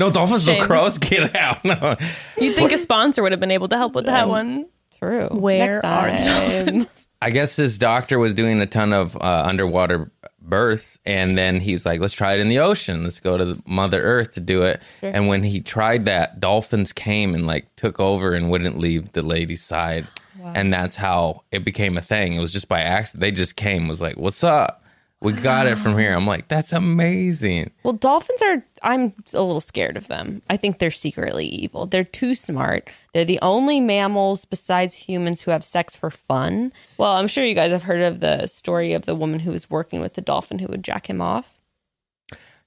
no 0.00 0.10
dolphins, 0.10 0.48
no 0.48 0.66
crows. 0.66 0.98
Get 0.98 1.36
out. 1.36 1.64
No. 1.64 1.94
You'd 2.40 2.56
think 2.56 2.72
a 2.72 2.78
sponsor 2.78 3.22
would 3.22 3.30
have 3.30 3.40
been 3.40 3.52
able 3.52 3.68
to 3.68 3.76
help 3.76 3.94
with 3.94 4.06
that 4.06 4.28
one. 4.28 4.66
True. 5.04 5.28
Where 5.38 5.80
Next 5.80 5.84
are 5.84 6.08
dolphins? 6.08 7.08
I 7.22 7.30
guess 7.30 7.56
this 7.56 7.78
doctor 7.78 8.18
was 8.18 8.34
doing 8.34 8.60
a 8.60 8.66
ton 8.66 8.92
of 8.92 9.16
uh, 9.16 9.20
underwater 9.46 10.10
birth, 10.40 10.98
and 11.06 11.36
then 11.36 11.60
he's 11.60 11.86
like, 11.86 12.00
"Let's 12.00 12.14
try 12.14 12.34
it 12.34 12.40
in 12.40 12.48
the 12.48 12.58
ocean. 12.58 13.04
Let's 13.04 13.20
go 13.20 13.38
to 13.38 13.62
Mother 13.66 14.02
Earth 14.02 14.32
to 14.32 14.40
do 14.40 14.62
it." 14.62 14.82
And 15.00 15.26
when 15.28 15.42
he 15.42 15.60
tried 15.60 16.04
that, 16.04 16.40
dolphins 16.40 16.92
came 16.92 17.34
and 17.34 17.46
like 17.46 17.74
took 17.76 17.98
over 17.98 18.34
and 18.34 18.50
wouldn't 18.50 18.78
leave 18.78 19.12
the 19.12 19.22
lady's 19.22 19.62
side, 19.62 20.06
and 20.42 20.72
that's 20.72 20.96
how 20.96 21.44
it 21.50 21.64
became 21.64 21.96
a 21.96 22.02
thing. 22.02 22.34
It 22.34 22.40
was 22.40 22.52
just 22.52 22.68
by 22.68 22.80
accident. 22.82 23.22
They 23.22 23.32
just 23.32 23.56
came. 23.56 23.88
Was 23.88 24.02
like, 24.02 24.18
"What's 24.18 24.44
up? 24.44 24.83
We 25.20 25.32
got 25.32 25.66
it 25.66 25.76
from 25.76 25.96
here." 25.98 26.12
I'm 26.14 26.26
like, 26.26 26.48
"That's 26.48 26.72
amazing." 26.72 27.70
Well, 27.82 27.94
dolphins 27.94 28.42
are, 28.42 28.62
I'm 28.82 29.14
a 29.32 29.42
little 29.42 29.60
scared 29.60 29.96
of 29.96 30.08
them. 30.08 30.42
I 30.50 30.56
think 30.56 30.78
they're 30.78 30.90
secretly 30.90 31.46
evil. 31.46 31.86
They're 31.86 32.04
too 32.04 32.34
smart. 32.34 32.90
They're 33.12 33.24
the 33.24 33.38
only 33.40 33.80
mammals 33.80 34.44
besides 34.44 34.94
humans 34.94 35.42
who 35.42 35.50
have 35.50 35.64
sex 35.64 35.96
for 35.96 36.10
fun. 36.10 36.72
Well, 36.98 37.12
I'm 37.12 37.28
sure 37.28 37.44
you 37.44 37.54
guys 37.54 37.72
have 37.72 37.84
heard 37.84 38.02
of 38.02 38.20
the 38.20 38.46
story 38.46 38.92
of 38.92 39.06
the 39.06 39.14
woman 39.14 39.40
who 39.40 39.50
was 39.52 39.70
working 39.70 40.00
with 40.00 40.14
the 40.14 40.20
dolphin 40.20 40.58
who 40.58 40.66
would 40.66 40.84
jack 40.84 41.08
him 41.08 41.20
off. 41.22 41.54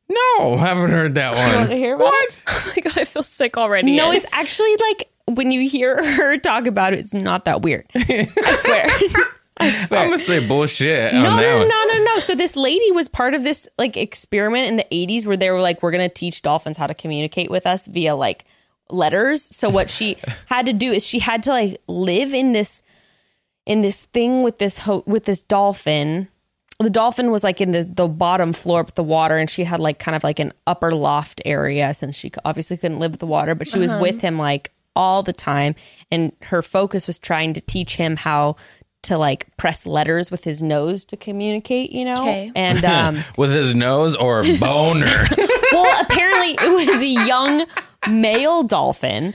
No, 0.09 0.55
haven't 0.57 0.91
heard 0.91 1.15
that 1.15 1.35
one. 1.35 1.55
want 1.57 1.69
to 1.69 1.75
hear 1.75 1.95
about 1.95 2.05
what? 2.05 2.43
Oh 2.47 2.73
my 2.75 2.81
god, 2.81 2.97
I 2.97 3.03
feel 3.05 3.23
sick 3.23 3.57
already. 3.57 3.95
No, 3.95 4.11
it's 4.11 4.25
actually 4.31 4.73
like 4.89 5.09
when 5.27 5.51
you 5.51 5.67
hear 5.69 5.97
her 6.15 6.37
talk 6.37 6.65
about 6.65 6.93
it, 6.93 6.99
it's 6.99 7.13
not 7.13 7.45
that 7.45 7.61
weird. 7.61 7.85
I 7.93 8.25
swear. 8.63 8.89
I 9.57 9.69
swear. 9.85 10.01
I'm 10.01 10.07
gonna 10.07 10.17
say 10.17 10.45
bullshit 10.45 11.13
no, 11.13 11.23
no, 11.23 11.37
no, 11.37 11.67
no, 11.67 11.85
no, 11.85 12.03
no. 12.03 12.19
So 12.19 12.35
this 12.35 12.55
lady 12.55 12.91
was 12.91 13.07
part 13.07 13.33
of 13.33 13.43
this 13.43 13.67
like 13.77 13.97
experiment 13.97 14.67
in 14.67 14.75
the 14.77 14.85
80s 14.91 15.25
where 15.25 15.37
they 15.37 15.51
were 15.51 15.61
like, 15.61 15.81
we're 15.81 15.91
gonna 15.91 16.09
teach 16.09 16.41
dolphins 16.41 16.77
how 16.77 16.87
to 16.87 16.93
communicate 16.93 17.49
with 17.49 17.65
us 17.65 17.85
via 17.85 18.15
like 18.15 18.45
letters. 18.89 19.43
So 19.43 19.69
what 19.69 19.89
she 19.89 20.17
had 20.47 20.65
to 20.65 20.73
do 20.73 20.91
is 20.91 21.05
she 21.05 21.19
had 21.19 21.43
to 21.43 21.51
like 21.51 21.77
live 21.87 22.33
in 22.33 22.53
this 22.53 22.83
in 23.65 23.81
this 23.81 24.05
thing 24.05 24.43
with 24.43 24.57
this 24.57 24.79
ho- 24.79 25.03
with 25.05 25.25
this 25.25 25.43
dolphin. 25.43 26.29
The 26.79 26.91
dolphin 26.91 27.31
was 27.31 27.43
like 27.43 27.59
in 27.59 27.71
the, 27.71 27.83
the 27.83 28.07
bottom 28.07 28.53
floor 28.53 28.81
of 28.81 28.93
the 28.93 29.03
water, 29.03 29.37
and 29.37 29.49
she 29.49 29.63
had 29.63 29.79
like 29.79 29.97
kind 29.97 30.15
of 30.15 30.23
like 30.23 30.39
an 30.39 30.53
upper 30.67 30.93
loft 30.93 31.41
area 31.43 31.93
since 31.93 32.15
she 32.15 32.31
obviously 32.45 32.77
couldn't 32.77 32.99
live 32.99 33.11
with 33.11 33.19
the 33.19 33.25
water, 33.25 33.55
but 33.55 33.67
she 33.67 33.79
was 33.79 33.91
uh-huh. 33.91 34.01
with 34.01 34.21
him 34.21 34.37
like 34.37 34.71
all 34.95 35.23
the 35.23 35.33
time. 35.33 35.75
And 36.11 36.31
her 36.43 36.61
focus 36.61 37.07
was 37.07 37.19
trying 37.19 37.53
to 37.53 37.61
teach 37.61 37.95
him 37.95 38.15
how 38.15 38.57
to 39.07 39.17
like 39.17 39.45
press 39.57 39.85
letters 39.85 40.31
with 40.31 40.43
his 40.43 40.61
nose 40.61 41.03
to 41.05 41.17
communicate, 41.17 41.91
you 41.91 42.05
know? 42.05 42.21
Okay. 42.21 42.51
And 42.55 42.85
um, 42.85 43.17
With 43.37 43.51
his 43.53 43.75
nose 43.75 44.15
or 44.15 44.41
a 44.41 44.43
boner? 44.59 45.25
well, 45.71 46.01
apparently 46.01 46.51
it 46.65 46.87
was 46.89 47.01
a 47.01 47.07
young 47.27 47.65
male 48.09 48.63
dolphin 48.63 49.33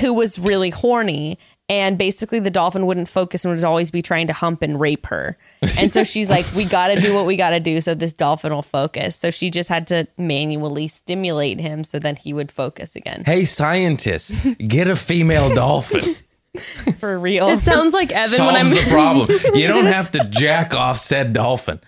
who 0.00 0.12
was 0.14 0.38
really 0.38 0.70
horny. 0.70 1.38
And 1.70 1.96
basically, 1.96 2.40
the 2.40 2.50
dolphin 2.50 2.84
wouldn't 2.84 3.08
focus 3.08 3.42
and 3.42 3.54
would 3.54 3.64
always 3.64 3.90
be 3.90 4.02
trying 4.02 4.26
to 4.26 4.34
hump 4.34 4.60
and 4.60 4.78
rape 4.78 5.06
her. 5.06 5.38
And 5.80 5.90
so 5.90 6.04
she's 6.04 6.28
like, 6.28 6.44
We 6.54 6.66
got 6.66 6.88
to 6.88 7.00
do 7.00 7.14
what 7.14 7.24
we 7.24 7.36
got 7.36 7.50
to 7.50 7.60
do 7.60 7.80
so 7.80 7.94
this 7.94 8.12
dolphin 8.12 8.52
will 8.52 8.60
focus. 8.60 9.16
So 9.16 9.30
she 9.30 9.48
just 9.48 9.70
had 9.70 9.86
to 9.86 10.06
manually 10.18 10.88
stimulate 10.88 11.58
him 11.60 11.82
so 11.82 11.98
then 11.98 12.16
he 12.16 12.34
would 12.34 12.52
focus 12.52 12.94
again. 12.96 13.22
hey, 13.24 13.46
scientists, 13.46 14.30
get 14.58 14.88
a 14.88 14.94
female 14.96 15.54
dolphin. 15.54 16.16
For 17.00 17.18
real. 17.18 17.48
It 17.48 17.60
sounds 17.60 17.94
like 17.94 18.12
Evan 18.12 18.44
when 18.46 18.54
I'm 18.56 18.70
the 18.70 18.84
problem. 18.88 19.28
You 19.54 19.66
don't 19.66 19.86
have 19.86 20.10
to 20.12 20.20
jack 20.30 20.74
off 20.74 20.98
said 20.98 21.32
dolphin. 21.32 21.80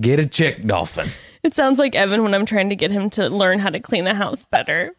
Get 0.00 0.18
a 0.18 0.26
chick 0.26 0.66
dolphin. 0.66 1.08
It 1.42 1.54
sounds 1.54 1.78
like 1.78 1.94
Evan 1.94 2.22
when 2.22 2.34
I'm 2.34 2.46
trying 2.46 2.70
to 2.70 2.76
get 2.76 2.90
him 2.90 3.10
to 3.10 3.28
learn 3.28 3.58
how 3.60 3.70
to 3.70 3.78
clean 3.78 4.04
the 4.04 4.14
house 4.14 4.44
better. 4.46 4.92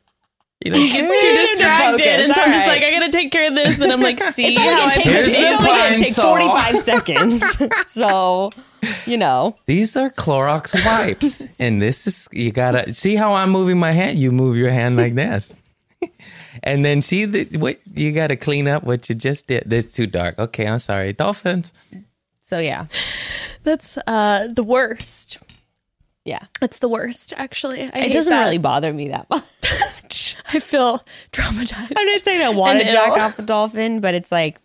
You 0.64 0.72
know, 0.72 0.78
It's 0.80 1.22
too 1.22 1.36
distracted, 1.36 2.00
focus, 2.00 2.26
and 2.28 2.34
so 2.34 2.42
I'm 2.42 2.52
just 2.54 2.66
like, 2.66 2.82
I 2.82 2.92
gotta 2.92 3.12
take 3.12 3.30
care 3.30 3.50
of 3.50 3.56
this. 3.56 3.78
And 3.80 3.92
I'm 3.92 4.00
like, 4.02 4.22
see 4.24 4.46
It's 4.48 4.58
only 4.58 4.72
how 4.74 4.80
gonna 4.80 4.94
take, 4.96 5.06
Here's 5.06 5.28
it's 5.28 5.36
only 5.60 5.68
gonna 5.68 5.90
pine 5.90 5.98
take 6.00 6.14
saw. 6.14 6.38
45 6.38 6.80
seconds. 6.80 7.58
so, 7.92 8.52
you 9.06 9.18
know. 9.18 9.58
These 9.66 9.98
are 9.98 10.10
Clorox 10.10 10.74
wipes. 10.86 11.44
and 11.60 11.82
this 11.82 12.08
is, 12.08 12.30
you 12.32 12.54
gotta 12.54 12.94
see 12.94 13.16
how 13.18 13.34
I'm 13.34 13.50
moving 13.50 13.78
my 13.78 13.92
hand? 13.92 14.18
You 14.18 14.32
move 14.32 14.56
your 14.56 14.72
hand 14.72 14.96
like 14.96 15.14
this. 15.16 15.54
and 16.64 16.84
then 16.86 17.02
see 17.02 17.26
the, 17.26 17.58
what 17.58 17.80
you 17.94 18.12
gotta 18.12 18.36
clean 18.36 18.68
up 18.68 18.84
what 18.84 19.10
you 19.10 19.16
just 19.16 19.48
did. 19.48 19.72
It's 19.72 19.92
too 19.94 20.08
dark. 20.08 20.38
Okay, 20.40 20.68
I'm 20.68 20.80
sorry. 20.80 21.14
Dolphins. 21.14 21.74
So, 22.42 22.60
yeah. 22.60 22.86
That's 23.64 23.98
uh 24.08 24.48
the 24.52 24.64
worst. 24.64 25.40
Yeah. 26.24 26.44
It's 26.62 26.80
the 26.80 26.90
worst, 26.90 27.34
actually. 27.38 27.84
I 27.84 28.06
It 28.06 28.14
doesn't 28.14 28.32
that. 28.32 28.44
really 28.46 28.58
bother 28.58 28.92
me 28.94 29.10
that 29.10 29.30
much. 29.30 30.36
I 30.54 30.60
feel 30.60 31.04
traumatized. 31.32 31.94
I'm 31.96 32.06
not 32.08 32.22
saying 32.22 32.42
I 32.42 32.50
want 32.50 32.80
to 32.80 32.86
And 32.86 32.92
jack 32.92 33.10
ill. 33.18 33.24
off 33.24 33.40
a 33.40 33.44
dolphin, 33.44 34.00
but 34.00 34.14
it's 34.16 34.32
like, 34.32 34.60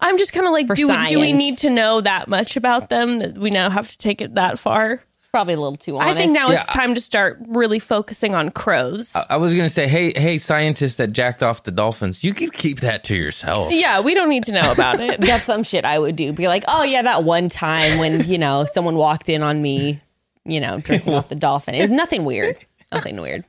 I'm 0.00 0.16
just 0.18 0.32
kind 0.32 0.46
of 0.46 0.52
like, 0.52 0.66
do 0.74 0.88
we, 0.88 1.06
do 1.08 1.20
we 1.20 1.32
need 1.32 1.58
to 1.58 1.68
know 1.70 2.00
that 2.00 2.26
much 2.28 2.56
about 2.56 2.88
them 2.88 3.18
that 3.18 3.36
we 3.36 3.50
now 3.50 3.68
have 3.70 3.88
to 3.88 3.98
take 3.98 4.20
it 4.22 4.34
that 4.34 4.58
far? 4.58 5.02
Probably 5.32 5.54
a 5.54 5.60
little 5.60 5.76
too 5.76 5.96
honest. 5.98 6.10
I 6.10 6.14
think 6.14 6.32
now 6.32 6.48
Yeah. 6.48 6.56
it's 6.56 6.66
time 6.66 6.94
to 6.94 7.00
start 7.00 7.38
really 7.46 7.78
focusing 7.78 8.34
on 8.34 8.50
crows. 8.50 9.16
I 9.28 9.36
was 9.36 9.54
gonna 9.54 9.68
say, 9.70 9.86
hey, 9.88 10.12
hey, 10.14 10.38
scientists 10.38 10.96
that 10.96 11.08
jacked 11.12 11.42
off 11.42 11.62
the 11.62 11.70
dolphins, 11.70 12.22
you 12.24 12.34
can 12.34 12.50
keep 12.50 12.80
that 12.80 13.04
to 13.04 13.16
yourself. 13.16 13.72
yeah, 13.72 14.00
we 14.00 14.14
don't 14.14 14.28
need 14.28 14.44
to 14.44 14.52
know 14.52 14.72
about 14.72 15.00
it. 15.00 15.20
that's 15.20 15.44
some 15.44 15.62
shit 15.62 15.84
I 15.84 15.98
would 15.98 16.16
do. 16.16 16.32
Be 16.32 16.48
like, 16.48 16.64
oh 16.68 16.82
yeah, 16.82 17.02
that 17.02 17.24
one 17.24 17.48
time 17.48 17.98
when 17.98 18.26
you 18.26 18.38
know 18.38 18.64
someone 18.64 18.96
walked 18.96 19.28
in 19.28 19.42
on 19.42 19.62
me, 19.62 20.00
you 20.44 20.60
know, 20.60 20.78
drinking 20.80 21.14
off 21.14 21.28
the 21.28 21.34
dolphin. 21.34 21.74
It's 21.74 21.90
nothing 21.90 22.24
weird. 22.24 22.56
Nothing 22.92 23.20
weird. 23.20 23.44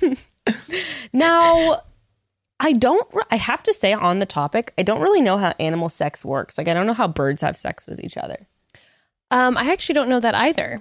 now, 1.12 1.82
I 2.60 2.72
don't. 2.72 3.06
I 3.30 3.36
have 3.36 3.62
to 3.64 3.72
say 3.74 3.92
on 3.92 4.18
the 4.18 4.26
topic, 4.26 4.72
I 4.78 4.82
don't 4.82 5.00
really 5.00 5.20
know 5.22 5.38
how 5.38 5.54
animal 5.60 5.88
sex 5.88 6.24
works. 6.24 6.58
Like, 6.58 6.68
I 6.68 6.74
don't 6.74 6.86
know 6.86 6.94
how 6.94 7.08
birds 7.08 7.42
have 7.42 7.56
sex 7.56 7.86
with 7.86 8.02
each 8.02 8.16
other. 8.16 8.46
Um, 9.30 9.56
I 9.56 9.72
actually 9.72 9.94
don't 9.94 10.08
know 10.08 10.20
that 10.20 10.34
either. 10.34 10.80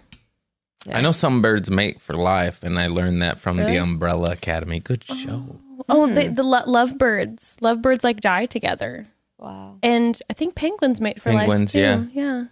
I 0.92 1.02
know 1.02 1.12
some 1.12 1.42
birds 1.42 1.70
mate 1.72 2.00
for 2.02 2.14
life, 2.16 2.64
and 2.64 2.80
I 2.80 2.88
learned 2.88 3.22
that 3.22 3.40
from 3.40 3.58
the 3.58 3.78
Umbrella 3.78 4.32
Academy. 4.32 4.80
Good 4.80 5.04
show. 5.04 5.58
Oh, 5.80 5.86
oh 5.90 6.08
the 6.08 6.28
the 6.30 6.44
lo- 6.44 6.64
lovebirds, 6.66 7.58
lovebirds 7.62 8.04
like 8.04 8.20
die 8.22 8.46
together, 8.46 9.08
Wow. 9.38 9.78
and 9.84 10.20
I 10.30 10.34
think 10.34 10.56
penguins 10.56 11.02
mate 11.02 11.22
for 11.22 11.32
Penguins, 11.32 11.74
life 11.74 11.82
yeah. 11.82 11.96
too. 11.96 12.10
Yeah, 12.14 12.46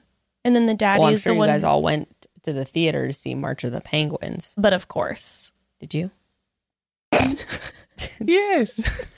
and 0.44 0.56
then 0.56 0.66
the 0.66 0.74
daddy 0.74 1.00
Well, 1.00 1.10
I'm 1.10 1.14
is 1.16 1.22
sure 1.22 1.32
the 1.32 1.36
you 1.36 1.40
one. 1.40 1.50
guys 1.50 1.64
all 1.64 1.82
went 1.82 2.10
to 2.44 2.54
the 2.54 2.66
theater 2.66 3.08
to 3.08 3.14
see 3.14 3.36
March 3.36 3.64
of 3.64 3.72
the 3.72 3.82
Penguins. 3.82 4.54
but 4.58 4.74
of 4.74 4.88
course, 4.88 5.54
Did 5.80 5.94
you? 5.94 6.12
Yes. 8.20 8.80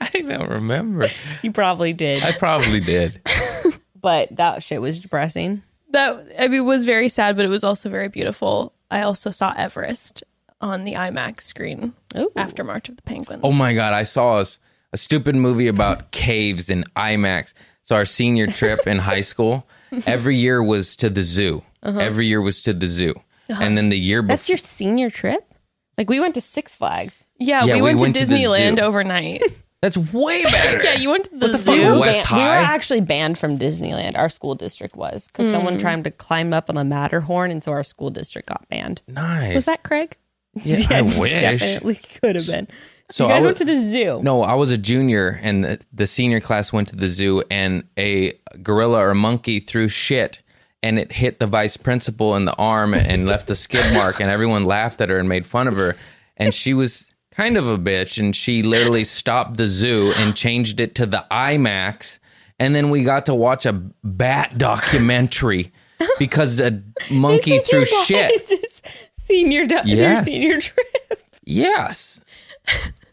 I 0.00 0.08
don't 0.22 0.48
remember. 0.50 1.08
You 1.42 1.52
probably 1.52 1.92
did, 1.92 2.22
I 2.22 2.32
probably 2.32 2.80
did. 2.80 3.20
but 4.00 4.34
that 4.36 4.62
shit 4.62 4.80
was 4.80 4.98
depressing. 5.00 5.62
That 5.90 6.26
I 6.38 6.48
mean 6.48 6.64
was 6.64 6.84
very 6.84 7.08
sad, 7.08 7.36
but 7.36 7.44
it 7.44 7.48
was 7.48 7.64
also 7.64 7.88
very 7.88 8.08
beautiful. 8.08 8.72
I 8.90 9.02
also 9.02 9.30
saw 9.30 9.52
Everest 9.56 10.24
on 10.60 10.84
the 10.84 10.92
IMAX 10.92 11.42
screen 11.42 11.94
Ooh. 12.16 12.32
after 12.36 12.64
March 12.64 12.88
of 12.88 12.96
the 12.96 13.02
Penguins. 13.02 13.40
Oh 13.44 13.52
my 13.52 13.74
god, 13.74 13.92
I 13.92 14.02
saw 14.02 14.44
a 14.92 14.96
stupid 14.96 15.36
movie 15.36 15.68
about 15.68 16.10
caves 16.10 16.68
in 16.70 16.84
IMAX. 16.96 17.54
So 17.82 17.96
our 17.96 18.04
senior 18.04 18.46
trip 18.46 18.86
in 18.86 18.98
high 18.98 19.22
school, 19.22 19.66
every 20.06 20.36
year 20.36 20.62
was 20.62 20.96
to 20.96 21.10
the 21.10 21.22
zoo. 21.22 21.62
Uh-huh. 21.82 21.98
Every 21.98 22.26
year 22.26 22.40
was 22.40 22.60
to 22.62 22.74
the 22.74 22.86
zoo. 22.86 23.14
Uh-huh. 23.48 23.62
And 23.62 23.78
then 23.78 23.88
the 23.88 23.98
year 23.98 24.20
before 24.20 24.36
That's 24.36 24.48
your 24.48 24.58
senior 24.58 25.10
trip? 25.10 25.54
Like 25.96 26.10
we 26.10 26.20
went 26.20 26.34
to 26.34 26.40
Six 26.40 26.74
Flags. 26.74 27.26
Yeah, 27.38 27.64
Yeah, 27.64 27.74
we, 27.74 27.80
we 27.80 27.82
went, 27.82 28.00
went 28.00 28.14
to 28.16 28.24
to 28.24 28.32
Disneyland 28.32 28.78
overnight. 28.78 29.42
That's 29.80 29.96
way 29.96 30.42
better. 30.42 30.82
yeah, 30.84 30.94
you 30.94 31.10
went 31.10 31.24
to 31.24 31.30
the, 31.30 31.48
the 31.48 31.56
zoo. 31.56 31.64
fuck? 31.64 31.78
We 31.78 31.84
were, 31.84 31.98
West 32.00 32.28
ban- 32.28 32.38
we 32.38 32.44
were 32.44 32.48
actually 32.48 33.00
banned 33.00 33.38
from 33.38 33.58
Disneyland. 33.58 34.18
Our 34.18 34.28
school 34.28 34.54
district 34.56 34.96
was 34.96 35.28
because 35.28 35.50
someone 35.50 35.76
mm. 35.76 35.80
tried 35.80 36.02
to 36.04 36.10
climb 36.10 36.52
up 36.52 36.68
on 36.68 36.74
the 36.74 36.84
Matterhorn, 36.84 37.50
and 37.50 37.62
so 37.62 37.72
our 37.72 37.84
school 37.84 38.10
district 38.10 38.48
got 38.48 38.68
banned. 38.68 39.02
nice. 39.06 39.54
Was 39.54 39.66
that 39.66 39.84
Craig? 39.84 40.16
Yeah, 40.54 40.84
I 40.90 41.02
wish. 41.02 41.40
Definitely 41.40 41.96
could 42.20 42.34
have 42.34 42.46
been. 42.46 42.66
So 43.10 43.26
you 43.26 43.32
guys 43.32 43.42
I 43.42 43.46
went 43.46 43.56
to 43.58 43.64
the 43.64 43.78
zoo. 43.78 44.20
No, 44.22 44.42
I 44.42 44.54
was 44.54 44.70
a 44.70 44.76
junior, 44.76 45.40
and 45.42 45.64
the, 45.64 45.80
the 45.92 46.06
senior 46.06 46.40
class 46.40 46.72
went 46.72 46.88
to 46.88 46.96
the 46.96 47.08
zoo, 47.08 47.42
and 47.50 47.84
a 47.96 48.38
gorilla 48.62 49.06
or 49.06 49.14
monkey 49.14 49.60
threw 49.60 49.88
shit, 49.88 50.42
and 50.82 50.98
it 50.98 51.12
hit 51.12 51.38
the 51.38 51.46
vice 51.46 51.76
principal 51.76 52.34
in 52.34 52.44
the 52.44 52.54
arm 52.56 52.94
and 52.94 53.26
left 53.26 53.48
a 53.48 53.56
skid 53.56 53.94
mark, 53.94 54.20
and 54.20 54.30
everyone 54.30 54.64
laughed 54.64 55.00
at 55.00 55.08
her 55.08 55.18
and 55.18 55.28
made 55.28 55.46
fun 55.46 55.68
of 55.68 55.76
her, 55.76 55.96
and 56.36 56.52
she 56.52 56.74
was 56.74 57.07
kind 57.38 57.56
of 57.56 57.66
a 57.66 57.78
bitch, 57.78 58.18
and 58.18 58.34
she 58.36 58.62
literally 58.62 59.04
stopped 59.04 59.56
the 59.56 59.66
zoo 59.68 60.12
and 60.16 60.34
changed 60.36 60.80
it 60.80 60.94
to 60.96 61.06
the 61.06 61.24
IMAX, 61.30 62.18
and 62.58 62.74
then 62.74 62.90
we 62.90 63.04
got 63.04 63.24
to 63.26 63.34
watch 63.34 63.64
a 63.64 63.72
bat 63.72 64.58
documentary 64.58 65.72
because 66.18 66.58
a 66.60 66.82
monkey 67.12 67.52
This 67.52 67.62
is 67.64 67.68
threw 67.70 67.78
your 67.80 68.04
shit. 68.04 68.30
guys' 68.50 68.82
Senior, 69.14 69.66
do- 69.66 69.76
your 69.84 69.98
Yes. 69.98 70.24
senior 70.24 70.60
trip. 70.60 71.22
Yes. 71.44 72.20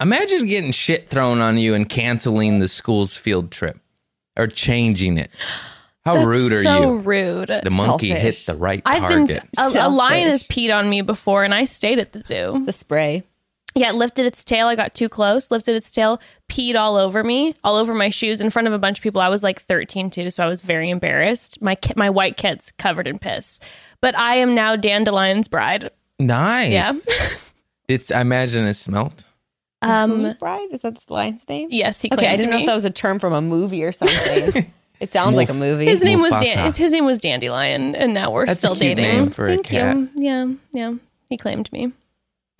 Imagine 0.00 0.46
getting 0.46 0.72
shit 0.72 1.08
thrown 1.10 1.40
on 1.40 1.56
you 1.58 1.74
and 1.74 1.88
canceling 1.88 2.58
the 2.58 2.68
school's 2.68 3.16
field 3.16 3.50
trip 3.50 3.78
or 4.36 4.46
changing 4.46 5.16
it. 5.18 5.30
How 6.04 6.14
That's 6.14 6.26
rude 6.26 6.52
are 6.52 6.62
so 6.62 6.76
you? 6.76 6.82
So 6.82 6.90
rude. 6.94 7.48
The 7.64 7.70
monkey 7.70 8.10
Selfish. 8.10 8.22
hit 8.38 8.46
the 8.46 8.54
right 8.56 8.82
I've 8.86 9.02
target. 9.02 9.26
been 9.56 9.76
a, 9.76 9.86
a 9.86 9.88
lion 9.88 10.28
has 10.28 10.42
peed 10.44 10.74
on 10.74 10.88
me 10.88 11.00
before, 11.02 11.44
and 11.44 11.52
I 11.54 11.64
stayed 11.64 11.98
at 11.98 12.12
the 12.12 12.20
zoo. 12.20 12.62
The 12.64 12.72
spray. 12.72 13.24
Yeah, 13.76 13.90
it 13.90 13.94
lifted 13.94 14.24
its 14.26 14.42
tail. 14.42 14.66
I 14.68 14.74
got 14.74 14.94
too 14.94 15.08
close, 15.08 15.50
lifted 15.50 15.76
its 15.76 15.90
tail, 15.90 16.18
peed 16.48 16.76
all 16.76 16.96
over 16.96 17.22
me, 17.22 17.52
all 17.62 17.76
over 17.76 17.94
my 17.94 18.08
shoes 18.08 18.40
in 18.40 18.48
front 18.50 18.66
of 18.66 18.74
a 18.74 18.78
bunch 18.78 18.98
of 18.98 19.02
people. 19.02 19.20
I 19.20 19.28
was 19.28 19.42
like 19.42 19.60
13 19.60 20.08
too, 20.10 20.30
so 20.30 20.44
I 20.44 20.48
was 20.48 20.62
very 20.62 20.88
embarrassed. 20.90 21.60
My 21.60 21.74
ki- 21.74 21.92
my 21.94 22.08
white 22.10 22.36
kit's 22.38 22.72
covered 22.72 23.06
in 23.06 23.18
piss. 23.18 23.60
But 24.00 24.18
I 24.18 24.36
am 24.36 24.54
now 24.54 24.76
Dandelion's 24.76 25.46
bride. 25.48 25.90
nice. 26.18 26.72
Yeah. 26.72 26.92
It's. 27.88 28.10
I 28.10 28.20
imagine 28.20 28.64
it 28.66 28.74
smelt. 28.74 29.24
Um, 29.80 30.22
Who's 30.22 30.34
bride? 30.34 30.68
Is 30.72 30.80
that 30.80 30.98
the 30.98 31.12
lion's 31.14 31.48
name? 31.48 31.68
yes, 31.70 32.02
he 32.02 32.08
Okay, 32.12 32.26
I 32.26 32.36
didn't 32.36 32.50
know 32.50 32.56
me. 32.56 32.62
if 32.62 32.66
that 32.66 32.74
was 32.74 32.84
a 32.84 32.90
term 32.90 33.20
from 33.20 33.32
a 33.32 33.40
movie 33.40 33.84
or 33.84 33.92
something. 33.92 34.72
it 35.00 35.12
sounds 35.12 35.36
like 35.36 35.50
a 35.50 35.54
movie. 35.54 35.84
his 35.84 36.02
name 36.02 36.20
was 36.20 36.32
Mufasa. 36.32 36.54
Dan- 36.54 36.72
his 36.72 36.90
name 36.90 37.04
was 37.04 37.20
Dandelion, 37.20 37.94
and 37.94 38.12
now 38.12 38.32
we're 38.32 38.46
That's 38.46 38.56
a 38.58 38.66
still 38.66 38.74
cute 38.74 38.96
dating. 38.96 39.04
name 39.04 39.30
for 39.30 39.44
a 39.44 39.50
Thank 39.50 39.66
cat. 39.66 39.96
you. 39.96 40.08
Yeah, 40.16 40.52
yeah. 40.72 40.94
He 41.28 41.36
claimed 41.36 41.70
me, 41.72 41.92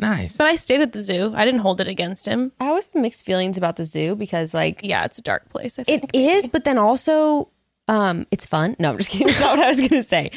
Nice. 0.01 0.36
but 0.36 0.47
I 0.47 0.57
stayed 0.57 0.82
at 0.82 0.92
the 0.92 1.01
zoo. 1.01 1.32
I 1.34 1.44
didn't 1.44 1.61
hold 1.61 1.80
it 1.80 1.88
against 1.88 2.26
him. 2.26 2.53
I 2.61 2.66
always 2.68 2.86
have 2.92 3.01
mixed 3.03 3.24
feelings 3.24 3.57
about 3.57 3.76
the 3.76 3.84
zoo 3.84 4.14
because, 4.14 4.53
like, 4.53 4.80
Yeah, 4.82 5.05
it's 5.05 5.18
a 5.18 5.22
dark 5.22 5.49
place. 5.49 5.78
I 5.78 5.84
think 5.84 6.11
It 6.12 6.18
is, 6.18 6.49
but 6.49 6.64
then 6.64 6.76
also, 6.76 7.51
um, 7.88 8.26
it's 8.30 8.47
fun. 8.47 8.76
No, 8.78 8.90
I'm 8.90 8.99
just 8.99 9.11
kidding. 9.11 9.26
That's 9.28 9.40
not 9.40 9.57
what 9.57 9.66
I 9.66 9.70
was 9.70 9.80
gonna 9.80 10.03
say. 10.03 10.30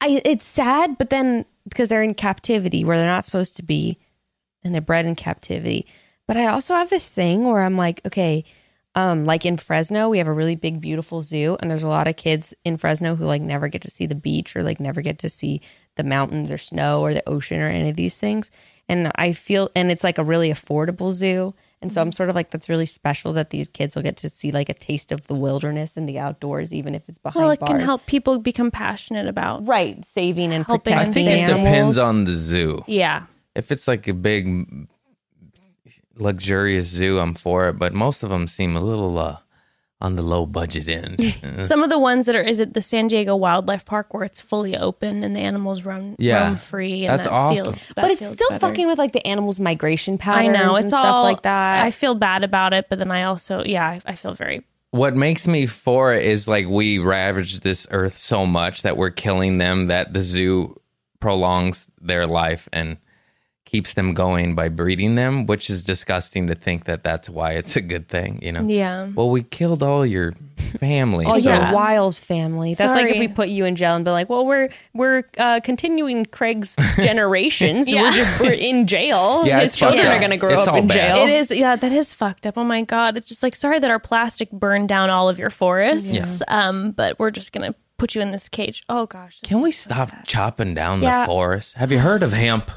I 0.00 0.20
it's 0.24 0.46
sad, 0.46 0.98
but 0.98 1.10
then 1.10 1.46
because 1.68 1.88
they're 1.88 2.02
in 2.02 2.14
captivity 2.14 2.84
where 2.84 2.98
they're 2.98 3.06
not 3.06 3.24
supposed 3.24 3.56
to 3.56 3.62
be, 3.62 3.98
and 4.64 4.74
they're 4.74 4.82
bred 4.82 5.06
in 5.06 5.14
captivity. 5.14 5.86
But 6.26 6.36
I 6.36 6.46
also 6.46 6.74
have 6.74 6.90
this 6.90 7.14
thing 7.14 7.44
where 7.44 7.62
I'm 7.62 7.76
like, 7.76 8.00
okay, 8.06 8.44
um, 8.94 9.24
like 9.24 9.46
in 9.46 9.56
Fresno, 9.56 10.08
we 10.08 10.18
have 10.18 10.26
a 10.26 10.32
really 10.32 10.56
big, 10.56 10.80
beautiful 10.80 11.22
zoo, 11.22 11.56
and 11.60 11.70
there's 11.70 11.82
a 11.82 11.88
lot 11.88 12.08
of 12.08 12.16
kids 12.16 12.52
in 12.64 12.76
Fresno 12.76 13.14
who 13.16 13.24
like 13.24 13.42
never 13.42 13.68
get 13.68 13.82
to 13.82 13.90
see 13.90 14.06
the 14.06 14.14
beach 14.14 14.54
or 14.54 14.62
like 14.62 14.80
never 14.80 15.00
get 15.00 15.18
to 15.20 15.28
see 15.28 15.60
the 15.96 16.04
mountains 16.04 16.50
or 16.50 16.58
snow 16.58 17.00
or 17.00 17.14
the 17.14 17.26
ocean 17.28 17.60
or 17.60 17.68
any 17.68 17.88
of 17.90 17.96
these 17.96 18.18
things. 18.18 18.50
And 18.92 19.10
I 19.16 19.32
feel, 19.32 19.70
and 19.74 19.90
it's 19.90 20.04
like 20.04 20.18
a 20.18 20.24
really 20.24 20.50
affordable 20.50 21.12
zoo. 21.12 21.54
And 21.80 21.92
so 21.92 22.00
I'm 22.00 22.12
sort 22.12 22.28
of 22.28 22.36
like, 22.36 22.50
that's 22.50 22.68
really 22.68 22.86
special 22.86 23.32
that 23.32 23.50
these 23.50 23.66
kids 23.68 23.96
will 23.96 24.02
get 24.04 24.16
to 24.18 24.30
see 24.30 24.52
like 24.52 24.68
a 24.68 24.74
taste 24.74 25.10
of 25.10 25.26
the 25.26 25.34
wilderness 25.34 25.96
and 25.96 26.08
the 26.08 26.18
outdoors, 26.18 26.72
even 26.72 26.94
if 26.94 27.08
it's 27.08 27.18
behind 27.18 27.42
well, 27.42 27.50
it 27.50 27.58
bars. 27.58 27.70
can 27.70 27.80
help 27.80 28.06
people 28.06 28.38
become 28.38 28.70
passionate 28.70 29.26
about. 29.26 29.66
Right, 29.66 30.04
saving 30.04 30.52
and 30.52 30.64
Helping 30.64 30.92
protecting 30.94 31.10
I 31.10 31.12
think 31.12 31.28
it 31.28 31.50
animals. 31.50 31.64
depends 31.66 31.98
on 31.98 32.24
the 32.24 32.32
zoo. 32.36 32.84
Yeah, 32.86 33.24
If 33.56 33.72
it's 33.72 33.88
like 33.88 34.06
a 34.06 34.14
big, 34.14 34.64
luxurious 36.16 36.86
zoo, 36.86 37.18
I'm 37.18 37.34
for 37.34 37.68
it. 37.68 37.74
But 37.78 37.94
most 37.94 38.22
of 38.22 38.30
them 38.30 38.46
seem 38.46 38.76
a 38.76 38.80
little 38.80 39.18
uh, 39.18 39.38
on 40.02 40.16
the 40.16 40.22
low 40.22 40.44
budget 40.44 40.88
end. 40.88 41.22
Some 41.66 41.82
of 41.82 41.88
the 41.88 41.98
ones 41.98 42.26
that 42.26 42.36
are 42.36 42.42
is 42.42 42.60
it 42.60 42.74
the 42.74 42.80
San 42.82 43.06
Diego 43.06 43.34
Wildlife 43.36 43.86
Park 43.86 44.12
where 44.12 44.24
it's 44.24 44.40
fully 44.40 44.76
open 44.76 45.22
and 45.24 45.34
the 45.34 45.40
animals 45.40 45.84
roam 45.86 46.16
Yeah. 46.18 46.44
roam 46.48 46.56
free. 46.56 47.06
And 47.06 47.14
That's 47.14 47.26
that 47.26 47.32
awesome. 47.32 47.64
Feels, 47.64 47.86
that 47.86 47.94
but 47.96 48.10
it's 48.10 48.20
feels 48.20 48.32
still 48.32 48.48
better. 48.50 48.60
fucking 48.66 48.86
with 48.88 48.98
like 48.98 49.12
the 49.12 49.26
animals' 49.26 49.58
migration 49.60 50.18
patterns. 50.18 50.48
I 50.48 50.52
patterns. 50.52 50.66
know 50.66 50.74
and 50.76 50.84
it's 50.84 50.90
stuff 50.92 51.04
all 51.04 51.22
like 51.22 51.42
that. 51.42 51.84
I 51.84 51.90
feel 51.90 52.14
bad 52.14 52.44
about 52.44 52.72
it, 52.74 52.88
but 52.90 52.98
then 52.98 53.10
I 53.10 53.22
also 53.22 53.64
yeah 53.64 53.86
I, 53.88 54.00
I 54.04 54.14
feel 54.16 54.34
very 54.34 54.62
what 54.90 55.16
makes 55.16 55.48
me 55.48 55.64
for 55.64 56.12
it 56.12 56.22
is 56.26 56.46
like 56.46 56.66
we 56.68 56.98
ravage 56.98 57.60
this 57.60 57.86
earth 57.92 58.18
so 58.18 58.44
much 58.44 58.82
that 58.82 58.98
we're 58.98 59.08
killing 59.10 59.56
them 59.56 59.86
that 59.86 60.12
the 60.12 60.20
zoo 60.22 60.78
prolongs 61.20 61.86
their 62.00 62.26
life 62.26 62.68
and 62.72 62.98
keeps 63.72 63.94
them 63.94 64.12
going 64.14 64.54
by 64.54 64.68
breeding 64.68 65.14
them 65.14 65.46
which 65.46 65.70
is 65.70 65.82
disgusting 65.82 66.46
to 66.46 66.54
think 66.54 66.84
that 66.84 67.02
that's 67.02 67.28
why 67.30 67.52
it's 67.52 67.74
a 67.74 67.80
good 67.80 68.06
thing 68.06 68.38
you 68.42 68.52
know 68.52 68.60
yeah. 68.66 69.06
well 69.14 69.30
we 69.30 69.42
killed 69.42 69.82
all 69.82 70.04
your 70.04 70.34
family 70.78 71.24
Oh, 71.26 71.38
so 71.38 71.48
your 71.50 71.58
yeah. 71.58 71.72
wild 71.72 72.14
family. 72.16 72.72
That's 72.74 72.94
like 72.94 73.06
if 73.08 73.18
we 73.18 73.28
put 73.28 73.48
you 73.48 73.64
in 73.64 73.76
jail 73.76 73.94
and 73.96 74.04
be 74.06 74.10
like, 74.10 74.30
"Well, 74.30 74.46
we're 74.46 74.70
we're 74.94 75.22
uh, 75.36 75.60
continuing 75.62 76.24
Craig's 76.24 76.76
generations. 77.02 77.88
Yeah. 77.88 78.02
We're 78.04 78.10
just 78.12 78.40
we're 78.40 78.52
in 78.52 78.86
jail. 78.86 79.44
Yeah, 79.46 79.60
His 79.60 79.76
children 79.76 80.06
are 80.06 80.18
going 80.18 80.30
to 80.30 80.36
grow 80.38 80.58
It's 80.60 80.68
up 80.68 80.76
in 80.76 80.86
bad. 80.88 80.94
jail." 80.94 81.26
It 81.26 81.30
is, 81.30 81.50
yeah, 81.50 81.76
that 81.76 81.92
is 81.92 82.14
fucked 82.14 82.46
up. 82.46 82.56
Oh 82.56 82.64
my 82.64 82.82
god, 82.82 83.16
it's 83.16 83.28
just 83.28 83.42
like 83.42 83.54
sorry 83.56 83.80
that 83.80 83.90
our 83.90 83.98
plastic 83.98 84.50
burned 84.50 84.88
down 84.88 85.10
all 85.10 85.28
of 85.28 85.38
your 85.38 85.50
forests. 85.50 86.12
yeah. 86.12 86.26
Um, 86.48 86.92
but 86.92 87.18
we're 87.18 87.30
just 87.32 87.52
gonna 87.52 87.74
put 87.98 88.14
you 88.14 88.20
in 88.22 88.30
this 88.30 88.48
cage. 88.48 88.82
Oh 88.88 89.06
gosh, 89.06 89.40
can 89.42 89.60
we 89.60 89.72
so 89.72 89.94
stop 89.94 90.08
sad. 90.10 90.26
chopping 90.26 90.74
down 90.74 91.02
Yeah. 91.02 91.22
the 91.22 91.26
forest 91.26 91.74
have 91.74 91.92
you 91.92 91.98
heard 91.98 92.22
of 92.22 92.32
hemp 92.32 92.70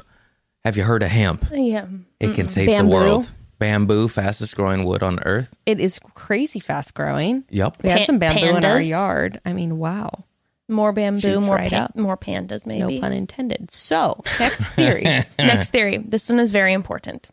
have 0.66 0.76
you 0.76 0.82
heard 0.82 1.02
of 1.02 1.08
hemp 1.10 1.46
Yeah, 1.52 1.86
it 2.20 2.34
can 2.34 2.48
save 2.48 2.66
Bamboo. 2.66 2.90
the 2.90 2.94
world 2.96 3.30
bamboo 3.58 4.08
fastest 4.08 4.56
growing 4.56 4.84
wood 4.84 5.02
on 5.02 5.20
earth 5.24 5.54
It 5.64 5.80
is 5.80 5.98
crazy 6.14 6.60
fast 6.60 6.94
growing. 6.94 7.44
yep 7.50 7.76
We 7.82 7.88
had 7.90 8.04
some 8.04 8.18
bamboo 8.18 8.56
in 8.56 8.64
our 8.64 8.78
pandas? 8.80 8.88
yard. 8.88 9.40
I 9.46 9.52
mean, 9.52 9.78
wow. 9.78 10.24
more 10.68 10.92
bamboo, 10.92 11.20
Shoots 11.20 11.46
more 11.46 11.54
right 11.56 11.70
pan- 11.70 11.82
up. 11.84 11.96
more 11.96 12.16
pandas, 12.16 12.66
maybe. 12.66 12.96
No 12.96 13.00
pun 13.00 13.12
intended. 13.12 13.70
So, 13.70 14.20
next 14.40 14.66
theory. 14.74 15.04
Next 15.38 15.70
theory. 15.70 15.98
This 15.98 16.28
one 16.28 16.40
is 16.40 16.50
very 16.50 16.72
important. 16.72 17.28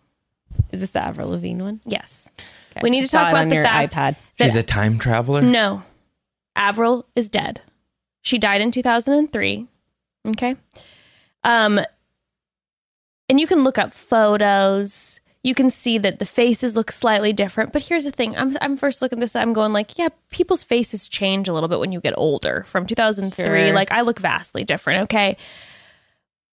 is 0.71 0.79
this 0.81 0.91
the 0.91 1.03
Avril 1.03 1.29
Lavigne 1.29 1.61
one? 1.63 1.81
Yes, 1.85 2.31
we 2.83 2.89
need 2.91 3.01
to 3.01 3.07
Saw 3.07 3.19
talk 3.19 3.27
it 3.27 3.31
about 3.31 3.41
on 3.41 3.47
the 3.49 3.55
your 3.55 3.63
fact 3.65 3.93
iPad. 3.95 4.15
she's 4.39 4.55
a 4.55 4.63
time 4.63 4.99
traveler 4.99 5.41
No. 5.41 5.81
Avril 6.55 7.05
is 7.15 7.27
dead. 7.29 7.61
She 8.21 8.37
died 8.37 8.61
in 8.61 8.69
2003. 8.71 9.67
Okay. 10.29 10.55
Um 11.43 11.79
and 13.29 13.39
you 13.39 13.47
can 13.47 13.63
look 13.63 13.77
up 13.77 13.93
photos. 13.93 15.19
You 15.43 15.53
can 15.53 15.69
see 15.69 15.97
that 15.97 16.19
the 16.19 16.25
faces 16.25 16.77
look 16.77 16.89
slightly 16.91 17.33
different, 17.33 17.73
but 17.73 17.81
here's 17.83 18.05
the 18.05 18.11
thing. 18.11 18.35
I'm 18.37 18.55
I'm 18.61 18.77
first 18.77 19.01
looking 19.01 19.19
at 19.19 19.21
this 19.21 19.35
I'm 19.35 19.51
going 19.53 19.73
like, 19.73 19.97
yeah, 19.97 20.07
people's 20.31 20.63
faces 20.63 21.07
change 21.09 21.49
a 21.49 21.53
little 21.53 21.67
bit 21.67 21.79
when 21.79 21.91
you 21.91 21.99
get 21.99 22.13
older. 22.17 22.63
From 22.67 22.85
2003, 22.85 23.43
Sure. 23.45 23.73
like 23.73 23.91
I 23.91 24.01
look 24.01 24.19
vastly 24.19 24.63
different, 24.63 25.03
okay? 25.03 25.35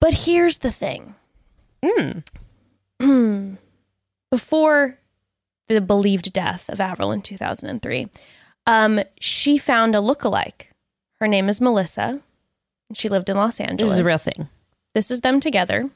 But 0.01 0.15
here's 0.15 0.59
the 0.59 0.73
thing. 0.73 1.15
Mm. 1.85 2.25
before 4.31 4.99
the 5.69 5.81
believed 5.81 6.33
death 6.33 6.69
of 6.69 6.81
Avril 6.81 7.13
in 7.13 7.23
2003, 7.23 8.09
um, 8.67 9.01
she 9.21 9.57
found 9.57 9.95
a 9.95 10.01
look-alike. 10.01 10.73
Her 11.21 11.29
name 11.29 11.49
is 11.49 11.61
Melissa. 11.61 12.21
and 12.89 12.97
She 12.97 13.09
lived 13.09 13.29
in 13.29 13.37
Los 13.37 13.61
Angeles. 13.61 13.91
This 13.91 13.95
is 13.95 14.01
a 14.01 14.05
real 14.05 14.19
thing. 14.19 14.49
This 14.95 15.11
is 15.11 15.21
them 15.21 15.39
together. 15.41 15.89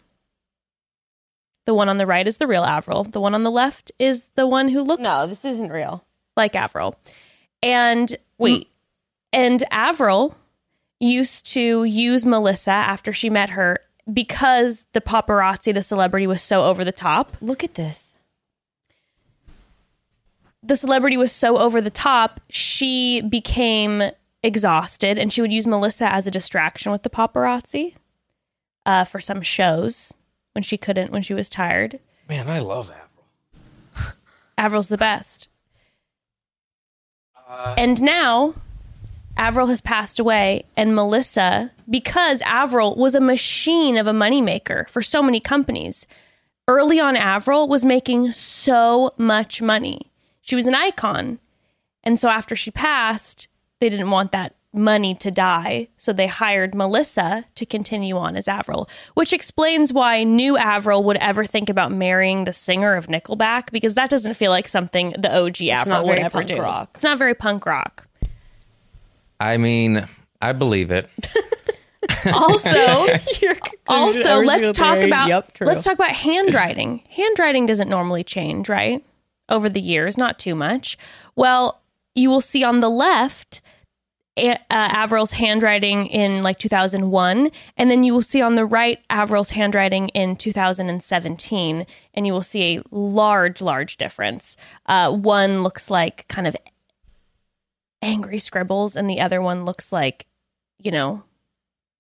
The 1.67 1.75
one 1.75 1.89
on 1.89 1.97
the 1.99 2.07
right 2.07 2.27
is 2.27 2.39
the 2.39 2.47
real 2.47 2.65
Avril. 2.65 3.05
The 3.05 3.21
one 3.21 3.35
on 3.35 3.43
the 3.43 3.51
left 3.51 3.91
is 3.99 4.29
the 4.35 4.47
one 4.47 4.69
who 4.69 4.83
looks 4.83 5.03
No, 5.03 5.27
this 5.27 5.45
isn't 5.45 5.71
real. 5.71 6.05
like 6.37 6.55
Avril. 6.55 6.97
And 7.62 8.15
Wait. 8.39 8.69
and 9.33 9.65
Avril 9.71 10.37
used 11.01 11.47
to 11.53 11.85
use 11.85 12.27
Melissa 12.27 12.71
after 12.71 13.12
she 13.12 13.31
met 13.31 13.51
her 13.51 13.79
because 14.12 14.87
the 14.93 15.01
paparazzi, 15.01 15.73
the 15.73 15.83
celebrity, 15.83 16.27
was 16.27 16.43
so 16.43 16.65
over 16.65 16.85
the 16.85 16.93
top. 16.93 17.37
Look 17.41 17.65
at 17.65 17.75
this. 17.75 18.15
the 20.62 20.77
celebrity 20.77 21.17
was 21.17 21.33
so 21.33 21.59
over 21.59 21.81
the 21.81 21.91
top, 21.91 22.41
she 22.49 23.21
became 23.23 24.03
exhausted 24.43 25.19
and 25.19 25.33
she 25.33 25.41
would 25.41 25.53
use 25.53 25.67
Melissa 25.67 26.11
as 26.12 26.27
a 26.27 26.31
distraction 26.31 26.93
with 26.93 27.03
the 27.03 27.11
paparazzi 27.11 27.95
uh, 28.87 29.05
for 29.05 29.21
some 29.21 29.41
shows 29.43 30.15
when 30.55 30.63
she 30.63 30.77
couldn't, 30.77 31.11
when 31.13 31.23
she 31.23 31.35
was 31.35 31.49
tired. 31.49 31.99
man 32.29 32.49
i 32.49 32.59
love 32.59 32.91
avril 32.91 34.15
Avril's 34.59 34.89
the 34.89 34.97
best. 34.99 35.49
and 37.77 38.01
now 38.03 38.55
Avril 39.37 39.67
has 39.67 39.81
passed 39.81 40.21
away, 40.21 40.65
and 40.77 40.95
Melissa, 40.95 41.73
because 41.91 42.41
Avril 42.43 42.95
was 42.95 43.15
a 43.17 43.21
machine 43.21 43.97
of 43.97 44.07
a 44.07 44.13
moneymaker 44.13 44.89
for 44.89 45.03
so 45.03 45.23
many 45.23 45.41
companies, 45.41 46.07
early 46.69 47.01
on, 47.01 47.17
Avril 47.17 47.67
was 47.67 47.85
making 47.85 48.33
so 48.33 49.13
much 49.19 49.61
money. 49.61 50.11
She 50.41 50.55
was 50.55 50.67
an 50.69 50.75
icon. 50.75 51.41
And 52.05 52.19
so 52.19 52.29
after 52.29 52.55
she 52.55 52.71
passed, 52.71 53.49
they 53.81 53.89
didn't 53.89 54.11
want 54.11 54.31
that 54.33 54.55
money 54.75 55.14
to 55.16 55.31
die. 55.31 55.89
So 55.97 56.12
they 56.12 56.27
hired 56.27 56.75
Melissa 56.75 57.45
to 57.55 57.64
continue 57.66 58.16
on 58.16 58.37
as 58.37 58.49
Avril, 58.49 58.89
which 59.14 59.33
explains 59.33 59.93
why 59.93 60.25
new 60.25 60.57
Avril 60.57 61.03
would 61.05 61.16
ever 61.18 61.45
think 61.45 61.68
about 61.70 61.93
marrying 61.93 62.45
the 62.45 62.53
singer 62.53 62.95
of 62.95 63.07
Nickelback, 63.07 63.70
because 63.70 63.95
that 63.95 64.11
doesn't 64.11 64.35
feel 64.35 64.51
like 64.51 64.68
something 64.68 65.14
the 65.18 65.35
OG 65.35 65.62
Avril 65.62 65.97
not 65.97 66.07
would 66.07 66.18
ever 66.18 66.39
punk 66.39 66.49
do. 66.49 66.61
rock. 66.61 66.91
It's 66.95 67.05
not 67.05 67.18
very 67.18 67.35
punk 67.35 67.64
rock. 67.66 68.07
I 69.41 69.57
mean, 69.57 70.09
I 70.41 70.53
believe 70.53 70.91
it. 70.91 71.09
Also, 72.27 73.07
also 73.89 74.37
let's 74.41 74.72
talk 74.77 74.99
about 74.99 75.29
Yep, 75.29 75.53
let's 75.62 75.85
talk 75.85 75.95
about 75.95 76.11
handwriting. 76.12 77.03
handwriting 77.09 77.64
doesn't 77.66 77.89
normally 77.89 78.22
change, 78.22 78.68
right? 78.68 79.03
Over 79.49 79.68
the 79.70 79.81
years, 79.81 80.18
not 80.18 80.39
too 80.39 80.55
much. 80.55 80.99
Well, 81.35 81.81
you 82.14 82.29
will 82.31 82.41
see 82.43 82.62
on 82.62 82.81
the 82.81 82.89
left 82.91 83.61
A- 83.61 83.64
uh, 84.37 84.57
Avril's 84.70 85.32
handwriting 85.32 86.07
in 86.07 86.43
like 86.43 86.59
2001, 86.59 87.51
and 87.76 87.91
then 87.91 88.03
you 88.03 88.12
will 88.14 88.22
see 88.22 88.41
on 88.43 88.55
the 88.57 88.64
right 88.64 88.99
Avril's 89.11 89.51
handwriting 89.51 90.09
in 90.09 90.37
2017, 90.37 91.87
and 92.14 92.26
you 92.26 92.32
will 92.32 92.43
see 92.43 92.76
a 92.76 92.82
large, 92.91 93.62
large 93.62 93.97
difference. 93.97 94.57
Uh, 94.87 95.11
one 95.12 95.62
looks 95.62 95.91
like 95.91 96.26
kind 96.28 96.47
of 96.47 96.57
angry 98.03 98.39
scribbles, 98.39 98.97
and 98.97 99.09
the 99.09 99.20
other 99.20 99.41
one 99.41 99.64
looks 99.64 99.93
like, 99.93 100.26
you 100.78 100.91
know, 100.91 101.22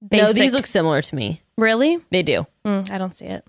basic. 0.06 0.26
No, 0.26 0.32
these 0.32 0.54
look 0.54 0.66
similar 0.66 1.02
to 1.02 1.14
me. 1.14 1.40
really. 1.56 1.98
They 2.10 2.22
do. 2.22 2.46
Mm, 2.64 2.90
I 2.90 2.98
don't 2.98 3.14
see 3.14 3.26
it. 3.26 3.44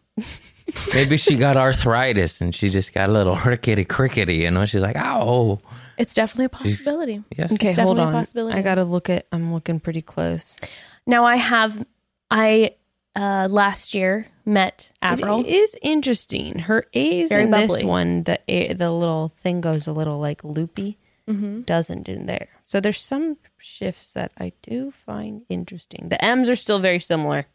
Maybe 0.93 1.17
she 1.17 1.35
got 1.37 1.57
arthritis 1.57 2.39
and 2.41 2.55
she 2.55 2.69
just 2.69 2.93
got 2.93 3.09
a 3.09 3.11
little 3.11 3.35
rickety 3.45 3.83
crickety. 3.85 4.35
You 4.37 4.51
know, 4.51 4.65
she's 4.65 4.81
like, 4.81 4.95
"Ow." 4.95 5.59
It's 5.97 6.13
definitely 6.13 6.45
a 6.45 6.49
possibility. 6.49 7.23
Yes. 7.37 7.51
Okay, 7.53 7.69
It's 7.69 7.77
hold 7.77 7.97
definitely 7.97 8.03
a 8.03 8.07
on. 8.07 8.13
possibility. 8.23 8.57
I 8.57 8.61
gotta 8.61 8.83
look 8.83 9.09
at. 9.09 9.27
I'm 9.31 9.53
looking 9.53 9.79
pretty 9.79 10.01
close. 10.01 10.57
Now 11.05 11.25
I 11.25 11.35
have 11.37 11.85
I 12.31 12.75
uh 13.15 13.47
last 13.49 13.93
year 13.93 14.27
met 14.45 14.91
Avril. 15.01 15.39
It 15.41 15.47
is 15.47 15.75
interesting. 15.81 16.59
Her 16.59 16.85
A's 16.93 17.29
Very 17.29 17.43
in 17.43 17.51
this 17.51 17.83
one, 17.83 18.23
the 18.23 18.39
A, 18.47 18.73
the 18.73 18.91
little 18.91 19.29
thing 19.37 19.61
goes 19.61 19.87
a 19.87 19.91
little 19.93 20.19
like 20.19 20.43
loopy. 20.43 20.97
Doesn't 21.27 22.07
in 22.07 22.27
there. 22.27 22.49
So 22.61 22.79
there's 22.79 23.01
some 23.01 23.37
shifts 23.57 24.13
that 24.13 24.31
I 24.37 24.51
do 24.61 24.91
find 24.91 25.41
interesting. 25.49 26.09
The 26.09 26.23
M's 26.23 26.49
are 26.49 26.55
still 26.55 26.77
very 26.77 26.99
similar. 26.99 27.47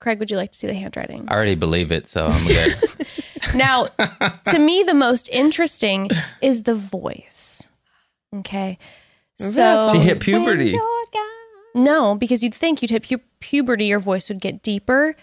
Craig, 0.00 0.18
would 0.20 0.30
you 0.30 0.38
like 0.38 0.52
to 0.52 0.58
see 0.58 0.66
the 0.66 0.72
handwriting? 0.74 1.26
I 1.28 1.34
already 1.34 1.54
believe 1.54 1.92
it, 1.92 2.06
so 2.06 2.26
I'm 2.28 2.46
good. 2.46 2.74
Now, 3.54 3.86
to 3.86 4.58
me, 4.58 4.82
the 4.84 4.94
most 4.94 5.28
interesting 5.30 6.08
is 6.40 6.62
the 6.64 6.74
voice. 6.74 7.69
Okay. 8.36 8.78
So 9.38 9.88
she 9.92 9.98
hit 10.00 10.20
puberty. 10.20 10.78
no, 11.74 12.14
because 12.14 12.42
you'd 12.44 12.54
think 12.54 12.82
you'd 12.82 12.90
hit 12.90 13.08
pu- 13.08 13.20
puberty, 13.40 13.86
your 13.86 13.98
voice 13.98 14.28
would 14.28 14.40
get 14.40 14.62
deeper. 14.62 15.16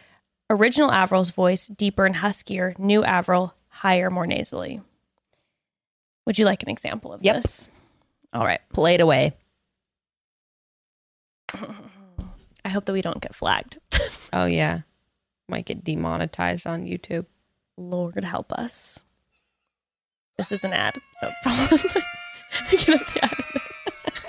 Original 0.50 0.92
Avril's 0.92 1.30
voice 1.32 1.68
deeper 1.68 2.06
and 2.06 2.16
huskier. 2.16 2.78
New 2.80 3.04
Avril 3.04 3.54
higher, 3.70 4.10
more 4.10 4.26
nasally. 4.26 4.82
Would 6.26 6.40
you 6.40 6.46
like 6.46 6.64
an 6.64 6.70
example 6.70 7.14
of 7.14 7.24
Yep. 7.24 7.36
this? 7.36 7.70
All 8.34 8.44
right. 8.46 8.60
Play 8.74 8.96
it 8.96 9.02
away. 9.02 9.34
I 11.54 12.70
hope 12.70 12.86
that 12.86 12.94
we 12.94 13.02
don't 13.02 13.22
get 13.22 13.36
flagged. 13.36 13.80
Oh 14.34 14.46
yeah, 14.46 14.82
might 15.48 15.66
get 15.66 15.86
demonetized 15.86 16.68
on 16.68 16.84
YouTube. 16.86 17.26
Lord 17.78 18.22
help 18.26 18.52
us. 18.52 19.02
This 20.38 20.52
is 20.52 20.66
an 20.66 20.74
ad, 20.74 20.96
so 21.16 21.32
probably 22.52 22.78
I'm 22.80 22.86
gonna 22.86 23.00
be 23.14 23.22
adding 23.22 23.46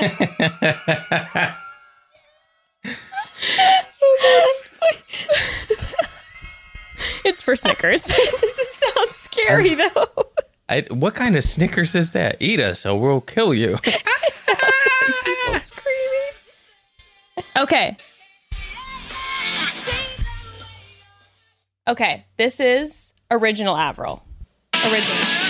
it. 0.00 1.54
It's 7.24 7.42
for 7.42 7.56
Snickers. 7.56 8.04
this 8.06 8.82
sounds 8.94 9.16
scary 9.16 9.72
um, 9.72 9.90
though. 9.94 10.26
I, 10.68 10.80
what 10.90 11.14
kind 11.14 11.36
of 11.36 11.44
Snickers 11.44 11.94
is 11.94 12.12
that? 12.12 12.36
Eat 12.40 12.60
us, 12.60 12.86
or 12.86 12.98
we'll 12.98 13.20
kill 13.20 13.52
you. 13.54 13.76
People 15.24 15.58
screaming. 15.58 16.32
okay. 17.56 17.96
Okay, 21.88 22.26
this 22.36 22.60
is 22.60 23.14
original 23.30 23.74
Avril. 23.74 24.22
Original. 24.74 25.47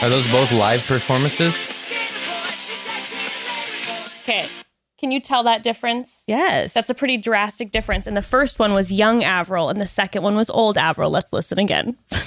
Are 0.00 0.08
those 0.08 0.30
both 0.30 0.52
live 0.52 0.86
performances? 0.86 1.86
Okay. 4.22 4.46
Can 4.98 5.10
you 5.10 5.20
tell 5.20 5.42
that 5.44 5.62
difference? 5.62 6.24
Yes, 6.26 6.72
That's 6.74 6.90
a 6.90 6.94
pretty 6.94 7.16
drastic 7.16 7.70
difference. 7.70 8.06
And 8.06 8.16
the 8.16 8.22
first 8.22 8.58
one 8.58 8.74
was 8.74 8.92
young 8.92 9.24
Avril, 9.24 9.68
and 9.70 9.80
the 9.80 9.86
second 9.86 10.22
one 10.22 10.36
was 10.36 10.50
old 10.50 10.78
Avril. 10.78 11.10
Let's 11.10 11.32
listen 11.32 11.58
again. 11.58 11.96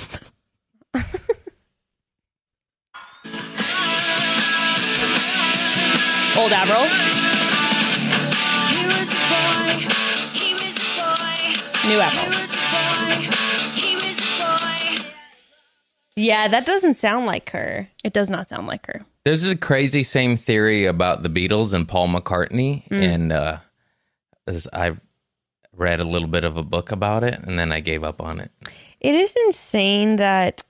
old 6.38 6.52
Avril, 6.52 6.86
He 8.72 8.82
was 8.88 9.12
a 9.12 9.22
boy. 9.30 9.74
He 10.34 10.54
was 10.54 10.76
a 10.78 10.90
boy. 10.98 11.88
new 11.88 11.96
He 11.98 12.02
Avril. 12.02 12.41
Yeah. 16.22 16.48
That 16.48 16.66
doesn't 16.66 16.96
sound 16.96 17.26
like 17.26 17.52
her. 17.52 17.90
It 18.04 18.14
does 18.14 18.30
not 18.30 18.50
sound 18.50 18.68
like 18.68 18.86
her. 18.88 19.06
There's 19.24 19.48
a 19.48 19.56
crazy 19.56 20.04
same 20.04 20.36
theory 20.36 20.86
about 20.86 21.22
the 21.22 21.30
Beatles 21.30 21.74
and 21.74 21.88
Paul 21.88 22.08
McCartney, 22.08 22.90
and 22.90 23.32
uh, 23.32 23.58
as 24.48 24.68
I 24.74 24.98
read 25.76 26.00
a 26.00 26.04
little 26.04 26.28
bit 26.28 26.44
of 26.44 26.58
a 26.58 26.64
book 26.64 26.92
about 26.92 27.24
it, 27.24 27.40
and 27.40 27.58
then 27.58 27.72
I 27.72 27.80
gave 27.80 28.04
up 28.04 28.22
on 28.22 28.40
it. 28.40 28.52
It 29.00 29.16
is 29.16 29.36
insane 29.46 30.18
that 30.18 30.64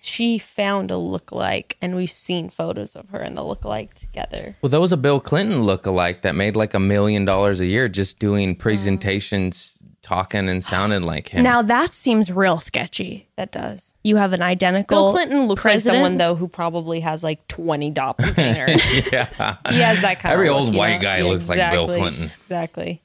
she 0.00 0.38
found 0.38 0.90
a 0.90 0.94
lookalike, 0.94 1.74
and 1.82 1.96
we've 1.96 2.10
seen 2.10 2.48
photos 2.48 2.94
of 2.94 3.08
her 3.10 3.18
and 3.18 3.36
the 3.36 3.42
lookalike 3.42 3.94
together. 3.94 4.56
Well, 4.62 4.70
there 4.70 4.80
was 4.80 4.92
a 4.92 4.96
Bill 4.96 5.20
Clinton 5.20 5.62
lookalike 5.62 6.22
that 6.22 6.34
made 6.34 6.56
like 6.56 6.74
a 6.74 6.80
million 6.80 7.24
dollars 7.24 7.60
a 7.60 7.66
year 7.66 7.88
just 7.88 8.18
doing 8.18 8.54
presentations, 8.54 9.78
talking 10.10 10.48
and 10.48 10.64
sounding 10.64 11.04
like 11.04 11.28
him. 11.28 11.44
Now 11.44 11.62
that 11.62 11.92
seems 11.92 12.32
real 12.32 12.58
sketchy. 12.58 13.28
That 13.36 13.52
does. 13.52 13.94
You 14.02 14.16
have 14.16 14.32
an 14.32 14.42
identical. 14.42 15.04
Bill 15.04 15.12
Clinton 15.12 15.46
looks 15.46 15.62
president? 15.62 15.94
like 16.02 16.06
someone 16.08 16.16
though 16.18 16.34
who 16.34 16.48
probably 16.48 16.98
has 16.98 17.22
like 17.22 17.46
twenty 17.46 17.92
doppelgangers. 17.92 19.12
yeah, 19.12 19.56
he 19.68 19.78
has 19.78 20.00
that 20.02 20.18
kind 20.18 20.32
Every 20.32 20.48
of 20.48 20.56
old 20.56 20.64
look, 20.66 20.72
you 20.74 20.78
white 20.80 20.96
know? 20.96 21.02
guy 21.02 21.18
Yeah, 21.18 21.24
looks 21.24 21.48
like 21.48 21.58
Bill 21.58 21.84
exactly. 21.84 21.98
Clinton. 22.00 22.30
Exactly. 22.40 23.02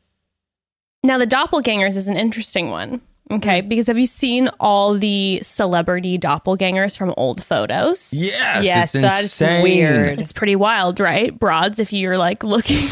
Now, 1.03 1.19
the 1.19 1.27
doppelgangers 1.27 1.95
is 1.95 2.09
an 2.09 2.17
interesting 2.17 2.71
one. 2.71 2.99
Okay. 3.31 3.61
Because 3.61 3.87
have 3.87 3.97
you 3.97 4.05
seen 4.05 4.49
all 4.59 4.93
the 4.95 5.39
celebrity 5.41 6.19
doppelgangers 6.19 6.95
from 6.95 7.13
old 7.17 7.43
photos? 7.43 8.13
yes, 8.13 8.63
Yes, 8.63 8.91
that's 8.91 9.39
weird. 9.41 10.19
It's 10.19 10.31
pretty 10.31 10.55
wild, 10.55 10.99
right? 10.99 11.37
Broads, 11.37 11.79
if 11.79 11.91
you're 11.91 12.17
like 12.19 12.43
looking 12.43 12.85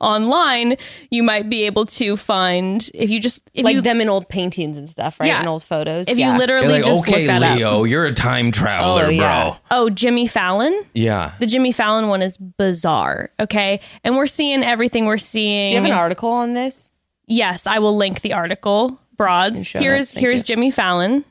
online, 0.00 0.76
you 1.10 1.22
might 1.22 1.48
be 1.48 1.64
able 1.64 1.86
to 1.86 2.16
find, 2.16 2.88
if 2.94 3.08
you 3.10 3.20
just, 3.20 3.48
if 3.54 3.64
like 3.64 3.74
you, 3.76 3.80
them 3.80 4.00
in 4.00 4.08
old 4.08 4.28
paintings 4.28 4.76
and 4.76 4.88
stuff, 4.88 5.18
right? 5.20 5.26
Yeah. 5.28 5.40
In 5.40 5.48
old 5.48 5.62
photos. 5.62 6.08
if 6.08 6.18
yeah. 6.18 6.32
you 6.32 6.38
literally 6.38 6.68
like, 6.68 6.84
just 6.84 7.08
okay, 7.08 7.26
look 7.26 7.40
that 7.40 7.56
Leo, 7.56 7.82
up. 7.84 7.88
you're 7.88 8.04
a 8.04 8.12
time 8.14 8.50
traveler, 8.50 9.04
Oh, 9.04 9.08
yeah. 9.08 9.50
bro. 9.50 9.56
Oh, 9.70 9.90
Jimmy 9.90 10.26
Fallon? 10.26 10.84
Yeah. 10.94 11.32
The 11.38 11.46
Jimmy 11.46 11.72
Fallon 11.72 12.08
one 12.08 12.20
is 12.22 12.36
bizarre. 12.36 13.30
Okay. 13.40 13.80
And 14.04 14.16
we're 14.16 14.26
seeing 14.26 14.62
everything 14.62 15.06
we're 15.06 15.18
seeing. 15.18 15.70
Do 15.70 15.76
you 15.76 15.82
have 15.82 15.90
an 15.90 15.96
article 15.98 16.30
on 16.30 16.54
this? 16.54 16.92
Yes, 17.26 17.66
I 17.66 17.78
will 17.78 17.96
link 17.96 18.20
the 18.20 18.32
article. 18.34 19.00
Broads. 19.18 19.66
show 19.66 19.78
Here's 19.80 19.98
notes, 19.98 20.14
thank 20.14 20.26
here's 20.26 20.40
you. 20.40 20.44
Jimmy 20.44 20.70
Fallon. 20.70 21.24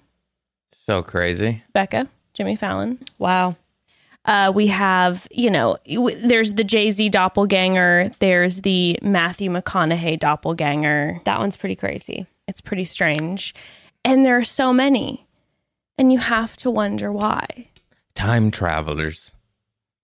So 0.85 1.01
crazy. 1.01 1.63
Becca, 1.73 2.07
Jimmy 2.33 2.55
Fallon. 2.55 2.99
Wow. 3.17 3.55
Uh, 4.25 4.51
we 4.53 4.67
have, 4.67 5.25
you 5.31 5.49
know, 5.49 5.77
w- 5.89 6.17
there's 6.27 6.53
the 6.53 6.63
Jay 6.63 6.91
Z 6.91 7.09
doppelganger. 7.09 8.11
There's 8.19 8.61
the 8.61 8.99
Matthew 9.01 9.49
McConaughey 9.49 10.19
doppelganger. 10.19 11.21
That 11.23 11.39
one's 11.39 11.55
pretty 11.57 11.75
crazy. 11.77 12.27
It's 12.47 12.61
pretty 12.61 12.85
strange. 12.85 13.55
And 14.03 14.23
there 14.25 14.38
are 14.38 14.43
so 14.43 14.73
many. 14.73 15.25
And 15.97 16.11
you 16.11 16.19
have 16.19 16.55
to 16.57 16.69
wonder 16.69 17.11
why. 17.11 17.69
Time 18.15 18.51
travelers. 18.51 19.31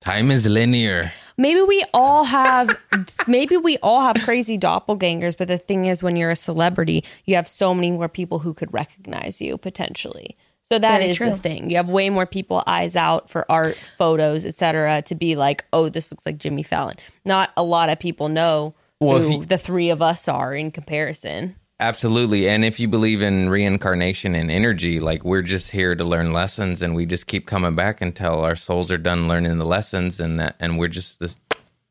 Time 0.02 0.32
is 0.32 0.48
linear. 0.48 1.12
Maybe 1.44 1.62
we 1.62 1.84
all 1.94 2.24
have 2.24 2.68
maybe 3.28 3.58
we 3.58 3.78
all 3.84 4.02
have 4.02 4.16
crazy 4.24 4.58
doppelgangers, 4.58 5.38
but 5.38 5.48
the 5.50 5.58
thing 5.58 5.86
is 5.88 6.02
when 6.02 6.16
you're 6.16 6.32
a 6.32 6.36
celebrity, 6.38 7.04
you 7.26 7.36
have 7.36 7.48
so 7.50 7.74
many 7.74 7.92
more 7.92 8.08
people 8.08 8.40
who 8.40 8.54
could 8.54 8.74
recognize 8.74 9.42
you 9.42 9.58
potentially. 9.58 10.38
So 10.62 10.80
that 10.80 11.00
Very 11.00 11.10
is 11.10 11.18
true. 11.18 11.30
the 11.32 11.36
thing. 11.36 11.70
You 11.70 11.76
have 11.76 11.90
way 11.90 12.10
more 12.10 12.26
people 12.26 12.64
eyes 12.66 12.96
out 12.96 13.30
for 13.30 13.46
art, 13.52 13.76
photos, 13.98 14.46
etc. 14.46 15.02
to 15.04 15.16
be 15.16 15.36
like, 15.36 15.66
"Oh, 15.74 15.90
this 15.90 16.10
looks 16.12 16.26
like 16.26 16.38
Jimmy 16.38 16.64
Fallon." 16.64 16.96
Not 17.26 17.52
a 17.58 17.64
lot 17.64 17.90
of 17.90 18.00
people 18.00 18.30
know 18.30 18.74
Well, 19.02 19.20
who 19.20 19.32
you- 19.40 19.46
the 19.46 19.58
three 19.58 19.90
of 19.90 20.02
us 20.02 20.30
are 20.30 20.56
in 20.56 20.72
comparison. 20.72 21.58
Absolutely. 21.84 22.48
And 22.48 22.64
if 22.64 22.80
you 22.80 22.88
believe 22.88 23.22
in 23.22 23.50
reincarnation 23.50 24.36
and 24.36 24.50
energy, 24.50 25.02
like 25.02 25.26
we're 25.26 25.42
just 25.42 25.72
here 25.72 25.96
to 25.96 26.04
learn 26.04 26.32
lessons 26.32 26.82
and 26.82 26.96
we 26.96 27.06
just 27.06 27.28
keep 27.28 27.46
coming 27.46 27.76
back 27.76 28.00
until 28.00 28.40
our 28.40 28.56
souls 28.56 28.90
are 28.90 28.98
done 28.98 29.28
learning 29.28 29.58
the 29.58 29.66
lessons 29.66 30.18
and 30.20 30.40
that 30.40 30.56
and 30.62 30.80
we're 30.80 30.88
just 30.88 31.20
this 31.20 31.36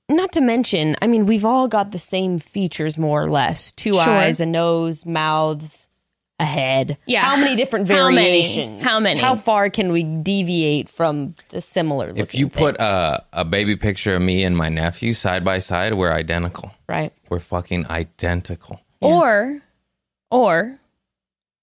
Not 0.09 0.33
to 0.33 0.41
mention, 0.41 0.97
I 1.03 1.07
mean, 1.07 1.27
we've 1.27 1.45
all 1.45 1.69
got 1.69 1.91
the 1.91 1.99
same 1.99 2.39
features 2.39 2.97
more 2.97 3.23
or 3.23 3.31
less: 3.31 3.71
two 3.71 3.93
Sure. 3.93 4.03
eyes, 4.09 4.41
a 4.41 4.47
nose, 4.47 5.05
mouths, 5.05 5.89
a 6.41 6.45
head. 6.47 6.97
Yeah. 7.07 7.21
How 7.25 7.37
many 7.37 7.55
different 7.55 7.87
How 7.89 8.09
many? 8.11 8.17
variations? 8.17 8.83
How 8.83 8.99
many? 8.99 9.21
How 9.21 9.35
far 9.37 9.69
can 9.69 9.93
we 9.93 10.03
deviate 10.05 10.89
from 10.89 11.35
the 11.51 11.61
similar? 11.61 12.13
if 12.17 12.35
you 12.35 12.49
thing, 12.49 12.65
put 12.65 12.77
a, 12.81 13.25
a 13.35 13.45
baby 13.45 13.77
picture 13.77 14.15
of 14.15 14.23
me 14.23 14.43
and 14.43 14.57
my 14.57 14.71
nephew 14.71 15.13
side 15.13 15.45
by 15.45 15.59
side, 15.61 15.93
we're 15.95 16.13
identical. 16.13 16.73
right, 16.89 17.13
We're 17.29 17.41
fucking 17.41 17.87
identical. 17.91 18.81
Or, 19.03 19.61
or 20.33 20.79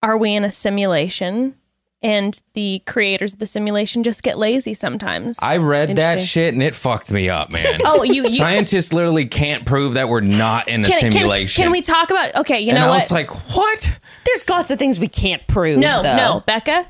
are 0.02 0.18
we 0.18 0.34
in 0.34 0.46
a 0.46 0.52
simulation 0.52 1.56
and 2.02 2.42
the 2.54 2.82
creators 2.86 3.34
of 3.34 3.40
the 3.40 3.46
simulation 3.48 4.04
just 4.04 4.24
get 4.24 4.38
lazy 4.38 4.74
sometimes? 4.74 5.38
I 5.42 5.58
read 5.58 5.98
that 5.98 6.22
shit 6.22 6.54
and 6.54 6.64
it 6.64 6.74
fucked 6.76 7.12
me 7.12 7.28
up, 7.30 7.50
man. 7.50 7.82
oh, 7.86 8.04
you, 8.04 8.24
you 8.24 8.32
Scientists 8.32 8.94
literally 8.94 9.26
can't 9.26 9.66
prove 9.66 9.96
that 9.96 10.08
we're 10.08 10.22
not 10.22 10.70
in 10.70 10.86
a 10.86 10.88
can, 10.88 11.00
can- 11.00 11.12
simulation. 11.12 11.64
Can, 11.64 11.72
we 11.72 11.82
talk 11.82 12.10
about? 12.12 12.34
Okay, 12.36 12.62
you 12.62 12.70
and 12.70 12.78
know 12.80 12.86
I 12.86 12.90
what? 12.90 12.96
was 12.96 13.12
like, 13.12 13.30
what? 13.56 14.00
There's 14.26 14.50
lots 14.50 14.72
of 14.72 14.80
things 14.80 15.00
we 15.00 15.10
can't 15.10 15.46
prove. 15.48 15.78
no, 15.80 16.02
though. 16.04 16.16
no, 16.16 16.44
Becca. 16.46 16.86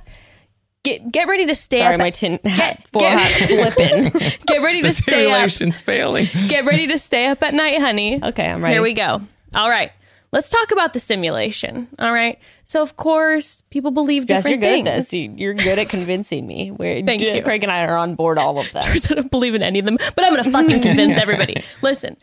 Get 0.84 1.12
get 1.12 1.28
ready 1.28 1.46
to 1.48 1.56
stay 1.56 1.80
Sorry, 1.80 1.96
up. 1.96 2.00
my 2.00 2.10
tin 2.10 2.40
get, 2.44 2.52
hat, 2.52 2.88
four 2.88 3.02
get- 3.02 3.20
hat 3.20 3.48
slipping. 3.76 4.38
get 4.46 4.62
ready 4.62 4.82
The 4.82 4.90
to 4.90 4.94
stay 4.94 5.12
up. 5.26 5.30
simulation's 5.30 5.80
failing. 5.80 6.28
Get 6.48 6.64
ready 6.66 6.88
to 6.88 6.98
stay 6.98 7.28
up 7.28 7.42
at 7.44 7.54
night, 7.54 7.80
honey. 7.80 8.24
Okay, 8.24 8.48
I'm 8.50 8.64
ready. 8.64 8.76
Here 8.76 8.82
we 8.82 8.94
go. 8.94 9.22
All 9.56 9.70
right. 9.70 9.92
Let's 10.32 10.50
talk 10.50 10.72
about 10.72 10.94
the 10.94 11.00
simulation. 11.00 11.88
All 11.98 12.14
right. 12.14 12.38
So, 12.64 12.84
of 12.84 12.96
course, 12.98 13.64
people 13.72 13.90
believe 13.90 14.28
Jess, 14.28 14.46
you're 14.46 14.58
different 14.58 14.62
good 14.62 14.70
things. 14.70 14.88
at 14.88 14.96
this. 14.98 15.14
You- 15.14 15.34
You're 15.36 15.54
good 15.56 15.80
at 15.80 15.90
convincing 15.90 16.46
me. 16.46 16.70
We're, 16.72 17.02
Thank 17.06 17.22
you. 17.22 17.42
Craig 17.42 17.64
and 17.64 17.72
I 17.72 17.86
are 17.86 17.98
on 17.98 18.14
board 18.16 18.38
all 18.38 18.60
of 18.60 18.72
them. 18.72 18.84
I 18.86 18.98
don't 19.00 19.32
believe 19.32 19.56
in 19.56 19.64
any 19.64 19.80
of 19.80 19.86
them, 19.86 19.98
but 20.16 20.24
I'm 20.24 20.32
going 20.34 20.44
to 20.44 20.52
fucking 20.52 20.82
convince 20.82 21.18
everybody. 21.22 21.56
Listen, 21.82 22.16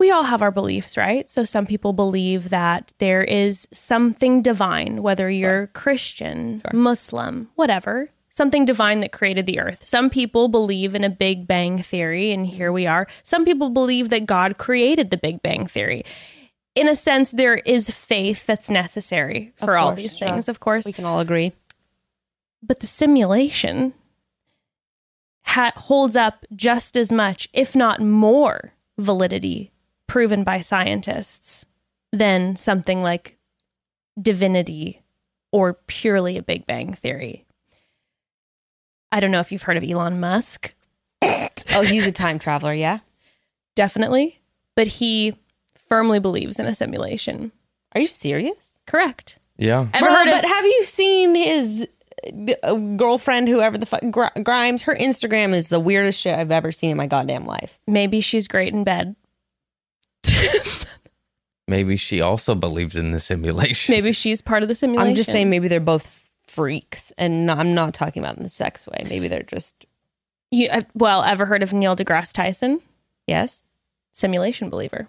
we 0.00 0.10
all 0.10 0.24
have 0.24 0.42
our 0.42 0.50
beliefs, 0.50 0.96
right? 0.96 1.30
So 1.30 1.44
some 1.44 1.66
people 1.66 1.92
believe 1.92 2.48
that 2.50 2.92
there 2.98 3.22
is 3.22 3.68
something 3.72 4.42
divine, 4.42 5.02
whether 5.02 5.30
you're 5.30 5.68
Christian, 5.68 6.60
Muslim, 6.72 7.48
whatever, 7.54 8.10
something 8.28 8.64
divine 8.64 8.98
that 9.00 9.12
created 9.12 9.46
the 9.46 9.60
earth. 9.60 9.86
Some 9.86 10.10
people 10.10 10.48
believe 10.48 10.96
in 10.96 11.04
a 11.04 11.08
Big 11.10 11.46
Bang 11.46 11.78
theory, 11.80 12.32
and 12.32 12.44
here 12.44 12.72
we 12.72 12.84
are. 12.88 13.06
Some 13.22 13.44
people 13.44 13.70
believe 13.70 14.08
that 14.08 14.26
God 14.26 14.58
created 14.58 15.10
the 15.10 15.16
Big 15.16 15.40
Bang 15.40 15.66
theory. 15.68 16.02
In 16.74 16.88
a 16.88 16.96
sense, 16.96 17.30
there 17.30 17.56
is 17.58 17.90
faith 17.90 18.46
that's 18.46 18.68
necessary 18.68 19.52
for 19.56 19.76
all 19.78 19.92
these 19.94 20.20
yeah. 20.20 20.32
things, 20.32 20.48
of 20.48 20.58
course 20.60 20.84
We 20.84 20.92
can 20.92 21.04
all 21.04 21.20
agree. 21.20 21.52
but 22.62 22.80
the 22.80 22.86
simulation 22.86 23.92
ha- 25.44 25.72
holds 25.76 26.16
up 26.16 26.44
just 26.54 26.96
as 26.96 27.12
much, 27.12 27.48
if 27.52 27.76
not 27.76 28.00
more, 28.00 28.72
validity 28.98 29.70
proven 30.06 30.42
by 30.44 30.60
scientists 30.60 31.64
than 32.12 32.56
something 32.56 33.02
like 33.02 33.36
divinity 34.20 35.02
or 35.52 35.74
purely 35.86 36.36
a 36.36 36.42
Big 36.42 36.66
Bang 36.66 36.92
theory. 36.92 37.44
I 39.12 39.20
don't 39.20 39.30
know 39.30 39.40
if 39.40 39.52
you've 39.52 39.62
heard 39.62 39.76
of 39.76 39.84
Elon 39.88 40.18
Musk, 40.20 40.74
Oh, 41.76 41.82
he's 41.82 42.06
a 42.06 42.12
time 42.12 42.38
traveler, 42.38 42.74
yeah? 42.74 42.98
definitely, 43.76 44.40
but 44.76 44.86
he 44.86 45.36
firmly 45.88 46.18
believes 46.20 46.58
in 46.58 46.66
a 46.66 46.74
simulation. 46.74 47.52
Are 47.94 48.00
you 48.00 48.06
serious? 48.06 48.78
Correct. 48.86 49.38
Yeah. 49.56 49.86
Ever 49.92 50.04
Bro, 50.06 50.14
heard 50.14 50.24
but 50.30 50.44
of? 50.44 50.50
have 50.50 50.64
you 50.64 50.82
seen 50.84 51.34
his 51.34 51.86
uh, 52.62 52.74
girlfriend, 52.74 53.48
whoever 53.48 53.78
the 53.78 53.86
fuck, 53.86 54.02
Gr- 54.10 54.40
Grimes? 54.42 54.82
Her 54.82 54.94
Instagram 54.96 55.52
is 55.54 55.68
the 55.68 55.78
weirdest 55.80 56.20
shit 56.20 56.36
I've 56.38 56.50
ever 56.50 56.72
seen 56.72 56.90
in 56.90 56.96
my 56.96 57.06
goddamn 57.06 57.46
life. 57.46 57.78
Maybe 57.86 58.20
she's 58.20 58.48
great 58.48 58.72
in 58.72 58.82
bed. 58.84 59.14
Maybe 61.66 61.96
she 61.96 62.20
also 62.20 62.54
believes 62.54 62.94
in 62.96 63.12
the 63.12 63.20
simulation. 63.20 63.94
Maybe 63.94 64.12
she's 64.12 64.42
part 64.42 64.62
of 64.62 64.68
the 64.68 64.74
simulation. 64.74 65.08
I'm 65.08 65.14
just 65.14 65.30
saying 65.32 65.48
maybe 65.48 65.66
they're 65.66 65.80
both 65.80 66.30
freaks, 66.46 67.10
and 67.16 67.50
I'm 67.50 67.74
not 67.74 67.94
talking 67.94 68.22
about 68.22 68.36
in 68.36 68.42
the 68.42 68.50
sex 68.50 68.86
way. 68.86 68.98
Maybe 69.08 69.28
they're 69.28 69.42
just 69.42 69.86
You, 70.50 70.68
uh, 70.70 70.82
well, 70.94 71.22
ever 71.22 71.46
heard 71.46 71.62
of 71.62 71.72
Neil 71.72 71.96
deGrasse 71.96 72.32
Tyson? 72.34 72.80
yes. 73.26 73.62
Simulation 74.12 74.68
believer. 74.70 75.08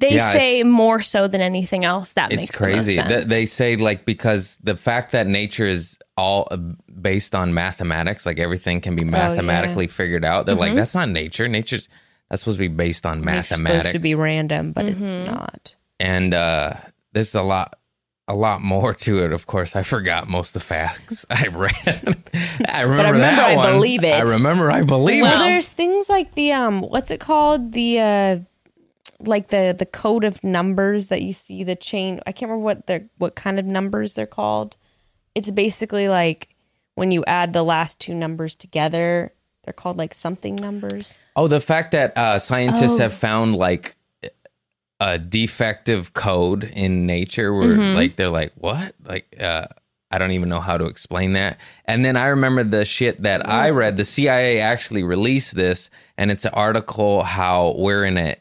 They 0.00 0.14
Yeah, 0.16 0.32
say 0.32 0.62
more 0.64 1.00
so 1.00 1.28
than 1.28 1.40
anything 1.40 1.84
else. 1.84 2.14
That 2.14 2.32
It's 2.32 2.36
makes 2.40 2.58
the 2.58 2.66
most 2.66 2.74
crazy. 2.74 2.94
sense. 2.96 3.08
Th- 3.08 3.24
They 3.26 3.46
say 3.46 3.76
like 3.76 4.04
because 4.04 4.58
the 4.62 4.76
fact 4.76 5.12
that 5.12 5.26
nature 5.26 5.66
is 5.66 5.98
all 6.16 6.48
uh, 6.50 6.56
based 7.00 7.34
on 7.34 7.54
mathematics, 7.54 8.26
like 8.26 8.38
everything 8.38 8.80
can 8.80 8.96
be 8.96 9.04
mathematically 9.04 9.86
figured 9.86 10.24
out. 10.24 10.46
They're 10.46 10.54
like, 10.54 10.74
that's 10.74 10.94
not 10.94 11.08
nature. 11.08 11.46
Nature's 11.48 11.88
that's 12.28 12.42
supposed 12.42 12.58
to 12.58 12.68
be 12.68 12.74
based 12.74 13.06
on 13.06 13.20
Nature's 13.20 13.50
mathematics. 13.50 13.78
supposed 13.86 13.92
to 13.94 13.98
be 14.00 14.14
random, 14.14 14.72
but 14.72 14.86
Mm-hmm. 14.86 15.02
it's 15.04 15.12
not. 15.30 15.76
and 15.98 16.32
uh 16.34 16.74
there's 17.12 17.34
a 17.34 17.42
lot 17.42 17.76
a 18.28 18.34
lot 18.34 18.62
more 18.62 18.94
to 18.94 19.18
it 19.24 19.32
of 19.32 19.46
course 19.48 19.74
i 19.74 19.82
forgot 19.82 20.28
most 20.28 20.54
of 20.54 20.62
the 20.62 20.66
facts 20.66 21.26
i 21.30 21.48
read 21.48 21.74
i 22.68 22.82
remember, 22.82 23.14
remember 23.14 23.18
that 23.18 23.50
I 23.50 23.56
one. 23.56 23.72
believe 23.74 24.04
it. 24.04 24.14
i 24.14 24.20
remember 24.22 24.70
i 24.70 24.82
believe 24.82 25.22
Well, 25.22 25.42
it 25.42 25.44
there's 25.44 25.68
things 25.68 26.08
like 26.08 26.34
the 26.36 26.52
um, 26.52 26.80
what's 26.82 27.10
it 27.10 27.18
called? 27.18 27.72
The 27.72 27.98
uh, 27.98 28.36
like 29.24 29.48
the 29.48 29.74
the 29.78 29.86
code 29.86 30.24
of 30.24 30.42
numbers 30.44 31.08
that 31.08 31.22
you 31.22 31.32
see 31.32 31.62
the 31.64 31.76
chain. 31.76 32.20
I 32.26 32.32
can't 32.32 32.50
remember 32.50 32.64
what 32.64 32.86
they're 32.86 33.08
what 33.18 33.34
kind 33.36 33.58
of 33.58 33.66
numbers 33.66 34.14
they're 34.14 34.26
called. 34.26 34.76
It's 35.34 35.50
basically 35.50 36.08
like 36.08 36.48
when 36.94 37.10
you 37.10 37.24
add 37.26 37.52
the 37.52 37.62
last 37.62 38.00
two 38.00 38.14
numbers 38.14 38.54
together. 38.54 39.32
They're 39.64 39.74
called 39.74 39.98
like 39.98 40.14
something 40.14 40.56
numbers. 40.56 41.18
oh 41.36 41.46
the 41.46 41.60
fact 41.60 41.92
that 41.92 42.16
uh 42.16 42.38
scientists 42.38 42.98
Oh. 42.98 43.02
have 43.02 43.12
found 43.12 43.54
like 43.54 43.94
a 44.98 45.18
defective 45.18 46.12
code 46.14 46.64
in 46.64 47.06
nature 47.06 47.54
where 47.54 47.68
Mm-hmm. 47.68 47.94
like 47.94 48.16
they're 48.16 48.30
like 48.30 48.52
what 48.56 48.94
like 49.04 49.36
uh 49.40 49.66
I 50.10 50.18
don't 50.18 50.32
even 50.32 50.48
know 50.48 50.58
how 50.60 50.76
to 50.76 50.86
explain 50.86 51.34
that. 51.34 51.60
And 51.84 52.04
then 52.04 52.16
I 52.16 52.26
remember 52.28 52.64
the 52.64 52.84
shit 52.84 53.22
that 53.22 53.48
I 53.48 53.70
read. 53.70 53.96
The 53.96 54.04
CIA 54.04 54.58
actually 54.60 55.04
released 55.04 55.54
this, 55.54 55.88
and 56.18 56.32
it's 56.32 56.44
an 56.44 56.50
article 56.52 57.22
how 57.22 57.76
we're 57.78 58.04
in 58.04 58.16
an 58.18 58.34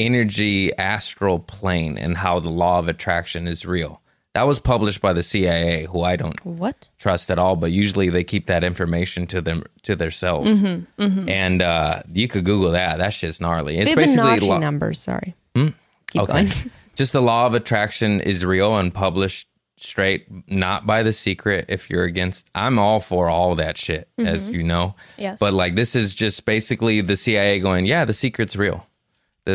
energy 0.00 0.76
astral 0.76 1.38
plane 1.38 1.96
and 1.98 2.16
how 2.16 2.40
the 2.40 2.48
law 2.48 2.78
of 2.78 2.88
attraction 2.88 3.46
is 3.46 3.64
real. 3.66 4.00
That 4.34 4.44
was 4.44 4.60
published 4.60 5.00
by 5.00 5.12
the 5.12 5.24
CIA, 5.24 5.86
who 5.86 6.02
I 6.02 6.14
don't 6.16 6.44
What? 6.46 6.88
trust 6.98 7.30
at 7.32 7.38
all, 7.38 7.56
but 7.56 7.72
usually 7.72 8.10
they 8.10 8.22
keep 8.22 8.46
that 8.46 8.62
information 8.62 9.26
to 9.28 9.40
them 9.40 9.64
to 9.82 9.96
themselves. 9.96 10.60
Mm-hmm, 10.60 11.28
And 11.28 11.60
uh, 11.62 12.02
you 12.12 12.28
could 12.28 12.44
Google 12.44 12.70
that. 12.72 12.98
That's 12.98 13.18
just 13.18 13.40
gnarly. 13.40 13.78
It's 13.78 13.92
basically 13.92 14.58
numbers. 14.58 15.00
Sorry. 15.00 15.34
Keep 15.54 15.74
okay. 16.16 16.32
going. 16.32 16.46
Just 16.96 17.12
the 17.12 17.22
law 17.22 17.46
of 17.46 17.54
attraction 17.54 18.20
is 18.20 18.44
real 18.44 18.76
and 18.76 18.92
published 18.92 19.48
straight, 19.78 20.26
not 20.50 20.86
by 20.86 21.02
the 21.02 21.12
secret. 21.12 21.64
If 21.68 21.88
you're 21.88 22.04
against, 22.04 22.50
I'm 22.54 22.78
all 22.78 23.00
for 23.00 23.28
all 23.28 23.54
that 23.54 23.78
shit, 23.78 24.08
as 24.18 24.50
you 24.50 24.62
know. 24.62 24.94
Mm-hmm. 25.14 25.22
Yes. 25.22 25.38
But 25.40 25.54
like, 25.54 25.76
this 25.76 25.96
is 25.96 26.12
just 26.12 26.44
basically 26.44 27.00
the 27.00 27.16
CIA 27.16 27.58
going, 27.60 27.86
yeah, 27.86 28.04
the 28.04 28.12
secret's 28.12 28.54
real. 28.56 28.86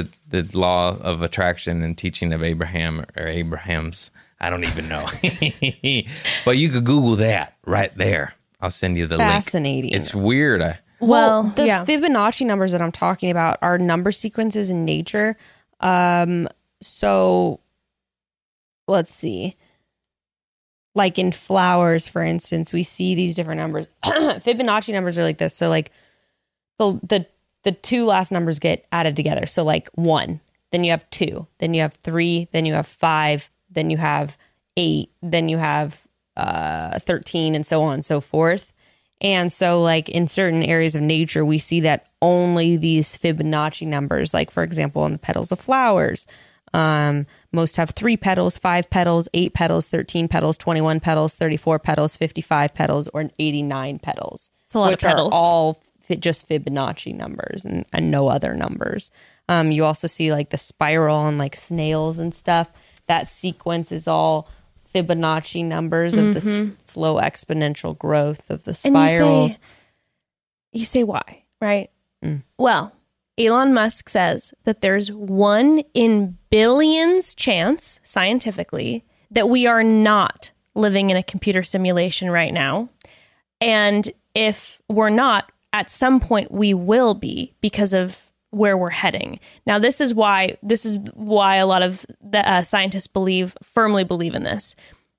The 0.03 0.43
the 0.43 0.57
law 0.57 0.97
of 0.97 1.21
attraction 1.21 1.81
and 1.81 1.97
teaching 1.97 2.33
of 2.33 2.43
Abraham 2.43 3.05
or 3.17 3.27
Abraham's. 3.27 4.11
I 4.39 4.49
don't 4.49 4.65
even 4.65 4.89
know. 4.89 5.05
but 6.45 6.57
you 6.57 6.69
could 6.69 6.83
Google 6.83 7.15
that 7.17 7.55
right 7.65 7.95
there. 7.97 8.33
I'll 8.59 8.69
send 8.69 8.97
you 8.97 9.07
the 9.07 9.17
Fascinating. 9.17 9.91
link. 9.91 9.93
Fascinating. 9.93 9.93
It's 9.93 10.13
weird. 10.13 10.61
I, 10.61 10.79
well, 10.99 11.43
the 11.43 11.65
yeah. 11.65 11.85
Fibonacci 11.85 12.45
numbers 12.45 12.71
that 12.73 12.81
I'm 12.81 12.91
talking 12.91 13.31
about 13.31 13.59
are 13.61 13.77
number 13.77 14.11
sequences 14.11 14.71
in 14.71 14.85
nature. 14.85 15.37
Um, 15.79 16.49
so 16.81 17.59
let's 18.87 19.13
see. 19.13 19.55
Like 20.93 21.19
in 21.19 21.31
flowers, 21.31 22.07
for 22.07 22.23
instance, 22.23 22.71
we 22.71 22.83
see 22.83 23.15
these 23.15 23.35
different 23.35 23.59
numbers. 23.59 23.87
Fibonacci 24.03 24.93
numbers 24.93 25.17
are 25.17 25.23
like 25.23 25.37
this. 25.37 25.53
So 25.53 25.69
like 25.69 25.91
the 26.77 26.99
the 27.03 27.27
the 27.65 27.73
two 27.73 28.05
last 28.05 28.31
numbers 28.31 28.59
get 28.59 28.85
added 28.91 29.15
together. 29.15 29.45
So 29.45 29.63
like 29.63 29.89
one, 29.95 30.39
then 30.71 30.83
you 30.83 30.91
have 30.91 31.09
two, 31.09 31.47
then 31.57 31.73
you 31.73 31.81
have 31.81 31.95
three, 31.95 32.47
then 32.51 32.65
you 32.65 32.73
have 32.73 32.87
five, 32.87 33.49
then 33.69 33.89
you 33.89 33.97
have 33.97 34.37
eight, 34.77 35.09
then 35.21 35.49
you 35.49 35.57
have 35.57 36.01
uh 36.37 36.99
13 36.99 37.55
and 37.55 37.65
so 37.65 37.81
on 37.83 37.95
and 37.95 38.05
so 38.05 38.21
forth. 38.21 38.73
And 39.21 39.51
so, 39.51 39.81
like 39.81 40.09
in 40.09 40.27
certain 40.27 40.61
areas 40.61 40.95
of 40.95 41.01
nature, 41.01 41.43
we 41.45 41.57
see 41.57 41.79
that 41.81 42.07
only 42.21 42.77
these 42.77 43.17
Fibonacci 43.17 43.87
numbers, 43.87 44.33
like 44.33 44.51
for 44.51 44.61
example, 44.61 45.03
on 45.03 45.13
the 45.13 45.17
petals 45.17 45.51
of 45.51 45.59
flowers, 45.59 46.27
um, 46.73 47.25
most 47.53 47.77
have 47.77 47.91
three 47.91 48.17
petals, 48.17 48.57
five 48.57 48.89
petals, 48.89 49.29
eight 49.33 49.53
petals, 49.53 49.87
13 49.87 50.27
petals, 50.27 50.57
21 50.57 50.99
petals, 50.99 51.33
34 51.33 51.79
petals, 51.79 52.17
55 52.17 52.73
petals, 52.73 53.07
or 53.13 53.29
89 53.39 53.99
petals. 53.99 54.51
It's 54.65 54.75
a 54.75 54.79
lot 54.79 54.93
of 54.93 54.99
petals. 54.99 55.33
Are 55.33 55.37
all 55.37 55.81
just 56.19 56.47
Fibonacci 56.47 57.13
numbers 57.15 57.65
and, 57.65 57.85
and 57.93 58.11
no 58.11 58.27
other 58.27 58.53
numbers. 58.53 59.11
Um, 59.49 59.71
you 59.71 59.85
also 59.85 60.07
see 60.07 60.31
like 60.31 60.49
the 60.49 60.57
spiral 60.57 61.27
and 61.27 61.37
like 61.37 61.55
snails 61.55 62.19
and 62.19 62.33
stuff. 62.33 62.71
That 63.07 63.27
sequence 63.27 63.91
is 63.91 64.07
all 64.07 64.49
Fibonacci 64.93 65.63
numbers 65.65 66.15
of 66.15 66.33
the 66.33 66.37
s- 66.37 66.67
slow 66.83 67.15
exponential 67.15 67.97
growth 67.97 68.49
of 68.49 68.63
the 68.63 68.71
Mm-hmm. 68.71 68.95
And 68.95 69.03
you 69.03 69.09
spirals. 69.09 69.51
say, 69.53 69.59
you 70.71 70.85
say 70.85 71.03
why, 71.03 71.43
right? 71.61 71.89
Mm. 72.23 72.43
Well, 72.57 72.93
Elon 73.37 73.73
Musk 73.73 74.07
says 74.09 74.53
that 74.63 74.81
there's 74.81 75.11
one 75.11 75.83
in 75.93 76.37
billions 76.49 77.35
chance, 77.35 77.99
scientifically, 78.03 79.03
that 79.31 79.49
we 79.49 79.67
are 79.67 79.83
not 79.83 80.51
living 80.73 81.09
in 81.09 81.17
a 81.17 81.23
computer 81.23 81.63
simulation 81.63 82.29
right 82.31 82.53
now. 82.53 82.89
And 83.61 84.09
if 84.33 84.81
we're 84.89 85.09
not, 85.09 85.51
at 85.75 85.89
some 85.89 86.19
point 86.19 86.51
we 86.51 86.73
will 86.73 87.13
be 87.13 87.53
because 87.61 87.93
of 87.93 88.21
where 88.51 88.77
we're 88.77 88.89
heading. 88.89 89.37
Now, 89.67 89.77
this 89.79 89.99
is 89.99 90.13
why 90.13 90.57
this 90.63 90.85
is 90.85 90.97
why 91.13 91.57
a 91.57 91.65
lot 91.65 91.81
of 91.83 92.05
the 92.21 92.49
uh, 92.49 92.61
scientists 92.61 93.07
believe 93.07 93.55
firmly 93.61 94.03
believe 94.05 94.33
in 94.35 94.43
this. 94.43 94.75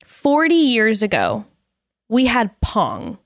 40 0.07 0.55
years 0.55 1.03
ago, 1.03 1.45
we 2.09 2.27
had 2.27 2.59
Pong 2.63 3.19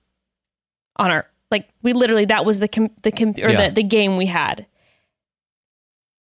on 0.96 1.10
our 1.10 1.26
like 1.52 1.68
we 1.82 1.92
literally 1.92 2.24
that 2.24 2.44
was 2.44 2.58
the 2.58 2.68
com- 2.68 2.90
the 3.02 3.12
com- 3.12 3.34
or 3.42 3.50
Yeah. 3.50 3.68
the, 3.68 3.74
the 3.76 3.82
game 3.84 4.16
we 4.16 4.26
had. 4.26 4.66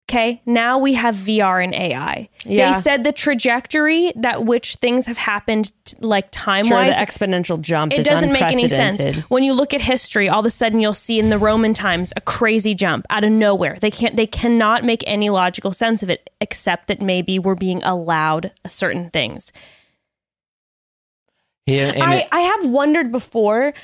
Okay, 0.09 0.41
now 0.43 0.79
we 0.79 0.95
have 0.95 1.13
VR 1.13 1.63
and 1.63 1.75
AI. 1.75 2.29
Yeah. 2.43 2.71
They 2.73 2.81
said 2.81 3.03
the 3.03 3.11
trajectory 3.11 4.11
that 4.15 4.43
which 4.43 4.75
things 4.77 5.05
have 5.05 5.17
happened 5.17 5.71
t- 5.85 5.97
like 5.99 6.29
time 6.31 6.65
Sure, 6.65 6.83
the 6.83 6.89
exponential 6.89 7.61
jump 7.61 7.93
it 7.93 7.99
is 7.99 8.07
doesn't 8.07 8.31
make 8.31 8.41
any 8.41 8.67
sense. 8.67 9.17
When 9.29 9.43
you 9.43 9.53
look 9.53 9.71
at 9.71 9.81
history, 9.81 10.27
all 10.27 10.39
of 10.39 10.47
a 10.47 10.49
sudden 10.49 10.79
you'll 10.79 10.95
see 10.95 11.19
in 11.19 11.29
the 11.29 11.37
Roman 11.37 11.75
times 11.75 12.11
a 12.17 12.21
crazy 12.21 12.73
jump 12.73 13.05
out 13.11 13.23
of 13.23 13.31
nowhere. 13.31 13.77
They 13.79 13.91
can't 13.91 14.15
they 14.15 14.25
cannot 14.25 14.83
make 14.83 15.03
any 15.05 15.29
logical 15.29 15.73
sense 15.73 16.01
of 16.01 16.09
it 16.09 16.31
except 16.41 16.87
that 16.87 17.03
maybe 17.03 17.37
we're 17.37 17.53
being 17.53 17.83
allowed 17.83 18.51
certain 18.65 19.11
things. 19.11 19.51
Yeah, 21.67 21.91
and 21.93 22.01
I, 22.03 22.15
it- 22.15 22.27
I 22.31 22.39
have 22.39 22.65
wondered 22.65 23.11
before 23.11 23.75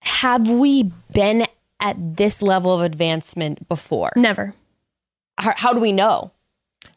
have 0.00 0.48
we 0.48 0.90
been 1.12 1.46
at 1.80 2.16
this 2.16 2.40
level 2.40 2.72
of 2.74 2.80
advancement 2.80 3.68
before? 3.68 4.12
Never. 4.16 4.54
How, 5.38 5.52
how 5.56 5.72
do 5.72 5.80
we 5.80 5.92
know? 5.92 6.30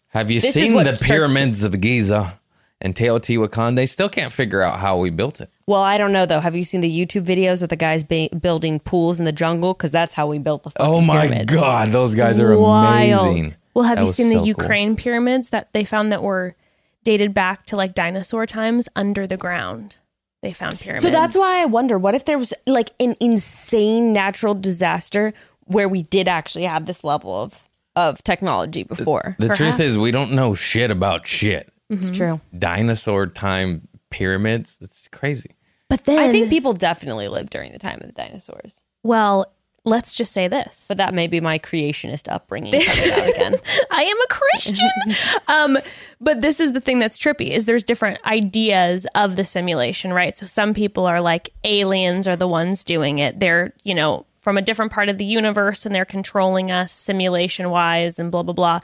have 0.10 0.32
you 0.32 0.40
this 0.42 0.54
seen 0.54 0.74
the 0.76 0.96
search- 0.96 1.08
pyramids 1.08 1.64
of 1.64 1.80
Giza 1.80 2.40
and 2.82 2.96
Teotihuacan? 2.96 3.76
They 3.76 3.86
still 3.86 4.10
can't 4.10 4.32
figure 4.34 4.62
out 4.62 4.80
how 4.80 4.98
we 4.98 5.10
built 5.10 5.42
it. 5.42 5.50
Well, 5.68 5.82
I 5.82 5.98
don't 5.98 6.12
know 6.14 6.26
though. 6.26 6.40
Have 6.40 6.56
you 6.56 6.64
seen 6.64 6.82
the 6.82 6.90
YouTube 6.90 7.24
videos 7.26 7.62
of 7.62 7.70
the 7.70 7.76
guys 7.76 8.04
ba- 8.04 8.30
building 8.40 8.80
pools 8.80 9.20
in 9.20 9.26
the 9.26 9.32
jungle? 9.32 9.74
Because 9.74 9.92
that's 9.92 10.14
how 10.14 10.28
we 10.28 10.40
built 10.40 10.64
the. 10.64 10.72
Fucking 10.72 10.86
Oh 10.86 11.02
my 11.02 11.28
pyramids. 11.28 11.54
god, 11.54 11.90
those 11.90 12.16
guys 12.16 12.40
are 12.40 12.58
Wild. 12.58 13.28
amazing. 13.36 13.56
Well, 13.74 13.84
have 13.86 13.98
That 13.98 14.02
you 14.04 14.08
was 14.08 14.16
seen 14.16 14.30
the 14.30 14.36
so 14.36 14.40
cool. 14.40 14.48
Ukraine 14.48 14.96
pyramids 14.96 15.50
that 15.52 15.72
they 15.74 15.84
found 15.84 16.12
that 16.12 16.24
were 16.24 16.56
dated 17.04 17.34
back 17.34 17.66
to 17.68 17.76
like 17.76 17.94
dinosaur 17.94 18.46
times 18.48 18.88
under 18.96 19.28
the 19.28 19.38
ground? 19.38 19.98
They 20.42 20.54
found 20.54 20.80
pyramids. 20.80 21.04
So 21.04 21.10
that's 21.12 21.36
why 21.36 21.62
I 21.62 21.66
wonder 21.66 21.98
what 21.98 22.16
if 22.16 22.26
there 22.26 22.38
was 22.40 22.54
like 22.66 22.92
an 23.00 23.16
insane 23.20 24.14
natural 24.14 24.56
disaster 24.56 25.34
where 25.66 25.90
we 25.90 26.04
did 26.04 26.28
actually 26.28 26.64
have 26.64 26.86
this 26.86 27.04
level 27.04 27.36
of 27.36 27.67
of 27.98 28.24
technology 28.24 28.84
before. 28.84 29.36
The 29.40 29.56
truth 29.56 29.80
is, 29.80 29.98
we 29.98 30.12
don't 30.12 30.32
know 30.32 30.54
shit 30.54 30.92
about 30.92 31.26
shit. 31.26 31.74
It's 31.90 32.12
true. 32.12 32.40
Dinosaur 32.58 33.26
time 33.28 33.88
pyramids. 34.12 34.78
That's 34.78 35.08
crazy. 35.08 35.56
But 35.90 36.06
then 36.06 36.20
I 36.20 36.30
think 36.30 36.50
people 36.50 36.74
definitely 36.74 37.28
lived 37.28 37.50
during 37.50 37.72
the 37.72 37.80
time 37.80 38.00
of 38.02 38.08
the 38.08 38.14
dinosaurs. 38.14 38.84
well, 39.04 39.52
let's 39.84 40.14
just 40.14 40.34
say 40.34 40.48
this. 40.50 40.86
But 40.90 40.98
that 40.98 41.14
may 41.14 41.28
be 41.28 41.40
my 41.40 41.58
creationist 41.58 42.32
upbringing 42.32 42.74
coming 42.86 43.12
out 43.14 43.30
again. 43.30 43.56
I 43.90 44.04
am 44.04 44.18
a 44.20 44.28
Christian. 44.30 44.90
um, 45.48 45.78
but 46.20 46.42
this 46.42 46.60
is 46.60 46.74
the 46.74 46.82
thing 46.82 47.00
that's 47.00 47.18
trippy 47.18 47.50
is 47.50 47.66
there's 47.66 47.86
different 47.86 48.20
ideas 48.26 49.08
of 49.16 49.38
the 49.38 49.46
simulation, 49.46 50.14
right? 50.14 50.36
So 50.38 50.46
some 50.46 50.74
people 50.74 51.06
are 51.06 51.22
like 51.22 51.50
aliens 51.64 52.28
are 52.28 52.36
the 52.36 52.50
ones 52.50 52.84
doing 52.84 53.20
it. 53.20 53.40
They're, 53.40 53.74
you 53.84 53.96
know, 53.96 54.26
from 54.48 54.58
a 54.58 54.62
different 54.62 54.94
part 54.94 55.10
of 55.10 55.18
the 55.18 55.26
universe 55.26 55.86
and 55.86 55.94
they're 55.94 56.06
controlling 56.06 56.72
us 56.72 56.94
simulation 56.94 57.70
wise 57.70 58.18
and 58.18 58.32
blah 58.32 58.44
blah 58.44 58.54
blah. 58.54 58.80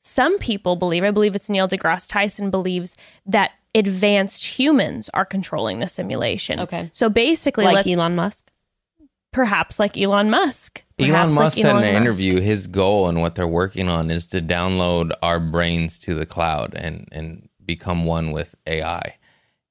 Some 0.00 0.38
people 0.38 0.74
believe, 0.74 1.04
I 1.04 1.10
believe 1.10 1.36
it's 1.36 1.50
Neil 1.50 1.68
deGrasse 1.68 2.08
Tyson 2.08 2.50
believes 2.50 2.96
that 3.26 3.50
advanced 3.74 4.42
humans 4.42 5.10
are 5.12 5.26
controlling 5.26 5.80
the 5.80 5.86
simulation. 5.86 6.60
Okay. 6.60 6.88
So 6.94 7.10
basically, 7.10 7.66
like 7.66 7.86
Elon 7.86 8.16
Musk. 8.16 8.50
perhaps 9.32 9.78
like 9.78 9.98
Elon 9.98 10.30
Musk. 10.30 10.82
Elon 10.98 11.34
Musk 11.34 11.38
like 11.38 11.52
said 11.52 11.60
in 11.60 11.66
Elon 11.66 11.84
an 11.84 11.92
Musk. 11.92 12.00
interview 12.00 12.40
his 12.40 12.66
goal 12.66 13.06
and 13.06 13.20
what 13.20 13.34
they're 13.34 13.46
working 13.46 13.90
on 13.90 14.10
is 14.10 14.26
to 14.28 14.40
download 14.40 15.12
our 15.20 15.38
brains 15.38 15.98
to 15.98 16.14
the 16.14 16.24
cloud 16.24 16.72
and 16.74 17.06
and 17.12 17.50
become 17.62 18.06
one 18.06 18.32
with 18.32 18.54
AI. 18.66 19.18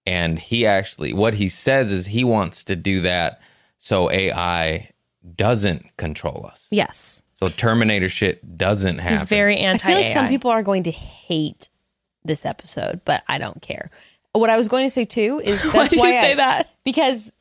And 0.05 0.37
he 0.37 0.67
actually 0.67 1.13
what 1.13 1.33
he 1.33 1.49
says 1.49 1.91
is 1.91 2.05
he 2.05 2.23
wants 2.23 2.63
to 2.65 2.75
do 2.75 3.01
that 3.01 3.41
so 3.79 4.11
AI 4.11 4.91
doesn't 5.35 5.95
control 5.97 6.47
us. 6.51 6.67
Yes. 6.71 7.23
So 7.35 7.49
Terminator 7.49 8.09
shit 8.09 8.57
doesn't 8.57 8.99
happen. 8.99 9.17
He's 9.17 9.25
very 9.27 9.65
I 9.65 9.77
feel 9.77 9.95
like 9.95 10.13
some 10.13 10.27
people 10.27 10.51
are 10.51 10.63
going 10.63 10.83
to 10.83 10.91
hate 10.91 11.69
this 12.23 12.45
episode, 12.45 13.01
but 13.05 13.23
I 13.27 13.37
don't 13.37 13.61
care. 13.61 13.89
What 14.33 14.49
I 14.49 14.57
was 14.57 14.67
going 14.67 14.85
to 14.85 14.89
say 14.89 15.05
too 15.05 15.41
is 15.43 15.61
that's 15.63 15.73
Why 15.75 15.87
did 15.87 15.99
you 15.99 16.05
I- 16.07 16.21
say 16.21 16.35
that? 16.35 16.69
Because 16.83 17.31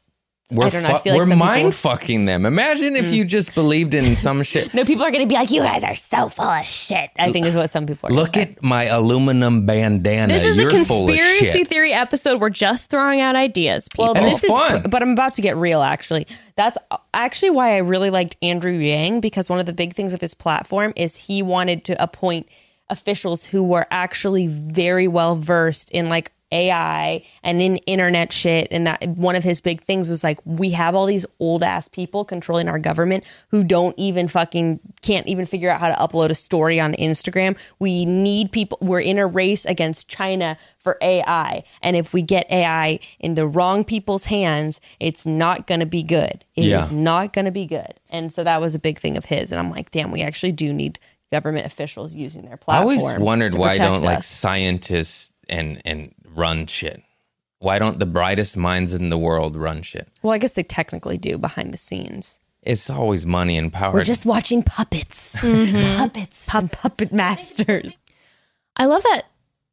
we're 0.52 0.66
I 0.66 0.70
don't 0.70 0.82
know, 0.82 0.88
I 0.90 0.98
feel 0.98 1.18
like 1.18 1.28
we're 1.28 1.36
mind 1.36 1.58
people- 1.58 1.72
fucking 1.72 2.24
them. 2.24 2.46
Imagine 2.46 2.96
if 2.96 3.06
hmm. 3.06 3.14
you 3.14 3.24
just 3.24 3.54
believed 3.54 3.94
in 3.94 4.16
some 4.16 4.42
shit. 4.50 4.74
no, 4.74 4.84
people 4.84 5.04
are 5.04 5.10
going 5.10 5.24
to 5.24 5.28
be 5.28 5.34
like, 5.34 5.50
"You 5.50 5.62
guys 5.62 5.84
are 5.84 5.94
so 5.94 6.28
full 6.28 6.44
of 6.44 6.64
shit." 6.66 7.10
I 7.18 7.32
think 7.32 7.46
is 7.46 7.56
what 7.56 7.70
some 7.70 7.86
people 7.86 8.08
are. 8.08 8.12
Look 8.12 8.34
say. 8.34 8.42
at 8.42 8.62
my 8.62 8.84
aluminum 8.84 9.66
bandana. 9.66 10.32
This 10.32 10.44
is 10.44 10.56
You're 10.56 10.68
a 10.68 10.70
conspiracy 10.70 11.64
theory 11.64 11.92
episode. 11.92 12.40
We're 12.40 12.50
just 12.50 12.90
throwing 12.90 13.20
out 13.20 13.36
ideas, 13.36 13.88
people. 13.88 14.14
Well, 14.14 14.24
this 14.24 14.44
is, 14.44 14.50
fun. 14.50 14.82
but 14.88 15.02
I'm 15.02 15.10
about 15.10 15.34
to 15.34 15.42
get 15.42 15.56
real. 15.56 15.82
Actually, 15.82 16.26
that's 16.56 16.78
actually 17.14 17.50
why 17.50 17.74
I 17.74 17.78
really 17.78 18.10
liked 18.10 18.36
Andrew 18.42 18.72
Yang 18.72 19.20
because 19.20 19.48
one 19.48 19.60
of 19.60 19.66
the 19.66 19.72
big 19.72 19.94
things 19.94 20.12
of 20.12 20.20
his 20.20 20.34
platform 20.34 20.92
is 20.96 21.16
he 21.16 21.42
wanted 21.42 21.84
to 21.86 22.02
appoint 22.02 22.48
officials 22.90 23.46
who 23.46 23.62
were 23.62 23.86
actually 23.90 24.46
very 24.48 25.08
well 25.08 25.36
versed 25.36 25.90
in 25.92 26.08
like 26.08 26.32
AI 26.52 27.22
and 27.42 27.60
in 27.62 27.76
internet 27.78 28.32
shit. 28.32 28.68
And 28.70 28.86
that 28.86 29.06
one 29.08 29.36
of 29.36 29.44
his 29.44 29.60
big 29.60 29.80
things 29.80 30.10
was 30.10 30.24
like, 30.24 30.38
we 30.44 30.70
have 30.70 30.94
all 30.94 31.06
these 31.06 31.24
old 31.38 31.62
ass 31.62 31.88
people 31.88 32.24
controlling 32.24 32.68
our 32.68 32.78
government 32.78 33.24
who 33.50 33.62
don't 33.64 33.94
even 33.98 34.28
fucking 34.28 34.80
can't 35.02 35.26
even 35.26 35.46
figure 35.46 35.70
out 35.70 35.80
how 35.80 35.88
to 35.88 35.96
upload 35.96 36.30
a 36.30 36.34
story 36.34 36.80
on 36.80 36.94
Instagram. 36.94 37.56
We 37.78 38.04
need 38.04 38.52
people. 38.52 38.78
We're 38.80 39.00
in 39.00 39.18
a 39.18 39.26
race 39.26 39.64
against 39.64 40.08
China 40.08 40.56
for 40.78 40.96
AI. 41.02 41.62
And 41.82 41.94
if 41.96 42.12
we 42.12 42.22
get 42.22 42.50
AI 42.50 43.00
in 43.18 43.34
the 43.34 43.46
wrong 43.46 43.84
people's 43.84 44.24
hands, 44.24 44.80
it's 44.98 45.26
not 45.26 45.66
going 45.66 45.80
to 45.80 45.86
be 45.86 46.02
good. 46.02 46.44
It 46.56 46.64
is 46.66 46.90
Yeah. 46.90 46.98
not 46.98 47.32
going 47.32 47.44
to 47.44 47.50
be 47.50 47.66
good. 47.66 47.94
And 48.08 48.32
so 48.32 48.42
that 48.44 48.60
was 48.60 48.74
a 48.74 48.78
big 48.78 48.98
thing 48.98 49.16
of 49.16 49.26
his. 49.26 49.52
And 49.52 49.58
I'm 49.58 49.70
like, 49.70 49.90
damn, 49.90 50.10
we 50.10 50.22
actually 50.22 50.52
do 50.52 50.72
need 50.72 50.98
government 51.30 51.64
officials 51.66 52.14
using 52.14 52.44
their 52.46 52.56
platforms. 52.56 53.02
I 53.04 53.06
always 53.12 53.20
wondered 53.20 53.54
why 53.54 53.74
don't 53.74 54.02
like 54.02 54.24
scientists 54.24 55.34
and 55.50 55.82
and 55.84 56.14
run 56.24 56.66
shit. 56.66 57.02
Why 57.58 57.78
don't 57.78 57.98
the 57.98 58.06
brightest 58.06 58.56
minds 58.56 58.94
in 58.94 59.10
the 59.10 59.18
world 59.18 59.54
run 59.56 59.82
shit? 59.82 60.08
Well, 60.22 60.32
I 60.32 60.38
guess 60.38 60.54
they 60.54 60.62
technically 60.62 61.18
do 61.18 61.36
behind 61.36 61.74
the 61.74 61.78
scenes. 61.78 62.40
It's 62.62 62.88
always 62.88 63.26
money 63.26 63.58
and 63.58 63.72
power. 63.72 63.92
We're 63.92 64.04
just 64.04 64.24
watching 64.24 64.62
puppets, 64.62 65.36
mm-hmm. 65.40 65.98
puppets, 65.98 66.54
and 66.54 66.72
puppet 66.72 67.12
masters. 67.12 67.98
I 68.76 68.86
love 68.86 69.02
that 69.02 69.24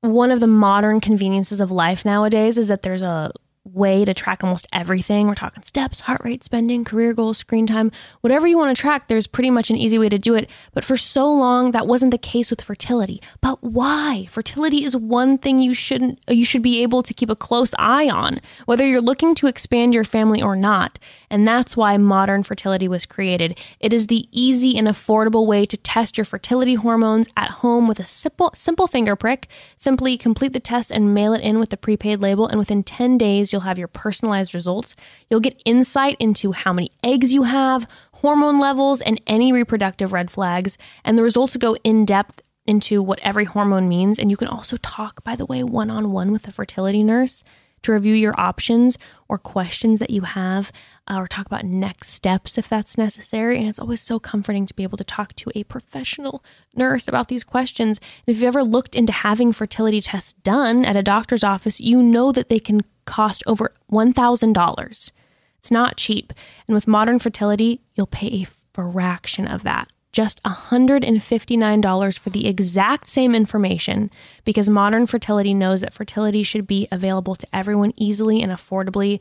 one 0.01 0.32
of 0.32 0.39
the 0.39 0.47
modern 0.47 0.99
conveniences 0.99 1.61
of 1.61 1.71
life 1.71 2.05
nowadays 2.05 2.57
is 2.57 2.67
that 2.67 2.84
there's 2.84 3.01
a 3.01 3.32
way 3.74 4.05
to 4.05 4.13
track 4.13 4.43
almost 4.43 4.68
everything. 4.74 5.28
We're 5.28 5.36
talking 5.36 5.63
steps, 5.63 6.01
heart 6.01 6.22
rate, 6.24 6.43
spending, 6.43 6.84
career 6.84 7.13
goals, 7.13 7.38
screen 7.38 7.68
time, 7.68 7.91
whatever 8.22 8.47
you 8.47 8.57
want 8.57 8.76
to 8.76 8.80
track, 8.80 9.07
there's 9.07 9.28
pretty 9.28 9.49
much 9.49 9.70
an 9.70 9.78
easy 9.78 9.97
way 9.97 10.09
to 10.09 10.18
do 10.18 10.36
it. 10.36 10.49
But 10.74 10.84
for 10.84 10.97
so 10.97 11.32
long 11.32 11.72
that 11.72 11.88
wasn't 11.88 12.11
the 12.11 12.18
case 12.18 12.49
with 12.49 12.61
fertility. 12.61 13.22
But 13.41 13.63
why? 13.63 14.28
Fertility 14.30 14.84
is 14.84 14.95
one 14.95 15.38
thing 15.38 15.59
you 15.59 15.74
shouldn't 15.74 16.20
you 16.28 16.45
should 16.45 16.61
be 16.61 16.82
able 16.84 17.03
to 17.03 17.13
keep 17.13 17.30
a 17.30 17.36
close 17.36 17.74
eye 17.80 18.09
on, 18.09 18.39
whether 18.65 18.88
you're 18.88 19.01
looking 19.01 19.36
to 19.36 19.47
expand 19.47 19.93
your 19.93 20.03
family 20.03 20.41
or 20.41 20.55
not. 20.55 20.99
And 21.30 21.47
that's 21.47 21.76
why 21.76 21.97
modern 21.97 22.43
fertility 22.43 22.88
was 22.88 23.05
created. 23.05 23.57
It 23.80 23.93
is 23.93 24.07
the 24.07 24.28
easy 24.32 24.78
and 24.78 24.88
affordable 24.88 25.45
way 25.45 25.65
to 25.65 25.78
test 25.78 26.18
your 26.18 26.26
fertility 26.26 26.76
hormones 26.76 27.28
at 27.36 27.49
home 27.49 27.88
with 27.88 27.99
a 27.99 28.03
simple 28.03 28.51
simple 28.53 28.88
finger 28.88 29.15
prick. 29.15 29.47
Simply 29.76 30.18
complete 30.18 30.53
the 30.53 30.59
test 30.59 30.91
and 30.91 31.13
mail 31.13 31.34
it 31.34 31.41
in 31.41 31.59
with 31.59 31.70
the 31.70 31.78
prepaid 31.78 32.22
label 32.22 32.47
and 32.47 32.59
within 32.59 32.84
10 32.84 33.18
days 33.18 33.51
you'll 33.51 33.57
have 33.62 33.78
your 33.78 33.88
personalized 33.88 34.53
results. 34.53 34.95
You'll 35.30 35.39
get 35.39 35.62
insight 35.66 36.18
into 36.20 36.51
how 36.51 36.74
many 36.74 36.91
eggs 37.03 37.34
you 37.34 37.43
have, 37.43 37.88
hormone 38.14 38.60
levels 38.60 39.01
and 39.01 39.22
any 39.28 39.53
reproductive 39.53 40.14
red 40.14 40.32
flags, 40.32 40.78
and 41.03 41.18
the 41.18 41.24
results 41.24 41.58
go 41.58 41.76
in 41.84 42.05
depth 42.05 42.41
into 42.66 43.01
what 43.01 43.20
every 43.20 43.45
hormone 43.45 43.88
means 43.88 44.20
and 44.20 44.30
you 44.30 44.36
can 44.36 44.49
also 44.49 44.76
talk 44.78 45.24
by 45.24 45.38
the 45.38 45.45
way 45.45 45.64
one-on-one 45.64 46.34
with 46.34 46.45
a 46.49 46.51
fertility 46.51 47.01
nurse 47.01 47.41
to 47.84 47.93
review 47.93 48.14
your 48.14 48.38
options 48.39 48.97
or 49.30 49.38
questions 49.38 49.99
that 49.99 50.10
you 50.10 50.22
have, 50.22 50.72
uh, 51.08 51.18
or 51.18 51.28
talk 51.28 51.45
about 51.45 51.66
next 51.66 52.10
steps 52.10 52.58
if 52.58 52.68
that's 52.68 52.97
necessary. 52.97 53.58
And 53.58 53.68
it's 53.68 53.80
always 53.80 54.01
so 54.01 54.20
comforting 54.20 54.66
to 54.66 54.74
be 54.74 54.84
able 54.84 54.97
to 54.97 55.03
talk 55.03 55.34
to 55.36 55.51
a 55.55 55.64
professional 55.64 56.43
nurse 56.76 57.08
about 57.08 57.28
these 57.28 57.43
questions. 57.43 57.99
And 58.26 58.36
if 58.36 58.41
you've 58.41 58.47
ever 58.47 58.64
looked 58.64 58.95
into 58.95 59.14
having 59.14 59.53
fertility 59.53 60.01
tests 60.01 60.34
done 60.34 60.86
at 60.86 60.95
a 60.95 61.03
doctor's 61.03 61.43
office, 61.43 61.80
you 61.80 62.01
know 62.01 62.32
that 62.32 62.49
they 62.49 62.60
can 62.60 62.82
cost 63.08 63.41
over 63.47 63.74
$1,000. 63.91 65.12
It's 65.58 65.72
not 65.72 65.97
cheap. 65.97 66.34
And 66.68 66.76
with 66.76 66.88
modern 66.88 67.18
fertility, 67.18 67.82
you'll 67.95 68.05
pay 68.05 68.28
a 68.28 68.47
fraction 68.74 69.47
of 69.47 69.64
that. 69.64 69.89
Just 70.12 70.41
$159 70.43 72.20
for 72.20 72.30
the 72.30 72.47
exact 72.47 73.08
same 73.08 73.36
information 73.36 74.12
because 74.45 74.70
modern 74.70 75.05
fertility 75.08 75.53
knows 75.53 75.82
that 75.82 75.93
fertility 75.93 76.43
should 76.43 76.68
be 76.68 76.88
available 76.91 77.36
to 77.36 77.47
everyone 77.53 77.93
easily 77.97 78.41
and 78.41 78.51
affordably. 78.51 79.20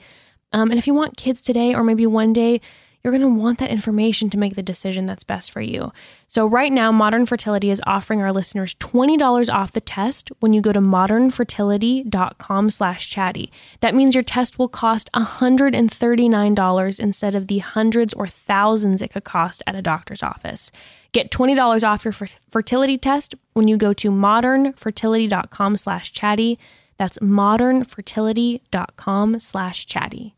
Um, 0.53 0.71
and 0.71 0.79
if 0.79 0.87
you 0.87 0.95
want 0.95 1.17
kids 1.17 1.41
today 1.41 1.75
or 1.75 1.83
maybe 1.83 2.07
one 2.07 2.33
day, 2.33 2.61
you're 3.07 3.17
going 3.17 3.23
to 3.23 3.29
want 3.29 3.61
that 3.61 3.71
information 3.71 4.29
to 4.31 4.37
make 4.37 4.57
the 4.57 4.65
decision 4.65 5.07
that's 5.07 5.23
best 5.23 5.53
for 5.53 5.61
you. 5.61 5.93
So 6.27 6.45
right 6.45 6.73
now 6.73 6.91
Modern 6.91 7.25
Fertility 7.25 7.71
is 7.71 7.81
offering 7.87 8.21
our 8.21 8.33
listeners 8.33 8.75
$20 8.75 9.49
off 9.49 9.71
the 9.71 9.81
test 9.81 10.31
when 10.41 10.53
you 10.53 10.61
go 10.61 10.73
to 10.73 10.81
modernfertility.com 10.81 12.71
slash 12.71 13.09
chatty. 13.09 13.53
That 13.79 13.95
means 13.95 14.17
your 14.17 14.25
test 14.25 14.59
will 14.59 14.67
cost 14.67 15.09
$139 15.15 17.01
instead 17.01 17.37
of 17.37 17.47
the 17.47 17.59
hundreds 17.59 18.13
or 18.13 18.27
thousands 18.27 19.03
it 19.03 19.13
could 19.13 19.23
cost 19.23 19.63
at 19.69 19.77
a 19.77 19.83
doctor's 19.83 20.25
office. 20.25 20.73
Get 21.13 21.31
$20 21.31 21.89
off 21.89 22.05
your 22.05 22.11
fer- 22.11 22.27
fertility 22.51 22.99
test 22.99 23.37
when 23.53 23.69
you 23.69 23.77
go 23.77 23.93
to 23.93 24.11
modernfertility.com 24.11 25.77
slash 25.77 26.11
chatty. 26.11 26.59
That's 26.99 27.21
modernfertility.com 27.21 29.41
slash 29.41 29.87
chatty. 29.87 30.36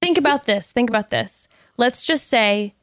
Think 0.00 0.18
about 0.18 0.44
this. 0.44 0.72
Think 0.72 0.88
about 0.88 1.10
this. 1.10 1.48
Let's 1.76 2.02
just 2.02 2.26
say 2.28 2.74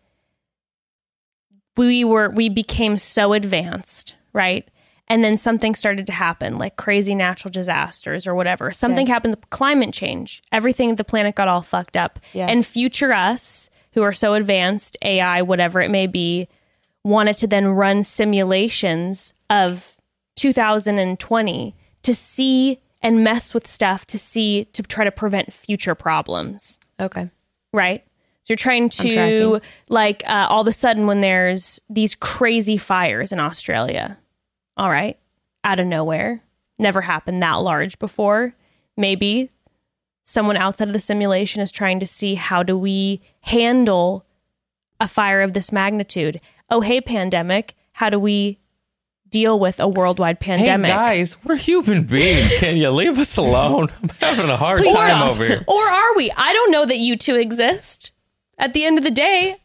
we 1.76 2.04
were 2.04 2.30
we 2.30 2.50
became 2.50 2.98
so 2.98 3.34
advanced, 3.34 4.16
right? 4.34 4.68
And 5.08 5.24
then 5.24 5.38
something 5.38 5.74
started 5.74 6.06
to 6.08 6.14
happen, 6.14 6.58
like 6.58 6.76
crazy 6.76 7.16
natural 7.16 7.52
disasters 7.52 8.28
or 8.28 8.36
whatever. 8.36 8.72
Something 8.72 9.08
happened, 9.08 9.38
climate 9.52 9.94
change. 9.94 10.44
Everything 10.52 10.94
the 10.96 11.06
planet 11.06 11.36
got 11.36 11.48
all 11.48 11.62
fucked 11.62 11.96
up. 11.96 12.20
Yeah. 12.34 12.48
And 12.48 12.66
future 12.66 13.14
us, 13.14 13.70
who 13.94 14.04
are 14.04 14.14
so 14.14 14.34
advanced, 14.34 14.98
AI, 15.02 15.42
whatever 15.42 15.82
it 15.82 15.90
may 15.90 16.08
be, 16.08 16.50
wanted 17.06 17.38
to 17.38 17.48
then 17.48 17.68
run 17.68 18.04
simulations 18.04 19.34
of 19.50 19.98
2020 20.36 21.76
to 22.04 22.14
see 22.14 22.80
and 23.02 23.24
mess 23.24 23.54
with 23.54 23.66
stuff 23.66 24.06
to 24.08 24.20
see 24.20 24.66
to 24.74 24.84
try 24.84 25.04
to 25.04 25.12
prevent 25.12 25.54
future 25.54 25.96
problems 25.96 26.80
Okay. 27.00 27.30
right? 27.74 28.04
So 28.42 28.54
you're 28.54 28.58
trying 28.58 28.90
to 28.90 29.60
like 29.90 30.24
uh, 30.26 30.48
all 30.50 30.62
of 30.62 30.68
a 30.68 30.72
sudden 30.72 31.06
when 31.06 31.20
there's 31.20 31.82
these 31.90 32.16
crazy 32.16 32.78
fires 32.78 33.32
in 33.34 33.40
Australia, 33.40 34.18
all 34.78 34.90
right, 34.90 35.18
out 35.66 35.82
of 35.82 35.88
nowhere, 35.88 36.42
never 36.80 37.02
happened 37.02 37.44
that 37.44 37.56
large 37.56 38.00
before. 38.00 38.54
Maybe 38.96 39.52
someone 40.24 40.56
outside 40.56 40.88
of 40.88 40.94
the 40.94 41.00
simulation 41.00 41.62
is 41.62 41.72
trying 41.72 42.00
to 42.00 42.08
see 42.08 42.36
how 42.36 42.64
do 42.64 42.78
we 42.78 43.22
handle 43.42 44.26
a 45.00 45.08
fire 45.08 45.42
of 45.42 45.54
this 45.54 45.72
magnitude. 45.72 46.40
Oh, 46.70 46.82
hey, 46.82 47.02
pandemic, 47.02 47.76
how 47.94 48.10
do 48.10 48.20
we 48.20 48.60
deal 49.30 49.60
with 49.60 49.80
a 49.80 49.88
worldwide 49.88 50.40
pandemic? 50.40 50.88
Hey 50.92 50.96
guys, 50.98 51.38
we're 51.44 51.56
human 51.58 52.04
beings. 52.04 52.56
Can 52.60 52.78
you 52.78 52.90
leave 52.92 53.18
us 53.20 53.38
alone? 53.38 53.88
I'm 54.04 54.10
having 54.20 54.50
a 54.50 54.58
hard 54.58 54.82
Or- 54.82 54.94
time 54.94 55.24
over 55.30 55.46
here. 55.46 55.64
Or 55.68 55.82
are 55.84 56.16
we? 56.16 56.32
I 56.32 56.54
don't 56.54 56.72
know 56.72 56.86
that 56.86 56.98
you 56.98 57.16
two 57.18 57.36
exist. 57.36 58.12
At 58.58 58.74
the 58.74 58.86
end 58.86 58.98
of 58.98 59.04
the 59.04 59.12
day, 59.12 59.58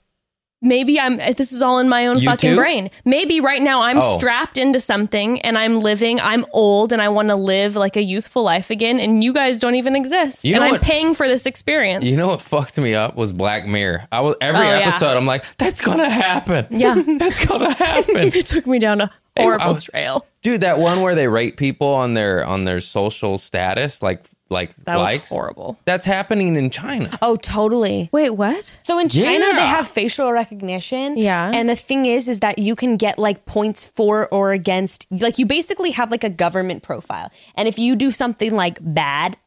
maybe 0.61 1.01
I'm 1.01 1.17
this 1.17 1.51
is 1.53 1.63
all 1.63 1.79
in 1.79 1.89
my 1.89 2.07
own 2.07 2.19
You 2.19 2.27
fucking 2.29 2.51
too? 2.51 2.57
brain. 2.57 2.91
Maybe 3.05 3.41
right 3.41 3.63
now 3.63 3.83
I'm 3.83 3.99
Oh. 3.99 4.19
strapped 4.19 4.59
into 4.59 4.81
something 4.81 5.41
and 5.41 5.57
I'm 5.57 5.81
living, 5.81 6.21
I'm 6.21 6.45
old 6.53 6.93
and 6.93 7.01
I 7.01 7.09
want 7.09 7.29
to 7.29 7.37
live 7.37 7.75
like 7.75 7.97
a 7.97 8.03
youthful 8.03 8.43
life 8.43 8.69
again 8.71 9.01
and 9.01 9.25
you 9.25 9.33
guys 9.33 9.59
don't 9.59 9.77
even 9.77 9.97
exist. 9.97 10.45
You 10.45 10.55
and 10.57 10.63
I'm 10.65 10.71
what- 10.73 10.83
paying 10.83 11.15
for 11.15 11.27
this 11.27 11.47
experience. 11.47 12.05
You 12.05 12.17
know 12.17 12.29
what 12.29 12.43
fucked 12.43 12.77
me 12.79 12.95
up 12.95 13.17
was 13.17 13.33
Black 13.33 13.67
Mirror. 13.67 14.07
I 14.13 14.21
was 14.21 14.37
every 14.41 14.61
Oh, 14.61 14.63
yeah. 14.63 14.79
episode. 14.87 15.17
I'm 15.17 15.27
like, 15.27 15.45
that's 15.57 15.81
gonna 15.81 16.11
happen. 16.11 16.67
Yeah. 16.71 16.95
that's 17.19 17.45
gonna 17.47 17.73
happen. 17.75 18.17
it 18.35 18.45
took 18.47 18.67
me 18.67 18.79
down 18.79 19.01
a 19.01 19.11
horrible 19.39 19.65
I 19.65 19.73
was- 19.73 19.85
trail. 19.85 20.27
Dude, 20.43 20.63
that 20.63 20.79
one 20.81 21.03
where 21.03 21.15
they 21.15 21.29
rate 21.29 21.57
people 21.57 21.87
on 21.89 22.15
their 22.15 22.45
on 22.45 22.65
their 22.65 22.81
social 22.81 23.39
status, 23.39 24.03
like 24.03 24.25
like 24.51 24.75
That 24.85 24.97
likes. 24.99 25.23
was 25.23 25.29
horrible. 25.31 25.79
That's 25.87 26.05
happening 26.05 26.57
in 26.57 26.69
China. 26.69 27.09
Oh, 27.23 27.37
totally. 27.37 28.11
Wait, 28.13 28.31
what? 28.31 28.71
So 28.83 28.99
in 28.99 29.09
China, 29.09 29.29
Yeah. 29.47 29.53
they 29.55 29.67
have 29.67 29.89
facial 29.89 30.31
recognition. 30.31 31.17
Yeah. 31.17 31.51
And 31.55 31.71
the 31.71 31.77
thing 31.77 32.05
is, 32.05 32.29
is 32.29 32.41
that 32.41 32.59
you 32.59 32.77
can 32.77 32.99
get 32.99 33.19
like 33.19 33.47
points 33.47 33.87
for 33.87 34.29
or 34.29 34.53
against. 34.53 35.07
Like 35.11 35.39
you 35.39 35.47
basically 35.47 35.93
have 35.93 36.11
like 36.11 36.23
a 36.25 36.29
government 36.29 36.83
profile. 36.83 37.31
And 37.55 37.67
if 37.67 37.79
you 37.79 37.97
do 37.97 38.11
something 38.11 38.55
like 38.55 38.77
bad, 38.83 39.39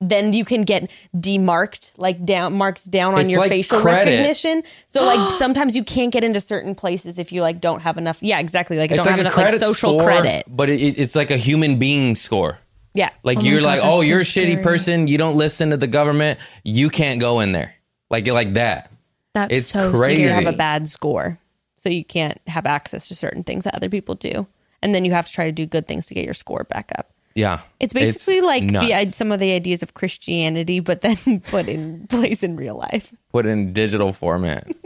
then 0.00 0.32
you 0.32 0.44
can 0.44 0.62
get 0.62 0.90
demarked, 1.16 1.90
like 1.96 2.24
down 2.24 2.52
marked 2.54 2.90
down 2.90 3.14
on 3.14 3.22
It's 3.22 3.32
your 3.32 3.40
like 3.40 3.48
facial 3.50 3.80
credit. 3.80 4.10
recognition. 4.12 4.62
So 4.86 5.04
like 5.04 5.32
sometimes 5.38 5.74
you 5.76 5.82
can't 5.84 6.12
get 6.12 6.22
into 6.24 6.40
certain 6.40 6.74
places 6.74 7.18
if 7.18 7.32
you 7.32 7.42
like 7.42 7.60
don't 7.60 7.80
have 7.80 7.98
enough. 7.98 8.18
Yeah, 8.22 8.38
exactly. 8.38 8.78
Like 8.78 8.90
you 8.90 8.96
It's 8.96 9.04
don't 9.04 9.12
like 9.12 9.18
have 9.18 9.26
a 9.26 9.28
enough 9.28 9.36
like 9.36 9.46
credit 9.46 9.60
social 9.60 9.90
score, 9.98 10.04
credit. 10.04 10.44
but 10.48 10.70
it, 10.70 10.80
it- 10.80 10.98
it's 10.98 11.16
like 11.16 11.30
a 11.30 11.36
human 11.36 11.78
being 11.78 12.14
score. 12.14 12.58
Yeah. 12.94 13.10
Like 13.22 13.38
Oh 13.38 13.42
you're 13.42 13.60
God, 13.60 13.66
like, 13.66 13.80
oh, 13.82 13.98
so 13.98 14.02
you're 14.02 14.18
a 14.18 14.22
shitty 14.22 14.62
person. 14.62 15.08
You 15.08 15.18
don't 15.18 15.36
listen 15.36 15.70
to 15.70 15.76
the 15.76 15.86
government. 15.86 16.40
You 16.64 16.90
can't 16.90 17.20
go 17.20 17.40
in 17.40 17.52
there. 17.52 17.74
Like 18.10 18.26
like 18.26 18.54
that. 18.54 18.90
That's 19.34 19.52
It's 19.54 19.66
so 19.66 19.92
crazy. 19.92 20.22
you 20.22 20.28
have 20.30 20.46
a 20.46 20.52
bad 20.52 20.88
score. 20.88 21.38
So 21.76 21.88
you 21.88 22.04
can't 22.04 22.40
have 22.48 22.66
access 22.66 23.06
to 23.08 23.14
certain 23.14 23.44
things 23.44 23.64
that 23.64 23.74
other 23.74 23.88
people 23.88 24.14
do. 24.16 24.48
And 24.82 24.94
then 24.94 25.04
you 25.04 25.12
have 25.12 25.26
to 25.26 25.32
try 25.32 25.46
to 25.46 25.52
do 25.52 25.66
good 25.66 25.86
things 25.86 26.06
to 26.06 26.14
get 26.14 26.24
your 26.24 26.34
score 26.34 26.64
back 26.64 26.90
up. 26.98 27.10
Yeah. 27.38 27.60
It's 27.78 27.94
basically 27.94 28.40
like 28.40 28.72
the, 28.72 29.04
some 29.12 29.30
of 29.30 29.38
the 29.38 29.52
ideas 29.52 29.82
of 29.84 29.94
Christianity, 29.94 30.80
but 30.80 31.02
then 31.02 31.40
put 31.48 31.68
in 31.68 32.06
place 32.08 32.42
in 32.42 32.56
real 32.56 32.76
life. 32.76 33.12
put 33.32 33.46
in 33.46 33.72
digital 33.72 34.12
format. 34.12 34.66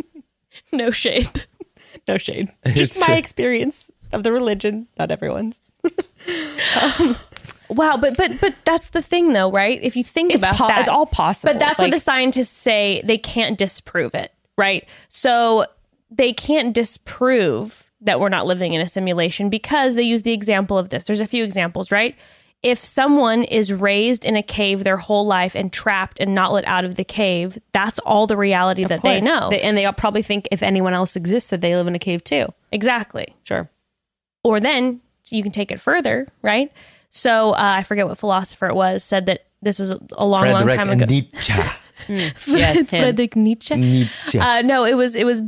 No 0.73 0.91
shade. 0.91 1.47
No 2.09 2.17
shade. 2.17 2.49
It's- 2.65 2.77
Just 2.77 3.01
my 3.01 3.17
experience 3.17 3.91
of 4.13 4.23
the 4.23 4.33
religion, 4.33 4.89
not 4.99 5.11
everyone's. 5.11 5.61
Wow, 7.69 7.97
but 7.97 8.17
but 8.17 8.39
but 8.41 8.55
that's 8.65 8.91
the 8.91 9.01
thing 9.03 9.33
though, 9.33 9.51
right? 9.51 9.79
If 9.83 9.97
you 9.97 10.05
think 10.05 10.35
about 10.35 10.55
po- 10.57 10.69
that, 10.69 10.81
it's 10.81 10.89
all 10.89 11.07
possible. 11.07 11.53
But 11.55 11.59
that's 11.61 11.79
Like- 11.79 11.87
what 11.91 11.97
the 11.97 12.01
scientists 12.01 12.51
say. 12.57 13.01
They 13.05 13.17
can't 13.19 13.57
disprove 13.59 14.15
it, 14.15 14.33
right? 14.59 14.87
So 15.09 15.65
they 16.11 16.33
can't 16.35 16.75
disprove 16.75 17.91
that 18.03 18.21
we're 18.21 18.29
not 18.29 18.47
living 18.47 18.75
in 18.75 18.81
a 18.81 18.89
simulation 18.89 19.49
because 19.49 19.95
they 19.95 20.03
use 20.03 20.23
the 20.23 20.33
example 20.33 20.77
of 20.77 20.89
this. 20.91 21.07
There's 21.07 21.21
a 21.21 21.27
few 21.27 21.45
examples, 21.45 21.91
right? 21.93 22.15
If 22.63 22.79
someone 22.79 23.43
is 23.43 23.73
raised 23.73 24.25
in 24.25 24.37
a 24.37 24.43
cave 24.43 24.85
their 24.85 24.97
whole 24.97 25.27
life 25.27 25.57
and 25.57 25.73
trapped 25.73 26.21
and 26.21 26.33
not 26.35 26.53
let 26.53 26.65
out 26.67 26.85
of 26.85 26.95
the 26.95 27.03
cave, 27.05 27.59
that's 27.73 27.99
all 28.01 28.27
the 28.29 28.37
reality 28.37 28.85
that 28.85 29.03
they 29.03 29.21
know. 29.21 29.49
They- 29.51 29.61
and 29.63 29.77
they 29.77 29.91
probably 29.97 30.23
think 30.23 30.47
if 30.53 30.63
anyone 30.63 30.95
else 30.95 31.17
exists, 31.17 31.51
that 31.51 31.61
they 31.61 31.75
live 31.75 31.87
in 31.89 31.95
a 31.95 31.99
cave 31.99 32.23
too. 32.23 32.47
exactly. 32.71 33.35
Sure. 33.43 33.69
Or 34.45 34.61
then 34.61 35.01
so 35.25 35.37
you 35.37 35.43
can 35.43 35.53
take 35.53 35.71
it 35.71 35.81
further, 35.81 36.27
right? 36.43 36.71
So 37.11 37.51
uh, 37.51 37.57
I 37.59 37.83
forget 37.83 38.07
what 38.09 38.19
philosopher 38.19 38.69
it 38.69 38.75
was 38.75 39.05
said 39.05 39.27
that 39.27 39.45
this 39.61 39.79
was 39.79 39.91
a, 39.91 40.01
a 40.13 40.25
long, 40.27 40.49
long 40.49 40.69
time 40.69 40.89
ago. 40.89 41.05
Nietzsche. 41.05 41.53
Yes, 42.09 42.91
him. 42.91 43.03
Friedrich 43.05 43.37
Nietzsche. 43.37 43.77
Nietzsche. 43.77 44.39
Uh, 44.39 44.63
no, 44.63 44.85
it 44.85 44.95
was 44.97 45.15
it 45.15 45.25
was 45.25 45.41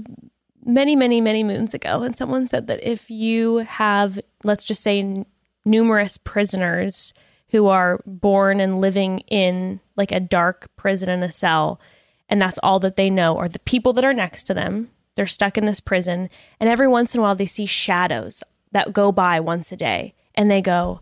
many, 0.65 0.95
many, 0.95 1.21
many 1.21 1.43
moons 1.43 1.75
ago, 1.75 2.03
and 2.03 2.17
someone 2.17 2.47
said 2.47 2.69
that 2.69 2.81
if 2.83 3.11
you 3.11 3.59
have, 3.59 4.21
let's 4.45 4.65
just 4.65 4.81
say, 4.83 5.01
n- 5.01 5.27
numerous 5.65 6.19
prisoners 6.19 7.12
who 7.51 7.67
are 7.69 8.01
born 8.07 8.61
and 8.61 8.81
living 8.81 9.21
in 9.29 9.81
like 9.97 10.12
a 10.12 10.21
dark 10.21 10.69
prison 10.77 11.09
in 11.09 11.23
a 11.23 11.31
cell, 11.31 11.81
and 12.29 12.41
that's 12.41 12.59
all 12.62 12.81
that 12.81 12.97
they 12.97 13.11
know 13.11 13.39
are 13.39 13.49
the 13.49 13.59
people 13.61 13.93
that 13.93 14.05
are 14.05 14.15
next 14.15 14.45
to 14.45 14.55
them. 14.55 14.91
They're 15.15 15.27
stuck 15.27 15.57
in 15.57 15.65
this 15.65 15.81
prison, 15.81 16.29
and 16.59 16.69
every 16.69 16.89
once 16.89 17.15
in 17.15 17.21
a 17.21 17.23
while 17.23 17.37
they 17.37 17.47
see 17.47 17.67
shadows 17.67 18.43
that 18.73 18.93
go 18.93 19.12
by 19.12 19.39
once 19.39 19.71
a 19.71 19.77
day, 19.77 20.15
and 20.35 20.51
they 20.51 20.61
go, 20.61 21.01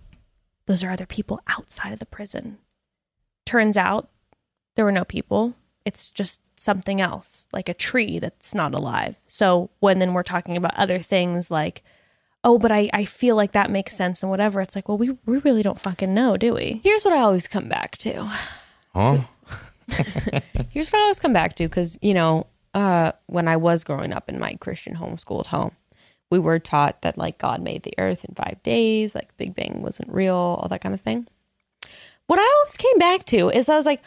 "Those 0.66 0.84
are 0.84 0.90
other 0.90 1.06
people 1.06 1.40
outside 1.46 1.92
of 1.92 1.98
the 1.98 2.06
prison." 2.06 2.58
Turns 3.46 3.76
out 3.76 4.10
there 4.74 4.84
were 4.84 4.92
no 4.92 5.04
people. 5.04 5.54
It's 5.84 6.10
just 6.10 6.40
something 6.56 7.00
else, 7.00 7.48
like 7.52 7.68
a 7.68 7.74
tree 7.74 8.18
that's 8.18 8.54
not 8.54 8.74
alive. 8.74 9.18
So 9.26 9.70
when 9.80 9.98
then 9.98 10.12
we're 10.12 10.22
talking 10.22 10.56
about 10.56 10.76
other 10.76 10.98
things 10.98 11.50
like, 11.50 11.82
oh, 12.44 12.58
but 12.58 12.72
I, 12.72 12.90
I 12.92 13.04
feel 13.04 13.36
like 13.36 13.52
that 13.52 13.70
makes 13.70 13.94
sense 13.94 14.22
and 14.22 14.30
whatever, 14.30 14.60
it's 14.60 14.74
like, 14.74 14.88
well, 14.88 14.98
we, 14.98 15.16
we 15.26 15.38
really 15.38 15.62
don't 15.62 15.78
fucking 15.78 16.12
know, 16.12 16.36
do 16.36 16.54
we? 16.54 16.80
Here's 16.82 17.04
what 17.04 17.14
I 17.14 17.20
always 17.20 17.46
come 17.46 17.68
back 17.68 17.96
to. 17.98 18.28
Huh? 18.94 19.18
Here's 20.70 20.90
what 20.90 20.98
I 20.98 21.02
always 21.02 21.20
come 21.20 21.32
back 21.32 21.54
to 21.56 21.64
because, 21.64 21.98
you 22.02 22.14
know, 22.14 22.46
uh, 22.74 23.12
when 23.26 23.48
I 23.48 23.56
was 23.56 23.84
growing 23.84 24.12
up 24.12 24.28
in 24.28 24.38
my 24.38 24.54
Christian 24.54 24.96
homeschooled 24.96 25.46
home, 25.46 25.72
we 26.30 26.38
were 26.38 26.58
taught 26.58 27.02
that 27.02 27.18
like 27.18 27.38
God 27.38 27.60
made 27.60 27.82
the 27.82 27.94
earth 27.98 28.24
in 28.24 28.34
five 28.34 28.62
days, 28.62 29.14
like 29.14 29.36
Big 29.36 29.54
Bang 29.54 29.82
wasn't 29.82 30.10
real, 30.10 30.34
all 30.34 30.68
that 30.68 30.80
kind 30.80 30.94
of 30.94 31.00
thing. 31.00 31.26
What 32.26 32.38
I 32.38 32.56
always 32.60 32.76
came 32.76 32.98
back 32.98 33.24
to 33.26 33.50
is 33.50 33.68
I 33.68 33.76
was 33.76 33.86
like, 33.86 34.00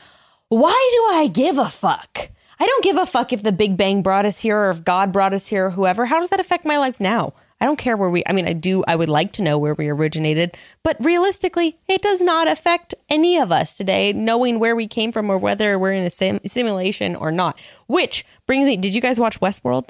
why 0.50 0.90
do 0.92 1.18
I 1.18 1.28
give 1.28 1.58
a 1.58 1.66
fuck? 1.66 2.30
I 2.60 2.66
don't 2.66 2.84
give 2.84 2.98
a 2.98 3.06
fuck 3.06 3.32
if 3.34 3.44
the 3.44 3.52
Big 3.52 3.78
Bang 3.78 4.02
brought 4.02 4.26
us 4.26 4.40
here 4.40 4.58
or 4.58 4.70
if 4.70 4.84
God 4.84 5.12
brought 5.12 5.34
us 5.34 5.48
here 5.48 5.68
or 5.68 5.72
whoever. 5.72 6.08
How 6.08 6.20
does 6.20 6.30
that 6.30 6.40
affect 6.40 6.66
my 6.66 6.78
life 6.78 7.00
now? 7.00 7.34
I 7.62 7.66
don't 7.66 7.78
care 7.78 7.96
where 7.96 8.10
we, 8.10 8.22
I 8.28 8.34
mean, 8.34 8.48
I 8.48 8.54
do, 8.54 8.84
I 8.88 8.96
would 8.98 9.08
like 9.10 9.32
to 9.34 9.42
know 9.42 9.58
where 9.58 9.74
we 9.74 9.88
originated, 9.88 10.58
but 10.84 10.98
realistically, 11.00 11.78
it 11.88 12.02
does 12.02 12.22
not 12.22 12.48
affect 12.50 12.94
any 13.10 13.38
of 13.38 13.52
us 13.52 13.78
today, 13.78 14.12
knowing 14.12 14.60
where 14.60 14.76
we 14.76 14.88
came 14.88 15.12
from 15.14 15.30
or 15.30 15.38
whether 15.38 15.80
we're 15.80 15.94
in 15.94 16.04
a 16.04 16.10
sim- 16.10 16.42
simulation 16.46 17.16
or 17.16 17.32
not. 17.32 17.58
Which 17.88 18.26
brings 18.46 18.66
me, 18.66 18.76
did 18.76 18.94
you 18.94 19.00
guys 19.02 19.20
watch 19.22 19.40
Westworld? 19.40 19.88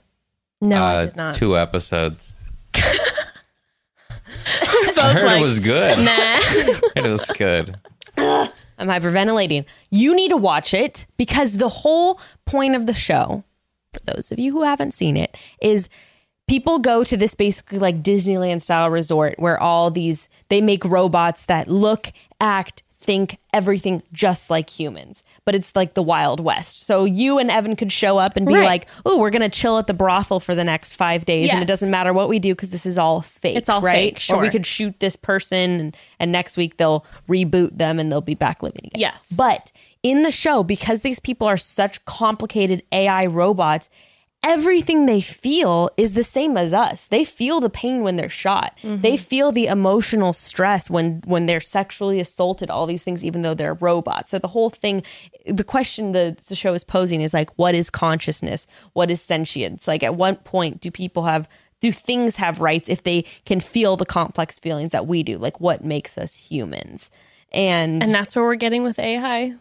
No, 0.62 0.82
I 0.84 0.96
Uh, 0.96 1.06
did 1.06 1.16
not. 1.16 1.34
two 1.34 1.58
episodes. 1.58 2.34
I 4.98 5.14
heard 5.14 5.26
like, 5.26 5.38
it 5.42 5.44
was 5.44 5.60
good. 5.60 5.98
nah. 6.06 6.36
It 6.96 7.10
was 7.10 7.26
good. 7.38 7.78
I'm 8.18 8.88
hyperventilating. 8.90 9.66
You 9.90 10.16
need 10.16 10.30
to 10.30 10.38
watch 10.38 10.74
it 10.74 11.06
because 11.18 11.58
the 11.58 11.70
whole 11.70 12.20
point 12.46 12.76
of 12.76 12.86
the 12.86 12.94
show 12.94 13.44
for 13.94 14.00
those 14.14 14.32
of 14.32 14.40
you 14.40 14.52
who 14.52 14.64
haven't 14.64 14.92
seen 14.92 15.16
it, 15.16 15.38
is 15.62 15.88
people 16.48 16.80
go 16.80 17.04
to 17.04 17.18
this 17.18 17.36
basically 17.36 17.80
like 17.80 18.04
Disneyland 18.04 18.62
style 18.62 18.90
resort 18.90 19.36
where 19.40 19.60
all 19.60 19.90
these 19.92 20.30
they 20.50 20.62
make 20.62 20.84
robots 20.86 21.46
that 21.46 21.68
look, 21.68 22.12
act, 22.40 22.84
think 23.00 23.38
everything 23.54 24.02
just 24.12 24.50
like 24.50 24.68
humans, 24.70 25.24
but 25.46 25.54
it's 25.54 25.76
like 25.76 25.94
the 25.94 26.02
Wild 26.02 26.40
West. 26.40 26.86
So 26.88 27.06
you 27.06 27.38
and 27.38 27.52
Evan 27.52 27.76
could 27.76 27.92
show 27.92 28.18
up 28.18 28.36
and 28.36 28.48
be 28.48 28.56
Right. 28.56 28.66
like, 28.66 28.88
"Oh, 29.06 29.20
we're 29.20 29.30
gonna 29.30 29.48
chill 29.50 29.78
at 29.78 29.86
the 29.86 29.94
brothel 29.94 30.40
for 30.40 30.56
the 30.56 30.64
next 30.64 30.94
five 30.96 31.24
days, 31.24 31.52
and 31.54 31.62
it 31.62 31.68
doesn't 31.68 31.92
matter 31.92 32.14
what 32.14 32.30
we 32.30 32.40
do 32.40 32.56
because 32.56 32.72
this 32.72 32.86
is 32.86 32.98
all 32.98 33.22
fake. 33.22 33.58
It's 33.58 33.70
all 33.70 33.80
right? 33.82 33.94
fake, 34.16 34.20
Sure. 34.20 34.38
Or 34.38 34.42
we 34.42 34.50
could 34.50 34.66
shoot 34.66 35.00
this 35.00 35.16
person, 35.16 35.80
and, 35.80 35.98
and 36.20 36.32
next 36.32 36.58
week 36.58 36.78
they'll 36.78 37.06
reboot 37.30 37.78
them 37.78 38.00
and 38.00 38.12
they'll 38.12 38.22
be 38.22 38.34
back 38.34 38.64
living 38.64 38.82
again. 38.86 39.02
Yes. 39.02 39.32
but 39.38 39.72
in 40.02 40.22
the 40.24 40.32
show, 40.32 40.64
because 40.64 41.02
these 41.04 41.20
people 41.20 41.48
are 41.48 41.58
such 41.58 42.04
complicated 42.06 42.82
AI 42.92 43.26
robots, 43.28 43.90
everything 44.46 45.08
they 45.08 45.20
feel 45.20 45.90
is 45.98 46.14
the 46.14 46.24
same 46.24 46.56
as 46.56 46.72
us. 46.72 47.08
They 47.08 47.26
feel 47.26 47.60
the 47.60 47.70
pain 47.70 48.04
when 48.04 48.16
they're 48.16 48.30
shot. 48.30 48.78
Mm-hmm. 48.84 49.02
They 49.02 49.18
feel 49.18 49.52
the 49.52 49.66
emotional 49.66 50.34
stress 50.34 50.88
when 50.88 51.22
when 51.26 51.48
they're 51.48 51.60
sexually 51.60 52.20
assaulted, 52.20 52.70
all 52.70 52.86
these 52.86 53.04
things 53.04 53.26
even 53.26 53.42
though 53.42 53.56
they're 53.56 53.74
robots. 53.74 54.32
So 54.32 54.40
the 54.40 54.48
whole 54.48 54.70
thing 54.70 55.02
the 55.48 55.64
question 55.64 56.12
the, 56.12 56.38
the 56.48 56.56
show 56.56 56.74
is 56.76 56.84
posing 56.84 57.22
is 57.22 57.34
like 57.34 57.50
what 57.58 57.74
is 57.74 57.90
consciousness? 57.90 58.68
What 58.94 59.10
is 59.10 59.20
sentience? 59.20 59.88
Like 59.88 60.04
at 60.04 60.16
what 60.16 60.44
point 60.44 60.80
do 60.80 60.92
people 60.92 61.24
have 61.24 61.50
do 61.82 61.92
things 61.92 62.36
have 62.36 62.62
rights 62.62 62.88
if 62.88 63.04
they 63.04 63.24
can 63.46 63.60
feel 63.60 63.98
the 63.98 64.06
complex 64.06 64.60
feelings 64.60 64.92
that 64.92 65.08
we 65.08 65.24
do? 65.24 65.40
Like 65.40 65.60
what 65.60 65.84
makes 65.84 66.18
us 66.20 66.36
humans? 66.36 67.10
And, 67.52 68.04
And 68.04 68.14
that's 68.14 68.36
where 68.36 68.46
we're 68.46 68.56
getting 68.56 68.84
with 68.84 69.00
AI. 69.00 69.56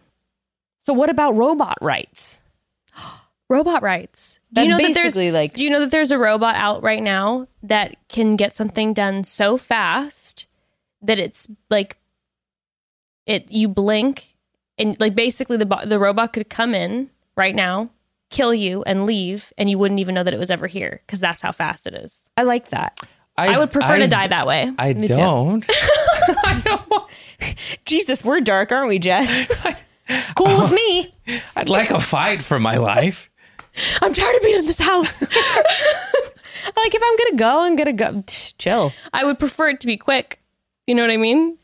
so 0.80 0.92
what 0.92 1.08
about 1.08 1.36
robot 1.36 1.78
rights? 1.80 2.42
Robot 3.54 3.82
rights. 3.84 4.40
Do 4.52 4.62
you 4.62 4.68
know 4.68 4.78
that 4.78 4.94
there's, 4.94 5.16
like- 5.16 5.54
Do 5.54 5.62
you 5.62 5.70
know 5.70 5.78
that 5.78 5.92
there's 5.92 6.10
a 6.10 6.18
robot 6.18 6.56
out 6.56 6.82
right 6.82 7.00
now 7.00 7.46
that 7.62 7.94
can 8.08 8.34
get 8.34 8.52
something 8.52 8.92
done 8.92 9.22
so 9.22 9.56
fast 9.56 10.48
that 11.02 11.20
it's 11.20 11.48
like 11.70 11.98
it 13.26 13.52
you 13.52 13.68
blink 13.68 14.34
and 14.76 14.98
like 14.98 15.14
basically 15.14 15.56
the 15.56 15.82
the 15.86 16.00
robot 16.00 16.32
could 16.32 16.48
come 16.48 16.74
in 16.74 17.10
right 17.36 17.54
now, 17.54 17.90
kill 18.28 18.52
you 18.52 18.82
and 18.88 19.06
leave 19.06 19.52
and 19.56 19.70
you 19.70 19.78
wouldn't 19.78 20.00
even 20.00 20.16
know 20.16 20.24
that 20.24 20.34
it 20.34 20.38
was 20.40 20.50
ever 20.50 20.66
here 20.66 21.00
because 21.06 21.20
that's 21.20 21.40
how 21.40 21.52
fast 21.52 21.86
it 21.86 21.94
is. 21.94 22.28
I 22.36 22.42
like 22.42 22.70
that. 22.70 22.98
I, 23.36 23.56
would 23.58 23.70
prefer 23.70 23.94
I 23.94 23.98
to 24.00 24.08
die 24.08 24.26
that 24.26 24.48
way. 24.48 24.72
I 24.78 24.94
too. 24.94 25.06
don't. 25.06 25.64
Jesus, 27.84 28.24
we're 28.24 28.40
dark, 28.40 28.72
aren't 28.72 28.88
we, 28.88 28.98
Jess? 28.98 29.46
cool 30.36 30.46
with 30.46 30.72
oh. 30.72 30.74
me. 30.74 31.14
I'd 31.56 31.68
like 31.68 31.90
a 31.90 32.00
fight 32.00 32.42
for 32.42 32.60
my 32.60 32.76
life. 32.76 33.30
I'm 34.02 34.12
tired 34.14 34.36
of 34.36 34.42
being 34.42 34.58
in 34.58 34.66
this 34.66 34.78
house. 34.80 35.24
Like 36.76 36.94
if 36.94 37.02
I'm 37.04 37.16
gonna 37.16 37.36
go, 37.36 37.60
I'm 37.62 37.76
gonna 37.76 37.92
go. 37.92 38.22
Tch, 38.26 38.56
Chill. 38.56 38.92
I 39.12 39.24
would 39.24 39.38
prefer 39.38 39.68
it 39.70 39.80
to 39.80 39.86
be 39.86 39.96
quick. 39.98 40.40
You 40.86 40.94
know 40.94 41.02
what 41.02 41.10
I 41.10 41.18
mean? 41.18 41.58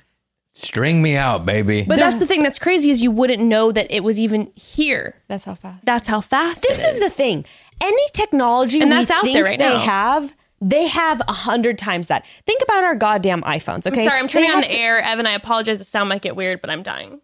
String 0.53 1.01
me 1.01 1.17
out, 1.17 1.47
baby. 1.47 1.85
But 1.89 1.97
that's 1.97 2.19
the 2.19 2.27
thing 2.27 2.43
that's 2.43 2.59
crazy 2.59 2.91
is 2.91 3.03
you 3.03 3.11
wouldn't 3.11 3.43
know 3.43 3.73
that 3.73 3.87
it 3.91 4.01
was 4.05 4.21
even 4.21 4.51
here. 4.57 5.15
That's 5.29 5.45
how 5.47 5.55
fast. 5.55 5.85
That's 5.87 6.07
how 6.07 6.21
fast. 6.21 6.63
This 6.69 6.83
it 6.83 6.87
is 6.89 7.01
the 7.01 7.09
thing. 7.09 7.47
Any 7.81 8.03
technology 8.13 8.81
And 8.83 8.91
we 8.91 8.97
that's 8.99 9.11
out 9.11 9.23
think 9.23 9.35
there 9.35 9.45
right 9.45 9.59
they 9.59 9.69
now. 9.71 9.79
have, 9.79 10.37
they 10.61 10.87
have 10.89 11.23
a 11.27 11.33
hundred 11.33 11.79
times 11.79 12.09
that. 12.09 12.27
Think 12.45 12.63
about 12.63 12.85
our 12.85 12.95
goddamn 12.95 13.41
iPhones. 13.43 13.87
Okay, 13.87 14.01
I'm 14.03 14.07
sorry, 14.07 14.19
I'm 14.19 14.27
They 14.27 14.33
turning 14.33 14.51
on 14.51 14.61
the 14.61 14.67
to- 14.67 14.77
air. 14.77 15.01
Evan, 15.01 15.27
I 15.27 15.33
apologize. 15.33 15.79
The 15.79 15.85
sound 15.87 16.09
might 16.11 16.21
get 16.21 16.37
weird, 16.37 16.61
but 16.61 16.69
I'm 16.69 16.83
dying. 16.83 17.21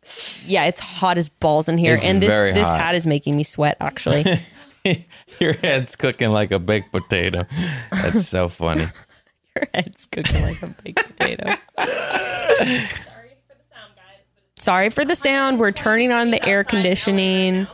Yeah, 0.46 0.64
it's 0.64 0.80
hot 0.80 1.18
as 1.18 1.28
balls 1.28 1.68
in 1.68 1.76
here, 1.76 1.94
It's 1.94 2.04
and 2.04 2.22
this 2.22 2.30
very 2.30 2.52
this 2.52 2.66
hot. 2.66 2.80
hat 2.80 2.94
is 2.94 3.06
making 3.06 3.36
me 3.36 3.44
sweat. 3.44 3.76
Actually, 3.80 4.24
Your 5.40 5.52
head's 5.54 5.96
cooking 5.96 6.30
like 6.30 6.50
a 6.50 6.58
baked 6.58 6.92
potato. 6.92 7.46
That's 7.90 8.26
so 8.28 8.48
funny. 8.48 8.86
your 9.56 9.66
head's 9.74 10.06
cooking 10.06 10.42
like 10.42 10.62
a 10.62 10.68
baked 10.82 11.16
potato. 11.16 11.44
Sorry 11.46 11.86
for 13.46 13.54
the 13.54 13.64
sound. 13.72 13.92
Guys. 13.96 14.22
Sorry 14.56 14.90
for 14.90 15.04
the 15.04 15.16
sound. 15.16 15.58
We're 15.58 15.72
turning 15.72 16.12
on 16.12 16.30
the 16.30 16.44
air 16.46 16.64
conditioning. 16.64 17.66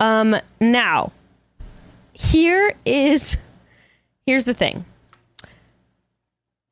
Um, 0.00 0.36
now, 0.60 1.12
here 2.12 2.74
is 2.84 3.36
here's 4.26 4.44
the 4.44 4.54
thing. 4.54 4.84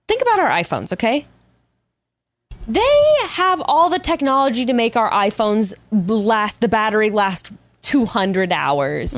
Think 0.09 0.23
about 0.23 0.41
our 0.41 0.51
iPhones, 0.51 0.93
okay? 0.93 1.27
They 2.67 3.15
have 3.29 3.63
all 3.67 3.91
the 3.91 3.99
technology 3.99 4.65
to 4.65 4.73
make 4.73 4.97
our 4.97 5.11
iPhones 5.11 5.75
last 5.91 6.61
the 6.61 6.69
battery 6.69 7.11
last 7.11 7.53
200 7.83 8.53
hours. 8.53 9.15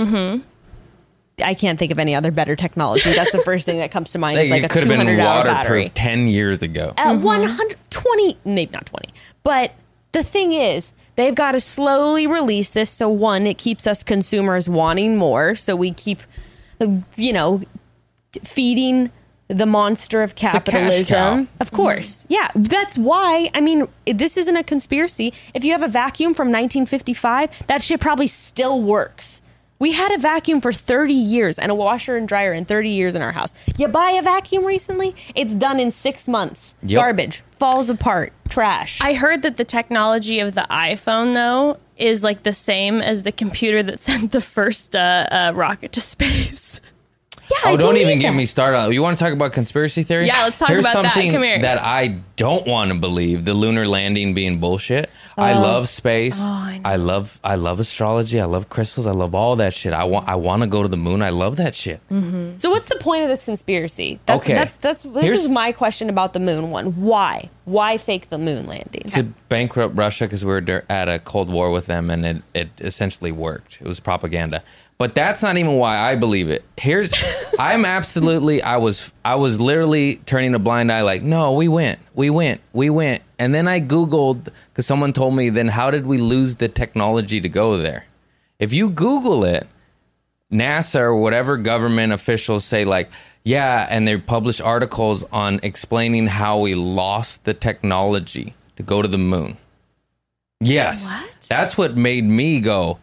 I 1.43 1.55
can't 1.55 1.79
think 1.79 1.93
of 1.93 1.99
any 1.99 2.15
other 2.15 2.31
better 2.31 2.57
technology. 2.57 3.13
That's 3.13 3.33
the 3.33 3.43
first 3.43 3.67
thing 3.67 3.79
that 3.79 3.91
comes 3.91 4.13
to 4.13 4.19
mind. 4.19 4.39
Is 4.41 4.51
like 4.51 4.63
it 4.63 4.71
a 4.71 4.75
have 4.75 4.83
200 4.89 5.17
been 5.17 5.25
waterproof 5.25 5.55
battery. 5.55 5.89
10 5.91 6.29
years 6.29 6.63
ago. 6.63 6.95
At 6.97 7.19
120, 7.19 8.39
maybe 8.45 8.73
not 8.73 8.87
20. 8.87 9.11
But 9.43 9.73
the 10.13 10.23
thing 10.23 10.53
is, 10.53 10.93
they've 11.17 11.35
got 11.35 11.53
to 11.53 11.61
slowly 11.61 12.27
release 12.27 12.73
this. 12.73 12.89
So, 12.89 13.09
one, 13.09 13.47
it 13.47 13.59
keeps 13.59 13.87
us 13.87 14.03
consumers 14.03 14.69
wanting 14.69 15.17
more. 15.17 15.55
So, 15.55 15.77
we 15.77 15.91
keep, 15.91 16.21
uh, 16.81 17.01
you 17.17 17.33
know, 17.35 17.61
feeding 18.43 19.11
the 19.49 19.67
monster 19.67 20.23
of 20.23 20.33
a 20.33 20.35
cash 20.35 20.53
capitalism. 20.53 21.47
cow. 21.47 21.53
Of 21.61 21.71
course. 21.71 22.27
Yeah. 22.29 22.49
That's 22.55 22.99
why, 22.99 23.51
I 23.55 23.61
mean, 23.61 23.87
this 24.07 24.37
isn't 24.37 24.57
a 24.57 24.65
conspiracy. 24.65 25.33
If 25.55 25.65
you 25.65 25.73
have 25.73 25.83
a 25.83 25.89
vacuum 25.89 26.35
from 26.35 26.49
1955, 26.49 27.67
that 27.69 27.83
shit 27.83 28.01
probably 28.01 28.27
still 28.27 28.81
works. 28.81 29.43
We 29.79 29.93
had 29.93 30.11
a 30.13 30.19
vacuum 30.19 30.61
for 30.63 30.73
30 30.73 31.13
years 31.13 31.59
and 31.59 31.71
a 31.71 31.75
washer 31.75 32.17
and 32.17 32.27
dryer 32.27 32.53
in 32.53 32.65
30 32.65 32.91
years 32.91 33.15
in 33.15 33.21
our 33.21 33.33
house. 33.33 33.53
You 33.77 33.89
buy 33.89 34.11
a 34.11 34.23
vacuum 34.23 34.65
recently, 34.65 35.15
it's 35.35 35.55
done 35.55 35.79
in 35.79 35.91
six 35.91 36.27
months. 36.27 36.77
Yep. 36.83 36.99
Garbage, 36.99 37.43
falls 37.51 37.91
apart, 37.91 38.33
trash. 38.49 39.01
I 39.03 39.13
heard 39.13 39.43
that 39.43 39.59
the 39.59 39.65
technology 39.65 40.41
of 40.41 40.55
the 40.55 40.67
iPhone, 40.71 41.35
though, 41.35 41.79
is 41.99 42.23
like 42.23 42.43
the 42.43 42.55
same 42.55 43.03
as 43.03 43.23
the 43.23 43.33
computer 43.33 43.83
that 43.83 44.01
sent 44.01 44.33
the 44.33 44.41
first 44.41 44.97
uh, 44.97 45.27
uh, 45.31 45.53
rocket 45.55 45.93
to 45.93 46.01
space. 46.01 46.81
yeah, 47.51 47.57
Oh, 47.65 47.73
I 47.75 47.77
don't 47.77 47.97
even 47.97 48.19
get 48.19 48.31
that. 48.31 48.37
me 48.37 48.47
started. 48.47 48.79
on 48.79 48.93
You 48.93 49.03
want 49.03 49.19
to 49.19 49.25
talk 49.25 49.33
about 49.33 49.53
conspiracy 49.53 50.03
theory? 50.03 50.27
Yeah, 50.27 50.45
let's 50.45 50.59
talk 50.59 50.69
Here's 50.69 50.85
about 50.85 51.03
that. 51.03 51.15
something 51.15 51.33
Come 51.33 51.43
here. 51.43 51.61
that 51.61 51.81
I 51.83 52.19
don't 52.37 52.67
want 52.67 52.93
to 52.93 52.99
believe: 52.99 53.45
the 53.45 53.55
lunar 53.55 53.87
landing 53.87 54.35
being 54.35 54.59
bullshit. 54.61 55.11
I 55.39 55.53
oh. 55.53 55.61
love 55.61 55.89
space. 55.89 56.39
Oh, 56.41 56.45
I 56.51 56.97
know. 56.97 57.05
love 57.05 57.41
I 57.45 57.57
love 57.57 57.79
astrology. 57.81 58.41
I 58.41 58.45
love 58.47 58.69
crystals. 58.69 59.07
I 59.07 59.13
love 59.13 59.35
all 59.35 59.57
that 59.57 59.75
shit. 59.75 59.93
I 59.93 60.05
want 60.05 60.29
I 60.29 60.35
want 60.35 60.63
to 60.63 60.67
go 60.67 60.83
to 60.83 60.89
the 60.89 60.97
moon. 60.97 61.23
I 61.23 61.31
love 61.31 61.57
that 61.57 61.75
shit. 61.75 62.01
Mm-hmm. 62.11 62.57
So 62.59 62.71
what's 62.71 62.89
the 62.89 62.97
point 62.97 63.23
of 63.23 63.29
this 63.29 63.45
conspiracy? 63.45 64.19
That's 64.27 64.45
Okay. 64.47 64.55
that's 64.55 64.77
that's 64.77 65.03
this 65.03 65.25
Here's- 65.25 65.41
is 65.45 65.49
my 65.49 65.73
question 65.73 66.09
about 66.09 66.33
the 66.33 66.41
moon 66.41 66.71
one. 66.71 67.01
Why? 67.03 67.51
Why 67.65 67.99
fake 67.99 68.29
the 68.29 68.39
moon 68.39 68.67
landing? 68.67 69.03
to 69.11 69.25
bankrupt 69.49 69.97
Russia 69.97 70.25
because 70.25 70.45
we 70.45 70.53
were 70.53 70.85
at 70.89 71.09
a 71.09 71.19
cold 71.19 71.51
war 71.51 71.71
with 71.73 71.87
them, 71.87 72.11
and 72.11 72.25
it, 72.25 72.43
it 72.55 72.69
essentially 72.81 73.33
worked. 73.33 73.81
It 73.81 73.87
was 73.89 73.99
propaganda, 73.99 74.63
but 74.99 75.15
that's 75.15 75.43
not 75.43 75.57
even 75.59 75.75
why 75.75 75.99
I 75.99 76.17
believe 76.17 76.49
it. 76.49 76.65
Here's, 76.77 77.13
I'm 77.59 77.85
absolutely, 77.85 78.63
I 78.63 78.79
was, 78.79 79.13
I 79.25 79.35
was 79.35 79.61
literally 79.61 80.17
turning 80.27 80.55
a 80.55 80.59
blind 80.59 80.91
eye, 80.91 81.03
like, 81.03 81.23
no, 81.23 81.53
we 81.53 81.69
went, 81.69 81.99
we 82.15 82.31
went, 82.31 82.61
we 82.73 82.91
went, 82.91 83.23
and 83.39 83.55
then 83.55 83.69
I 83.69 83.81
googled 83.81 84.49
because 84.71 84.87
someone 84.87 85.13
told 85.13 85.35
me, 85.35 85.51
then 85.51 85.69
how 85.69 85.91
did 85.91 86.07
we 86.07 86.19
lose 86.19 86.57
the 86.57 86.69
technology 86.69 87.41
to 87.41 87.49
go 87.49 87.77
there? 87.79 88.07
If 88.59 88.73
you 88.73 88.89
Google 88.89 89.45
it, 89.45 89.67
NASA 90.53 91.01
or 91.01 91.17
whatever 91.17 91.57
government 91.57 92.13
officials 92.13 92.65
say 92.65 92.85
like, 92.85 93.11
yeah, 93.45 93.87
and 93.91 94.09
they 94.09 94.17
publish 94.17 94.61
articles 94.61 95.25
on 95.31 95.61
explaining 95.63 96.27
how 96.27 96.59
we 96.59 96.75
lost 96.75 97.45
the 97.45 97.55
technology 97.55 98.55
to 98.77 98.83
go 98.83 99.03
to 99.03 99.09
the 99.09 99.19
moon. 99.19 99.57
Yes. 100.61 101.13
What? 101.13 101.31
That's 101.49 101.79
what 101.79 101.97
made 101.97 102.25
me 102.25 102.61
go, 102.61 102.99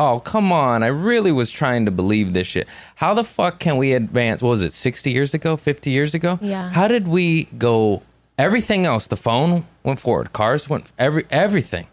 "Oh, 0.00 0.20
come 0.20 0.50
on. 0.52 0.82
I 0.82 0.88
really 0.88 1.32
was 1.32 1.50
trying 1.50 1.84
to 1.84 1.90
believe 1.90 2.32
this 2.32 2.46
shit. 2.46 2.66
How 2.96 3.14
the 3.14 3.24
fuck 3.24 3.58
can 3.58 3.76
we 3.76 3.92
advance? 3.92 4.42
What 4.42 4.50
was 4.50 4.62
it? 4.62 4.72
60 4.72 5.10
years 5.10 5.34
ago, 5.34 5.56
50 5.56 5.90
years 5.90 6.14
ago? 6.14 6.38
Yeah. 6.40 6.70
How 6.70 6.88
did 6.88 7.06
we 7.06 7.44
go 7.58 8.02
everything 8.38 8.86
else, 8.86 9.06
the 9.06 9.16
phone 9.16 9.66
went 9.82 10.00
forward, 10.00 10.32
cars 10.32 10.68
went 10.68 10.90
every 10.98 11.26
everything 11.30 11.86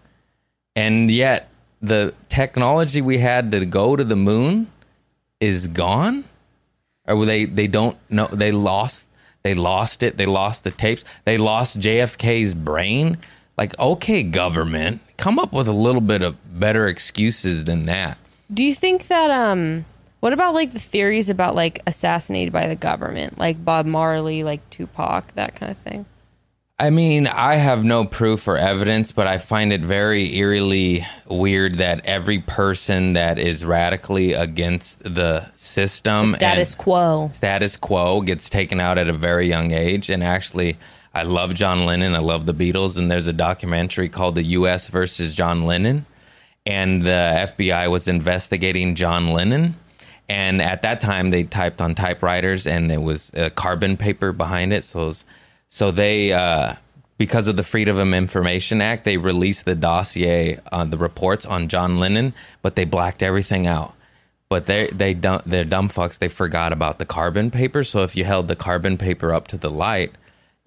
and 0.77 1.09
yet 1.09 1.49
the 1.81 2.13
technology 2.29 3.01
we 3.01 3.17
had 3.17 3.51
to 3.51 3.65
go 3.65 3.95
to 3.95 4.03
the 4.03 4.15
moon 4.15 4.67
is 5.39 5.67
gone 5.67 6.23
or 7.07 7.25
they 7.25 7.45
they 7.45 7.67
don't 7.67 7.97
know 8.09 8.27
they 8.27 8.51
lost 8.51 9.09
they 9.43 9.53
lost 9.53 10.03
it 10.03 10.17
they 10.17 10.25
lost 10.25 10.63
the 10.63 10.71
tapes 10.71 11.03
they 11.25 11.37
lost 11.37 11.79
JFK's 11.79 12.53
brain 12.53 13.17
like 13.57 13.77
okay 13.79 14.23
government 14.23 15.01
come 15.17 15.39
up 15.39 15.51
with 15.53 15.67
a 15.67 15.73
little 15.73 16.01
bit 16.01 16.21
of 16.21 16.35
better 16.59 16.87
excuses 16.87 17.63
than 17.63 17.85
that 17.85 18.17
Do 18.53 18.63
you 18.63 18.73
think 18.73 19.07
that 19.07 19.31
um 19.31 19.85
what 20.19 20.33
about 20.33 20.53
like 20.53 20.71
the 20.71 20.79
theories 20.79 21.29
about 21.29 21.55
like 21.55 21.81
assassinated 21.85 22.51
by 22.51 22.67
the 22.67 22.75
government, 22.75 23.37
like 23.37 23.63
Bob 23.63 23.85
Marley, 23.85 24.43
like 24.43 24.67
Tupac, 24.69 25.33
that 25.35 25.55
kind 25.55 25.71
of 25.71 25.77
thing? 25.77 26.05
I 26.79 26.91
mean, 26.91 27.25
I 27.25 27.55
have 27.55 27.83
no 27.83 28.05
proof 28.05 28.47
or 28.47 28.55
evidence, 28.55 29.11
but 29.11 29.25
I 29.25 29.39
find 29.39 29.73
it 29.73 29.81
very 29.81 30.35
eerily 30.35 31.05
weird 31.27 31.75
that 31.75 32.05
every 32.05 32.39
person 32.39 33.13
that 33.13 33.39
is 33.39 33.65
radically 33.65 34.33
against 34.33 35.01
the 35.03 35.47
system 35.55 36.33
Status 36.35 36.73
and 36.73 36.83
quo. 36.83 37.29
status 37.33 37.77
quo 37.77 38.21
gets 38.21 38.47
taken 38.49 38.79
out 38.79 38.99
at 38.99 39.07
a 39.07 39.13
very 39.13 39.47
young 39.47 39.71
age. 39.71 40.11
And 40.11 40.23
actually, 40.23 40.77
I 41.17 41.23
love 41.23 41.55
John 41.55 41.85
Lennon. 41.85 42.13
I 42.13 42.19
love 42.19 42.45
the 42.45 42.53
Beatles. 42.53 42.95
And 42.95 43.09
there's 43.09 43.25
a 43.25 43.33
documentary 43.33 44.07
called 44.07 44.35
The 44.35 44.43
U.S. 44.43 44.87
versus 44.87 45.33
John 45.33 45.65
Lennon. 45.65 46.05
And 46.63 47.01
the 47.01 47.49
FBI 47.57 47.89
was 47.89 48.07
investigating 48.07 48.93
John 48.93 49.29
Lennon. 49.29 49.75
And 50.29 50.61
at 50.61 50.83
that 50.83 51.01
time, 51.01 51.31
they 51.31 51.43
typed 51.43 51.81
on 51.81 51.95
typewriters, 51.95 52.67
and 52.67 52.89
there 52.89 53.01
was 53.01 53.31
a 53.33 53.49
carbon 53.49 53.97
paper 53.97 54.31
behind 54.31 54.73
it. 54.73 54.83
So, 54.83 55.03
it 55.03 55.05
was, 55.05 55.25
so 55.69 55.89
they, 55.89 56.33
uh, 56.33 56.73
because 57.17 57.47
of 57.47 57.55
the 57.57 57.63
Freedom 57.63 57.97
of 57.97 58.13
Information 58.13 58.81
Act, 58.81 59.05
they 59.05 59.17
released 59.17 59.65
the 59.65 59.73
dossier 59.73 60.59
on 60.71 60.91
the 60.91 60.97
reports 60.97 61.45
on 61.45 61.67
John 61.67 61.99
Lennon, 61.99 62.33
but 62.61 62.75
they 62.75 62.85
blacked 62.85 63.23
everything 63.23 63.65
out. 63.65 63.93
But 64.49 64.65
they 64.65 64.87
they 64.87 65.13
don't 65.13 65.43
they're 65.45 65.65
dumb 65.65 65.89
fucks. 65.89 66.17
They 66.19 66.29
forgot 66.29 66.71
about 66.71 66.99
the 66.99 67.05
carbon 67.05 67.51
paper. 67.51 67.83
So 67.83 68.03
if 68.03 68.15
you 68.15 68.23
held 68.23 68.47
the 68.47 68.55
carbon 68.55 68.97
paper 68.97 69.33
up 69.33 69.47
to 69.49 69.57
the 69.57 69.69
light, 69.69 70.13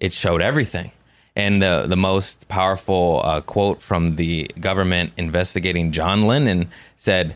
it 0.01 0.11
showed 0.11 0.41
everything. 0.41 0.91
And 1.33 1.61
the 1.61 1.85
the 1.87 1.95
most 1.95 2.49
powerful 2.49 3.21
uh, 3.23 3.39
quote 3.39 3.81
from 3.81 4.17
the 4.17 4.51
government 4.59 5.13
investigating 5.15 5.93
John 5.93 6.23
Lennon 6.23 6.69
said, 6.97 7.35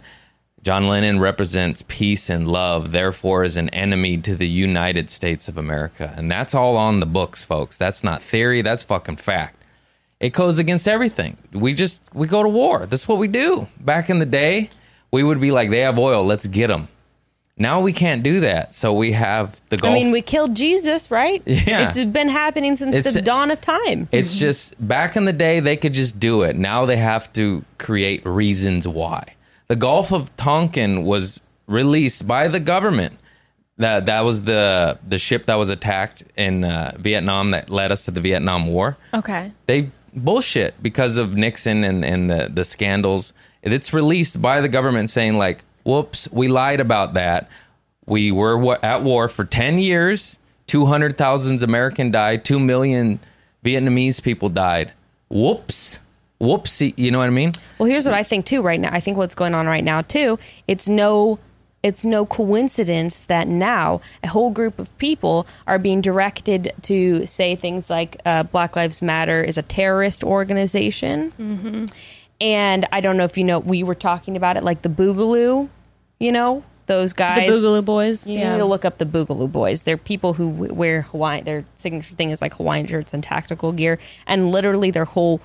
"John 0.64 0.88
Lennon 0.88 1.22
represents 1.22 1.86
peace 1.88 2.30
and 2.30 2.46
love, 2.46 2.92
therefore 2.92 3.46
is 3.46 3.56
an 3.56 3.70
enemy 3.70 4.18
to 4.18 4.36
the 4.36 4.50
United 4.50 5.10
States 5.10 5.48
of 5.48 5.58
America." 5.58 6.14
And 6.18 6.30
that's 6.30 6.54
all 6.54 6.76
on 6.76 7.00
the 7.00 7.06
books, 7.06 7.46
folks. 7.46 7.78
That's 7.78 8.04
not 8.04 8.22
theory. 8.22 8.62
That's 8.62 8.84
fucking 8.84 9.16
fact. 9.18 9.64
It 10.20 10.34
goes 10.34 10.60
against 10.60 10.90
everything. 10.90 11.38
We 11.54 11.74
just 11.74 12.02
we 12.14 12.28
go 12.28 12.44
to 12.44 12.50
war. 12.50 12.86
That's 12.86 13.08
what 13.08 13.18
we 13.18 13.30
do. 13.30 13.68
Back 13.80 14.10
in 14.10 14.20
the 14.20 14.26
day, 14.26 14.72
we 15.10 15.24
would 15.24 15.40
be 15.40 15.52
like, 15.52 15.70
"They 15.70 15.82
have 15.82 15.98
oil. 15.98 16.26
Let's 16.26 16.48
get 16.48 16.68
them." 16.68 16.90
Now 17.58 17.80
we 17.80 17.94
can't 17.94 18.22
do 18.22 18.42
that. 18.42 18.76
So 18.76 18.92
we 18.94 19.14
have 19.14 19.62
the 19.70 19.78
Gulf. 19.78 19.92
I 19.92 19.94
mean, 19.94 20.12
we 20.12 20.22
killed 20.22 20.56
Jesus, 20.56 21.10
right? 21.10 21.42
Yeah. 21.46 21.88
It's 21.88 22.04
been 22.06 22.28
happening 22.28 22.76
since 22.76 22.96
It's- 22.96 23.14
the 23.14 23.22
dawn 23.22 23.50
of 23.50 23.62
time. 23.62 24.10
It's 24.12 24.38
just 24.38 24.76
back 24.86 25.16
in 25.16 25.26
the 25.26 25.34
day 25.34 25.62
they 25.62 25.78
could 25.78 25.94
just 25.94 26.20
do 26.20 26.42
it. 26.42 26.56
Now 26.58 26.86
they 26.86 26.98
have 26.98 27.32
to 27.34 27.64
create 27.78 28.26
reasons 28.26 28.88
why. 28.88 29.24
The 29.68 29.76
Gulf 29.76 30.12
of 30.12 30.36
Tonkin 30.38 31.06
was 31.06 31.40
released 31.68 32.28
by 32.28 32.48
the 32.48 32.60
government. 32.60 33.18
That 33.78 34.06
that 34.06 34.22
was 34.22 34.44
the 34.44 34.98
the 35.06 35.20
ship 35.20 35.48
that 35.48 35.56
was 35.56 35.68
attacked 35.70 36.24
in 36.38 36.64
uh, 36.64 36.94
Vietnam 36.98 37.52
that 37.52 37.70
led 37.70 37.92
us 37.92 38.06
to 38.06 38.12
the 38.12 38.22
Vietnam 38.22 38.68
War. 38.68 38.96
Okay. 39.14 39.52
They 39.66 39.90
bullshit 40.14 40.82
because 40.82 41.18
of 41.18 41.36
Nixon 41.36 41.84
and, 41.84 42.06
and 42.06 42.30
the, 42.30 42.50
the 42.54 42.64
scandals. 42.64 43.34
It's 43.62 43.94
released 43.94 44.42
by 44.42 44.62
the 44.62 44.70
government 44.70 45.10
saying 45.10 45.38
like, 45.38 45.65
"Whoops, 45.86 46.28
we 46.32 46.48
lied 46.50 46.82
about 46.82 47.14
that. 47.14 47.48
We 48.06 48.32
were 48.32 48.78
at 48.84 49.04
war 49.04 49.30
for 49.30 49.46
ten 49.46 49.78
years. 49.78 50.40
Two 50.68 50.86
hundred 50.88 51.18
thousand 51.18 51.62
American 51.64 52.12
died. 52.12 52.44
Two 52.44 52.60
million 52.60 53.20
Vietnamese 53.64 54.22
people 54.22 54.50
died. 54.50 54.94
Whoops, 55.30 56.00
whoopsie. 56.42 56.94
You 56.98 57.12
know 57.12 57.20
what 57.20 57.28
I 57.28 57.32
mean? 57.32 57.54
Well, 57.78 57.88
here's 57.88 58.06
what 58.06 58.16
I 58.16 58.24
think 58.24 58.46
too. 58.46 58.62
Right 58.62 58.80
now, 58.80 58.90
I 58.92 59.00
think 59.00 59.18
what's 59.18 59.36
going 59.36 59.54
on 59.54 59.68
right 59.68 59.84
now 59.84 60.02
too. 60.02 60.40
It's 60.68 60.90
no, 60.90 61.40
it's 61.84 62.04
no 62.04 62.26
coincidence 62.26 63.26
that 63.26 63.48
now 63.48 64.02
a 64.24 64.28
whole 64.28 64.50
group 64.50 64.80
of 64.80 64.96
people 64.98 65.46
are 65.68 65.78
being 65.78 66.02
directed 66.02 66.74
to 66.84 67.26
say 67.28 67.56
things 67.56 67.90
like 67.90 68.20
uh, 68.26 68.44
Black 68.44 68.76
Lives 68.76 69.02
Matter 69.02 69.44
is 69.44 69.58
a 69.58 69.64
terrorist 69.64 70.24
organization. 70.24 71.88
And 72.42 72.88
I 72.92 73.02
don't 73.02 73.18
know 73.18 73.24
if 73.24 73.38
you 73.38 73.44
know, 73.44 73.60
we 73.60 73.84
were 73.84 73.96
talking 73.96 74.36
about 74.36 74.58
it, 74.58 74.64
like 74.64 74.82
the 74.82 74.90
Boogaloo. 74.90 75.70
You 76.20 76.32
know 76.32 76.64
those 76.86 77.14
guys. 77.14 77.50
The. 77.50 77.68
Boogaloo 77.68 77.86
Boys. 77.86 78.28
You 78.28 78.40
yeah. 78.40 78.52
need 78.54 78.60
to 78.60 78.66
look 78.66 78.86
up 78.86 78.98
the 78.98 79.06
Boogaloo 79.06 79.52
Boys. 79.52 79.84
They're 79.84 79.98
people 79.98 80.34
who 80.34 80.48
wear 80.48 81.04
Hawaiian. 81.04 81.46
Their 81.46 81.66
signature 81.76 82.14
thing 82.14 82.32
is 82.32 82.42
like 82.42 82.54
Hawaiian 82.56 82.88
shirts 82.88 83.14
and 83.14 83.24
tactical 83.24 83.72
gear, 83.72 84.00
and 84.28 84.52
literally 84.52 84.92
their 84.92 85.06
whole 85.06 85.42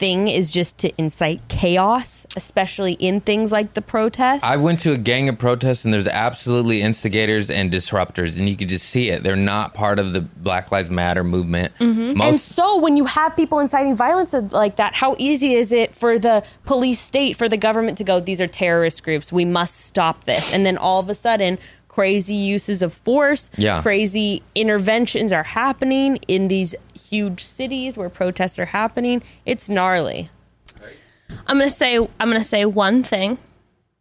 thing 0.00 0.28
is 0.28 0.50
just 0.50 0.78
to 0.78 0.90
incite 0.98 1.46
chaos, 1.48 2.26
especially 2.34 2.94
in 2.94 3.20
things 3.20 3.52
like 3.52 3.74
the 3.74 3.82
protests. 3.82 4.42
I 4.42 4.56
went 4.56 4.80
to 4.80 4.92
a 4.92 4.96
gang 4.96 5.28
of 5.28 5.38
protests 5.38 5.84
and 5.84 5.92
there's 5.92 6.08
absolutely 6.08 6.80
instigators 6.80 7.50
and 7.50 7.70
disruptors, 7.70 8.38
and 8.38 8.48
you 8.48 8.56
could 8.56 8.70
just 8.70 8.88
see 8.88 9.10
it. 9.10 9.22
They're 9.22 9.36
not 9.36 9.74
part 9.74 9.98
of 9.98 10.14
the 10.14 10.22
Black 10.22 10.72
Lives 10.72 10.88
Matter 10.88 11.22
movement. 11.22 11.74
Mm-hmm. 11.78 12.00
and 12.00 12.16
Most 12.16 12.46
so, 12.46 12.80
when 12.80 12.96
you 12.96 13.04
have 13.04 13.36
people 13.36 13.58
inciting 13.58 13.94
violence 13.94 14.32
like 14.50 14.76
that, 14.76 14.94
how 14.94 15.16
easy 15.18 15.52
is 15.52 15.70
it 15.70 15.94
for 15.94 16.18
the 16.18 16.42
police 16.64 16.98
state, 17.00 17.36
for 17.36 17.46
the 17.48 17.58
government 17.58 17.98
to 17.98 18.04
go, 18.04 18.20
these 18.20 18.40
are 18.40 18.46
terrorist 18.48 19.02
groups, 19.04 19.30
we 19.30 19.44
must 19.44 19.82
stop 19.82 20.24
this? 20.24 20.50
And 20.52 20.64
then 20.64 20.78
all 20.78 20.98
of 21.00 21.10
a 21.10 21.14
sudden, 21.14 21.58
crazy 21.88 22.36
uses 22.36 22.80
of 22.82 22.94
force, 22.94 23.50
Yeah. 23.56 23.82
crazy 23.82 24.42
interventions 24.54 25.32
are 25.32 25.42
happening 25.42 26.18
in 26.28 26.48
these 26.48 26.74
huge 27.10 27.42
cities 27.44 27.96
where 27.96 28.08
protests 28.08 28.58
are 28.58 28.66
happening. 28.66 29.22
It's 29.44 29.68
gnarly. 29.68 30.30
I'm 31.46 31.58
gonna 31.58 31.70
say 31.70 31.96
I'm 31.96 32.08
gonna 32.28 32.44
say 32.44 32.64
one 32.64 33.02
thing. 33.02 33.38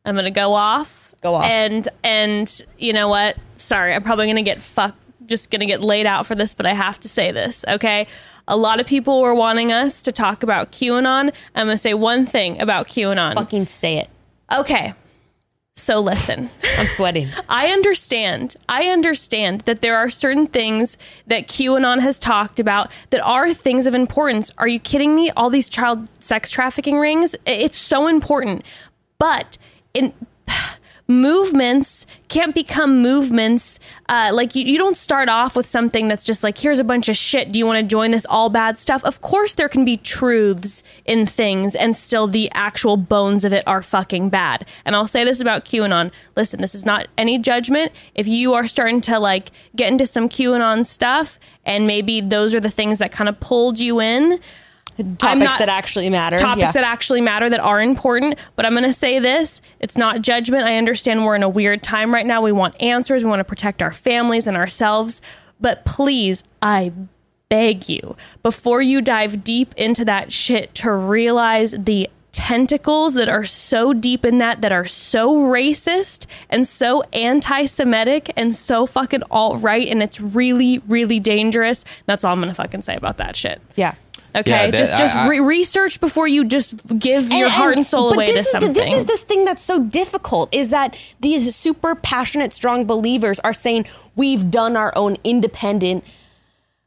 I'm 0.05 0.15
gonna 0.15 0.31
go 0.31 0.53
off. 0.53 1.15
Go 1.21 1.35
off. 1.35 1.45
And 1.45 1.87
and 2.03 2.61
you 2.77 2.93
know 2.93 3.07
what? 3.07 3.37
Sorry, 3.55 3.93
I'm 3.93 4.03
probably 4.03 4.27
gonna 4.27 4.41
get 4.41 4.61
fuck 4.61 4.95
just 5.25 5.51
gonna 5.51 5.65
get 5.65 5.81
laid 5.81 6.05
out 6.05 6.25
for 6.25 6.35
this, 6.35 6.53
but 6.53 6.65
I 6.65 6.73
have 6.73 6.99
to 7.01 7.09
say 7.09 7.31
this, 7.31 7.63
okay? 7.67 8.07
A 8.47 8.57
lot 8.57 8.79
of 8.79 8.87
people 8.87 9.21
were 9.21 9.35
wanting 9.35 9.71
us 9.71 10.01
to 10.03 10.11
talk 10.11 10.41
about 10.43 10.71
QAnon. 10.71 11.31
I'm 11.55 11.67
gonna 11.67 11.77
say 11.77 11.93
one 11.93 12.25
thing 12.25 12.59
about 12.61 12.87
QAnon. 12.87 13.35
Fucking 13.35 13.67
say 13.67 13.97
it. 13.97 14.09
Okay. 14.51 14.93
So 15.79 15.99
listen. 15.99 16.49
I'm 16.77 16.87
sweating. 16.87 17.29
I 17.47 17.67
understand. 17.67 18.57
I 18.67 18.87
understand 18.87 19.61
that 19.61 19.81
there 19.81 19.95
are 19.95 20.09
certain 20.09 20.45
things 20.45 20.97
that 21.27 21.47
QAnon 21.47 22.01
has 22.01 22.19
talked 22.19 22.59
about 22.59 22.91
that 23.11 23.21
are 23.21 23.53
things 23.53 23.87
of 23.87 23.93
importance. 23.93 24.51
Are 24.57 24.67
you 24.67 24.79
kidding 24.79 25.15
me? 25.15 25.31
All 25.31 25.49
these 25.49 25.69
child 25.69 26.07
sex 26.19 26.51
trafficking 26.51 26.99
rings, 26.99 27.35
it's 27.45 27.77
so 27.77 28.07
important. 28.07 28.65
But 29.19 29.57
in 29.93 30.13
movements 31.09 32.05
can't 32.27 32.53
become 32.53 33.01
movements 33.01 33.79
uh, 34.09 34.29
like 34.31 34.55
you, 34.55 34.63
you 34.63 34.77
don't 34.77 34.95
start 34.95 35.27
off 35.27 35.55
with 35.55 35.65
something 35.65 36.07
that's 36.07 36.23
just 36.23 36.43
like 36.43 36.57
here's 36.57 36.77
a 36.77 36.83
bunch 36.83 37.09
of 37.09 37.17
shit. 37.17 37.51
Do 37.51 37.57
you 37.57 37.65
want 37.65 37.77
to 37.77 37.83
join 37.83 38.11
this 38.11 38.27
all 38.29 38.49
bad 38.49 38.77
stuff? 38.77 39.03
Of 39.03 39.19
course 39.21 39.55
there 39.55 39.67
can 39.67 39.83
be 39.83 39.97
truths 39.97 40.83
in 41.05 41.25
things 41.25 41.75
and 41.75 41.95
still 41.95 42.27
the 42.27 42.51
actual 42.53 42.95
bones 42.95 43.43
of 43.43 43.51
it 43.51 43.63
are 43.65 43.81
fucking 43.81 44.29
bad. 44.29 44.67
And 44.85 44.95
i'll 44.95 45.07
say 45.07 45.23
this 45.23 45.41
about 45.41 45.65
qanon. 45.65 46.11
Listen 46.35 46.61
this 46.61 46.75
is 46.75 46.85
not 46.85 47.07
any 47.17 47.39
judgment. 47.39 47.91
If 48.13 48.27
you 48.27 48.53
are 48.53 48.67
starting 48.67 49.01
to 49.01 49.19
like 49.19 49.49
get 49.75 49.91
into 49.91 50.05
some 50.05 50.29
qanon 50.29 50.85
stuff 50.85 51.39
and 51.65 51.87
maybe 51.87 52.21
those 52.21 52.53
are 52.53 52.59
the 52.59 52.69
things 52.69 52.99
that 52.99 53.11
kind 53.11 53.27
of 53.27 53.39
pulled 53.39 53.79
you 53.79 53.99
in 53.99 54.39
Topics 55.17 55.57
that 55.57 55.69
actually 55.69 56.09
matter. 56.09 56.37
topics 56.37 56.59
Yeah. 56.59 56.71
that 56.71 56.83
actually 56.83 57.21
matter 57.21 57.49
that 57.49 57.59
are 57.59 57.81
important. 57.81 58.35
But 58.55 58.65
I'm 58.65 58.73
going 58.73 58.83
to 58.83 58.93
say 58.93 59.19
this 59.19 59.61
it's 59.79 59.97
not 59.97 60.21
judgment. 60.21 60.65
I 60.65 60.77
understand 60.77 61.25
we're 61.25 61.35
in 61.35 61.43
a 61.43 61.49
weird 61.49 61.83
time 61.83 62.13
right 62.13 62.25
now. 62.25 62.41
We 62.41 62.51
want 62.51 62.79
answers, 62.81 63.23
we 63.23 63.29
want 63.29 63.39
to 63.39 63.43
protect 63.45 63.81
our 63.81 63.91
families 63.91 64.47
and 64.47 64.55
ourselves. 64.57 65.21
But 65.61 65.85
please, 65.85 66.43
I 66.61 66.91
beg 67.49 67.89
you, 67.89 68.15
before 68.43 68.81
you 68.81 69.01
dive 69.01 69.43
deep 69.43 69.73
into 69.75 70.05
that 70.05 70.31
shit, 70.31 70.73
to 70.75 70.91
realize 70.91 71.73
the 71.77 72.09
tentacles 72.31 73.15
that 73.15 73.27
are 73.27 73.43
so 73.43 73.91
deep 73.91 74.23
in 74.23 74.37
that 74.37 74.61
that 74.61 74.71
are 74.71 74.85
so 74.85 75.35
racist 75.35 76.27
and 76.49 76.65
so 76.65 77.01
anti-semitic 77.11 78.31
and 78.37 78.53
so 78.53 78.85
fucking 78.85 79.23
alt-right 79.31 79.87
and 79.87 80.03
it's 80.03 80.21
really 80.21 80.77
really 80.87 81.19
dangerous 81.19 81.83
that's 82.05 82.23
all 82.23 82.31
i'm 82.31 82.39
gonna 82.39 82.53
fucking 82.53 82.83
say 82.83 82.95
about 82.95 83.17
that 83.17 83.35
shit 83.35 83.59
yeah. 83.75 83.95
Okay, 84.35 84.51
Yeah, 84.51 84.71
that- 84.71 84.77
just 84.77 84.97
just 84.97 85.15
I- 85.15 85.25
I- 85.25 85.27
re- 85.27 85.39
research 85.39 85.99
before 85.99 86.27
you 86.27 86.45
just 86.45 86.75
give 86.99 87.31
your 87.31 87.49
heart 87.49 87.75
and 87.75 87.85
soul 87.85 88.09
but 88.09 88.15
away 88.15 88.27
to 88.27 88.33
this 88.33 88.45
is 88.45 88.51
something. 88.51 88.73
The, 88.73 88.79
this 88.79 88.91
is 88.93 89.05
the 89.05 89.17
thing 89.17 89.45
that's 89.45 89.63
so 89.63 89.79
difficult 89.79 90.49
is 90.51 90.69
that 90.69 90.95
these 91.19 91.55
super 91.55 91.95
passionate, 91.95 92.53
strong 92.53 92.85
believers 92.85 93.39
are 93.41 93.53
saying 93.53 93.85
we've 94.15 94.51
done 94.51 94.75
our 94.77 94.93
own 94.95 95.17
independent 95.23 96.03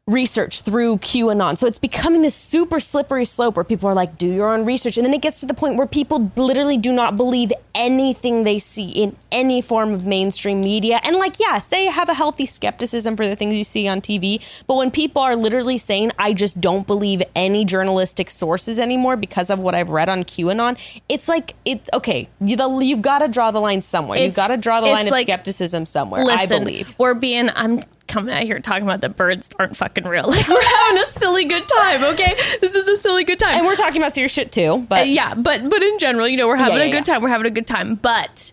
research 0.09 0.63
through 0.63 0.97
QAnon. 0.99 1.57
So 1.57 1.69
it's 1.69 1.79
becoming 1.79 2.23
this 2.23 2.35
super 2.35 2.81
slippery 2.81 3.25
slope 3.25 3.55
where 3.55 3.63
people 3.63 3.89
are 3.89 3.95
like, 3.95 4.19
do 4.19 4.27
your 4.27 4.53
own 4.53 4.65
research. 4.65 4.97
And 4.97 5.07
then 5.07 5.15
it 5.15 5.23
gets 5.23 5.39
to 5.41 5.47
the 5.47 5.55
point 5.55 5.77
where 5.77 5.87
people 5.87 6.33
literally 6.35 6.77
do 6.77 6.93
not 6.93 7.17
believe 7.17 7.53
anything 7.73 8.43
they 8.43 8.59
see 8.59 8.91
in 8.91 9.15
any 9.31 9.63
form 9.63 9.93
of 9.93 10.05
mainstream 10.05 10.61
media. 10.61 11.01
And 11.05 11.17
like, 11.17 11.39
yeah, 11.39 11.61
say 11.61 11.87
have 11.87 12.09
a 12.09 12.15
healthy 12.15 12.47
skepticism 12.47 13.17
for 13.17 13.29
the 13.29 13.37
things 13.37 13.55
you 13.55 13.63
see 13.63 13.87
on 13.87 14.01
TV. 14.01 14.43
But 14.67 14.75
when 14.75 14.91
people 14.91 15.23
are 15.23 15.37
literally 15.37 15.79
saying, 15.79 16.11
I 16.19 16.33
just 16.33 16.61
don't 16.61 16.85
believe 16.85 17.23
any 17.37 17.65
journalistic 17.65 18.29
sources 18.29 18.81
anymore 18.81 19.17
because 19.17 19.51
of 19.51 19.61
what 19.61 19.77
I've 19.77 19.91
read 19.91 20.09
on 20.09 20.25
QAnon, 20.25 20.81
it's 21.09 21.29
like, 21.29 21.55
it 21.65 21.89
okay, 21.95 22.29
you, 22.41 22.57
the, 22.57 22.69
you've 22.81 23.03
got 23.03 23.21
to 23.21 23.29
draw 23.29 23.53
the 23.53 23.61
line 23.61 23.83
somewhere. 23.83 24.19
You've 24.19 24.35
got 24.35 24.49
to 24.49 24.57
draw 24.57 24.81
the 24.81 24.89
it's 24.89 24.95
line 24.95 25.07
of 25.07 25.15
skepticism 25.15 25.87
somewhere, 25.87 26.25
Listen, 26.25 26.41
I 26.41 26.59
believe. 26.59 26.97
we're 26.99 27.15
being. 27.15 27.51
I'm 27.51 27.85
coming 28.13 28.35
out 28.35 28.43
here 28.43 28.61
talking 28.61 28.85
about 28.85 29.01
that 29.01 29.17
birds 29.17 29.51
aren't 29.59 29.77
fucking 29.77 30.05
real. 30.05 30.25
Like 30.33 30.47
we're 30.49 30.63
having 30.63 31.03
a 31.03 31.07
silly 31.07 31.45
good 31.47 31.65
time, 31.81 32.05
okay? 32.15 32.35
This 32.61 32.75
is 32.75 32.87
a 32.89 32.97
silly 32.97 33.25
good 33.25 33.39
time. 33.39 33.55
and 33.57 33.67
we're 33.67 33.77
talking 33.77 34.01
about 34.01 34.15
serious 34.15 34.33
shit 34.33 34.53
too. 34.53 34.87
But 34.89 35.01
Uh, 35.03 35.05
yeah, 35.05 35.35
but 35.35 35.69
but 35.69 35.83
in 35.83 35.99
general, 35.99 36.29
you 36.29 36.37
know, 36.37 36.47
we're 36.47 36.57
having 36.57 36.77
Yeah, 36.77 36.83
a 36.83 36.87
yeah, 36.87 36.91
good 36.93 37.07
yeah. 37.09 37.15
time. 37.15 37.23
We're 37.23 37.29
having 37.31 37.47
a 37.47 37.51
good 37.51 37.67
time. 37.67 37.95
But 37.97 38.53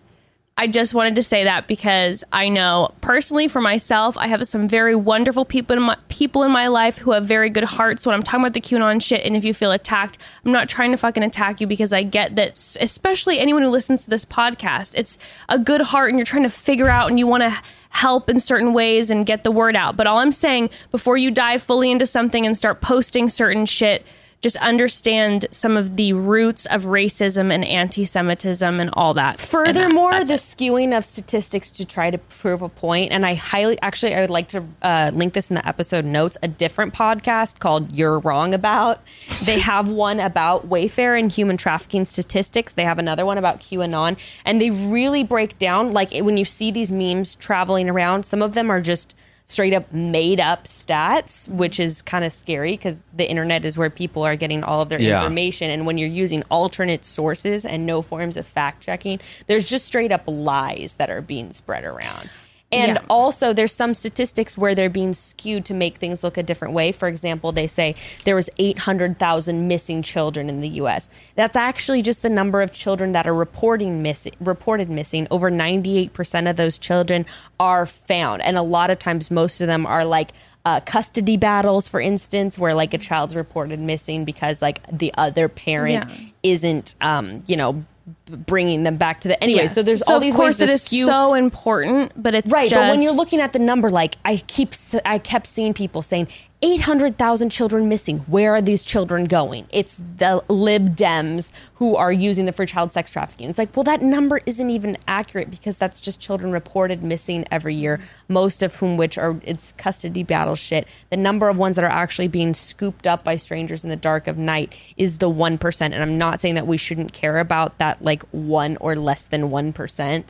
I 0.60 0.66
just 0.66 0.92
wanted 0.92 1.14
to 1.14 1.22
say 1.22 1.44
that 1.44 1.66
because 1.68 2.22
I 2.34 2.50
know 2.50 2.92
personally 3.00 3.48
for 3.48 3.62
myself, 3.62 4.18
I 4.18 4.26
have 4.26 4.46
some 4.46 4.68
very 4.68 4.94
wonderful 4.94 5.46
people 5.46 5.74
in 5.74 5.82
my 5.82 5.96
people 6.10 6.42
in 6.42 6.52
my 6.52 6.68
life 6.68 6.98
who 6.98 7.12
have 7.12 7.24
very 7.24 7.48
good 7.48 7.64
hearts. 7.64 8.04
When 8.04 8.14
I'm 8.14 8.22
talking 8.22 8.42
about 8.42 8.52
the 8.52 8.60
QAnon 8.60 9.02
shit, 9.02 9.24
and 9.24 9.34
if 9.34 9.42
you 9.42 9.54
feel 9.54 9.72
attacked, 9.72 10.18
I'm 10.44 10.52
not 10.52 10.68
trying 10.68 10.90
to 10.90 10.98
fucking 10.98 11.22
attack 11.22 11.62
you 11.62 11.66
because 11.66 11.94
I 11.94 12.02
get 12.02 12.36
that. 12.36 12.76
Especially 12.78 13.38
anyone 13.38 13.62
who 13.62 13.70
listens 13.70 14.04
to 14.04 14.10
this 14.10 14.26
podcast, 14.26 14.92
it's 14.98 15.16
a 15.48 15.58
good 15.58 15.80
heart, 15.80 16.10
and 16.10 16.18
you're 16.18 16.26
trying 16.26 16.42
to 16.42 16.50
figure 16.50 16.88
out, 16.88 17.08
and 17.08 17.18
you 17.18 17.26
want 17.26 17.42
to 17.42 17.58
help 17.88 18.28
in 18.28 18.38
certain 18.38 18.74
ways 18.74 19.10
and 19.10 19.24
get 19.24 19.44
the 19.44 19.50
word 19.50 19.76
out. 19.76 19.96
But 19.96 20.06
all 20.06 20.18
I'm 20.18 20.30
saying, 20.30 20.68
before 20.90 21.16
you 21.16 21.30
dive 21.30 21.62
fully 21.62 21.90
into 21.90 22.04
something 22.04 22.44
and 22.44 22.54
start 22.54 22.82
posting 22.82 23.30
certain 23.30 23.64
shit 23.64 24.04
just 24.40 24.56
understand 24.56 25.44
some 25.50 25.76
of 25.76 25.96
the 25.96 26.12
roots 26.14 26.64
of 26.66 26.84
racism 26.84 27.52
and 27.52 27.64
anti-Semitism 27.64 28.80
and 28.80 28.90
all 28.94 29.12
that. 29.14 29.38
Furthermore, 29.38 30.12
that- 30.12 30.26
the 30.28 30.34
it. 30.34 30.40
skewing 30.40 30.96
of 30.96 31.04
statistics 31.04 31.70
to 31.72 31.84
try 31.84 32.10
to 32.10 32.16
prove 32.18 32.62
a 32.62 32.68
point, 32.68 33.12
and 33.12 33.26
I 33.26 33.34
highly 33.34 33.78
actually 33.82 34.14
I 34.14 34.20
would 34.20 34.30
like 34.30 34.48
to 34.48 34.64
uh, 34.82 35.10
link 35.14 35.34
this 35.34 35.50
in 35.50 35.56
the 35.56 35.66
episode 35.68 36.04
notes. 36.04 36.38
A 36.42 36.48
different 36.48 36.94
podcast 36.94 37.58
called 37.58 37.94
"You're 37.94 38.18
Wrong 38.18 38.54
About." 38.54 39.00
They 39.44 39.58
have 39.70 39.88
one 39.88 40.20
about 40.20 40.68
Wayfair 40.68 41.18
and 41.18 41.30
human 41.30 41.56
trafficking 41.56 42.04
statistics. 42.06 42.74
They 42.74 42.84
have 42.84 42.98
another 42.98 43.26
one 43.26 43.36
about 43.38 43.60
QAnon, 43.60 44.16
and 44.46 44.60
they 44.60 44.70
really 44.70 45.22
break 45.22 45.58
down 45.58 45.92
like 45.92 46.12
when 46.12 46.36
you 46.36 46.44
see 46.46 46.70
these 46.70 46.90
memes 46.90 47.34
traveling 47.34 47.90
around. 47.90 48.24
Some 48.24 48.40
of 48.42 48.54
them 48.54 48.70
are 48.70 48.80
just 48.80 49.14
straight 49.50 49.74
up 49.74 49.92
made 49.92 50.38
up 50.40 50.64
stats, 50.64 51.48
which 51.48 51.80
is 51.80 52.02
kind 52.02 52.24
of 52.24 52.32
scary 52.32 52.72
because 52.72 53.02
the 53.14 53.28
internet 53.28 53.64
is 53.64 53.76
where 53.76 53.90
people 53.90 54.22
are 54.22 54.36
getting 54.36 54.62
all 54.62 54.80
of 54.80 54.88
their 54.88 55.00
Yeah. 55.00 55.20
information. 55.20 55.70
And 55.70 55.86
when 55.86 55.98
you're 55.98 56.08
using 56.08 56.42
alternate 56.50 57.04
sources 57.04 57.64
and 57.64 57.84
no 57.84 58.00
forms 58.02 58.36
of 58.36 58.46
fact 58.46 58.82
checking, 58.82 59.18
there's 59.48 59.68
just 59.68 59.84
straight 59.86 60.12
up 60.12 60.22
lies 60.26 60.94
that 60.98 61.10
are 61.10 61.20
being 61.20 61.52
spread 61.52 61.84
around. 61.84 62.30
And 62.72 62.92
Yeah. 62.96 63.02
also, 63.10 63.52
there's 63.52 63.74
some 63.74 63.94
statistics 63.94 64.56
where 64.56 64.74
they're 64.76 64.88
being 64.88 65.12
skewed 65.12 65.64
to 65.64 65.74
make 65.74 65.96
things 65.96 66.22
look 66.22 66.36
a 66.36 66.42
different 66.42 66.72
way. 66.72 66.92
For 66.92 67.08
example, 67.08 67.50
they 67.50 67.66
say 67.66 67.96
there 68.24 68.36
was 68.36 68.48
800,000 68.58 69.66
missing 69.66 70.02
children 70.02 70.48
in 70.48 70.60
the 70.60 70.68
U.S. 70.68 71.08
That's 71.34 71.56
actually 71.56 72.02
just 72.02 72.22
the 72.22 72.28
number 72.30 72.62
of 72.62 72.72
children 72.72 73.12
that 73.12 73.26
are 73.26 73.34
reporting 73.34 74.02
missing, 74.02 74.34
reported 74.40 74.88
missing. 74.88 75.26
Over 75.30 75.50
98% 75.50 76.48
of 76.48 76.56
those 76.56 76.78
children 76.78 77.26
are 77.58 77.86
found, 77.86 78.42
and 78.42 78.56
a 78.56 78.62
lot 78.62 78.90
of 78.90 78.98
times, 78.98 79.30
most 79.30 79.60
of 79.60 79.66
them 79.66 79.84
are 79.86 80.04
like 80.04 80.30
uh, 80.64 80.78
custody 80.80 81.36
battles, 81.38 81.88
for 81.88 82.00
instance, 82.00 82.58
where 82.58 82.74
like 82.74 82.92
a 82.94 82.98
child's 82.98 83.34
reported 83.34 83.80
missing 83.80 84.24
because 84.24 84.60
like 84.60 84.80
the 84.96 85.12
other 85.16 85.48
parent 85.48 86.04
Yeah. 86.06 86.16
isn't, 86.42 86.94
um, 87.00 87.42
you 87.46 87.56
know, 87.56 87.84
bringing 88.30 88.84
them 88.84 88.96
back 88.96 89.20
to 89.22 89.28
the 89.28 89.42
anyway. 89.42 89.64
Yes. 89.64 89.74
So 89.74 89.82
there's 89.82 90.04
so 90.04 90.12
all 90.12 90.16
of 90.16 90.22
these 90.22 90.34
course 90.34 90.58
ways 90.60 90.68
to 90.68 90.72
it 90.72 90.74
is 90.74 90.82
skew 90.82 91.06
so 91.06 91.34
important, 91.34 92.12
but 92.16 92.34
it's 92.34 92.50
right 92.52 92.70
but 92.70 92.90
when 92.90 93.02
you're 93.02 93.12
looking 93.12 93.40
at 93.40 93.52
the 93.52 93.58
number 93.58 93.90
like 93.90 94.16
i 94.24 94.36
keep 94.46 94.74
I 95.04 95.18
kept 95.18 95.46
seeing 95.46 95.74
people 95.74 96.02
saying 96.02 96.28
800000 96.62 97.48
children 97.48 97.88
missing 97.88 98.18
where 98.20 98.54
are 98.54 98.60
these 98.60 98.82
children 98.82 99.24
going 99.24 99.66
it's 99.70 99.96
the 99.96 100.44
lib 100.48 100.94
dems 100.94 101.52
who 101.76 101.96
are 101.96 102.12
using 102.12 102.44
them 102.44 102.52
for 102.52 102.66
child 102.66 102.92
sex 102.92 103.10
trafficking 103.10 103.48
it's 103.48 103.58
like 103.58 103.74
well 103.74 103.84
that 103.84 104.02
number 104.02 104.40
isn't 104.44 104.68
even 104.68 104.98
accurate 105.08 105.50
because 105.50 105.78
that's 105.78 105.98
just 105.98 106.20
children 106.20 106.52
reported 106.52 107.02
missing 107.02 107.46
every 107.50 107.74
year 107.74 107.98
most 108.28 108.62
of 108.62 108.74
whom 108.76 108.98
which 108.98 109.16
are 109.16 109.40
it's 109.42 109.72
custody 109.72 110.22
battle 110.22 110.54
shit 110.54 110.86
the 111.08 111.16
number 111.16 111.48
of 111.48 111.56
ones 111.56 111.76
that 111.76 111.84
are 111.84 111.88
actually 111.88 112.28
being 112.28 112.52
scooped 112.52 113.06
up 113.06 113.24
by 113.24 113.36
strangers 113.36 113.82
in 113.82 113.88
the 113.88 113.96
dark 113.96 114.26
of 114.26 114.36
night 114.36 114.74
is 114.98 115.16
the 115.16 115.30
1% 115.30 115.80
and 115.80 115.94
i'm 115.94 116.18
not 116.18 116.42
saying 116.42 116.56
that 116.56 116.66
we 116.66 116.76
shouldn't 116.76 117.14
care 117.14 117.38
about 117.38 117.78
that 117.78 118.02
like 118.04 118.19
1 118.32 118.76
or 118.78 118.96
less 118.96 119.26
than 119.26 119.50
1% 119.50 120.24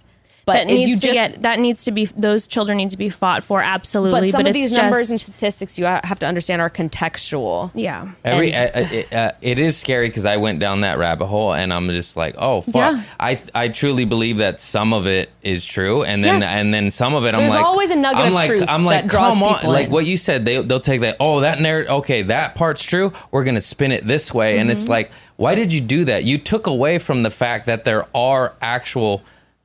but 0.52 0.66
that 0.66 0.66
needs 0.66 0.88
you 0.88 0.96
to 0.96 1.00
just 1.00 1.14
get 1.32 1.42
that 1.42 1.58
needs 1.58 1.84
to 1.84 1.90
be 1.90 2.04
those 2.06 2.46
children 2.46 2.78
need 2.78 2.90
to 2.90 2.96
be 2.98 3.08
fought 3.10 3.42
for 3.42 3.60
absolutely. 3.62 4.20
but 4.28 4.30
some 4.30 4.40
of 4.42 4.46
it's 4.48 4.54
these 4.54 4.70
just, 4.70 4.80
numbers 4.80 5.10
and 5.10 5.20
statistics 5.20 5.78
you 5.78 5.84
have 5.84 6.18
to 6.18 6.26
understand 6.26 6.60
are 6.62 6.70
contextual. 6.70 7.70
yeah. 7.74 8.10
Every 8.24 8.52
And- 8.52 8.70
uh, 8.74 8.78
uh, 8.80 8.86
it, 8.92 9.12
uh, 9.12 9.32
it 9.40 9.58
is 9.58 9.76
scary 9.76 10.08
because 10.08 10.24
I 10.26 10.36
went 10.36 10.58
down 10.60 10.82
that 10.82 10.98
rabbit 10.98 11.26
hole 11.26 11.52
and 11.52 11.72
I'm 11.72 11.88
just 11.88 12.16
like, 12.16 12.34
oh 12.38 12.60
fuck. 12.62 12.74
Yeah. 12.74 13.02
I 13.18 13.40
I 13.54 13.68
truly 13.68 14.04
believe 14.04 14.38
that 14.38 14.60
some 14.60 14.92
of 14.92 15.06
it 15.06 15.30
is 15.42 15.64
true, 15.64 16.02
and 16.02 16.22
then 16.22 16.40
Yes. 16.40 16.50
and 16.60 16.72
then 16.74 16.90
some 16.90 17.14
of 17.14 17.24
it 17.24 17.34
I'm 17.34 17.40
There's 17.40 17.54
like, 17.54 17.64
always 17.64 17.90
a 17.90 17.96
nugget 17.96 18.20
I'm 18.20 18.26
of 18.28 18.32
like, 18.34 18.46
truth 18.48 18.64
I'm 18.68 18.84
like, 18.84 19.02
that 19.04 19.10
draws 19.10 19.34
come 19.34 19.42
on, 19.42 19.54
people 19.56 19.70
like 19.72 19.86
in. 19.86 19.92
what 19.92 20.06
you 20.06 20.16
said. 20.16 20.44
They 20.44 20.60
they'll 20.62 20.80
take 20.80 21.00
that. 21.02 21.16
Oh, 21.20 21.40
that 21.40 21.60
narrative. 21.60 21.92
Okay, 21.92 22.22
that 22.22 22.54
part's 22.54 22.82
true. 22.84 23.12
We're 23.30 23.44
gonna 23.44 23.60
spin 23.60 23.92
it 23.92 24.06
this 24.06 24.32
way, 24.34 24.58
and 24.58 24.68
Mm-hmm. 24.68 24.76
it's 24.76 24.88
like, 24.88 25.10
why 25.36 25.54
did 25.54 25.72
you 25.72 25.80
do 25.80 26.04
that? 26.04 26.24
You 26.24 26.38
took 26.38 26.66
away 26.66 26.98
from 26.98 27.22
the 27.22 27.30
fact 27.30 27.66
that 27.66 27.84
there 27.84 28.06
are 28.14 28.54
actual 28.60 29.22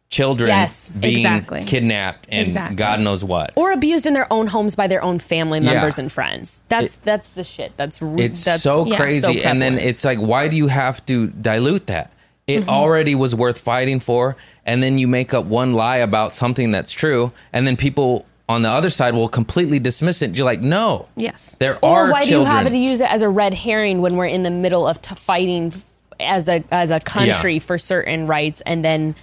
children 0.09 0.47
Yes, 0.49 0.91
being 0.91 1.17
exactly. 1.17 1.63
kidnapped 1.63 2.27
and 2.31 2.47
Exactly. 2.47 2.75
God 2.75 3.01
knows 3.01 3.23
what. 3.23 3.51
Or 3.55 3.71
abused 3.71 4.05
in 4.05 4.13
their 4.13 4.31
own 4.31 4.47
homes 4.47 4.75
by 4.75 4.87
their 4.87 5.03
own 5.03 5.19
family 5.19 5.59
members 5.59 5.97
Yeah. 5.97 6.03
and 6.03 6.11
friends. 6.11 6.63
That's 6.69 6.95
that's 6.97 7.33
the 7.33 7.43
shit. 7.43 7.73
That's 7.75 7.99
It's 8.01 8.43
that's 8.45 8.63
so 8.63 8.85
yeah, 8.85 8.97
crazy. 8.97 9.19
so 9.41 9.47
and 9.49 9.61
then 9.61 9.77
it's 9.77 10.05
like, 10.05 10.19
why 10.19 10.47
do 10.47 10.55
you 10.55 10.67
have 10.67 11.05
to 11.07 11.27
dilute 11.27 11.87
that? 11.87 12.11
It 12.47 12.61
Mm-hmm. 12.61 12.69
already 12.69 13.15
was 13.15 13.33
worth 13.35 13.57
fighting 13.59 13.99
for. 13.99 14.37
And 14.65 14.81
then 14.83 14.97
you 14.99 15.07
make 15.07 15.33
up 15.33 15.45
one 15.45 15.73
lie 15.73 15.97
about 15.97 16.33
something 16.33 16.69
that's 16.71 16.91
true. 16.91 17.31
And 17.51 17.65
then 17.65 17.75
people 17.75 18.25
on 18.47 18.61
the 18.61 18.69
other 18.69 18.91
side 18.91 19.15
will 19.15 19.27
completely 19.27 19.79
dismiss 19.79 20.21
it. 20.21 20.35
You're 20.35 20.45
like, 20.45 20.61
no. 20.61 21.07
Yes. 21.15 21.57
There 21.59 21.79
or 21.83 22.05
are 22.05 22.11
why 22.11 22.23
children. 22.23 22.45
do 22.45 22.51
you 22.51 22.63
have 22.63 22.71
to 22.71 22.77
use 22.77 23.01
it 23.01 23.11
as 23.11 23.23
a 23.23 23.29
red 23.29 23.55
herring 23.55 24.01
when 24.01 24.15
we're 24.17 24.27
in 24.27 24.43
the 24.43 24.51
middle 24.51 24.87
of 24.87 25.01
t- 25.01 25.15
fighting 25.15 25.73
f- 25.73 25.83
as 26.19 26.47
a 26.47 26.63
as 26.71 26.91
a 26.91 26.99
country 26.99 27.53
Yeah. 27.55 27.59
for 27.59 27.79
certain 27.79 28.27
rights 28.27 28.61
and 28.67 28.85
then 28.85 29.15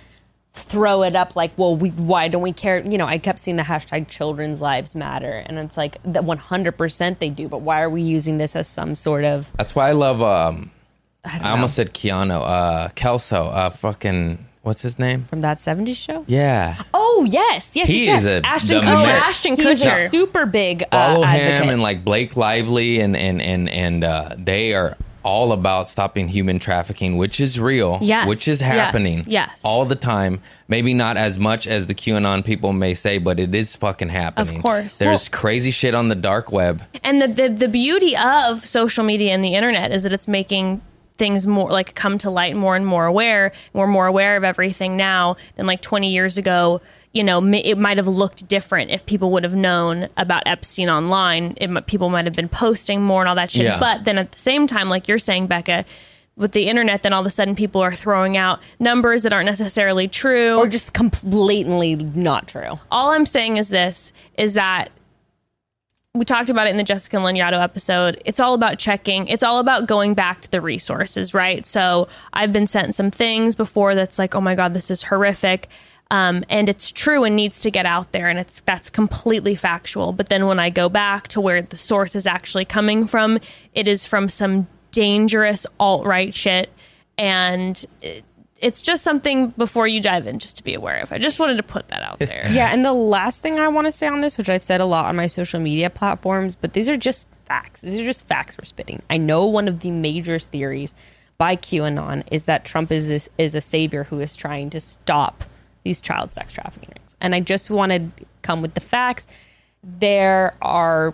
throw 0.55 1.03
it 1.03 1.17
up 1.17 1.35
like 1.35 1.51
well 1.57 1.75
we 1.75 1.89
why 1.91 2.29
don't 2.29 2.43
we 2.43 2.53
care 2.53 2.79
you 2.87 2.99
know 2.99 3.07
i 3.07 3.17
kept 3.17 3.39
seeing 3.39 3.57
the 3.57 3.63
hashtag 3.63 4.07
children's 4.07 4.61
lives 4.61 4.95
matter 4.95 5.43
and 5.47 5.59
it's 5.59 5.79
like 5.79 5.97
that 6.05 6.25
100% 6.25 7.19
they 7.21 7.31
do 7.31 7.49
but 7.49 7.63
why 7.63 7.81
are 7.81 7.89
we 7.89 8.03
using 8.03 8.37
this 8.37 8.55
as 8.55 8.69
some 8.69 8.95
sort 8.95 9.25
of 9.25 9.51
That's 9.57 9.75
why 9.75 9.89
I 9.89 9.93
love, 9.93 10.21
um, 10.21 10.71
I, 11.25 11.39
don't 11.39 11.47
almost 11.47 11.75
said 11.77 11.95
Keanu, 11.95 12.41
uh, 12.45 12.89
Kelso, 12.95 13.45
uh, 13.47 13.71
fucking, 13.71 14.45
what's 14.63 14.83
his 14.83 14.99
name? 14.99 15.25
from 15.31 15.41
that 15.41 15.57
70s 15.59 15.97
show 15.97 16.25
Yeah. 16.29 16.83
Oh 16.93 17.27
yes, 17.29 17.71
yes, 17.75 17.89
He 17.89 18.05
yes. 18.05 18.25
is 18.25 18.31
a- 18.31 18.47
Ashton 18.47 18.81
the 18.81 18.87
Kutcher. 18.87 19.07
Oh, 19.07 19.11
Ashton 19.11 19.57
He's 19.57 19.83
Kutcher. 19.83 20.11
super 20.11 20.45
big 20.45 20.83
uh, 20.83 20.87
follow 21.15 21.25
advocate. 21.25 21.63
him 21.65 21.69
and 21.71 21.81
like 21.81 22.05
Blake 22.05 22.37
Lively 22.37 23.01
and 23.01 23.17
and 23.17 23.41
and 23.41 23.69
and 23.71 24.05
uh, 24.05 24.35
they 24.37 24.75
are 24.75 24.97
all 25.23 25.53
about 25.53 25.89
stopping 25.89 26.29
human 26.29 26.59
trafficking, 26.59 27.17
which 27.17 27.41
is 27.41 27.59
real, 27.61 27.99
Yes, 28.01 28.27
which 28.27 28.49
is 28.49 28.61
happening, 28.61 29.21
yes. 29.27 29.63
all 29.65 29.85
the 29.85 29.95
time. 29.97 30.41
Maybe 30.69 30.95
not 30.95 31.17
as 31.17 31.39
much 31.39 31.67
as 31.67 31.87
the 31.87 31.95
QAnon 31.95 32.45
people 32.45 32.73
may 32.73 32.95
say, 32.95 33.19
but 33.19 33.39
it 33.39 33.55
is 33.55 33.77
fucking 33.77 34.09
happening. 34.09 34.57
Of 34.59 34.65
course. 34.65 34.99
there's 34.99 35.29
crazy 35.29 35.71
shit 35.71 35.95
on 35.95 36.09
the 36.09 36.15
dark 36.15 36.51
web. 36.51 36.83
And 37.05 37.21
the, 37.21 37.29
the 37.29 37.49
the 37.49 37.69
beauty 37.69 38.17
of 38.17 38.67
social 38.67 39.05
media 39.05 39.33
and 39.33 39.45
the 39.45 39.55
internet 39.55 39.93
is 39.93 40.03
that 40.05 40.13
it's 40.13 40.29
making 40.29 40.81
things 41.19 41.47
more 41.47 41.71
like 41.71 41.95
come 41.95 42.19
to 42.19 42.31
light 42.31 42.57
more 42.57 42.75
and 42.75 42.87
more 42.87 43.07
aware. 43.07 43.53
We're 43.73 43.87
more 43.87 44.07
aware 44.07 44.37
of 44.37 44.45
everything 44.45 44.97
now 44.97 45.37
than 45.57 45.67
like 45.67 45.81
20 45.83 46.11
years 46.11 46.39
ago. 46.39 46.81
You 47.13 47.23
know, 47.23 47.45
it 47.53 47.77
might 47.77 47.99
have 47.99 48.07
looked 48.07 48.49
different 48.49 48.91
if 48.91 49.05
people 49.05 49.31
would 49.33 49.45
have 49.45 49.55
known 49.55 50.09
about 50.17 50.45
Epstein 50.47 50.89
online. 50.89 51.55
It, 51.59 51.87
people 51.87 52.09
might 52.09 52.25
have 52.25 52.35
been 52.35 52.49
posting 52.49 53.03
more 53.03 53.21
and 53.21 53.29
all 53.29 53.35
that 53.35 53.51
shit. 53.51 53.65
Yeah. 53.65 53.79
But 53.79 54.05
then 54.05 54.17
at 54.17 54.33
the 54.33 54.39
same 54.39 54.67
time, 54.67 54.89
like 54.89 55.09
you're 55.09 55.19
saying, 55.19 55.47
Becca, 55.47 55.85
with 56.37 56.53
the 56.53 56.69
internet, 56.69 57.03
then 57.03 57.13
all 57.13 57.21
of 57.21 57.27
a 57.27 57.31
sudden 57.31 57.55
people 57.55 57.83
are 57.83 57.93
throwing 57.93 58.37
out 58.37 58.61
numbers 58.81 59.25
that 59.25 59.33
aren't 59.33 59.47
necessarily 59.47 60.09
true. 60.09 60.57
or 60.57 60.67
just 60.67 60.95
completely 60.95 61.97
not 61.97 62.49
true. 62.49 62.79
all 62.91 63.11
I'm 63.11 63.27
saying 63.27 63.59
is 63.59 63.69
this 63.69 64.13
is 64.39 64.55
that 64.55 64.91
we 66.15 66.27
talked 66.27 66.51
about 66.51 66.67
it 66.67 66.71
in 66.71 66.77
the 66.77 66.85
Jessica 66.85 67.17
Lanyadoo 67.17 67.63
episode. 67.63 68.21
It's 68.27 68.39
all 68.39 68.53
about 68.53 68.79
checking. 68.79 69.29
It's 69.29 69.43
all 69.43 69.59
about 69.61 69.87
going 69.87 70.13
back 70.13 70.43
to 70.43 70.51
the 70.51 70.61
resources, 70.61 71.33
right? 71.33 71.65
So 71.65 72.07
I've 72.35 72.53
been 72.53 72.67
sent 72.67 72.95
some 72.95 73.11
things 73.11 73.57
before 73.57 73.95
that's 73.95 74.19
like, 74.19 74.35
oh 74.35 74.41
my 74.41 74.55
god, 74.55 74.75
this 74.75 74.91
is 74.91 75.05
horrific, 75.05 75.69
um, 76.13 76.45
and 76.51 76.69
it's 76.69 76.93
true 76.93 77.25
and 77.25 77.35
needs 77.35 77.59
to 77.61 77.71
get 77.71 77.87
out 77.87 78.13
there, 78.13 78.29
and 78.29 78.39
it's 78.39 78.61
that's 78.61 78.91
completely 78.91 79.55
factual. 79.55 80.13
But 80.13 80.29
then 80.29 80.47
when 80.47 80.59
I 80.59 80.69
go 80.69 80.91
back 80.91 81.27
to 81.29 81.41
where 81.41 81.63
the 81.63 81.79
source 81.79 82.15
is 82.15 82.27
actually 82.27 82.67
coming 82.67 83.07
from, 83.07 83.39
it 83.73 83.89
is 83.89 84.05
from 84.05 84.29
some 84.29 84.69
dangerous 84.93 85.67
alt 85.81 86.07
right 86.07 86.33
shit, 86.33 86.71
and. 87.19 87.85
It, 88.03 88.25
it's 88.59 88.81
just 88.81 89.03
something 89.03 89.49
before 89.49 89.89
you 89.89 90.01
dive 90.01 90.29
in, 90.29 90.39
just 90.39 90.57
to 90.59 90.63
be 90.63 90.73
aware 90.73 91.01
of. 91.01 91.11
I 91.11 91.19
just 91.19 91.41
wanted 91.41 91.57
to 91.57 91.65
put 91.65 91.89
that 91.89 92.01
out 92.03 92.21
there. 92.21 92.47
Yeah, 92.53 92.73
and 92.73 92.85
the 92.85 92.93
last 92.93 93.43
thing 93.43 93.59
I 93.59 93.67
want 93.67 93.89
to 93.89 93.93
say 93.93 94.07
on 94.07 94.21
this, 94.21 94.39
which 94.39 94.49
I've 94.49 94.63
said 94.63 94.81
a 94.81 94.85
lot 94.85 95.07
on 95.07 95.17
my 95.17 95.27
social 95.27 95.59
media 95.59 95.91
platforms, 95.91 96.55
but 96.55 96.73
these 96.73 96.89
are 96.89 96.97
just 96.97 97.27
facts. 97.45 97.81
These 97.81 97.99
are 97.99 98.05
just 98.05 98.25
facts 98.29 98.57
we're 98.57 98.65
spitting. 98.65 99.03
I 99.11 99.17
know 99.17 99.47
one 99.47 99.67
of 99.67 99.81
the 99.81 99.91
major 99.91 100.39
theories 100.39 100.95
by 101.39 101.57
QAnon 101.57 102.23
is 102.31 102.45
that 102.45 102.65
Trump 102.65 102.93
is 102.93 103.09
this, 103.09 103.29
is 103.37 103.57
a 103.57 103.61
savior 103.61 104.05
who 104.05 104.21
is 104.21 104.37
trying 104.37 104.71
to 104.71 104.81
stop 104.81 105.43
these 105.85 106.01
child 106.01 106.33
sex 106.33 106.53
trafficking 106.53 106.91
rings. 106.97 107.17
And 107.21 107.35
I 107.35 107.41
just 107.41 107.71
want 107.71 107.93
to 107.93 108.27
come 108.43 108.63
with 108.63 108.75
the 108.75 108.81
facts. 108.81 109.27
there 109.83 110.55
are 110.63 111.13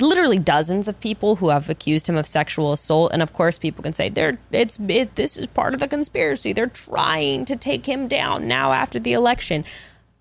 literally 0.00 0.38
dozens 0.38 0.86
of 0.88 0.98
people 1.00 1.36
who 1.36 1.48
have 1.48 1.68
accused 1.68 2.08
him 2.08 2.16
of 2.16 2.26
sexual 2.26 2.72
assault 2.72 3.10
and 3.12 3.22
of 3.22 3.32
course 3.32 3.58
people 3.58 3.82
can 3.82 3.92
say 3.92 4.08
they're 4.08 4.38
it's 4.50 4.78
it, 4.88 5.14
this 5.14 5.36
is 5.36 5.46
part 5.46 5.72
of 5.72 5.80
the 5.80 5.88
conspiracy 5.88 6.52
they're 6.52 6.66
trying 6.66 7.44
to 7.44 7.56
take 7.56 7.86
him 7.86 8.06
down 8.06 8.46
now 8.46 8.72
after 8.72 8.98
the 8.98 9.12
election 9.12 9.64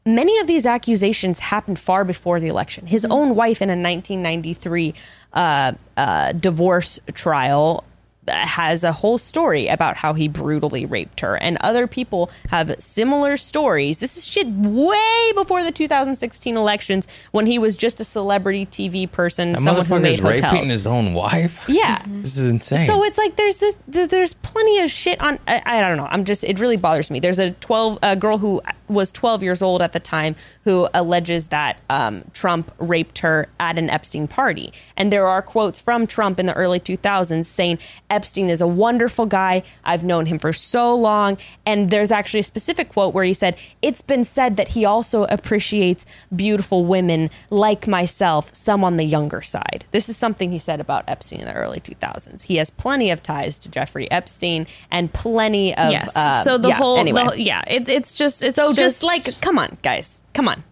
many 0.06 0.40
of 0.40 0.48
these 0.48 0.66
accusations 0.66 1.40
happened 1.40 1.78
far 1.78 2.06
before 2.06 2.40
the 2.40 2.48
election 2.48 2.88
his 2.88 3.06
own 3.06 3.36
wife 3.36 3.62
in 3.62 3.70
a 3.70 3.72
1993 3.72 4.94
uh, 5.34 5.74
uh, 5.98 6.32
divorce 6.32 7.00
trial 7.14 7.84
has 8.30 8.84
a 8.84 8.92
whole 8.92 9.18
story 9.18 9.68
about 9.68 9.98
how 9.98 10.14
he 10.14 10.28
brutally 10.28 10.86
raped 10.86 11.20
her. 11.22 11.36
And 11.36 11.58
other 11.62 11.88
people 11.88 12.30
have 12.50 12.74
similar 12.80 13.38
stories. 13.38 14.00
This 14.00 14.18
is 14.18 14.28
shit 14.28 14.48
way 14.48 15.32
before 15.36 15.64
the 15.64 15.72
2016 15.72 16.56
elections 16.58 17.08
when 17.32 17.46
he 17.46 17.58
was 17.60 17.76
just 17.76 18.00
a 18.00 18.04
celebrity 18.04 18.66
tv 18.66 19.10
person 19.12 19.54
That 19.54 19.62
someone 19.62 19.86
who 19.86 20.00
made 20.00 20.20
motherfucker's 20.20 20.42
raping 20.42 20.66
his 20.70 20.88
own 20.88 21.14
wife. 21.14 21.64
yeah. 21.68 22.04
This 22.28 22.38
is 22.38 22.50
insane. 22.50 22.86
so 22.88 23.04
it's 23.04 23.18
like 23.18 23.36
there's 23.36 23.60
this 23.60 23.78
there's 23.88 24.34
plenty 24.34 24.80
of 24.80 24.90
shit 24.92 25.22
on 25.22 25.40
I, 25.48 25.62
I 25.66 25.82
don't 25.82 25.98
know. 25.98 26.08
I'm 26.10 26.24
just 26.26 26.44
it 26.44 26.60
really 26.60 26.78
bothers 26.78 27.10
me. 27.12 27.20
There's 27.20 27.40
a 27.40 27.52
12 27.52 28.00
a 28.04 28.16
girl 28.16 28.38
who 28.38 28.62
was 28.88 29.12
12 29.12 29.44
years 29.44 29.62
old 29.62 29.82
at 29.82 29.94
the 29.94 30.00
time 30.00 30.36
who 30.64 30.88
alleges 30.94 31.50
that 31.50 31.80
um, 31.90 32.24
trump 32.34 32.72
raped 32.80 33.20
her 33.20 33.48
at 33.60 33.78
an 33.78 33.90
epstein 33.90 34.28
party. 34.28 34.72
And 34.96 35.12
there 35.12 35.28
are 35.28 35.42
quotes 35.42 35.80
from 35.80 36.08
trump 36.08 36.40
in 36.40 36.46
the 36.46 36.54
early 36.54 36.80
2000s 36.80 37.46
saying 37.46 37.80
epstein 38.10 38.50
is 38.50 38.62
a 38.62 38.68
wonderful 38.68 39.26
guy. 39.26 39.64
I've 39.84 40.04
known 40.04 40.28
him 40.28 40.40
for 40.40 40.54
so 40.54 40.96
long. 40.96 41.38
And 41.66 41.90
there's 41.90 42.12
actually 42.12 42.42
a 42.42 42.44
specific 42.44 42.90
quote 42.90 43.14
where 43.14 43.24
he 43.24 43.34
said 43.34 43.58
it's 43.82 44.02
been 44.02 44.24
said 44.24 44.58
that 44.58 44.70
he 44.70 44.86
also 44.86 45.26
appreciates 45.26 46.06
beautiful 46.36 46.86
women 46.86 47.30
like 47.50 47.88
myself 47.88 48.54
some 48.54 48.84
on 48.84 48.98
the 48.98 49.06
younger 49.06 49.42
side. 49.42 49.86
This 49.92 50.10
is 50.10 50.18
something 50.18 50.52
he 50.52 50.60
said 50.60 50.80
about 50.80 51.04
epstein 51.08 51.40
in 51.40 51.46
the 51.46 51.54
early 51.54 51.80
2000s 51.80 52.44
he 52.44 52.56
has 52.58 52.70
plenty 52.70 53.10
of 53.10 53.22
ties 53.22 53.60
to 53.60 53.70
jeffrey 53.70 54.10
epstein 54.12 54.66
and 54.92 55.12
plenty 55.14 55.76
of 55.76 55.92
yes. 55.92 56.16
uh, 56.16 56.42
so 56.44 56.58
the 56.58 56.70
yeah, 56.70 56.76
whole, 56.76 56.98
anyway. 56.98 57.22
the 57.22 57.30
whole- 57.30 57.36
yeah, 57.38 57.62
it, 57.68 57.90
it's 57.90 58.14
just 58.14 58.44
it's 58.44 58.56
so 58.56 58.74
just, 58.78 59.04
like 59.04 59.26
come 59.42 59.60
on 59.60 59.78
guys 59.84 60.24
come 60.34 60.48
on 60.48 60.64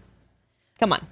come 0.79 0.93
on 0.93 1.05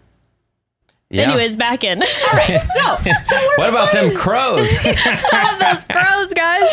Yeah. 1.10 1.24
anyways 1.24 1.58
back 1.58 1.84
in. 1.84 2.02
all 2.02 2.34
right 2.34 2.62
so 2.64 2.98
so 3.22 3.36
we're 3.36 3.54
what 3.58 3.70
about 3.70 3.92
them 3.92 4.16
crows? 4.24 4.72
love 4.86 5.60
those 5.60 5.86
crows, 5.86 6.34
guys. 6.34 6.70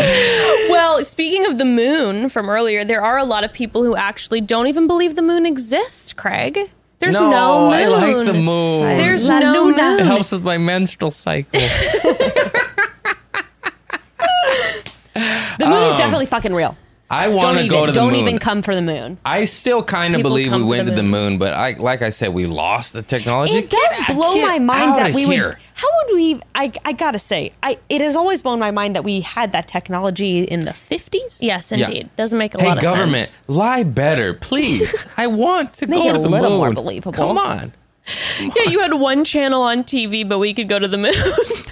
Well, 0.70 1.04
speaking 1.04 1.44
of 1.46 1.58
the 1.58 1.64
moon 1.66 2.28
from 2.30 2.48
earlier, 2.48 2.84
there 2.84 3.02
are 3.02 3.18
a 3.18 3.24
lot 3.24 3.44
of 3.44 3.52
people 3.52 3.84
who 3.84 3.94
actually 3.96 4.40
don't 4.40 4.66
even 4.66 4.86
believe 4.86 5.14
the 5.14 5.22
moon 5.22 5.44
exists, 5.46 6.12
Craig. 6.14 6.70
There's 7.00 7.14
no, 7.14 7.30
no, 7.30 7.70
moon. 7.70 7.74
I 7.74 7.86
like 7.86 8.26
the 8.26 8.32
moon. 8.34 8.96
There's 8.98 9.26
La 9.26 9.38
no 9.40 9.52
luna. 9.52 9.76
it 9.76 9.96
moon. 9.98 10.06
helps 10.06 10.32
with 10.32 10.42
my 10.42 10.56
menstrual 10.58 11.10
cycle. 11.10 11.60
the 11.60 11.66
moon 15.66 15.84
is 15.84 15.92
oh. 15.94 15.98
definitely 15.98 16.26
fucking 16.26 16.54
real 16.54 16.76
I 17.10 17.28
want 17.28 17.58
to 17.58 17.66
go 17.68 17.86
to 17.86 17.92
the 17.92 18.00
moon. 18.00 18.12
don't 18.12 18.20
even 18.20 18.38
come 18.38 18.62
for 18.62 18.74
the 18.74 18.82
moon 18.82 19.18
I 19.24 19.44
still 19.44 19.82
kind 19.82 20.14
of 20.14 20.18
People 20.20 20.30
believe 20.30 20.52
we 20.52 20.58
come 20.58 20.68
went 20.68 20.84
the 20.86 20.92
to 20.92 20.96
the 20.96 21.02
moon. 21.02 21.30
moon, 21.32 21.38
but 21.38 21.52
I, 21.54 21.72
like 21.72 22.02
I 22.02 22.10
said, 22.10 22.32
we 22.32 22.46
lost 22.46 22.92
the 22.92 23.02
technology. 23.02 23.54
It 23.54 23.68
does 23.70 23.98
Get- 24.06 24.14
blow 24.16 24.34
get 24.34 24.46
my 24.46 24.58
mind 24.60 24.96
that 24.98 25.12
we 25.14 25.24
here. 25.24 25.48
would. 25.48 25.56
How 25.74 25.88
would 26.06 26.14
we? 26.14 26.40
I 26.54 26.72
I 26.84 26.92
gotta 26.92 27.18
say, 27.18 27.52
I 27.62 27.78
it 27.88 28.00
has 28.00 28.14
always 28.14 28.42
blown 28.42 28.58
my 28.58 28.70
mind 28.70 28.94
that 28.94 29.02
we 29.02 29.22
had 29.22 29.52
that 29.52 29.66
technology 29.66 30.42
in 30.44 30.60
the 30.60 30.72
fifties. 30.74 31.38
Yes, 31.42 31.72
Yeah. 31.72 31.86
indeed. 31.86 32.10
Doesn't 32.16 32.38
make 32.38 32.54
a 32.54 32.60
Hey, 32.60 32.66
lot 32.68 32.76
of 32.76 32.82
government, 32.82 33.28
sense. 33.28 33.48
lie 33.48 33.82
better, 33.82 34.34
please. 34.34 35.06
I 35.16 35.26
want 35.26 35.72
to 35.74 35.86
Make 35.86 36.02
go 36.02 36.08
it 36.08 36.12
to 36.12 36.18
a 36.18 36.22
the 36.22 36.28
little 36.28 36.50
moon. 36.50 36.58
more 36.58 36.72
believable. 36.72 37.12
Come 37.12 37.38
on. 37.38 37.72
Yeah, 38.40 38.64
you 38.68 38.80
had 38.80 38.94
one 38.94 39.24
channel 39.24 39.62
on 39.62 39.84
TV, 39.84 40.28
but 40.28 40.38
we 40.38 40.52
could 40.52 40.68
go 40.68 40.78
to 40.80 40.88
the 40.88 40.96
moon. 40.98 41.12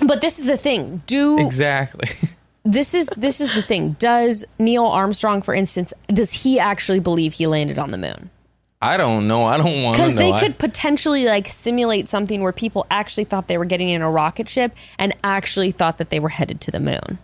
But 0.03 0.21
this 0.21 0.39
is 0.39 0.45
the 0.47 0.57
thing. 0.57 1.03
Do 1.07 1.39
Exactly. 1.45 2.09
this 2.65 2.95
is 2.95 3.09
this 3.17 3.41
is 3.41 3.55
the 3.55 3.63
thing. 3.63 3.93
Does 3.99 4.45
Neil 4.59 4.85
Armstrong, 4.87 5.43
for 5.43 5.55
instance, 5.55 5.93
does 6.09 6.33
he 6.33 6.59
actually 6.59 7.01
believe 7.01 7.35
he 7.35 7.47
landed 7.47 7.79
on 7.79 7.91
the 7.91 7.99
moon? 7.99 8.31
I 8.81 8.97
don't 8.97 9.27
know. 9.27 9.43
I 9.45 9.57
don't 9.57 9.83
want 9.83 9.97
to 9.97 10.03
know. 10.03 10.09
Because 10.09 10.15
they 10.15 10.31
I- 10.33 10.41
could 10.41 10.59
potentially 10.59 11.25
like 11.25 11.49
simulate 11.49 12.09
something 12.09 12.43
where 12.43 12.53
people 12.53 12.87
actually 12.91 13.25
thought 13.25 13.49
they 13.49 13.59
were 13.59 13.65
getting 13.65 13.89
in 13.89 14.03
a 14.03 14.11
rocket 14.11 14.49
ship 14.49 14.73
and 14.99 15.15
actually 15.25 15.73
thought 15.73 15.99
that 15.99 16.11
they 16.11 16.21
were 16.21 16.29
headed 16.29 16.61
to 16.63 16.71
the 16.71 16.79
moon. 16.81 17.19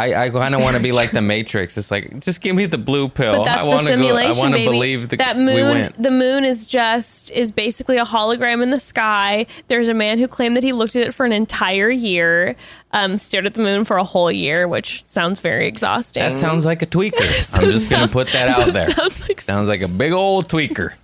I, 0.00 0.24
I 0.26 0.30
kind 0.30 0.54
of 0.54 0.60
want 0.62 0.76
to 0.76 0.82
be 0.82 0.92
like 0.92 1.10
the 1.10 1.20
Matrix. 1.34 1.76
It's 1.76 1.90
like 1.90 2.20
just 2.20 2.40
give 2.40 2.56
me 2.56 2.66
the 2.66 2.78
blue 2.78 3.08
pill. 3.08 3.36
But 3.38 3.44
that's 3.44 3.66
I 3.66 3.68
want 3.68 3.86
to 3.86 3.96
go. 3.96 4.16
I 4.16 4.32
want 4.32 4.54
to 4.54 4.64
believe 4.64 5.10
the, 5.10 5.16
that 5.16 5.36
we 5.36 5.44
moon. 5.44 5.70
went. 5.70 6.02
The 6.02 6.10
moon 6.10 6.44
is 6.44 6.64
just 6.66 7.30
is 7.32 7.52
basically 7.52 7.98
a 7.98 8.04
hologram 8.04 8.62
in 8.62 8.70
the 8.70 8.80
sky. 8.80 9.46
There's 9.68 9.88
a 9.88 9.94
man 9.94 10.18
who 10.18 10.26
claimed 10.26 10.56
that 10.56 10.64
he 10.64 10.72
looked 10.72 10.96
at 10.96 11.06
it 11.06 11.12
for 11.12 11.26
an 11.26 11.32
entire 11.32 11.90
year, 11.90 12.56
um, 12.92 13.18
stared 13.18 13.46
at 13.46 13.54
the 13.54 13.62
moon 13.62 13.84
for 13.84 13.98
a 13.98 14.04
whole 14.04 14.32
year, 14.32 14.66
which 14.66 15.04
sounds 15.06 15.40
very 15.40 15.68
exhausting. 15.68 16.22
That 16.22 16.36
sounds 16.36 16.64
like 16.64 16.82
a 16.82 16.86
tweaker. 16.86 17.54
I'm 17.58 17.70
just 17.70 17.90
gonna 17.90 18.08
put 18.08 18.28
that 18.28 18.56
so 18.56 18.62
out 18.62 18.72
there. 18.72 18.90
sounds 18.90 19.28
like- 19.28 19.40
sounds 19.40 19.68
like 19.68 19.82
a 19.82 19.88
big 19.88 20.12
old 20.12 20.48
tweaker. 20.48 20.94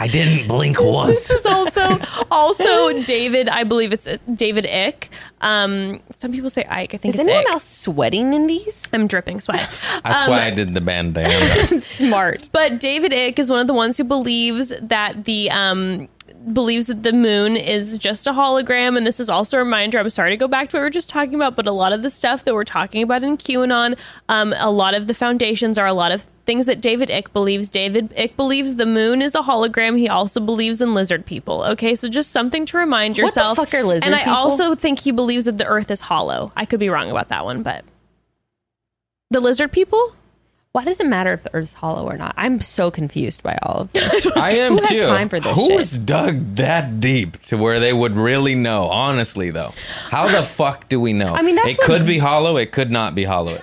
I 0.00 0.06
didn't 0.06 0.46
blink 0.46 0.80
once. 0.80 1.10
This 1.28 1.30
is 1.30 1.46
also 1.46 1.98
also 2.30 3.02
David. 3.02 3.48
I 3.48 3.64
believe 3.64 3.92
it's 3.92 4.06
uh, 4.06 4.18
David 4.32 4.64
Ick. 4.66 5.08
Um, 5.40 6.00
some 6.10 6.30
people 6.32 6.50
say 6.50 6.64
Ike. 6.68 6.94
I 6.94 6.96
think 6.98 7.14
Is 7.14 7.20
it's 7.20 7.28
anyone 7.28 7.46
Ick. 7.46 7.52
else 7.52 7.64
sweating 7.64 8.32
in 8.32 8.46
these? 8.46 8.88
I'm 8.92 9.06
dripping 9.08 9.40
sweat. 9.40 9.68
That's 10.04 10.28
why 10.28 10.42
I 10.44 10.50
did 10.50 10.74
the 10.74 10.80
bandana. 10.80 11.30
Smart. 11.80 12.48
But 12.52 12.78
David 12.80 13.12
Ick 13.12 13.38
is 13.40 13.50
one 13.50 13.60
of 13.60 13.66
the 13.66 13.74
ones 13.74 13.98
who 13.98 14.04
believes 14.04 14.72
that 14.80 15.24
the 15.24 15.50
um 15.50 16.08
believes 16.54 16.86
that 16.86 17.02
the 17.02 17.12
moon 17.12 17.56
is 17.56 17.98
just 17.98 18.26
a 18.26 18.32
hologram 18.32 18.96
and 18.96 19.06
this 19.06 19.20
is 19.20 19.28
also 19.30 19.56
a 19.56 19.60
reminder 19.60 19.98
i'm 19.98 20.10
sorry 20.10 20.30
to 20.30 20.36
go 20.36 20.48
back 20.48 20.68
to 20.68 20.76
what 20.76 20.80
we 20.80 20.84
were 20.84 20.90
just 20.90 21.08
talking 21.08 21.34
about 21.34 21.54
but 21.54 21.66
a 21.66 21.72
lot 21.72 21.92
of 21.92 22.02
the 22.02 22.10
stuff 22.10 22.44
that 22.44 22.54
we're 22.54 22.64
talking 22.64 23.02
about 23.02 23.22
in 23.22 23.36
qanon 23.36 23.98
um, 24.28 24.54
a 24.58 24.70
lot 24.70 24.94
of 24.94 25.06
the 25.06 25.14
foundations 25.14 25.78
are 25.78 25.86
a 25.86 25.92
lot 25.92 26.12
of 26.12 26.22
things 26.46 26.66
that 26.66 26.80
david 26.80 27.10
ick 27.10 27.32
believes. 27.32 27.68
David 27.68 28.14
ick 28.18 28.36
believes 28.36 28.76
the 28.76 28.86
moon 28.86 29.20
is 29.20 29.34
a 29.34 29.40
hologram. 29.40 29.98
He 29.98 30.08
also 30.08 30.40
believes 30.40 30.80
in 30.80 30.94
lizard 30.94 31.26
people 31.26 31.62
okay? 31.64 31.94
So 31.94 32.08
just 32.08 32.30
something 32.30 32.64
to 32.66 32.78
remind 32.78 33.18
yourself. 33.18 33.58
What 33.58 33.70
the 33.70 33.70
fuck 33.70 33.80
are 33.80 33.86
lizard 33.86 34.06
and 34.06 34.14
i 34.14 34.20
people? 34.20 34.34
also 34.34 34.74
think 34.74 35.00
he 35.00 35.10
believes 35.10 35.44
that 35.44 35.58
the 35.58 35.66
earth 35.66 35.90
is 35.90 36.00
hollow. 36.00 36.50
I 36.56 36.64
could 36.64 36.80
be 36.80 36.88
wrong 36.88 37.10
about 37.10 37.28
that 37.28 37.44
one 37.44 37.62
but 37.62 37.84
the 39.30 39.40
lizard 39.40 39.72
people 39.72 40.14
Why 40.78 40.84
does 40.84 41.00
it 41.00 41.08
matter 41.08 41.32
if 41.32 41.42
the 41.42 41.52
Earth's 41.52 41.72
hollow 41.74 42.06
or 42.08 42.16
not? 42.16 42.34
I'm 42.36 42.60
so 42.60 42.88
confused 42.88 43.42
by 43.42 43.58
all 43.64 43.80
of 43.80 43.92
this. 43.92 44.28
I 44.36 44.52
am 44.52 44.74
Who 44.76 44.80
has 44.82 44.88
too. 44.90 45.06
time 45.06 45.28
for 45.28 45.40
this 45.40 45.52
Who's 45.56 45.94
shit? 45.94 46.06
dug 46.06 46.54
that 46.54 47.00
deep 47.00 47.42
to 47.46 47.56
where 47.56 47.80
they 47.80 47.92
would 47.92 48.12
really 48.14 48.54
know? 48.54 48.84
Honestly, 48.86 49.50
though, 49.50 49.74
how 50.10 50.28
the 50.28 50.44
fuck 50.44 50.88
do 50.88 51.00
we 51.00 51.12
know? 51.12 51.34
I 51.34 51.42
mean, 51.42 51.56
that's 51.56 51.70
it 51.70 51.78
what- 51.78 51.86
could 51.88 52.06
be 52.06 52.18
hollow. 52.18 52.58
It 52.58 52.70
could 52.70 52.92
not 52.92 53.16
be 53.16 53.24
hollow. 53.24 53.60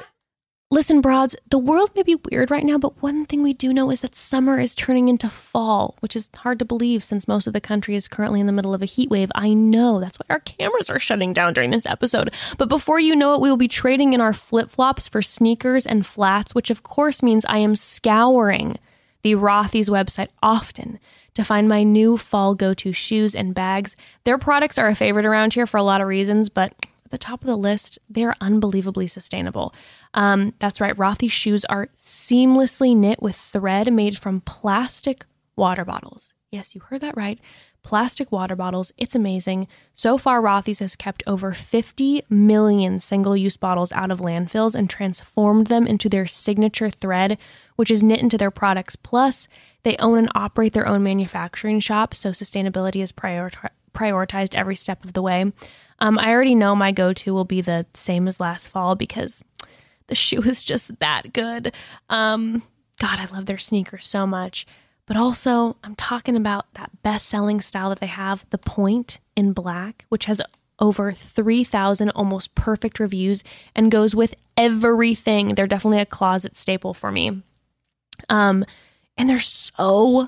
Listen, 0.75 0.99
broads, 0.99 1.37
the 1.49 1.57
world 1.57 1.89
may 1.95 2.03
be 2.03 2.17
weird 2.29 2.51
right 2.51 2.65
now, 2.65 2.77
but 2.77 3.01
one 3.01 3.25
thing 3.25 3.41
we 3.41 3.53
do 3.53 3.71
know 3.71 3.91
is 3.91 4.01
that 4.01 4.13
summer 4.13 4.59
is 4.59 4.75
turning 4.75 5.07
into 5.07 5.29
fall, 5.29 5.95
which 6.01 6.17
is 6.17 6.29
hard 6.35 6.59
to 6.59 6.65
believe 6.65 7.01
since 7.01 7.29
most 7.29 7.47
of 7.47 7.53
the 7.53 7.61
country 7.61 7.95
is 7.95 8.09
currently 8.09 8.41
in 8.41 8.45
the 8.45 8.51
middle 8.51 8.73
of 8.73 8.81
a 8.81 8.85
heat 8.85 9.09
wave. 9.09 9.31
I 9.35 9.53
know. 9.53 10.01
That's 10.01 10.19
why 10.19 10.25
our 10.29 10.41
cameras 10.41 10.89
are 10.89 10.99
shutting 10.99 11.31
down 11.31 11.53
during 11.53 11.71
this 11.71 11.85
episode. 11.85 12.33
But 12.57 12.67
before 12.67 12.99
you 12.99 13.15
know 13.15 13.35
it, 13.35 13.39
we 13.39 13.49
will 13.49 13.55
be 13.55 13.69
trading 13.69 14.11
in 14.11 14.19
our 14.19 14.33
flip 14.33 14.69
flops 14.69 15.07
for 15.07 15.21
sneakers 15.21 15.87
and 15.87 16.05
flats, 16.05 16.53
which 16.53 16.69
of 16.69 16.83
course 16.83 17.23
means 17.23 17.45
I 17.45 17.59
am 17.59 17.77
scouring 17.77 18.77
the 19.21 19.35
Rothy's 19.35 19.89
website 19.89 20.27
often 20.43 20.99
to 21.35 21.45
find 21.45 21.69
my 21.69 21.83
new 21.83 22.17
fall 22.17 22.53
go 22.53 22.73
to 22.73 22.91
shoes 22.91 23.33
and 23.33 23.55
bags. 23.55 23.95
Their 24.25 24.37
products 24.37 24.77
are 24.77 24.89
a 24.89 24.95
favorite 24.95 25.25
around 25.25 25.53
here 25.53 25.67
for 25.67 25.77
a 25.77 25.83
lot 25.83 26.01
of 26.01 26.09
reasons, 26.09 26.49
but 26.49 26.73
at 27.05 27.11
the 27.11 27.17
top 27.19 27.41
of 27.41 27.47
the 27.47 27.55
list, 27.55 27.99
they're 28.09 28.35
unbelievably 28.41 29.07
sustainable. 29.07 29.73
Um, 30.15 30.53
that's 30.59 30.81
right, 30.81 30.95
Rothy's 30.95 31.33
shoes 31.33 31.65
are 31.65 31.89
seamlessly 31.95 32.95
knit 32.95 33.21
with 33.21 33.35
thread 33.35 33.91
made 33.93 34.17
from 34.17 34.41
plastic 34.41 35.25
water 35.55 35.85
bottles. 35.85 36.33
Yes, 36.51 36.73
you 36.73 36.81
heard 36.81 37.01
that 37.01 37.17
right. 37.17 37.37
Plastic 37.83 38.31
water 38.31 38.55
bottles. 38.55 38.93
It's 38.97 39.13
amazing. 39.13 39.67
So 39.93 40.17
far, 40.17 40.41
Rothy's 40.41 40.79
has 40.79 40.95
kept 40.95 41.21
over 41.27 41.53
50 41.53 42.23
million 42.29 42.99
single 43.01 43.35
use 43.35 43.57
bottles 43.57 43.91
out 43.91 44.09
of 44.09 44.21
landfills 44.21 44.73
and 44.73 44.89
transformed 44.89 45.67
them 45.67 45.85
into 45.85 46.07
their 46.07 46.25
signature 46.25 46.89
thread, 46.89 47.37
which 47.75 47.91
is 47.91 48.01
knit 48.01 48.21
into 48.21 48.37
their 48.37 48.49
products. 48.49 48.95
Plus, 48.95 49.49
they 49.83 49.97
own 49.97 50.17
and 50.17 50.31
operate 50.33 50.73
their 50.73 50.87
own 50.87 51.03
manufacturing 51.03 51.81
shop, 51.81 52.13
so 52.15 52.31
sustainability 52.31 53.03
is 53.03 53.11
priori- 53.11 53.51
prioritized 53.93 54.55
every 54.55 54.75
step 54.75 55.03
of 55.03 55.13
the 55.13 55.21
way. 55.21 55.51
Um, 55.99 56.17
I 56.17 56.31
already 56.31 56.55
know 56.55 56.73
my 56.73 56.91
go 56.91 57.13
to 57.13 57.33
will 57.33 57.45
be 57.45 57.61
the 57.61 57.85
same 57.93 58.27
as 58.27 58.39
last 58.39 58.69
fall 58.69 58.95
because 58.95 59.43
the 60.07 60.15
shoe 60.15 60.41
is 60.41 60.63
just 60.63 60.99
that 60.99 61.33
good. 61.33 61.73
Um, 62.09 62.63
God, 62.99 63.19
I 63.19 63.25
love 63.25 63.45
their 63.45 63.57
sneakers 63.57 64.07
so 64.07 64.25
much. 64.25 64.65
But 65.05 65.17
also, 65.17 65.77
I'm 65.83 65.95
talking 65.95 66.35
about 66.35 66.73
that 66.73 66.89
best 67.03 67.27
selling 67.27 67.61
style 67.61 67.89
that 67.89 67.99
they 67.99 68.07
have, 68.07 68.45
the 68.49 68.57
Point 68.57 69.19
in 69.35 69.53
black, 69.53 70.05
which 70.09 70.25
has 70.25 70.41
over 70.79 71.13
3,000 71.13 72.09
almost 72.11 72.55
perfect 72.55 72.99
reviews 72.99 73.43
and 73.75 73.91
goes 73.91 74.15
with 74.15 74.33
everything. 74.57 75.55
They're 75.55 75.67
definitely 75.67 75.99
a 75.99 76.05
closet 76.05 76.55
staple 76.55 76.93
for 76.93 77.11
me. 77.11 77.43
Um, 78.29 78.65
and 79.17 79.29
they're 79.29 79.39
so 79.39 80.27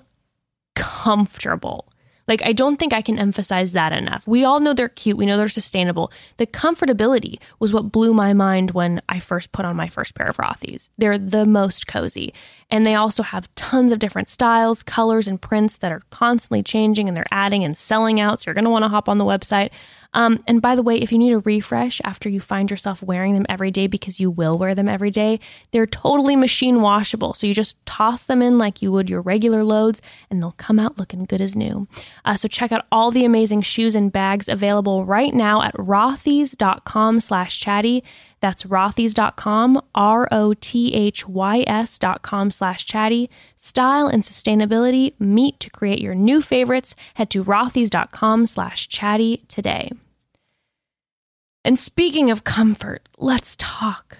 comfortable. 0.75 1.91
Like, 2.27 2.41
I 2.43 2.53
don't 2.53 2.77
think 2.77 2.93
I 2.93 3.01
can 3.01 3.17
emphasize 3.17 3.71
that 3.73 3.93
enough. 3.93 4.27
We 4.27 4.43
all 4.43 4.59
know 4.59 4.73
they're 4.73 4.89
cute. 4.89 5.17
We 5.17 5.25
know 5.25 5.37
they're 5.37 5.49
sustainable. 5.49 6.11
The 6.37 6.47
comfortability 6.47 7.39
was 7.59 7.73
what 7.73 7.91
blew 7.91 8.13
my 8.13 8.33
mind 8.33 8.71
when 8.71 9.01
I 9.07 9.19
first 9.19 9.51
put 9.51 9.65
on 9.65 9.75
my 9.75 9.87
first 9.87 10.15
pair 10.15 10.27
of 10.27 10.37
Rothy's. 10.37 10.89
They're 10.97 11.17
the 11.17 11.45
most 11.45 11.87
cozy. 11.87 12.33
And 12.69 12.85
they 12.85 12.95
also 12.95 13.23
have 13.23 13.53
tons 13.55 13.91
of 13.91 13.99
different 13.99 14.27
styles, 14.27 14.83
colors, 14.83 15.27
and 15.27 15.41
prints 15.41 15.77
that 15.77 15.91
are 15.91 16.01
constantly 16.09 16.63
changing 16.63 17.07
and 17.07 17.15
they're 17.15 17.25
adding 17.31 17.63
and 17.63 17.77
selling 17.77 18.19
out. 18.19 18.41
So 18.41 18.49
you're 18.49 18.55
going 18.55 18.65
to 18.65 18.71
want 18.71 18.83
to 18.83 18.89
hop 18.89 19.07
on 19.07 19.17
the 19.17 19.25
website. 19.25 19.71
Um, 20.13 20.43
and 20.47 20.61
by 20.61 20.75
the 20.75 20.83
way, 20.83 20.97
if 20.97 21.11
you 21.11 21.17
need 21.17 21.33
a 21.33 21.39
refresh 21.39 22.01
after 22.03 22.29
you 22.29 22.39
find 22.39 22.69
yourself 22.69 23.03
wearing 23.03 23.33
them 23.33 23.45
every 23.49 23.71
day 23.71 23.87
because 23.87 24.19
you 24.19 24.31
will 24.31 24.57
wear 24.57 24.75
them 24.75 24.87
every 24.87 25.11
day, 25.11 25.39
they're 25.71 25.87
totally 25.87 26.35
machine 26.35 26.81
washable. 26.81 27.33
So 27.33 27.47
you 27.47 27.53
just 27.53 27.83
toss 27.85 28.23
them 28.23 28.41
in 28.41 28.57
like 28.57 28.81
you 28.81 28.91
would 28.91 29.09
your 29.09 29.21
regular 29.21 29.63
loads 29.63 30.01
and 30.29 30.41
they'll 30.41 30.51
come 30.53 30.79
out 30.79 30.97
looking 30.97 31.25
good 31.25 31.41
as 31.41 31.55
new. 31.55 31.87
Uh, 32.25 32.35
so 32.35 32.47
check 32.47 32.71
out 32.71 32.85
all 32.91 33.11
the 33.11 33.25
amazing 33.25 33.61
shoes 33.61 33.95
and 33.95 34.11
bags 34.11 34.49
available 34.49 35.05
right 35.05 35.33
now 35.33 35.61
at 35.61 35.73
rothys.com 35.75 37.19
slash 37.19 37.59
chatty. 37.59 38.03
That's 38.39 38.63
rothys.com, 38.63 39.81
R 39.95 40.27
O 40.31 40.53
T 40.53 40.93
H 40.93 41.27
Y 41.27 41.63
S 41.65 41.97
dot 41.97 42.21
com 42.21 42.51
slash 42.51 42.85
chatty. 42.85 43.29
Style 43.55 44.07
and 44.07 44.23
sustainability 44.23 45.19
meet 45.19 45.59
to 45.59 45.69
create 45.69 45.99
your 45.99 46.15
new 46.15 46.41
favorites. 46.41 46.95
Head 47.15 47.29
to 47.31 47.43
rothys.com 47.43 48.45
slash 48.45 48.87
chatty 48.87 49.43
today. 49.47 49.91
And 51.65 51.77
speaking 51.77 52.31
of 52.31 52.43
comfort, 52.43 53.09
let's 53.17 53.55
talk 53.57 54.19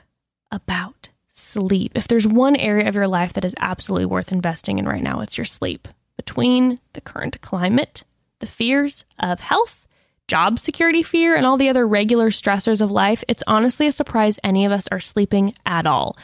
about 0.52 1.10
sleep. 1.30 1.94
If 1.96 2.08
there's 2.08 2.28
one 2.28 2.56
area 2.56 2.90
of 2.90 2.96
your 2.96 3.08
life 3.08 3.34
that 3.34 3.46
is 3.46 3.56
absolutely 3.60 4.08
worth 4.08 4.32
investing 4.32 4.80
in 4.80 4.86
right 4.86 5.04
now, 5.04 5.22
it's 5.22 5.38
your 5.38 5.46
sleep. 5.46 5.88
Between 6.18 6.80
the 6.94 7.02
current 7.02 7.40
climate, 7.42 8.04
the 8.40 8.48
fears 8.48 9.06
of 9.20 9.40
health, 9.40 9.87
job 10.28 10.60
security 10.60 11.04
fear, 11.04 11.36
and 11.36 11.46
all 11.46 11.58
the 11.58 11.70
other 11.70 11.88
regular 11.88 12.30
stressors 12.30 12.82
of 12.82 12.92
life, 12.92 13.24
it's 13.28 13.44
honestly 13.48 13.88
a 13.88 13.92
surprise 13.92 14.40
any 14.44 14.66
of 14.66 14.72
us 14.72 14.88
are 14.90 15.00
sleeping 15.00 15.54
at 15.66 15.88
all. 15.88 16.18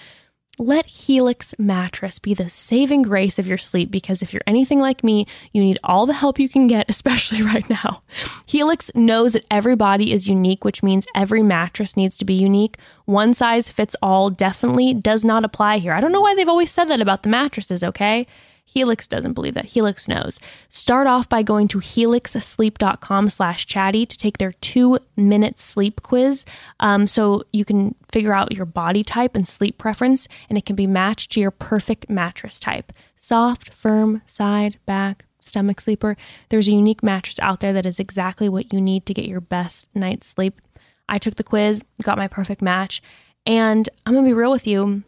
Let 0.59 0.85
Helix 0.85 1.55
mattress 1.57 2.19
be 2.19 2.35
the 2.35 2.47
saving 2.47 3.01
grace 3.01 3.39
of 3.39 3.47
your 3.47 3.57
sleep 3.57 3.89
because 3.89 4.21
if 4.21 4.33
you're 4.33 4.43
anything 4.45 4.79
like 4.79 5.03
me, 5.03 5.25
you 5.51 5.63
need 5.63 5.79
all 5.83 6.05
the 6.05 6.13
help 6.13 6.37
you 6.37 6.47
can 6.47 6.67
get, 6.67 6.85
especially 6.89 7.41
right 7.41 7.67
now. 7.69 8.03
Helix 8.45 8.91
knows 8.93 9.33
that 9.33 9.45
every 9.49 9.75
body 9.75 10.13
is 10.13 10.27
unique, 10.27 10.63
which 10.63 10.83
means 10.83 11.07
every 11.15 11.41
mattress 11.41 11.97
needs 11.97 12.17
to 12.17 12.25
be 12.25 12.35
unique. 12.35 12.77
One 13.05 13.33
size 13.33 13.71
fits 13.71 13.95
all 13.99 14.29
definitely 14.29 14.93
does 14.93 15.25
not 15.25 15.43
apply 15.43 15.79
here. 15.79 15.93
I 15.93 16.01
don't 16.01 16.11
know 16.11 16.21
why 16.21 16.35
they've 16.35 16.47
always 16.47 16.71
said 16.71 16.85
that 16.85 17.01
about 17.01 17.23
the 17.23 17.29
mattresses, 17.29 17.83
okay? 17.83 18.27
Helix 18.65 19.05
doesn't 19.05 19.33
believe 19.33 19.53
that. 19.53 19.65
Helix 19.65 20.07
knows. 20.07 20.39
Start 20.67 21.05
off 21.05 21.29
by 21.29 21.43
going 21.43 21.67
to 21.67 21.77
helixsleep.com 21.77 23.29
slash 23.29 23.67
chatty 23.67 24.05
to 24.05 24.17
take 24.17 24.39
their 24.39 24.53
two 24.53 24.97
minute 25.15 25.59
sleep 25.59 26.01
quiz. 26.01 26.43
Um, 26.79 27.05
so 27.05 27.43
you 27.51 27.65
can 27.65 27.93
figure 28.11 28.33
out 28.33 28.51
your 28.51 28.65
body 28.65 29.03
type 29.03 29.35
and 29.35 29.47
sleep 29.47 29.77
preference, 29.77 30.27
and 30.49 30.57
it 30.57 30.65
can 30.65 30.75
be 30.75 30.87
matched 30.87 31.31
to 31.33 31.39
your 31.39 31.51
perfect 31.51 32.09
mattress 32.09 32.59
type. 32.59 32.91
Soft, 33.15 33.71
firm, 33.71 34.23
side, 34.25 34.79
back, 34.85 35.25
stomach 35.39 35.79
sleeper. 35.79 36.17
There's 36.49 36.67
a 36.67 36.73
unique 36.73 37.03
mattress 37.03 37.39
out 37.39 37.59
there 37.59 37.73
that 37.73 37.85
is 37.85 37.99
exactly 37.99 38.49
what 38.49 38.73
you 38.73 38.81
need 38.81 39.05
to 39.05 39.13
get 39.13 39.25
your 39.25 39.41
best 39.41 39.87
night's 39.93 40.27
sleep. 40.27 40.59
I 41.07 41.17
took 41.19 41.35
the 41.35 41.43
quiz, 41.43 41.83
got 42.01 42.17
my 42.17 42.27
perfect 42.27 42.61
match, 42.61 43.01
and 43.45 43.87
I'm 44.05 44.13
gonna 44.13 44.25
be 44.25 44.33
real 44.33 44.51
with 44.51 44.65
you. 44.65 45.03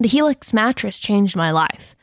The 0.00 0.08
Helix 0.08 0.52
mattress 0.52 0.98
changed 0.98 1.36
my 1.36 1.50
life. 1.50 1.94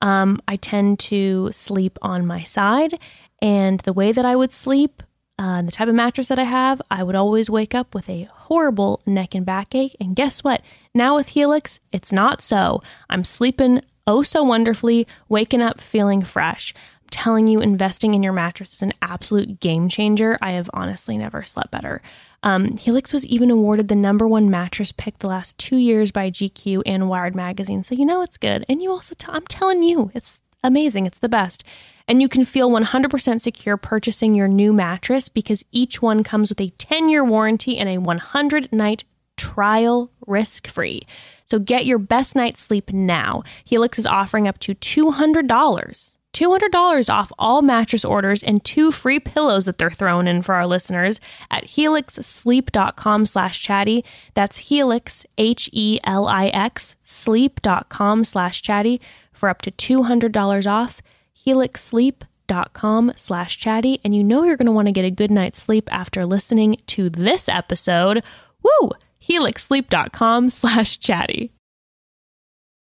Um, 0.00 0.40
I 0.46 0.56
tend 0.56 0.98
to 1.00 1.50
sleep 1.52 1.98
on 2.02 2.26
my 2.26 2.42
side, 2.42 2.98
and 3.40 3.80
the 3.80 3.92
way 3.92 4.12
that 4.12 4.24
I 4.24 4.36
would 4.36 4.52
sleep, 4.52 5.02
uh, 5.38 5.62
the 5.62 5.72
type 5.72 5.88
of 5.88 5.94
mattress 5.94 6.28
that 6.28 6.38
I 6.38 6.44
have, 6.44 6.80
I 6.90 7.02
would 7.02 7.14
always 7.14 7.50
wake 7.50 7.74
up 7.74 7.94
with 7.94 8.08
a 8.08 8.28
horrible 8.32 9.02
neck 9.06 9.34
and 9.34 9.44
backache. 9.44 9.96
And 10.00 10.14
guess 10.14 10.44
what? 10.44 10.62
Now 10.94 11.16
with 11.16 11.28
Helix, 11.28 11.80
it's 11.92 12.12
not 12.12 12.42
so. 12.42 12.82
I'm 13.10 13.24
sleeping 13.24 13.80
oh 14.06 14.22
so 14.22 14.44
wonderfully, 14.44 15.06
waking 15.28 15.62
up 15.62 15.80
feeling 15.80 16.22
fresh. 16.22 16.74
Telling 17.14 17.46
you, 17.46 17.60
investing 17.60 18.12
in 18.14 18.24
your 18.24 18.32
mattress 18.32 18.72
is 18.72 18.82
an 18.82 18.92
absolute 19.00 19.60
game 19.60 19.88
changer. 19.88 20.36
I 20.42 20.50
have 20.50 20.68
honestly 20.74 21.16
never 21.16 21.44
slept 21.44 21.70
better. 21.70 22.02
Um, 22.42 22.76
Helix 22.76 23.12
was 23.12 23.24
even 23.26 23.52
awarded 23.52 23.86
the 23.86 23.94
number 23.94 24.26
one 24.26 24.50
mattress 24.50 24.90
pick 24.90 25.20
the 25.20 25.28
last 25.28 25.56
two 25.56 25.76
years 25.76 26.10
by 26.10 26.28
GQ 26.28 26.82
and 26.84 27.08
Wired 27.08 27.36
magazine. 27.36 27.84
So 27.84 27.94
you 27.94 28.04
know 28.04 28.22
it's 28.22 28.36
good. 28.36 28.64
And 28.68 28.82
you 28.82 28.90
also, 28.90 29.14
i 29.28 29.32
I'm 29.32 29.46
telling 29.46 29.84
you, 29.84 30.10
it's 30.12 30.42
amazing. 30.64 31.06
It's 31.06 31.20
the 31.20 31.28
best. 31.28 31.62
And 32.08 32.20
you 32.20 32.28
can 32.28 32.44
feel 32.44 32.68
100% 32.68 33.40
secure 33.40 33.76
purchasing 33.76 34.34
your 34.34 34.48
new 34.48 34.72
mattress 34.72 35.28
because 35.28 35.64
each 35.70 36.02
one 36.02 36.24
comes 36.24 36.48
with 36.48 36.60
a 36.60 36.70
10 36.70 37.08
year 37.10 37.22
warranty 37.22 37.78
and 37.78 37.88
a 37.88 37.98
100 37.98 38.72
night 38.72 39.04
trial 39.36 40.10
risk 40.26 40.66
free. 40.66 41.02
So 41.44 41.60
get 41.60 41.86
your 41.86 41.98
best 41.98 42.34
night's 42.34 42.60
sleep 42.60 42.92
now. 42.92 43.44
Helix 43.64 44.00
is 44.00 44.06
offering 44.06 44.48
up 44.48 44.58
to 44.58 44.74
$200. 44.74 46.16
$200 46.34 47.08
off 47.12 47.32
all 47.38 47.62
mattress 47.62 48.04
orders 48.04 48.42
and 48.42 48.62
two 48.64 48.92
free 48.92 49.18
pillows 49.18 49.64
that 49.64 49.78
they're 49.78 49.90
throwing 49.90 50.26
in 50.26 50.42
for 50.42 50.54
our 50.54 50.66
listeners 50.66 51.20
at 51.50 51.64
helixsleep.com 51.64 53.24
slash 53.26 53.62
chatty. 53.62 54.04
That's 54.34 54.58
helix, 54.58 55.24
H-E-L-I-X, 55.38 56.96
sleep.com 57.02 58.24
slash 58.24 58.60
chatty 58.60 59.00
for 59.32 59.48
up 59.48 59.62
to 59.62 59.70
$200 59.70 60.66
off. 60.66 61.00
helixsleep.com 61.46 63.12
slash 63.16 63.56
chatty. 63.56 64.00
And 64.04 64.14
you 64.14 64.22
know 64.22 64.44
you're 64.44 64.56
going 64.56 64.66
to 64.66 64.72
want 64.72 64.88
to 64.88 64.92
get 64.92 65.04
a 65.04 65.10
good 65.10 65.30
night's 65.30 65.62
sleep 65.62 65.88
after 65.90 66.26
listening 66.26 66.76
to 66.88 67.08
this 67.08 67.48
episode. 67.48 68.22
Woo! 68.62 68.90
helixsleep.com 69.28 70.48
slash 70.50 70.98
chatty. 70.98 71.52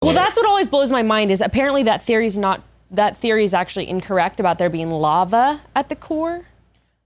Well, 0.01 0.13
that's 0.13 0.35
what 0.35 0.45
always 0.45 0.67
blows 0.67 0.91
my 0.91 1.01
mind 1.01 1.31
is 1.31 1.39
apparently 1.39 1.83
that 1.83 2.01
theory 2.01 2.25
is 2.25 2.37
not 2.37 2.61
that 2.93 3.17
theory 3.17 3.43
is 3.43 3.53
actually 3.53 3.89
incorrect 3.89 4.39
about 4.39 4.57
there 4.59 4.69
being 4.69 4.89
lava 4.91 5.61
at 5.75 5.89
the 5.89 5.95
core. 5.95 6.45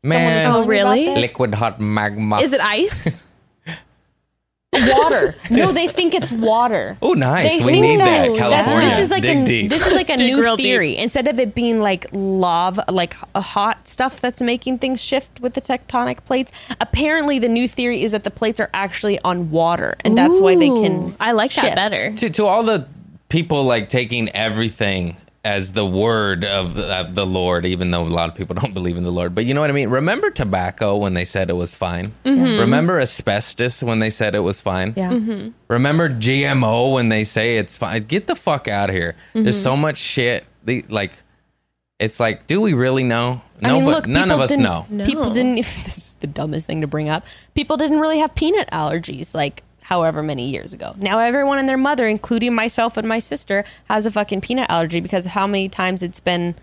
Someone 0.04 0.24
was 0.26 0.34
Man, 0.34 0.38
oh, 0.38 0.46
telling 0.46 0.64
about 0.64 0.70
really? 0.70 1.06
this. 1.06 1.32
liquid 1.32 1.56
hot 1.56 1.82
magma. 1.82 2.40
Is 2.40 2.54
it 2.54 2.62
ice? 2.62 3.24
water? 4.74 5.36
no, 5.50 5.72
they 5.72 5.88
think 5.88 6.14
it's 6.14 6.32
water. 6.32 6.98
Oh, 7.02 7.14
nice. 7.14 7.60
They 7.60 7.66
we 7.66 7.82
need 7.82 8.00
that. 8.00 8.28
that- 8.28 8.38
California. 8.38 8.90
this 8.90 9.00
is 9.00 9.10
like 9.12 9.24
Dig 9.24 9.38
a 9.38 9.44
deep. 9.46 9.70
this 9.70 9.86
is 9.86 9.94
like 9.94 10.10
a 10.10 10.18
new 10.18 10.40
real 10.42 10.56
deep. 10.56 10.64
theory. 10.66 10.96
Instead 10.96 11.28
of 11.28 11.40
it 11.40 11.56
being 11.56 11.82
like 11.82 12.06
lava, 12.12 12.86
like 12.90 13.16
a 13.34 13.42
hot 13.42 13.88
stuff 13.88 14.22
that's 14.22 14.42
making 14.42 14.80
things 14.80 15.02
shift 15.02 15.40
with 15.40 15.54
the 15.56 15.62
tectonic 15.62 16.24
plates. 16.26 16.52
Apparently, 16.80 17.40
the 17.40 17.50
new 17.50 17.68
theory 17.68 18.04
is 18.04 18.12
that 18.12 18.24
the 18.24 18.32
plates 18.32 18.60
are 18.60 18.70
actually 18.74 19.20
on 19.22 19.50
water, 19.52 19.96
and 20.02 20.18
that's 20.18 20.40
why 20.40 20.56
they 20.56 20.70
can. 20.70 21.16
I 21.20 21.32
like 21.32 21.52
shift. 21.52 21.76
that 21.76 21.92
better. 21.92 22.14
to, 22.16 22.30
to 22.30 22.46
all 22.46 22.64
the 22.64 22.88
people 23.30 23.64
like 23.64 23.90
taking 23.90 24.30
everything 24.30 25.18
as 25.48 25.72
the 25.72 25.86
word 25.86 26.44
of, 26.44 26.78
of 26.78 27.16
the 27.16 27.26
Lord, 27.26 27.66
even 27.66 27.90
though 27.90 28.04
a 28.04 28.10
lot 28.10 28.28
of 28.28 28.36
people 28.36 28.54
don't 28.62 28.74
believe 28.74 28.98
in 28.98 29.04
the 29.04 29.12
Lord. 29.12 29.34
But 29.34 29.46
you 29.46 29.54
know 29.54 29.62
what 29.62 29.70
I 29.70 29.74
mean? 29.74 29.90
Remember 29.90 30.30
tobacco 30.30 30.98
when 30.98 31.14
they 31.14 31.24
said 31.24 31.50
it 31.50 31.54
was 31.56 31.74
fine? 31.74 32.08
Mm-hmm. 32.26 32.60
Remember 32.60 33.00
asbestos 33.00 33.82
when 33.82 34.00
they 34.00 34.10
said 34.10 34.36
it 34.36 34.42
was 34.42 34.60
fine? 34.60 34.94
Yeah. 34.98 35.12
Mm-hmm. 35.12 35.52
Remember 35.70 36.10
GMO 36.10 36.94
when 36.94 37.08
they 37.08 37.24
say 37.24 37.58
it's 37.58 37.78
fine? 37.78 38.04
Get 38.04 38.28
the 38.28 38.36
fuck 38.36 38.68
out 38.68 38.90
of 38.90 38.96
here. 38.96 39.16
Mm-hmm. 39.30 39.44
There's 39.44 39.62
so 39.62 39.78
much 39.78 39.98
shit. 39.98 40.46
The, 40.66 40.84
like, 40.90 41.14
it's 41.98 42.20
like, 42.20 42.46
do 42.46 42.60
we 42.60 42.74
really 42.74 43.06
know? 43.06 43.42
No, 43.62 43.70
I 43.70 43.74
mean, 43.74 43.86
but 43.86 43.92
look, 43.92 44.08
none 44.08 44.30
of 44.32 44.42
us 44.42 44.50
didn't- 44.50 44.64
know. 44.64 44.86
People 45.06 45.32
didn't. 45.32 45.56
This 45.64 45.98
is 45.98 46.14
the 46.20 46.28
dumbest 46.28 46.68
thing 46.68 46.82
to 46.82 46.88
bring 46.88 47.08
up. 47.08 47.26
People 47.56 47.78
didn't 47.78 48.00
really 48.02 48.20
have 48.20 48.36
peanut 48.36 48.70
allergies 48.72 49.34
like 49.34 49.64
however 49.88 50.22
many 50.22 50.50
years 50.50 50.74
ago. 50.74 50.94
Now 50.98 51.20
everyone 51.20 51.60
and 51.60 51.70
their 51.70 51.78
mother, 51.78 52.08
including 52.08 52.54
myself 52.54 52.98
and 52.98 53.08
my 53.08 53.20
sister, 53.20 53.64
has 53.86 54.06
a 54.06 54.12
fucking 54.12 54.42
peanut 54.42 54.70
allergy 54.70 55.00
because 55.00 55.26
of 55.26 55.32
how 55.32 55.48
many 55.48 55.70
times 55.70 56.04
it's 56.04 56.20
been 56.20 56.56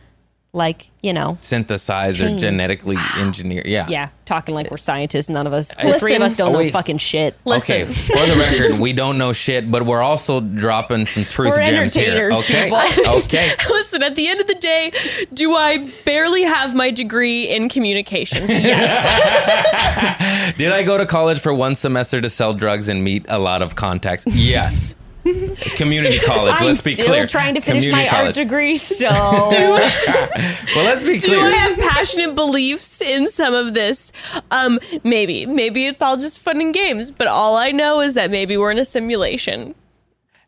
like 0.55 0.91
you 1.03 1.13
know. 1.13 1.37
Synthesized 1.41 2.23
or 2.23 2.39
genetically 2.39 2.97
engineered. 3.19 3.67
Yeah. 3.67 3.87
Yeah, 3.89 4.09
talking 4.25 4.55
like 4.55 4.71
we're 4.71 4.79
scientists. 4.79 5.29
None 5.29 5.47
of 5.47 5.53
us, 5.53 5.69
the 5.75 5.99
three 5.99 6.15
of 6.15 6.23
us, 6.23 6.35
don't 6.35 6.55
Oh, 6.55 6.63
know 6.63 6.71
fucking 6.71 6.99
shit. 6.99 7.37
Okay, 7.47 7.85
for 7.85 8.15
the 8.15 8.37
record, 8.39 8.79
we 8.81 8.93
don't 8.95 9.19
know 9.19 9.33
shit, 9.35 9.71
but 9.71 9.85
we're 9.85 10.01
also 10.01 10.41
dropping 10.41 11.05
some 11.07 11.25
truth 11.25 11.51
We're 11.51 11.67
gems 11.67 11.95
here. 11.95 12.31
Okay, 12.33 12.71
okay. 13.07 13.51
Listen, 13.69 14.03
at 14.03 14.17
the 14.17 14.29
end 14.29 14.41
of 14.41 14.47
the 14.47 14.55
day, 14.55 14.93
do 15.35 15.55
I 15.55 15.91
barely 16.05 16.45
have 16.45 16.75
my 16.75 16.91
degree 16.91 17.55
in 17.55 17.69
communications? 17.69 18.49
Yes. 18.49 20.55
Did 20.57 20.73
I 20.73 20.85
go 20.85 20.97
to 20.97 21.05
college 21.07 21.41
for 21.41 21.53
one 21.53 21.75
semester 21.75 22.21
to 22.21 22.31
sell 22.31 22.55
drugs 22.55 22.89
and 22.89 23.03
meet 23.03 23.27
a 23.29 23.39
lot 23.39 23.61
of 23.61 23.75
contacts? 23.75 24.25
Yes. 24.29 24.95
Community 25.77 26.19
college. 26.19 26.55
I'm 26.59 26.67
let's 26.67 26.83
be 26.83 26.95
still 26.95 27.07
clear. 27.07 27.27
trying 27.27 27.55
to 27.55 27.61
finish 27.61 27.85
Community 27.85 28.05
my 28.05 28.09
art 28.17 28.21
college. 28.23 28.35
degree, 28.37 28.77
so 28.79 29.07
Well, 29.09 30.85
let's 30.85 31.03
be 31.03 31.19
clear. 31.19 31.21
do 31.21 31.27
clear. 31.27 31.47
I 31.47 31.57
have 31.57 31.79
passionate 31.79 32.35
beliefs 32.35 33.01
in 33.01 33.29
some 33.29 33.55
of 33.55 33.75
this? 33.75 34.13
Um, 34.51 34.79
maybe. 35.03 35.47
Maybe 35.47 35.87
it's 35.87 36.03
all 36.03 36.17
just 36.17 36.41
fun 36.41 36.61
and 36.61 36.75
games, 36.75 37.11
but 37.11 37.27
all 37.27 37.57
I 37.57 37.71
know 37.71 38.01
is 38.01 38.15
that 38.15 38.31
maybe 38.31 38.57
we're 38.57 38.71
in 38.71 38.79
a 38.79 38.85
simulation. 38.85 39.75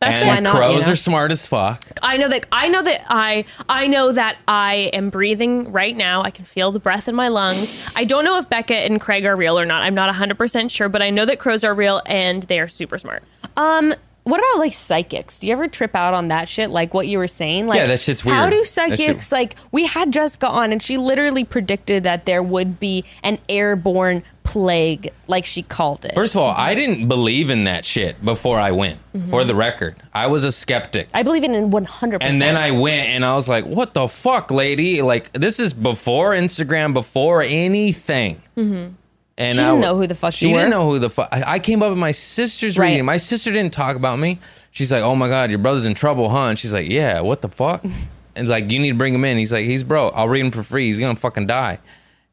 That's 0.01 0.23
and 0.23 0.24
it. 0.24 0.28
Why 0.28 0.40
not, 0.40 0.55
crows 0.57 0.74
you 0.74 0.81
know? 0.82 0.93
are 0.93 0.97
smart 0.97 1.31
as 1.32 1.47
fuck. 1.47 1.82
I 2.03 2.19
know 2.19 2.28
that 2.28 2.44
I 2.53 2.69
know 2.69 2.82
that 2.82 3.01
I 3.09 3.47
I 3.66 3.86
know 3.86 4.12
that 4.12 4.36
I 4.47 4.90
am 4.93 5.09
breathing 5.09 5.73
right 5.73 5.97
now. 5.97 6.23
I 6.23 6.31
can 6.31 6.44
feel 6.44 6.70
the 6.70 6.78
breath 6.78 7.09
in 7.09 7.15
my 7.15 7.28
lungs. 7.28 7.90
I 7.97 8.05
don't 8.05 8.23
know 8.24 8.36
if 8.36 8.47
Becca 8.51 8.74
and 8.74 9.01
Craig 9.01 9.24
are 9.24 9.35
real 9.35 9.59
or 9.59 9.65
not. 9.65 9.82
I'm 9.82 9.94
not 9.94 10.15
100% 10.15 10.70
sure, 10.70 10.90
but 10.90 11.01
I 11.01 11.09
know 11.09 11.24
that 11.24 11.39
crows 11.39 11.65
are 11.65 11.74
real 11.74 12.03
and 12.05 12.43
they 12.43 12.61
are 12.61 12.69
super 12.69 12.98
smart. 12.98 13.23
Um, 13.57 13.94
what 14.27 14.40
about 14.40 14.59
like 14.59 14.74
psychics? 14.74 15.39
Do 15.39 15.47
you 15.47 15.53
ever 15.53 15.69
trip 15.69 15.94
out 15.94 16.12
on 16.12 16.28
that 16.28 16.48
shit? 16.48 16.70
Like 16.70 16.93
what 16.93 17.07
you 17.07 17.19
were 17.19 17.28
saying? 17.28 17.69
Like 17.69 17.78
Yeah, 17.78 17.86
that 17.86 18.01
shit's 18.01 18.24
weird. 18.24 18.36
How 18.36 18.51
do 18.51 18.65
psychics 18.65 19.27
shit- 19.28 19.32
like 19.32 19.55
we 19.70 19.86
had 19.86 20.12
Jessica 20.12 20.48
on 20.48 20.73
and 20.73 20.82
she 20.82 20.98
literally 20.98 21.44
predicted 21.44 22.03
that 22.03 22.27
there 22.27 22.43
would 22.43 22.81
be 22.81 23.05
an 23.23 23.39
airborne 23.48 24.24
plague, 24.43 25.12
like 25.28 25.44
she 25.47 25.62
called 25.62 26.05
it. 26.05 26.15
First 26.15 26.35
of 26.35 26.40
all, 26.40 26.51
I 26.57 26.74
didn't 26.74 27.07
believe 27.09 27.51
in 27.51 27.65
that 27.65 27.85
shit 27.85 28.24
before 28.24 28.59
I 28.59 28.73
went. 28.73 28.98
For 29.31 29.44
the 29.44 29.55
record, 29.55 29.97
I 30.12 30.27
was 30.27 30.44
a 30.44 30.53
skeptic. 30.53 31.09
I 31.15 31.23
believe 31.23 31.43
it 31.43 31.51
in 31.51 31.70
one 31.70 31.85
hundred 31.86 32.20
percent. 32.20 32.35
And 32.35 32.43
then 32.43 32.55
I 32.57 32.70
went 32.73 33.09
and 33.09 33.24
I 33.24 33.35
was 33.35 33.48
like, 33.48 33.65
what 33.65 33.94
the 33.94 34.09
fuck, 34.09 34.51
lady? 34.51 35.01
Like, 35.01 35.32
this 35.32 35.59
is 35.59 35.73
before 35.73 36.32
Instagram, 36.32 36.93
before 36.93 37.40
anything. 37.43 38.43
Mm-hmm. 38.57 38.93
And 39.39 39.55
She 39.55 39.61
I- 39.61 39.67
didn't 39.67 39.81
know 39.83 39.97
who 39.97 40.07
the 40.07 40.15
fuck 40.15 40.33
she 40.33 40.49
you 40.49 40.55
didn't 40.55 40.71
know 40.71 40.89
who 40.89 40.99
the 40.99 41.11
fuck. 41.11 41.29
I, 41.31 41.43
I 41.55 41.59
came 41.59 41.83
up 41.83 41.91
with 41.91 41.99
my 41.99 42.13
sister's 42.13 42.79
Right. 42.79 42.89
reading. 42.91 43.05
My 43.05 43.19
sister 43.19 43.53
didn't 43.53 43.73
talk 43.75 43.97
about 43.97 44.19
me. 44.19 44.39
She's 44.71 44.91
like, 44.91 45.03
oh 45.03 45.15
my 45.15 45.29
God, 45.29 45.51
your 45.51 45.59
brother's 45.59 45.85
in 45.87 45.95
trouble, 45.95 46.29
huh? 46.31 46.45
And 46.47 46.59
she's 46.59 46.73
like, 46.73 46.89
yeah, 46.89 47.21
what 47.21 47.43
the 47.43 47.49
fuck? 47.49 47.85
and 48.37 48.49
like, 48.49 48.71
you 48.71 48.79
need 48.79 48.91
to 48.91 48.97
bring 48.97 49.15
him 49.15 49.25
in. 49.25 49.37
He's 49.39 49.53
like, 49.53 49.67
he's 49.67 49.83
broke. 49.83 50.13
I'll 50.17 50.29
read 50.29 50.41
him 50.45 50.51
for 50.51 50.63
free. 50.63 50.87
He's 50.87 50.99
gonna 50.99 51.17
fucking 51.17 51.47
die. 51.47 51.79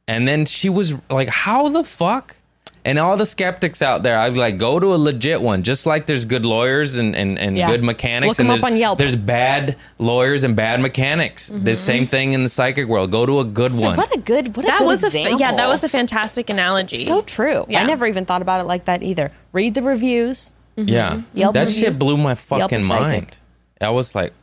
And 0.08 0.28
then 0.28 0.46
she 0.46 0.70
was 0.70 0.94
like, 1.10 1.28
how 1.30 1.70
the 1.70 1.84
fuck? 1.84 2.36
And 2.86 3.00
all 3.00 3.16
the 3.16 3.26
skeptics 3.26 3.82
out 3.82 4.04
there, 4.04 4.18
I'd 4.20 4.34
like, 4.36 4.58
go 4.58 4.78
to 4.78 4.94
a 4.94 4.98
legit 4.98 5.42
one. 5.42 5.64
Just 5.64 5.86
like 5.86 6.06
there's 6.06 6.26
good 6.26 6.46
lawyers 6.46 6.98
and, 6.98 7.16
and, 7.16 7.40
and 7.40 7.58
Yeah. 7.58 7.68
good 7.68 7.82
mechanics. 7.82 8.28
Look 8.32 8.40
and 8.40 8.48
'em 8.50 8.56
up 8.56 8.60
there's, 8.62 8.74
on 8.74 8.78
Yelp. 8.78 9.00
There's 9.00 9.16
bad 9.16 9.78
lawyers 10.00 10.44
and 10.44 10.54
bad 10.54 10.82
mechanics. 10.82 11.50
Mm-hmm. 11.50 11.64
The 11.64 11.76
same 11.78 12.08
thing 12.08 12.34
in 12.34 12.44
the 12.44 12.50
psychic 12.50 12.88
world. 12.90 13.10
Go 13.10 13.26
to 13.26 13.40
a 13.40 13.46
good 13.46 13.72
So 13.72 13.82
one. 13.82 13.96
what 13.96 14.14
a 14.14 14.20
good 14.20 14.58
what 14.58 14.66
a 14.66 14.78
good 14.80 14.86
was 14.86 15.02
example. 15.04 15.38
fa- 15.38 15.42
yeah, 15.42 15.56
that 15.56 15.68
was 15.70 15.86
a 15.86 15.90
fantastic 15.90 16.50
analogy. 16.50 17.06
so 17.06 17.22
true. 17.22 17.66
Yeah. 17.70 17.84
I 17.84 17.86
never 17.86 18.06
even 18.06 18.26
thought 18.26 18.42
about 18.42 18.60
it 18.60 18.68
like 18.68 18.84
that 18.86 19.02
either. 19.02 19.32
Read 19.54 19.76
the 19.76 19.82
reviews. 19.82 20.52
Mm-hmm. 20.78 20.90
Yeah. 20.90 21.12
Mm-hmm. 21.12 21.38
Yelp 21.38 21.54
that 21.54 21.68
reviews. 21.68 21.78
shit 21.80 22.00
blew 22.00 22.18
my 22.18 22.36
fucking 22.36 22.86
mind. 22.86 23.38
I 23.80 23.92
was 23.92 24.14
like, 24.14 24.34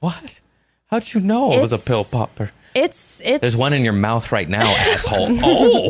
what? 0.00 0.40
How'd 0.86 1.12
you 1.12 1.20
know 1.20 1.52
it 1.52 1.60
was 1.60 1.72
a 1.72 1.78
pill 1.78 2.04
popper? 2.04 2.52
It's 2.74 3.20
it's 3.24 3.40
There's 3.40 3.56
one 3.56 3.72
in 3.72 3.84
your 3.84 3.92
mouth 3.92 4.32
right 4.32 4.48
now, 4.48 4.62
asshole. 4.92 5.28
Oh. 5.42 5.88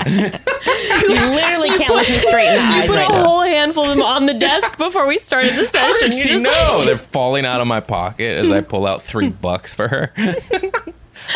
You 0.00 1.14
literally 1.30 1.68
can't 1.78 1.94
look 1.94 2.08
me 2.08 2.18
straight 2.18 2.48
in 2.48 2.56
the 2.56 2.62
eyes 2.62 2.86
put 2.88 2.96
right 2.96 3.10
a 3.10 3.12
now. 3.12 3.24
whole 3.28 3.42
handful 3.42 3.84
of 3.84 3.90
them 3.90 4.02
on 4.02 4.26
the 4.26 4.34
desk 4.34 4.76
before 4.78 5.06
we 5.06 5.18
started 5.18 5.50
the 5.52 5.56
How 5.78 5.90
session. 5.92 6.10
did 6.10 6.24
You're 6.24 6.38
she 6.38 6.42
know? 6.42 6.74
like- 6.78 6.86
They're 6.86 6.96
falling 6.98 7.46
out 7.46 7.60
of 7.60 7.66
my 7.66 7.80
pocket 7.80 8.38
as 8.44 8.50
I 8.50 8.60
pull 8.60 8.86
out 8.86 9.02
three 9.02 9.28
bucks 9.42 9.74
for 9.74 9.88
her. 9.88 10.12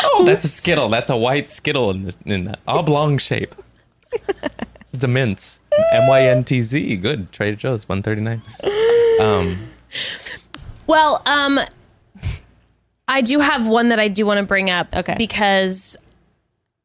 oh, 0.03 0.23
that's 0.25 0.45
a 0.45 0.49
Skittle. 0.49 0.89
That's 0.89 1.09
a 1.09 1.17
white 1.17 1.49
Skittle 1.49 1.91
in 1.91 2.05
the, 2.05 2.15
in 2.25 2.45
the 2.45 2.57
oblong 2.67 3.17
shape. 3.17 3.55
It's 4.93 5.03
a 5.03 5.07
mince. 5.07 5.59
M 5.91 6.07
Y 6.07 6.21
N 6.21 6.43
T 6.45 6.61
Z. 6.61 6.95
Good. 6.97 7.31
Trader 7.31 7.57
Joe's, 7.57 7.87
139. 7.89 8.41
Um, 9.19 9.67
Well, 10.87 11.21
um, 11.25 11.59
I 13.07 13.21
do 13.21 13.39
have 13.39 13.67
one 13.67 13.89
that 13.89 13.99
I 13.99 14.07
do 14.07 14.25
want 14.25 14.39
to 14.39 14.43
bring 14.45 14.69
up. 14.69 14.93
Okay. 14.95 15.15
Because 15.17 15.97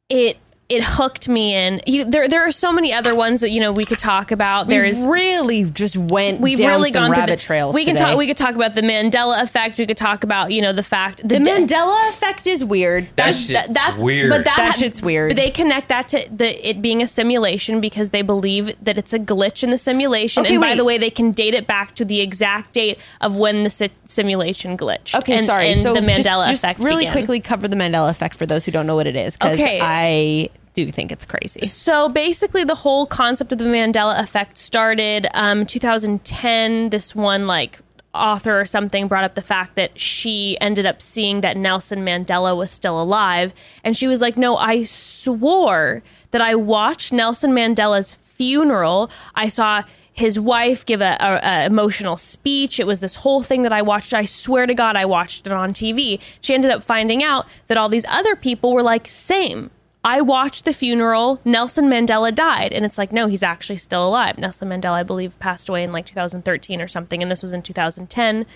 it 0.08 0.38
it 0.70 0.82
hooked 0.84 1.28
me 1.28 1.54
in. 1.54 1.82
You, 1.86 2.04
there 2.04 2.28
there 2.28 2.46
are 2.46 2.52
so 2.52 2.72
many 2.72 2.92
other 2.92 3.14
ones 3.14 3.40
that 3.40 3.50
you 3.50 3.60
know 3.60 3.72
we 3.72 3.84
could 3.84 3.98
talk 3.98 4.30
about. 4.30 4.68
There 4.68 4.84
is 4.84 5.04
really 5.06 5.64
just 5.64 5.96
went 5.96 6.40
we've 6.40 6.58
down 6.58 6.68
really 6.78 6.90
some 6.90 7.08
gone 7.08 7.14
to 7.14 7.20
rabbit 7.20 7.40
the, 7.40 7.44
trails. 7.44 7.74
We 7.74 7.84
can 7.84 7.96
today. 7.96 8.10
talk. 8.10 8.18
We 8.18 8.26
could 8.26 8.36
talk 8.36 8.54
about 8.54 8.74
the 8.74 8.82
Mandela 8.82 9.42
effect. 9.42 9.78
We 9.78 9.86
could 9.86 9.96
talk 9.96 10.24
about 10.24 10.52
you 10.52 10.62
know 10.62 10.72
the 10.72 10.82
fact 10.82 11.20
the 11.22 11.38
de- 11.38 11.44
Mandela 11.44 12.08
effect 12.10 12.46
is 12.46 12.64
weird. 12.64 13.08
That 13.16 13.26
Just- 13.26 13.48
shit's 13.48 13.60
Th- 13.66 13.74
that's 13.74 14.00
weird. 14.00 14.30
But 14.30 14.44
that, 14.44 14.56
That 14.56 14.76
shit's 14.76 15.02
weird. 15.02 15.30
But 15.30 15.36
they 15.36 15.50
connect 15.50 15.88
that 15.88 16.08
to 16.08 16.24
the 16.30 16.68
it 16.68 16.80
being 16.80 17.02
a 17.02 17.06
simulation 17.06 17.80
because 17.80 18.10
they 18.10 18.22
believe 18.22 18.72
that 18.84 18.96
it's 18.96 19.12
a 19.12 19.18
glitch 19.18 19.64
in 19.64 19.70
the 19.70 19.78
simulation. 19.78 20.44
Okay, 20.44 20.54
and 20.54 20.62
by 20.62 20.76
the 20.76 20.84
way, 20.84 20.98
they 20.98 21.10
can 21.10 21.32
date 21.32 21.54
it 21.54 21.66
back 21.66 21.94
to 21.96 22.04
the 22.04 22.20
exact 22.20 22.72
date 22.74 22.98
of 23.20 23.34
when 23.36 23.64
the 23.64 23.70
si- 23.70 23.90
simulation 24.04 24.76
glitched. 24.76 25.16
Okay, 25.18 25.34
and, 25.38 25.44
sorry. 25.44 25.70
And 25.70 25.80
so 25.80 25.94
the 25.94 26.00
Mandela 26.00 26.48
just, 26.48 26.62
effect. 26.62 26.78
Really 26.78 27.00
began. 27.00 27.12
quickly 27.12 27.40
cover 27.40 27.66
the 27.66 27.76
Mandela 27.76 28.08
effect 28.10 28.36
for 28.36 28.46
those 28.46 28.64
who 28.64 28.70
don't 28.70 28.86
know 28.86 28.94
what 28.94 29.06
it 29.08 29.16
is, 29.16 29.36
because 29.36 29.60
Okay. 29.60 29.80
I 29.82 30.50
do 30.72 30.82
you 30.82 30.92
think 30.92 31.10
it's 31.10 31.24
crazy. 31.24 31.66
So 31.66 32.08
basically, 32.08 32.64
the 32.64 32.76
whole 32.76 33.06
concept 33.06 33.52
of 33.52 33.58
the 33.58 33.64
Mandela 33.64 34.18
effect 34.20 34.56
started 34.56 35.26
um, 35.34 35.66
2010. 35.66 36.90
This 36.90 37.14
one 37.14 37.46
like 37.46 37.80
author 38.14 38.60
or 38.60 38.66
something 38.66 39.08
brought 39.08 39.24
up 39.24 39.34
the 39.34 39.42
fact 39.42 39.76
that 39.76 39.98
she 39.98 40.56
ended 40.60 40.86
up 40.86 41.00
seeing 41.00 41.40
that 41.42 41.56
Nelson 41.56 42.00
Mandela 42.00 42.56
was 42.56 42.70
still 42.70 43.00
alive, 43.00 43.52
and 43.82 43.96
she 43.96 44.06
was 44.06 44.20
like, 44.20 44.36
"No, 44.36 44.56
I 44.56 44.84
swore 44.84 46.02
that 46.30 46.40
I 46.40 46.54
watched 46.54 47.12
Nelson 47.12 47.52
Mandela's 47.52 48.14
funeral. 48.14 49.10
I 49.34 49.48
saw." 49.48 49.84
His 50.12 50.38
wife 50.38 50.84
give 50.84 51.00
a, 51.00 51.16
a, 51.18 51.40
a 51.42 51.66
emotional 51.66 52.18
speech. 52.18 52.78
It 52.78 52.86
was 52.86 53.00
this 53.00 53.14
whole 53.14 53.42
thing 53.42 53.62
that 53.62 53.72
I 53.72 53.80
watched. 53.80 54.12
I 54.12 54.26
swear 54.26 54.66
to 54.66 54.74
God, 54.74 54.94
I 54.94 55.06
watched 55.06 55.46
it 55.46 55.52
on 55.52 55.72
TV. 55.72 56.20
She 56.42 56.52
ended 56.52 56.70
up 56.70 56.82
finding 56.84 57.22
out 57.22 57.46
that 57.68 57.78
all 57.78 57.88
these 57.88 58.04
other 58.06 58.36
people 58.36 58.74
were 58.74 58.82
like, 58.82 59.06
same. 59.08 59.70
I 60.04 60.20
watched 60.20 60.64
the 60.64 60.72
funeral. 60.72 61.40
Nelson 61.44 61.86
Mandela 61.86 62.34
died. 62.34 62.72
And 62.72 62.84
it's 62.84 62.96
like, 62.96 63.12
no, 63.12 63.26
he's 63.26 63.42
actually 63.42 63.76
still 63.76 64.08
alive. 64.08 64.38
Nelson 64.38 64.68
Mandela, 64.68 64.92
I 64.92 65.02
believe, 65.02 65.38
passed 65.38 65.68
away 65.68 65.84
in 65.84 65.92
like 65.92 66.06
2013 66.06 66.80
or 66.80 66.88
something. 66.88 67.22
And 67.22 67.30
this 67.30 67.42
was 67.42 67.52
in 67.52 67.62
2010. 67.62 68.46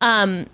Um, 0.00 0.46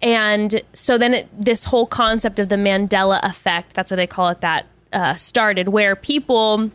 and 0.00 0.62
so 0.72 0.98
then 0.98 1.14
it, 1.14 1.28
this 1.32 1.64
whole 1.64 1.86
concept 1.86 2.40
of 2.40 2.48
the 2.48 2.56
Mandela 2.56 3.20
effect, 3.22 3.74
that's 3.74 3.90
what 3.90 3.98
they 3.98 4.06
call 4.08 4.30
it, 4.30 4.40
that 4.40 4.66
uh, 4.92 5.14
started, 5.14 5.68
where 5.68 5.94
people 5.94 6.72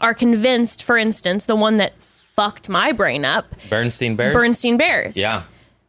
are 0.00 0.14
convinced, 0.14 0.82
for 0.82 0.96
instance, 0.96 1.44
the 1.44 1.56
one 1.56 1.76
that 1.76 2.00
fucked 2.00 2.68
my 2.70 2.90
brain 2.90 3.24
up, 3.24 3.54
Bernstein 3.68 4.16
Bears? 4.16 4.34
Bernstein 4.34 4.76
Bears. 4.78 5.16
Yeah. 5.16 5.42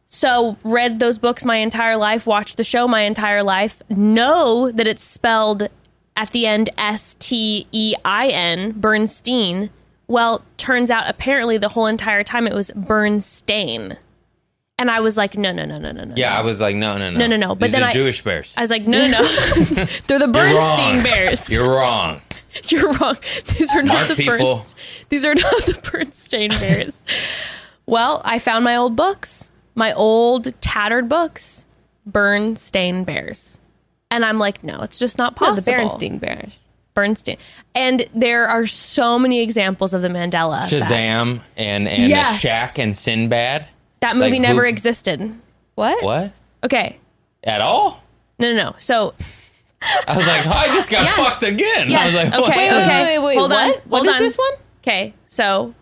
So 0.06 0.56
read 0.62 1.00
those 1.00 1.18
books 1.18 1.44
my 1.44 1.56
entire 1.56 1.96
life, 1.96 2.26
watched 2.26 2.58
the 2.58 2.62
show 2.62 2.86
my 2.86 3.02
entire 3.02 3.42
life, 3.42 3.82
know 3.88 4.70
that 4.70 4.86
it's 4.86 5.02
spelled 5.02 5.68
at 6.16 6.30
the 6.30 6.46
end 6.46 6.70
S 6.78 7.14
T 7.18 7.66
E 7.72 7.94
I 8.04 8.28
N, 8.28 8.72
Bernstein. 8.72 9.70
Well, 10.08 10.42
turns 10.56 10.90
out 10.90 11.04
apparently 11.08 11.58
the 11.58 11.68
whole 11.70 11.86
entire 11.86 12.22
time 12.24 12.46
it 12.46 12.54
was 12.54 12.70
Berenstain. 12.72 13.96
And 14.78 14.90
I 14.90 15.00
was 15.00 15.16
like, 15.16 15.36
no, 15.38 15.52
no, 15.52 15.64
no, 15.64 15.78
no, 15.78 15.90
no, 15.90 16.04
no. 16.04 16.14
Yeah, 16.16 16.38
I 16.38 16.42
was 16.42 16.60
like, 16.60 16.76
no, 16.76 16.98
no, 16.98 17.10
no. 17.10 17.18
No, 17.18 17.26
no, 17.26 17.36
no. 17.36 17.54
But 17.54 17.66
These 17.66 17.72
then 17.72 17.82
are 17.84 17.88
I- 17.88 17.92
Jewish 17.92 18.22
bears. 18.22 18.52
I 18.56 18.60
was 18.60 18.70
like, 18.70 18.86
no, 18.86 19.00
no, 19.06 19.20
no. 19.20 19.22
They're 20.06 20.18
the 20.18 20.24
You're 20.26 20.28
Bernstein. 20.28 21.02
Bears. 21.02 21.50
You're 21.50 21.68
wrong. 21.70 22.20
You're 22.68 22.92
wrong. 22.92 23.16
These 23.56 23.74
are 23.74 23.82
not 23.82 24.08
the 24.08 24.14
people. 24.16 24.36
Bernst- 24.36 24.76
These 25.08 25.24
are 25.24 25.34
not 25.34 25.64
the 25.64 25.90
Bernstein 25.92 26.50
Bears. 26.50 27.04
well, 27.86 28.20
I 28.24 28.38
found 28.38 28.64
my 28.64 28.76
old 28.76 28.96
books, 28.96 29.50
my 29.74 29.92
old 29.94 30.58
tattered 30.60 31.08
books, 31.08 31.64
Bernstein 32.04 33.04
Bears, 33.04 33.58
and 34.10 34.24
I'm 34.24 34.38
like, 34.38 34.62
no, 34.64 34.80
it's 34.82 34.98
just 34.98 35.18
not 35.18 35.32
No, 35.40 35.46
possible. 35.48 35.62
the 35.62 35.70
Bernstein 35.72 36.18
Bears. 36.18 36.68
Bernstein, 36.94 37.36
and 37.74 38.06
there 38.14 38.48
are 38.48 38.64
so 38.66 39.18
many 39.18 39.40
examples 39.42 39.92
of 39.92 40.00
the 40.00 40.08
Mandela 40.08 40.64
effect. 40.64 40.84
Shazam 40.84 41.40
and, 41.56 41.86
and 41.86 42.08
Yes. 42.08 42.42
Shaq 42.42 42.82
and 42.82 42.96
Sinbad. 42.96 43.68
That 44.00 44.16
movie 44.16 44.32
Like, 44.32 44.40
never 44.40 44.62
who- 44.62 44.68
existed. 44.70 45.30
What? 45.74 46.02
What? 46.02 46.32
Okay, 46.64 46.98
At 47.44 47.60
all? 47.60 48.02
no, 48.38 48.54
no, 48.54 48.62
no. 48.70 48.74
So 48.78 49.12
I 50.08 50.16
was 50.16 50.26
like, 50.26 50.46
oh, 50.46 50.50
I 50.52 50.66
just 50.68 50.90
got 50.90 51.02
Yes. 51.04 51.16
fucked 51.16 51.52
again. 51.52 51.92
I 51.94 52.06
was 52.06 52.14
like, 52.14 52.26
okay. 52.28 52.38
what? 52.40 52.48
Wait, 52.56 52.70
wait, 52.72 52.82
okay. 52.82 53.18
wait, 53.18 53.26
wait, 53.26 53.38
Hold 53.38 53.52
on. 53.52 53.68
what? 53.68 53.86
What 53.86 53.98
Hold 53.98 54.08
is 54.08 54.14
on. 54.14 54.20
this 54.20 54.38
one? 54.38 54.52
Okay. 54.82 55.14
So 55.26 55.74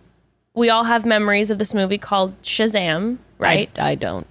we 0.52 0.68
all 0.68 0.82
have 0.84 1.06
memories 1.06 1.51
of 1.52 1.59
this 1.60 1.72
movie 1.74 1.98
called 1.98 2.40
Shazam, 2.42 3.18
right? 3.38 3.70
I, 3.78 3.90
I 3.90 3.94
don't. 3.94 4.26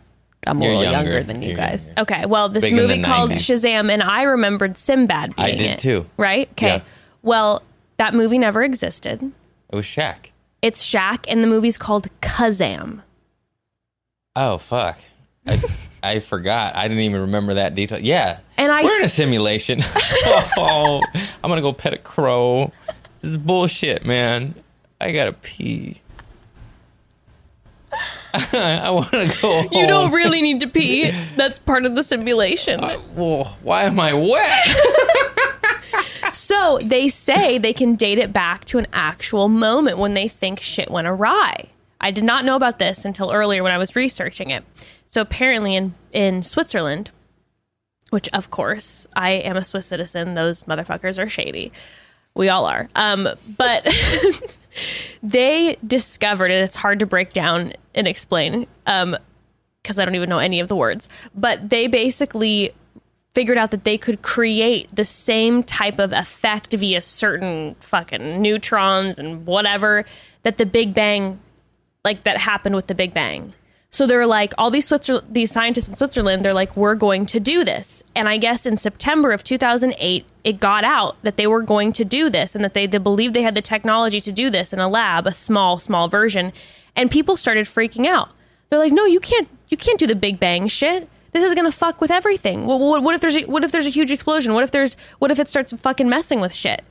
I'm 0.47 0.61
a 0.61 0.65
You're 0.65 0.75
little 0.77 0.91
younger, 0.91 1.11
younger. 1.11 1.23
than 1.23 1.41
you 1.41 1.49
You're 1.49 1.57
guys. 1.57 1.87
younger. 1.87 2.01
Okay. 2.01 2.25
Well, 2.25 2.49
this 2.49 2.63
Big 2.63 2.71
in 2.71 2.77
movie 2.77 2.97
the 2.97 3.03
called 3.03 3.31
90s. 3.31 3.35
Shazam, 3.35 3.91
and 3.91 4.01
I 4.03 4.23
remembered 4.23 4.77
Sinbad 4.77 5.35
being 5.35 5.47
I 5.47 5.51
did 5.51 5.61
it, 5.71 5.79
too. 5.79 6.05
Right? 6.17 6.49
Okay. 6.51 6.67
Yeah. 6.67 6.81
Well, 7.21 7.61
that 7.97 8.13
movie 8.13 8.37
never 8.37 8.61
existed. 8.63 9.21
It 9.69 9.75
was 9.75 9.85
Shaq. 9.85 10.31
It's 10.61 10.85
Shaq, 10.85 11.25
and 11.27 11.43
the 11.43 11.47
movie's 11.47 11.77
called 11.77 12.07
Kazam. 12.21 13.01
Oh, 14.35 14.57
fuck. 14.57 14.97
I, 15.47 15.59
I 16.03 16.19
forgot. 16.19 16.75
I 16.75 16.87
didn't 16.87 17.03
even 17.03 17.21
remember 17.21 17.55
that 17.55 17.75
detail. 17.75 17.99
Yeah. 17.99 18.39
And 18.57 18.71
I 18.71 18.83
We're 18.83 18.95
in 18.97 19.01
a 19.03 19.05
s- 19.05 19.13
simulation. 19.13 19.81
oh, 19.83 21.01
I'm 21.43 21.49
going 21.49 21.57
to 21.57 21.61
go 21.61 21.73
pet 21.73 21.93
a 21.93 21.97
crow. 21.97 22.71
This 23.21 23.31
is 23.31 23.37
bullshit, 23.37 24.05
man. 24.05 24.55
I 25.01 25.11
got 25.11 25.25
to 25.25 25.33
pee. 25.33 26.01
I 28.53 28.89
want 28.89 29.11
to 29.11 29.37
go 29.41 29.61
home. 29.61 29.67
You 29.71 29.87
don't 29.87 30.11
really 30.11 30.41
need 30.41 30.59
to 30.61 30.67
pee. 30.67 31.11
That's 31.35 31.59
part 31.59 31.85
of 31.85 31.95
the 31.95 32.03
simulation. 32.03 32.81
Well, 33.15 33.57
why 33.61 33.83
am 33.83 33.99
I 33.99 34.13
wet? 34.13 34.67
So 36.33 36.79
they 36.81 37.09
say 37.09 37.57
they 37.59 37.73
can 37.73 37.95
date 37.95 38.17
it 38.17 38.33
back 38.33 38.65
to 38.65 38.79
an 38.79 38.87
actual 38.91 39.47
moment 39.47 39.99
when 39.99 40.15
they 40.15 40.27
think 40.27 40.59
shit 40.59 40.89
went 40.89 41.07
awry. 41.07 41.69
I 42.01 42.09
did 42.11 42.23
not 42.23 42.43
know 42.43 42.55
about 42.55 42.79
this 42.79 43.05
until 43.05 43.31
earlier 43.31 43.61
when 43.61 43.71
I 43.71 43.77
was 43.77 43.95
researching 43.95 44.49
it. 44.49 44.63
So 45.05 45.21
apparently 45.21 45.75
in 45.75 45.93
in 46.11 46.41
Switzerland, 46.41 47.11
which 48.09 48.27
of 48.33 48.49
course 48.49 49.07
I 49.15 49.31
am 49.31 49.57
a 49.57 49.63
Swiss 49.63 49.85
citizen, 49.85 50.33
those 50.33 50.63
motherfuckers 50.63 51.21
are 51.23 51.29
shady. 51.29 51.71
We 52.35 52.49
all 52.49 52.65
are. 52.65 52.89
Um, 52.95 53.29
but 53.57 53.87
they 55.21 55.77
discovered, 55.85 56.51
and 56.51 56.63
it's 56.63 56.75
hard 56.75 56.99
to 56.99 57.05
break 57.05 57.33
down 57.33 57.73
and 57.95 58.07
explain 58.07 58.67
um, 58.87 59.17
because 59.81 59.99
I 59.99 60.05
don't 60.05 60.15
even 60.15 60.29
know 60.29 60.39
any 60.39 60.59
of 60.59 60.67
the 60.67 60.75
words, 60.75 61.09
but 61.35 61.69
they 61.69 61.87
basically 61.87 62.73
figured 63.33 63.57
out 63.57 63.71
that 63.71 63.83
they 63.83 63.97
could 63.97 64.21
create 64.21 64.95
the 64.95 65.03
same 65.03 65.63
type 65.63 65.99
of 65.99 66.13
effect 66.13 66.73
via 66.73 67.01
certain 67.01 67.75
fucking 67.79 68.41
neutrons 68.41 69.17
and 69.17 69.45
whatever 69.45 70.05
that 70.43 70.57
the 70.57 70.65
Big 70.65 70.93
Bang, 70.93 71.39
like 72.05 72.23
that 72.23 72.37
happened 72.37 72.75
with 72.75 72.87
the 72.87 72.95
Big 72.95 73.13
Bang. 73.13 73.53
So 73.93 74.07
they're 74.07 74.25
like, 74.25 74.55
all 74.57 74.71
these 74.71 74.87
Switzer- 74.87 75.21
these 75.29 75.51
scientists 75.51 75.87
in 75.87 75.95
Switzerland, 75.95 76.43
they're 76.43 76.53
like, 76.53 76.75
we're 76.75 76.95
going 76.95 77.27
to 77.27 77.39
do 77.39 77.63
this. 77.63 78.03
And 78.15 78.27
I 78.27 78.37
guess 78.37 78.65
in 78.65 78.75
September 78.75 79.31
of 79.31 79.43
2008, 79.43 80.25
it 80.43 80.59
got 80.59 80.83
out 80.83 81.15
that 81.21 81.37
they 81.37 81.45
were 81.45 81.61
going 81.61 81.93
to 81.93 82.03
do 82.03 82.27
this 82.27 82.55
and 82.55 82.63
that 82.65 82.73
they, 82.73 82.87
they 82.87 82.97
believed 82.97 83.35
they 83.35 83.43
had 83.43 83.53
the 83.53 83.61
technology 83.61 84.19
to 84.21 84.31
do 84.31 84.49
this 84.49 84.73
in 84.73 84.79
a 84.79 84.89
lab, 84.89 85.27
a 85.27 85.31
small, 85.31 85.77
small 85.77 86.07
version. 86.07 86.51
And 86.95 87.11
people 87.11 87.37
started 87.37 87.67
freaking 87.67 88.07
out. 88.07 88.29
They're 88.69 88.79
like, 88.79 88.93
no, 88.93 89.05
you 89.05 89.19
can't, 89.19 89.47
you 89.69 89.77
can't 89.77 89.99
do 89.99 90.07
the 90.07 90.15
Big 90.15 90.39
Bang 90.39 90.67
shit. 90.67 91.07
This 91.31 91.43
is 91.43 91.53
gonna 91.53 91.71
fuck 91.71 92.01
with 92.01 92.09
everything. 92.09 92.65
Well, 92.65 92.79
what, 92.79 93.03
what 93.03 93.13
if 93.13 93.21
there's 93.21 93.35
a, 93.35 93.43
what 93.43 93.63
if 93.63 93.71
there's 93.71 93.87
a 93.87 93.91
huge 93.91 94.11
explosion? 94.11 94.53
What 94.53 94.63
if 94.63 94.71
there's 94.71 94.95
what 95.17 95.31
if 95.31 95.39
it 95.39 95.49
starts 95.49 95.73
fucking 95.73 96.07
messing 96.07 96.39
with 96.39 96.53
shit? 96.53 96.83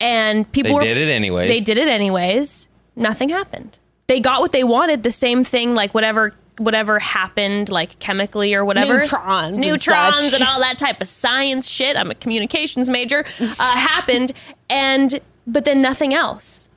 And 0.00 0.50
people 0.52 0.70
They 0.70 0.74
were, 0.74 0.80
did 0.82 0.96
it 0.96 1.08
anyways. 1.08 1.48
They 1.48 1.60
did 1.60 1.78
it 1.78 1.88
anyways. 1.88 2.68
Nothing 2.94 3.28
happened. 3.28 3.78
They 4.06 4.20
got 4.20 4.40
what 4.40 4.52
they 4.52 4.64
wanted. 4.64 5.02
The 5.02 5.10
same 5.10 5.44
thing, 5.44 5.74
like 5.74 5.94
whatever 5.94 6.34
whatever 6.58 6.98
happened, 6.98 7.68
like 7.68 7.98
chemically 7.98 8.54
or 8.54 8.64
whatever. 8.64 8.98
Neutrons 8.98 9.52
and 9.52 9.60
neutrons, 9.60 10.30
such. 10.30 10.40
and, 10.40 10.48
all 10.48 10.60
that 10.60 10.78
type 10.78 11.00
of 11.00 11.08
science 11.08 11.68
shit. 11.68 11.96
I'm 11.96 12.10
a 12.10 12.14
communications 12.14 12.88
major. 12.88 13.24
Uh, 13.40 13.54
happened, 13.58 14.32
and 14.70 15.20
but 15.46 15.64
then 15.64 15.80
nothing 15.80 16.14
else. 16.14 16.68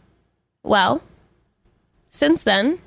Well, 0.64 1.01
since 2.10 2.43
then, 2.43 2.80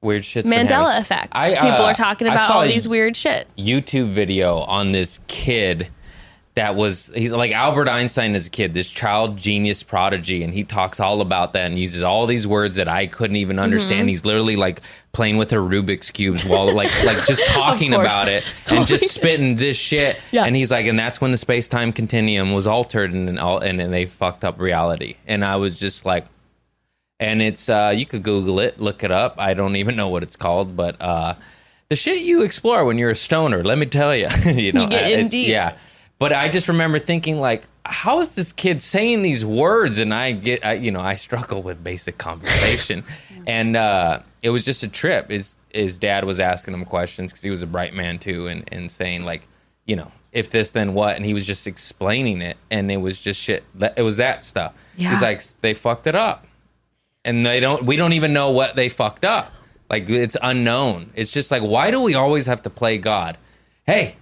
Weird 0.00 0.24
shit's 0.24 0.48
been 0.48 0.66
Mandela 0.66 0.98
effect. 0.98 1.32
I, 1.32 1.54
People 1.54 1.84
uh, 1.84 1.90
are 1.90 1.94
talking 1.94 2.26
about 2.26 2.50
all 2.50 2.62
these 2.62 2.88
weird 2.88 3.16
shit. 3.16 3.46
YouTube 3.56 4.10
video 4.10 4.58
on 4.58 4.92
this 4.92 5.20
kid 5.28 5.88
that 6.54 6.74
was 6.76 7.10
he's 7.14 7.32
like 7.32 7.52
Albert 7.52 7.88
Einstein 7.88 8.34
as 8.34 8.46
a 8.46 8.50
kid, 8.50 8.74
this 8.74 8.90
child 8.90 9.38
genius 9.38 9.82
prodigy, 9.82 10.42
and 10.44 10.52
he 10.52 10.64
talks 10.64 11.00
all 11.00 11.20
about 11.22 11.54
that 11.54 11.66
and 11.70 11.78
uses 11.78 12.02
all 12.02 12.26
these 12.26 12.46
words 12.46 12.76
that 12.76 12.88
I 12.88 13.06
couldn't 13.06 13.36
even 13.36 13.56
Mm-hmm. 13.56 13.64
understand. 13.64 14.08
He's 14.10 14.24
literally 14.26 14.56
like 14.56 14.82
playing 15.12 15.38
with 15.38 15.50
her 15.50 15.60
Rubik's 15.60 16.10
cubes 16.10 16.44
while 16.44 16.66
like 16.74 16.90
like 17.04 17.24
just 17.26 17.46
talking 17.48 17.94
about 17.94 18.28
it 18.28 18.44
and 18.70 18.86
just 18.86 19.08
spitting 19.14 19.56
this 19.56 19.76
shit. 19.78 20.20
Yeah. 20.30 20.44
And 20.44 20.54
he's 20.54 20.70
like, 20.70 20.86
and 20.86 20.98
that's 20.98 21.20
when 21.20 21.30
the 21.30 21.38
space 21.38 21.68
time 21.68 21.92
continuum 21.92 22.52
was 22.52 22.66
altered 22.66 23.12
and 23.14 23.38
all 23.38 23.58
and, 23.58 23.80
and 23.80 23.92
they 23.92 24.06
fucked 24.06 24.44
up 24.44 24.60
reality. 24.60 25.16
And 25.26 25.44
I 25.44 25.56
was 25.56 25.78
just 25.78 26.04
like, 26.04 26.26
and 27.20 27.40
it's 27.40 27.68
uh 27.68 27.94
you 27.96 28.04
could 28.04 28.22
google 28.24 28.58
it 28.58 28.80
look 28.80 29.04
it 29.04 29.12
up 29.12 29.36
i 29.38 29.54
don't 29.54 29.76
even 29.76 29.94
know 29.94 30.08
what 30.08 30.24
it's 30.24 30.34
called 30.34 30.74
but 30.76 31.00
uh 31.00 31.34
the 31.88 31.94
shit 31.94 32.22
you 32.22 32.42
explore 32.42 32.84
when 32.84 32.98
you're 32.98 33.10
a 33.10 33.14
stoner 33.16 33.62
let 33.62 33.78
me 33.78 33.86
tell 33.86 34.16
you 34.16 34.26
you 34.46 34.72
know 34.72 34.82
You 34.82 34.88
get 34.88 35.10
in 35.12 35.28
deep. 35.28 35.46
yeah 35.48 35.76
but 36.22 36.32
i 36.32 36.48
just 36.48 36.68
remember 36.68 36.98
thinking 36.98 37.40
like 37.40 37.66
how 37.84 38.20
is 38.20 38.34
this 38.34 38.52
kid 38.52 38.80
saying 38.80 39.22
these 39.22 39.44
words? 39.44 39.98
And 39.98 40.14
i 40.14 40.32
get 40.32 40.64
I, 40.64 40.74
you 40.74 40.90
know 40.90 41.00
i 41.00 41.16
struggle 41.16 41.62
with 41.62 41.82
basic 41.82 42.18
conversation. 42.18 43.04
And 43.44 43.74
uh 43.74 44.20
it 44.40 44.50
was 44.50 44.64
just 44.64 44.84
a 44.84 44.88
trip. 44.88 45.28
His 45.28 45.56
his 45.74 45.98
dad 45.98 46.24
was 46.24 46.38
asking 46.38 46.74
him 46.74 46.84
questions 46.84 47.32
because 47.32 47.42
he 47.42 47.50
was 47.50 47.60
a 47.60 47.66
bright 47.66 47.92
man 47.92 48.20
too 48.20 48.46
and 48.46 48.68
and 48.70 48.88
saying 48.88 49.24
like 49.24 49.48
you 49.84 49.96
know 49.96 50.12
if 50.30 50.50
this 50.50 50.70
then 50.70 50.94
what? 50.94 51.16
And 51.16 51.26
he 51.26 51.34
was 51.34 51.44
just 51.44 51.66
explaining 51.66 52.40
it. 52.40 52.56
And 52.70 52.88
it 52.88 52.98
was 52.98 53.18
just 53.18 53.40
shit. 53.40 53.64
It 53.96 54.02
was 54.02 54.18
that 54.18 54.44
stuff. 54.44 54.74
Yeah. 54.96 55.10
he's 55.10 55.22
like 55.22 55.42
they 55.60 55.74
fucked 55.74 56.06
it 56.06 56.14
up. 56.14 56.46
And 57.24 57.44
they 57.44 57.58
don't 57.58 57.82
we 57.82 57.96
don't 57.96 58.12
even 58.12 58.32
know 58.32 58.52
what 58.52 58.76
they 58.76 58.88
fucked 58.88 59.24
up. 59.24 59.52
Like 59.90 60.08
it's 60.08 60.36
unknown. 60.40 61.10
It's 61.16 61.32
just 61.32 61.50
like 61.50 61.64
why 61.64 61.90
do 61.90 62.00
we 62.00 62.14
always 62.14 62.46
have 62.46 62.62
to 62.62 62.70
play 62.70 62.96
god? 62.96 63.38
Hey 63.84 64.14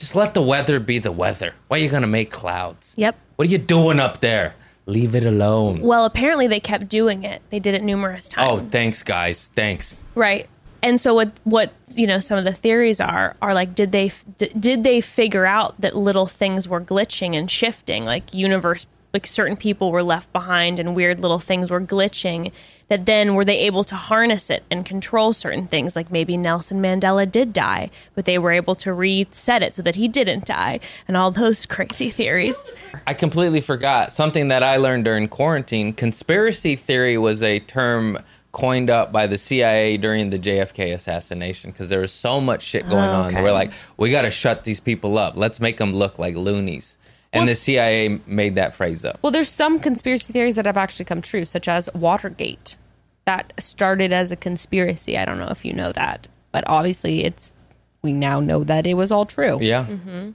just 0.00 0.16
let 0.16 0.34
the 0.34 0.42
weather 0.42 0.80
be 0.80 0.98
the 0.98 1.12
weather 1.12 1.52
why 1.68 1.78
are 1.78 1.82
you 1.82 1.88
gonna 1.88 2.06
make 2.08 2.30
clouds 2.32 2.94
Yep. 2.96 3.14
what 3.36 3.46
are 3.46 3.50
you 3.50 3.58
doing 3.58 4.00
up 4.00 4.20
there 4.20 4.54
leave 4.86 5.14
it 5.14 5.24
alone 5.24 5.82
Well, 5.82 6.04
apparently 6.04 6.48
they 6.48 6.58
kept 6.58 6.88
doing 6.88 7.22
it. 7.22 7.42
They 7.50 7.60
did 7.60 7.74
it 7.74 7.82
numerous 7.84 8.28
oh, 8.32 8.34
times. 8.34 8.62
oh 8.62 8.68
thanks 8.70 9.02
guys 9.04 9.48
thanks 9.54 10.00
Right. 10.16 10.48
And 10.82 10.98
so 10.98 11.12
what 11.14 11.30
what 11.44 11.72
you 11.94 12.06
know 12.06 12.18
some 12.18 12.38
of 12.38 12.44
the 12.44 12.52
theories 12.54 13.00
are 13.00 13.36
are 13.42 13.52
like 13.54 13.74
did 13.74 13.92
they 13.92 14.10
d- 14.38 14.50
did 14.58 14.82
they 14.82 15.00
figure 15.02 15.44
out 15.46 15.78
that 15.80 15.94
little 15.94 16.26
things 16.26 16.66
were 16.66 16.80
glitching 16.80 17.36
and 17.36 17.48
shifting 17.50 18.04
like 18.06 18.32
universe 18.34 18.86
like 19.12 19.26
certain 19.26 19.56
people 19.56 19.90
were 19.90 20.02
left 20.02 20.32
behind 20.32 20.78
and 20.78 20.94
weird 20.94 21.20
little 21.20 21.38
things 21.38 21.70
were 21.70 21.80
glitching 21.80 22.52
that 22.88 23.06
then 23.06 23.34
were 23.34 23.44
they 23.44 23.58
able 23.58 23.84
to 23.84 23.94
harness 23.94 24.50
it 24.50 24.64
and 24.70 24.84
control 24.84 25.32
certain 25.32 25.66
things? 25.68 25.94
Like 25.94 26.10
maybe 26.10 26.36
Nelson 26.36 26.82
Mandela 26.82 27.30
did 27.30 27.52
die 27.52 27.90
but 28.14 28.24
they 28.24 28.38
were 28.38 28.52
able 28.52 28.74
to 28.76 28.92
reset 28.92 29.62
it 29.62 29.74
so 29.74 29.82
that 29.82 29.96
he 29.96 30.08
didn't 30.08 30.44
die 30.44 30.80
and 31.08 31.16
all 31.16 31.30
those 31.30 31.66
crazy 31.80 32.10
theories. 32.10 32.72
i 33.06 33.14
completely 33.14 33.60
forgot 33.60 34.12
something 34.12 34.48
that 34.48 34.62
i 34.62 34.76
learned 34.76 35.04
during 35.04 35.28
quarantine. 35.28 35.92
Conspiracy 35.92 36.76
theory 36.76 37.18
was 37.18 37.42
a 37.42 37.60
term 37.60 38.18
coined 38.52 38.90
up 38.90 39.12
by 39.12 39.28
the 39.28 39.38
cia 39.38 39.96
during 39.96 40.30
the 40.30 40.38
jfk 40.38 40.92
assassination 40.92 41.70
because 41.70 41.88
there 41.88 42.00
was 42.00 42.10
so 42.10 42.40
much 42.40 42.62
shit 42.62 42.82
going 42.88 42.96
oh, 42.96 43.22
on. 43.22 43.26
Okay. 43.26 43.42
we're 43.42 43.52
like 43.52 43.72
we 43.96 44.10
got 44.10 44.22
to 44.22 44.30
shut 44.30 44.64
these 44.64 44.80
people 44.80 45.18
up. 45.18 45.36
Let's 45.36 45.60
make 45.60 45.76
them 45.76 45.92
look 45.94 46.18
like 46.18 46.34
loonies 46.34 46.98
and 47.32 47.48
the 47.48 47.54
cia 47.54 48.20
made 48.26 48.54
that 48.56 48.74
phrase 48.74 49.04
up 49.04 49.18
Well, 49.22 49.30
there's 49.30 49.48
some 49.48 49.78
conspiracy 49.80 50.32
theories 50.32 50.56
that 50.56 50.66
have 50.66 50.76
actually 50.76 51.04
come 51.04 51.22
true, 51.22 51.44
such 51.44 51.68
as 51.68 51.88
Watergate. 51.94 52.76
That 53.24 53.52
started 53.58 54.12
as 54.12 54.32
a 54.32 54.36
conspiracy. 54.36 55.16
I 55.16 55.24
don't 55.24 55.38
know 55.38 55.48
if 55.50 55.64
you 55.64 55.72
know 55.72 55.92
that, 55.92 56.26
but 56.52 56.64
obviously 56.66 57.24
it's 57.24 57.54
we 58.02 58.12
now 58.12 58.40
know 58.40 58.64
that 58.64 58.86
it 58.86 58.94
was 58.94 59.12
all 59.12 59.26
true. 59.26 59.58
yeah 59.60 59.86
mm-hmm. 59.86 60.30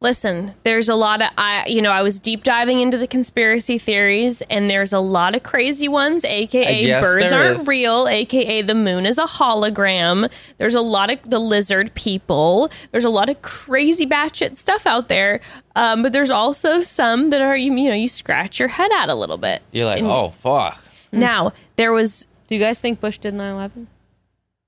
Listen, 0.00 0.54
there's 0.62 0.88
a 0.88 0.94
lot 0.94 1.20
of 1.22 1.30
I 1.36 1.66
you 1.66 1.82
know, 1.82 1.90
I 1.90 2.02
was 2.02 2.20
deep 2.20 2.44
diving 2.44 2.78
into 2.78 2.96
the 2.96 3.08
conspiracy 3.08 3.78
theories 3.78 4.42
and 4.42 4.70
there's 4.70 4.92
a 4.92 5.00
lot 5.00 5.34
of 5.34 5.42
crazy 5.42 5.88
ones, 5.88 6.24
aka 6.24 6.64
Uh, 6.84 6.86
yes, 6.86 7.02
birds 7.02 7.32
aren't 7.32 7.60
is. 7.62 7.66
real, 7.66 8.06
aka 8.06 8.62
the 8.62 8.76
moon 8.76 9.06
is 9.06 9.18
a 9.18 9.24
hologram. 9.24 10.30
There's 10.58 10.76
a 10.76 10.80
lot 10.80 11.10
of 11.10 11.28
the 11.28 11.40
lizard 11.40 11.92
people. 11.94 12.70
There's 12.92 13.04
a 13.04 13.10
lot 13.10 13.28
of 13.28 13.42
crazy 13.42 14.06
batshit 14.06 14.56
stuff 14.56 14.86
out 14.86 15.08
there. 15.08 15.40
Um, 15.74 16.02
but 16.02 16.12
there's 16.12 16.30
also 16.30 16.80
some 16.80 17.30
that 17.30 17.40
are 17.40 17.56
you, 17.56 17.74
you 17.74 17.88
know, 17.88 17.96
you 17.96 18.08
scratch 18.08 18.60
your 18.60 18.68
head 18.68 18.92
at 18.92 19.08
a 19.08 19.14
little 19.16 19.38
bit. 19.38 19.62
you're 19.72 19.86
like 19.86 20.02
oh 20.04 20.28
fuck 20.28 20.80
Now, 21.10 21.52
there 21.74 21.92
was 21.92 22.28
Do 22.46 22.54
you 22.54 22.60
guys 22.60 22.80
think 22.80 23.00
Bush 23.00 23.18
did 23.18 23.34
9/11? 23.34 23.88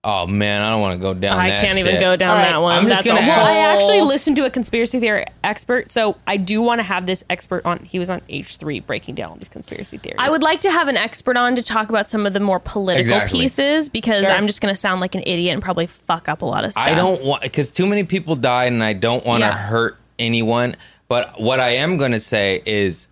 Oh 0.02 0.26
man 0.26 0.62
i 0.62 0.70
don't 0.70 0.80
want 0.80 0.94
to 0.94 0.98
go 0.98 1.12
down 1.12 1.36
I 1.38 1.50
that 1.50 1.62
can't 1.64 1.78
even 1.78 2.00
go 2.00 2.16
down 2.16 2.30
All 2.30 2.36
right, 2.36 2.50
that 2.52 2.62
one. 2.62 2.74
I'm 2.78 2.88
just 2.88 3.04
That's 3.04 3.08
gonna 3.14 3.20
a 3.20 3.30
ask- 3.30 3.44
Well, 3.44 3.70
I 3.70 3.74
actually 3.74 4.00
listened 4.00 4.36
to 4.36 4.46
a 4.46 4.50
conspiracy 4.50 4.98
theory 4.98 5.26
expert, 5.44 5.90
so 5.90 6.16
I 6.26 6.36
do 6.38 6.62
want 6.62 6.78
to 6.78 6.82
have 6.84 7.04
this 7.06 7.22
expert 7.28 7.64
on. 7.66 7.80
He 7.84 7.98
was 7.98 8.08
on 8.08 8.20
H3 8.30 8.86
breaking 8.86 9.14
down 9.16 9.30
all 9.30 9.36
these 9.36 9.48
conspiracy 9.50 9.98
theories. 9.98 10.16
I 10.18 10.30
would 10.30 10.42
like 10.42 10.60
to 10.62 10.70
have 10.70 10.88
an 10.88 10.96
expert 10.96 11.36
on 11.36 11.54
to 11.56 11.62
talk 11.62 11.88
about 11.90 12.08
some 12.08 12.24
of 12.26 12.32
the 12.32 12.40
more 12.40 12.60
political 12.60 13.00
Exactly. 13.00 13.40
pieces 13.40 13.88
because 13.90 14.24
Sure. 14.24 14.34
I'm 14.34 14.46
just 14.46 14.60
going 14.62 14.72
to 14.74 14.80
sound 14.80 15.00
like 15.02 15.14
an 15.14 15.22
idiot 15.26 15.52
and 15.52 15.62
probably 15.62 15.86
fuck 15.86 16.28
up 16.30 16.40
a 16.42 16.46
lot 16.46 16.64
of 16.64 16.72
stuff. 16.72 16.86
I 16.86 16.94
don't 16.94 17.22
want 17.22 17.42
because 17.42 17.70
too 17.70 17.86
many 17.86 18.04
people 18.04 18.36
died, 18.36 18.72
and 18.72 18.82
I 18.82 18.94
don't 18.94 19.24
want 19.26 19.42
to 19.42 19.48
Yeah. 19.48 19.56
hurt 19.56 19.98
anyone. 20.18 20.76
But 21.08 21.38
what 21.40 21.60
I 21.60 21.70
am 21.70 21.96
going 21.98 22.12
to 22.12 22.20
say 22.20 22.62
is, 22.64 23.08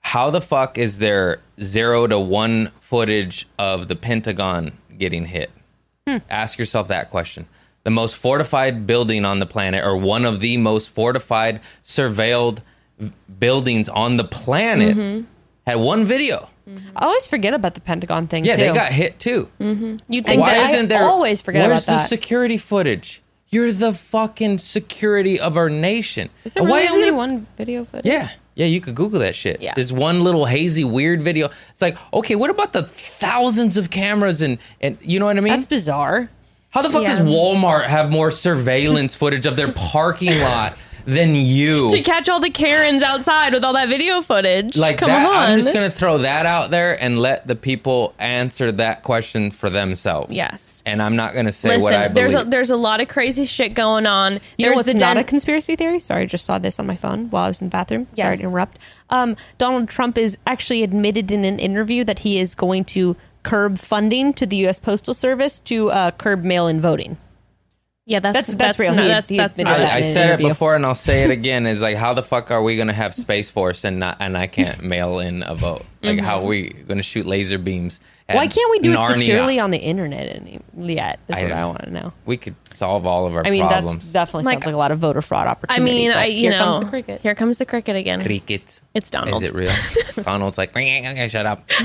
how 0.00 0.30
the 0.30 0.40
fuck 0.40 0.78
is 0.78 0.98
there 0.98 1.40
zero 1.60 2.06
to 2.06 2.18
one 2.18 2.70
footage 2.78 3.48
of 3.58 3.88
the 3.88 3.96
Pentagon 3.96 4.72
getting 4.98 5.26
hit? 5.26 5.50
Ask 6.30 6.58
yourself 6.58 6.88
that 6.88 7.10
question. 7.10 7.46
The 7.84 7.90
most 7.90 8.16
fortified 8.16 8.86
building 8.86 9.24
on 9.24 9.38
the 9.38 9.46
planet, 9.46 9.84
or 9.84 9.96
one 9.96 10.24
of 10.24 10.40
the 10.40 10.56
most 10.56 10.90
fortified, 10.90 11.60
surveilled 11.84 12.60
buildings 13.38 13.88
on 13.88 14.16
the 14.16 14.24
planet, 14.24 14.96
mm-hmm. 14.96 15.24
had 15.66 15.76
one 15.76 16.04
video. 16.04 16.50
Mm-hmm. 16.68 16.88
I 16.96 17.06
always 17.06 17.26
forget 17.26 17.54
about 17.54 17.74
the 17.74 17.80
Pentagon 17.80 18.26
thing. 18.26 18.44
Yeah, 18.44 18.56
too. 18.56 18.62
they 18.62 18.72
got 18.72 18.92
hit 18.92 19.18
too. 19.18 19.48
Mm-hmm. 19.60 20.12
You 20.12 20.22
think 20.22 20.42
Why 20.42 20.50
that 20.50 20.66
I 20.66 20.70
isn't 20.70 20.88
there? 20.88 21.04
always 21.04 21.40
forget 21.40 21.66
Where's 21.66 21.84
about 21.84 21.92
the 21.92 21.98
that. 21.98 22.08
security 22.08 22.58
footage? 22.58 23.22
You're 23.48 23.72
the 23.72 23.94
fucking 23.94 24.58
security 24.58 25.40
of 25.40 25.56
our 25.56 25.70
nation. 25.70 26.28
Is 26.44 26.52
there 26.52 26.62
really 26.62 26.86
why 26.86 26.92
only 26.92 27.08
it? 27.08 27.14
one 27.14 27.46
video 27.56 27.86
footage? 27.86 28.04
Yeah, 28.04 28.28
yeah. 28.58 28.66
You 28.66 28.80
could 28.80 28.94
Google 28.94 29.20
that 29.20 29.34
shit. 29.34 29.62
Yeah. 29.62 29.72
There's 29.74 29.92
one 29.92 30.24
little 30.24 30.44
hazy, 30.44 30.84
weird 30.84 31.22
video. 31.22 31.48
It's 31.70 31.80
like, 31.80 31.96
okay, 32.12 32.34
what 32.34 32.50
about 32.50 32.72
the 32.72 32.82
thousands 32.82 33.76
of 33.76 33.90
cameras 33.90 34.42
and 34.42 34.58
and 34.80 34.98
you 35.00 35.18
know 35.18 35.26
what 35.26 35.36
I 35.36 35.40
mean? 35.40 35.52
That's 35.52 35.66
bizarre. 35.66 36.28
How 36.70 36.82
the 36.82 36.90
fuck 36.90 37.06
does 37.06 37.20
Walmart 37.20 37.84
have 37.84 38.10
more 38.10 38.30
surveillance 38.30 39.14
footage 39.14 39.46
of 39.46 39.56
their 39.56 39.72
parking 39.72 40.38
lot 40.40 40.76
than 41.08 41.34
you. 41.34 41.90
to 41.90 42.02
catch 42.02 42.28
all 42.28 42.38
the 42.40 42.50
Karens 42.50 43.02
outside 43.02 43.52
with 43.54 43.64
all 43.64 43.72
that 43.72 43.88
video 43.88 44.20
footage. 44.20 44.76
like 44.76 44.98
Come 44.98 45.08
that, 45.08 45.26
on. 45.26 45.34
I'm 45.52 45.58
just 45.58 45.72
gonna 45.72 45.90
throw 45.90 46.18
that 46.18 46.44
out 46.46 46.70
there 46.70 47.00
and 47.02 47.18
let 47.18 47.46
the 47.46 47.56
people 47.56 48.14
answer 48.18 48.70
that 48.72 49.02
question 49.02 49.50
for 49.50 49.70
themselves. 49.70 50.34
Yes. 50.34 50.82
and 50.84 51.00
I'm 51.02 51.16
not 51.16 51.34
gonna 51.34 51.50
say 51.52 51.70
Listen, 51.70 51.82
what 51.82 51.94
I 51.94 52.08
believe. 52.08 52.14
there's 52.14 52.34
a, 52.34 52.44
there's 52.44 52.70
a 52.70 52.76
lot 52.76 53.00
of 53.00 53.08
crazy 53.08 53.44
shit 53.46 53.74
going 53.74 54.06
on. 54.06 54.34
You 54.34 54.40
there's 54.58 54.68
know 54.70 54.72
what's 54.76 54.92
the 54.92 54.98
not 54.98 55.14
den- 55.14 55.18
a 55.18 55.24
conspiracy 55.24 55.76
theory? 55.76 55.98
Sorry, 56.00 56.22
I 56.22 56.26
just 56.26 56.44
saw 56.44 56.58
this 56.58 56.78
on 56.78 56.86
my 56.86 56.96
phone 56.96 57.30
while 57.30 57.44
I 57.44 57.48
was 57.48 57.60
in 57.60 57.68
the 57.68 57.72
bathroom. 57.72 58.06
Sorry 58.14 58.36
to 58.36 58.42
interrupt. 58.42 58.78
Um, 59.10 59.36
Donald 59.56 59.88
Trump 59.88 60.18
is 60.18 60.36
actually 60.46 60.82
admitted 60.82 61.30
in 61.30 61.44
an 61.44 61.58
interview 61.58 62.04
that 62.04 62.20
he 62.20 62.38
is 62.38 62.54
going 62.54 62.84
to 62.86 63.16
curb 63.42 63.78
funding 63.78 64.34
to 64.34 64.44
the 64.44 64.56
U.S. 64.56 64.78
Postal 64.78 65.14
Service 65.14 65.58
to 65.60 65.90
uh, 65.90 66.10
curb 66.10 66.44
mail-in 66.44 66.80
voting. 66.82 67.16
Yeah, 68.08 68.20
that's 68.20 68.34
That's- 68.48 68.54
that's 68.56 68.78
real. 68.78 68.94
Not, 68.94 69.02
He- 69.02 69.08
that's 69.08 69.30
he 69.30 69.36
that's 69.36 69.58
not. 69.58 69.78
that. 69.78 69.92
I, 69.92 69.96
I 69.96 69.98
in 69.98 70.04
an 70.06 70.12
said 70.14 70.40
it 70.40 70.42
before 70.48 70.74
and 70.74 70.84
I'll 70.84 70.94
say 70.94 71.22
it 71.24 71.30
again 71.40 71.66
is 71.66 71.80
like 71.82 71.96
how 71.96 72.14
the 72.14 72.22
fuck 72.22 72.50
are 72.50 72.62
we 72.62 72.74
gonna 72.76 72.92
have 72.92 73.14
Space 73.14 73.50
Force 73.50 73.84
and 73.84 73.98
not 73.98 74.16
and 74.20 74.36
I 74.36 74.46
can't 74.46 74.82
mail 74.94 75.18
in 75.20 75.42
a 75.46 75.54
vote? 75.54 75.84
Like 76.02 76.18
how 76.18 76.40
are 76.40 76.46
we 76.46 76.70
gonna 76.70 77.02
shoot 77.02 77.26
laser 77.26 77.58
beams? 77.58 78.00
At 78.30 78.36
Why 78.36 78.46
can't 78.46 78.70
we 78.70 78.78
do 78.80 78.94
Narnia? 78.94 79.16
it 79.16 79.18
securely 79.20 79.58
on 79.58 79.70
the 79.70 79.78
internet 79.78 80.36
any, 80.36 80.60
yet? 80.76 81.18
Is 81.28 81.38
I 81.38 81.42
what 81.44 81.48
don't 81.48 81.58
I 81.58 81.64
want 81.64 81.82
to 81.84 81.90
know. 81.90 82.12
We 82.26 82.36
could 82.36 82.54
solve 82.68 83.06
all 83.06 83.26
of 83.26 83.34
our 83.34 83.46
I 83.46 83.50
mean, 83.50 83.66
problems. 83.66 83.94
that's 83.94 84.12
definitely 84.12 84.44
Like- 84.44 84.54
sounds 84.56 84.66
like 84.66 84.74
a 84.74 84.78
lot 84.78 84.90
of 84.92 84.98
voter 84.98 85.22
fraud 85.22 85.46
I 85.46 85.50
opportunity. 85.52 85.84
mean, 85.84 86.10
but 86.10 86.16
I 86.18 86.24
you 86.26 86.40
here 86.40 86.50
know, 86.52 86.58
comes 86.58 86.78
the 86.84 86.90
cricket. 86.90 87.20
here 87.22 87.34
comes 87.34 87.56
the 87.58 87.64
cricket 87.66 87.96
again. 87.96 88.20
Cricket. 88.20 88.80
It's 88.94 89.10
Donald. 89.10 89.42
Is 89.42 89.48
it 89.48 89.54
real? 89.54 89.72
Donald's 90.24 90.58
like, 90.58 90.70
okay, 90.70 91.28
shut 91.28 91.46
up. 91.46 91.62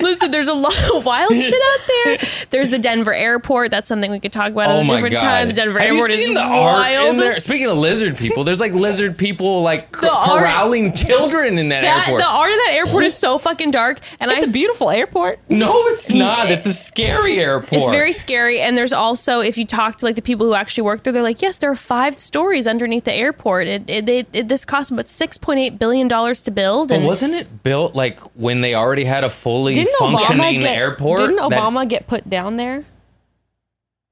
Listen, 0.00 0.30
there's 0.30 0.48
a 0.48 0.54
lot 0.54 0.74
of 0.94 1.04
wild 1.04 1.32
shit 1.38 1.54
out 1.54 1.86
there. 1.86 2.18
There's 2.50 2.70
the 2.70 2.78
Denver 2.78 3.12
airport. 3.12 3.70
That's 3.70 3.88
something 3.88 4.10
we 4.10 4.18
could 4.20 4.32
talk 4.32 4.50
about 4.50 4.70
at 4.70 4.76
Oh 4.76 4.80
a 4.80 4.84
different 4.86 5.14
god! 5.14 5.20
time. 5.20 5.48
The 5.48 5.54
Denver 5.54 5.78
Have 5.78 5.90
airport 5.92 6.10
you 6.10 6.16
seen 6.16 6.28
is 6.30 6.34
the 6.34 6.40
art 6.42 6.90
in 6.90 6.96
wild. 7.06 7.18
there? 7.18 7.40
Speaking 7.40 7.66
of 7.66 7.76
lizard 7.76 8.16
people, 8.16 8.44
there's 8.44 8.60
like 8.60 8.72
lizard 8.72 9.16
people 9.18 9.62
like 9.62 9.92
cor- 9.92 10.10
art- 10.10 10.28
corralling 10.40 10.94
children 10.94 11.58
in 11.58 11.68
that, 11.68 11.82
That, 11.82 12.08
airport. 12.08 12.22
the 12.22 12.26
art 12.28 12.50
of 12.50 12.56
that 12.56 12.70
airport 12.72 13.03
is 13.04 13.16
so 13.16 13.38
fucking 13.38 13.70
dark, 13.70 13.98
and 14.20 14.30
It's 14.30 14.44
a 14.44 14.46
s- 14.46 14.52
beautiful 14.52 14.90
airport. 14.90 15.38
no, 15.48 15.72
it's 15.88 16.10
not. 16.10 16.50
It's 16.50 16.66
a 16.66 16.72
scary 16.72 17.38
airport. 17.40 17.72
It's 17.72 17.90
very 17.90 18.12
scary, 18.12 18.60
and 18.60 18.76
there's 18.76 18.92
also 18.92 19.40
if 19.40 19.56
you 19.58 19.64
talk 19.66 19.96
to 19.98 20.04
like 20.06 20.16
the 20.16 20.22
people 20.22 20.46
who 20.46 20.54
actually 20.54 20.82
work 20.84 21.02
there, 21.02 21.12
they're 21.12 21.22
like, 21.22 21.42
yes, 21.42 21.58
there 21.58 21.70
are 21.70 21.76
five 21.76 22.18
stories 22.20 22.66
underneath 22.66 23.04
the 23.04 23.12
airport. 23.14 23.66
It, 23.66 23.88
it, 23.88 24.08
it, 24.08 24.28
it 24.32 24.48
this 24.48 24.64
cost 24.64 24.90
about 24.90 25.08
six 25.08 25.38
point 25.38 25.60
eight 25.60 25.78
billion 25.78 26.08
dollars 26.08 26.40
to 26.42 26.50
build, 26.50 26.88
But 26.88 26.96
and 26.96 27.04
wasn't 27.04 27.34
it 27.34 27.62
built 27.62 27.94
like 27.94 28.18
when 28.34 28.60
they 28.60 28.74
already 28.74 29.04
had 29.04 29.24
a 29.24 29.30
fully 29.30 29.74
Didn't 29.74 29.94
Obama 30.00 30.18
functioning 30.26 30.60
get 30.60 30.76
airport? 30.78 31.20
Didn't 31.20 31.36
that- 31.36 31.50
Obama 31.50 31.88
get 31.88 32.06
put 32.06 32.28
down 32.28 32.56
there? 32.56 32.84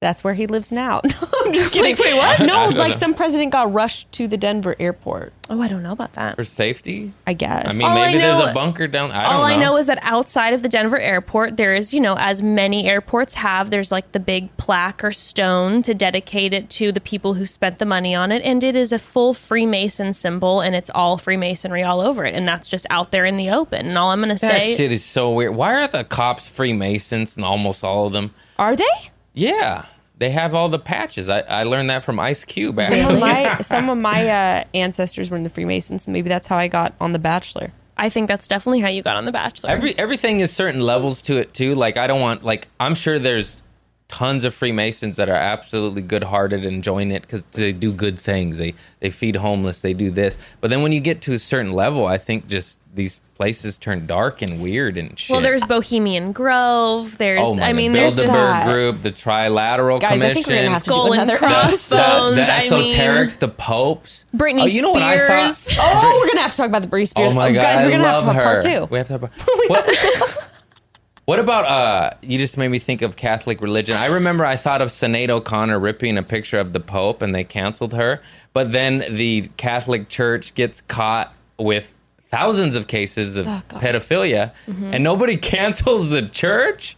That's 0.02 0.22
where 0.24 0.34
he 0.34 0.46
lives 0.46 0.70
now. 0.72 1.00
No, 1.12 1.28
I'm 1.48 1.52
just 1.54 1.72
kidding. 1.72 1.96
Wait, 1.98 2.14
what? 2.14 2.40
No, 2.40 2.46
don't 2.46 2.74
like 2.76 2.92
know. 2.92 2.96
some 2.98 3.14
president 3.14 3.52
got 3.52 3.72
rushed 3.72 4.10
to 4.12 4.28
the 4.28 4.36
Denver 4.36 4.76
airport. 4.78 5.32
oh, 5.50 5.60
I 5.60 5.66
don't 5.68 5.82
know 5.82 5.90
about 5.92 6.12
that. 6.14 6.36
for 6.36 6.44
safety? 6.44 7.12
I 7.26 7.32
guess. 7.34 7.66
I 7.66 7.72
mean, 7.72 7.82
All 7.82 7.96
I 7.96 8.06
maybe 8.06 8.18
there's 8.18 8.38
a 8.38 8.52
bunker 8.52 8.86
down. 8.86 9.10
I 9.10 9.24
don't 9.24 9.32
All 9.32 9.38
know. 9.40 9.44
I 9.44 9.56
know 9.56 9.76
is 9.76 9.86
that 9.86 9.98
outside 10.02 10.54
of 10.54 10.62
the 10.62 10.68
Denver 10.68 10.98
airport, 10.98 11.56
there 11.56 11.74
is, 11.74 11.92
you 11.92 12.00
know, 12.00 12.16
as 12.18 12.42
many 12.42 12.88
airports 12.88 13.34
have, 13.34 13.70
there's 13.70 13.90
like 13.92 14.12
the 14.12 14.20
big 14.20 14.56
plaque 14.56 15.02
or 15.04 15.10
stone 15.12 15.82
to 15.82 15.94
dedicate 15.94 16.52
it 16.54 16.70
to 16.70 16.92
the 16.92 17.00
people 17.00 17.34
who 17.34 17.44
spent 17.46 17.78
the 17.78 17.86
money 17.86 18.14
on 18.14 18.30
it. 18.32 18.42
And 18.44 18.62
it 18.64 18.76
is 18.76 18.92
a 18.92 18.98
full 18.98 19.34
Freemason 19.34 20.12
symbol 20.14 20.60
and 20.60 20.74
it's 20.74 20.90
all 20.94 21.18
Freemasonry 21.18 21.82
all 21.82 22.00
over 22.00 22.24
it. 22.24 22.34
And 22.34 22.46
that's 22.46 22.68
just 22.68 22.86
out 22.90 23.10
there 23.10 23.24
in 23.24 23.36
the 23.36 23.50
open. 23.50 23.86
And 23.86 23.98
all 23.98 24.10
I'm 24.10 24.20
going 24.20 24.30
to 24.30 24.38
say. 24.38 24.48
that 24.48 24.60
say. 24.60 24.76
shit 24.76 24.92
is 24.92 25.04
so 25.04 25.32
weird. 25.32 25.54
Why 25.56 25.74
are 25.74 25.88
the 25.88 26.04
cops 26.04 26.48
Freemasons 26.48 27.36
and 27.36 27.44
almost 27.44 27.82
all 27.84 28.06
of 28.06 28.12
them? 28.12 28.34
Are 28.58 28.76
they? 28.76 29.10
Yeah, 29.34 29.86
they 30.18 30.30
have 30.30 30.54
all 30.54 30.68
the 30.68 30.78
patches. 30.78 31.28
I, 31.28 31.40
I 31.40 31.62
learned 31.64 31.90
that 31.90 32.04
from 32.04 32.20
Ice 32.20 32.44
Cube. 32.44 32.76
Some 32.76 32.84
Actually. 32.84 33.14
of 33.14 33.20
my 33.20 33.58
some 33.62 33.88
of 33.90 33.98
my 33.98 34.28
uh, 34.28 34.64
ancestors 34.74 35.30
were 35.30 35.36
in 35.36 35.42
the 35.42 35.50
Freemasons, 35.50 36.06
and 36.06 36.12
maybe 36.12 36.28
that's 36.28 36.46
how 36.46 36.56
I 36.56 36.68
got 36.68 36.94
on 37.00 37.12
The 37.12 37.18
Bachelor. 37.18 37.72
I 37.96 38.08
think 38.08 38.28
that's 38.28 38.48
definitely 38.48 38.80
how 38.80 38.88
you 38.88 39.02
got 39.02 39.16
on 39.16 39.24
The 39.24 39.32
Bachelor. 39.32 39.70
Every 39.70 39.98
everything 39.98 40.40
is 40.40 40.52
certain 40.52 40.80
levels 40.80 41.22
to 41.22 41.38
it 41.38 41.54
too. 41.54 41.74
Like 41.74 41.96
I 41.96 42.06
don't 42.06 42.20
want 42.20 42.44
like 42.44 42.68
I'm 42.78 42.94
sure 42.94 43.18
there's 43.18 43.62
tons 44.08 44.44
of 44.44 44.54
Freemasons 44.54 45.16
that 45.16 45.30
are 45.30 45.34
absolutely 45.34 46.02
good 46.02 46.22
hearted 46.22 46.66
and 46.66 46.84
join 46.84 47.10
it 47.10 47.22
because 47.22 47.42
they 47.52 47.72
do 47.72 47.92
good 47.92 48.18
things. 48.18 48.58
They 48.58 48.74
they 49.00 49.10
feed 49.10 49.36
homeless. 49.36 49.80
They 49.80 49.92
do 49.94 50.10
this. 50.10 50.38
But 50.60 50.70
then 50.70 50.82
when 50.82 50.92
you 50.92 51.00
get 51.00 51.22
to 51.22 51.32
a 51.32 51.38
certain 51.38 51.72
level, 51.72 52.06
I 52.06 52.18
think 52.18 52.46
just 52.46 52.78
these 52.94 53.20
places 53.34 53.78
turn 53.78 54.06
dark 54.06 54.42
and 54.42 54.60
weird 54.60 54.96
and 54.96 55.18
shit. 55.18 55.32
well, 55.32 55.40
there's 55.40 55.64
Bohemian 55.64 56.32
Grove. 56.32 57.16
There's, 57.18 57.40
oh 57.42 57.58
I 57.58 57.72
mean, 57.72 57.92
God. 57.92 57.98
there's 57.98 58.16
Bilderberg 58.18 58.26
that. 58.26 58.72
Group, 58.72 59.02
the 59.02 59.12
Trilateral 59.12 60.00
Guys, 60.00 60.22
I 60.22 60.34
think 60.34 60.46
we're 60.46 60.52
Commission. 60.52 60.64
gonna 60.64 60.74
have 60.74 60.82
to 60.82 60.90
do 60.90 60.94
Skull 60.94 61.12
and 61.12 61.14
another 61.14 61.32
the, 61.32 61.38
Crossbones. 61.38 62.36
the, 62.36 62.44
the 62.44 62.52
I 62.52 62.80
mean, 62.80 63.28
the 63.40 63.48
popes. 63.48 64.26
Britney 64.36 64.62
oh, 64.62 64.66
you 64.66 64.82
know 64.82 64.90
what 64.90 65.02
I 65.02 65.18
thought? 65.26 65.52
Spears. 65.52 65.78
Oh, 65.80 66.20
we're 66.20 66.28
gonna 66.28 66.42
have 66.42 66.52
to 66.52 66.56
talk 66.56 66.68
about 66.68 66.82
the 66.82 66.88
Britney 66.88 67.08
Spears. 67.08 67.30
Oh 67.30 67.34
my 67.34 67.50
god, 67.50 67.62
guys, 67.62 67.82
we're 67.82 67.90
gonna 67.90 68.04
have 68.04 68.20
to 68.20 68.26
talk 68.26 68.34
have 68.34 68.44
her. 68.44 68.50
part 68.50 68.62
two. 68.62 68.84
We 68.86 68.98
have 68.98 69.06
to 69.06 69.12
have 69.14 69.22
what, 69.68 70.50
what 71.24 71.38
about 71.38 71.64
uh 71.64 72.10
you 72.20 72.38
just 72.38 72.58
made 72.58 72.68
me 72.68 72.78
think 72.78 73.00
of 73.00 73.16
Catholic 73.16 73.62
religion. 73.62 73.96
I 73.96 74.06
remember 74.06 74.44
I 74.44 74.56
thought 74.56 74.82
of 74.82 74.88
Sinead 74.88 75.30
O'Connor 75.30 75.78
ripping 75.78 76.18
a 76.18 76.22
picture 76.22 76.58
of 76.58 76.74
the 76.74 76.80
Pope 76.80 77.22
and 77.22 77.34
they 77.34 77.44
canceled 77.44 77.94
her. 77.94 78.20
But 78.52 78.72
then 78.72 79.04
the 79.08 79.48
Catholic 79.56 80.10
Church 80.10 80.54
gets 80.54 80.82
caught 80.82 81.34
with 81.58 81.94
thousands 82.32 82.74
of 82.74 82.86
cases 82.88 83.36
of 83.36 83.46
Oh, 83.46 83.62
pedophilia 83.68 84.52
and 84.66 85.04
nobody 85.04 85.36
cancels 85.52 86.08
the 86.08 86.22
church. 86.22 86.96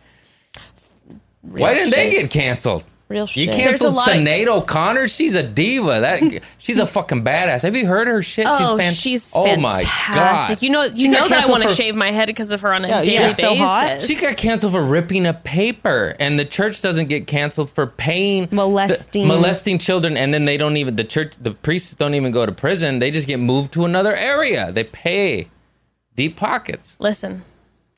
Why 1.43 1.75
didn't 1.75 1.91
they 1.91 2.11
get 2.11 2.31
canceled? 2.31 2.85
Real 3.15 3.23
You 3.33 3.45
shit. 3.45 3.51
canceled 3.55 3.67
There's 3.67 3.81
a 3.83 3.89
lot 3.97 4.09
of- 4.09 4.15
Sinead 4.17 4.47
O'Connor. 4.49 5.07
She's 5.07 5.35
a 5.37 5.43
diva. 5.45 6.01
That 6.01 6.43
she's 6.59 6.79
a 6.79 6.87
fucking 6.87 7.23
badass. 7.25 7.63
Have 7.63 7.77
you 7.77 7.87
heard 7.87 8.09
her 8.09 8.23
shit? 8.25 8.45
Oh, 8.49 8.77
fan- 8.77 8.93
she's 8.93 9.33
oh 9.37 9.45
fantastic. 9.45 9.87
my 10.11 10.15
god! 10.15 10.63
You 10.63 10.71
know, 10.71 10.83
you 10.83 10.97
She 10.97 11.05
got 11.09 11.13
know 11.13 11.19
that 11.21 11.25
I 11.25 11.29
canceled 11.37 11.51
want 11.53 11.63
to 11.63 11.69
for- 11.69 11.75
shave 11.77 11.95
my 11.95 12.11
head 12.11 12.27
because 12.27 12.51
of 12.53 12.61
her 12.63 12.75
on 12.75 12.85
a 12.85 12.89
Oh, 12.89 12.91
daily 13.05 13.15
yeah, 13.15 13.21
basis. 13.29 13.37
so 13.39 13.55
hot. 13.55 14.03
She 14.03 14.17
got 14.17 14.37
canceled 14.37 14.73
for 14.73 14.83
ripping 14.83 15.27
a 15.27 15.33
paper, 15.33 16.17
and 16.19 16.39
the 16.41 16.45
church 16.45 16.81
doesn't 16.81 17.07
get 17.09 17.29
canceled 17.29 17.71
for 17.71 17.87
paying 17.87 18.47
the- 18.47 18.57
Molesting. 18.57 19.29
molesting 19.29 19.79
children, 19.79 20.17
and 20.17 20.35
then 20.35 20.45
they 20.45 20.57
don't 20.57 20.77
even 20.77 20.97
the 20.97 21.05
church 21.05 21.35
the 21.41 21.53
priests 21.53 21.95
don't 21.95 22.15
even 22.15 22.33
go 22.33 22.45
to 22.45 22.53
prison. 22.53 22.99
They 22.99 23.13
just 23.13 23.29
get 23.29 23.39
moved 23.39 23.73
to 23.75 23.85
another 23.85 24.17
area. 24.17 24.73
They 24.73 24.83
pay 24.85 25.49
deep 26.17 26.37
pockets. 26.37 26.97
Listen, 26.99 27.45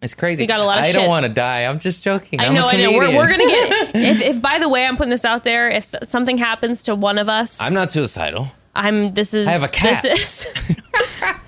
It's 0.07 0.15
crazy. 0.15 0.45
We 0.45 0.47
got 0.47 0.61
a 0.61 0.65
lot 0.65 0.79
of 0.79 0.85
I 0.85 0.93
don't 0.93 1.09
want 1.09 1.25
to 1.25 1.29
die. 1.29 1.65
I'm 1.65 1.81
just 1.81 2.05
joking. 2.05 2.39
I 2.39 2.47
I'm 2.47 2.55
know, 2.55 2.69
I 2.69 2.77
know. 2.77 2.93
We're, 2.93 3.13
we're 3.13 3.29
gonna 3.29 3.45
get. 3.45 3.91
If, 3.97 4.21
if 4.21 4.41
by 4.41 4.61
the 4.61 4.69
way, 4.69 4.87
I'm 4.87 4.97
putting 4.97 5.11
this 5.11 5.25
out 5.25 5.43
there. 5.43 5.69
If 5.69 5.85
something 6.05 6.39
happens 6.39 6.85
to 6.85 6.95
one 6.95 7.19
of 7.19 7.29
us, 7.29 7.61
I'm 7.61 7.75
not 7.75 7.91
suicidal. 7.91 8.53
I'm. 8.73 9.15
This 9.15 9.35
is. 9.35 9.49
I 9.49 9.51
have 9.51 9.65
a 9.65 9.69
cat. 9.69 10.05
This 10.05 10.47
is. 10.47 10.77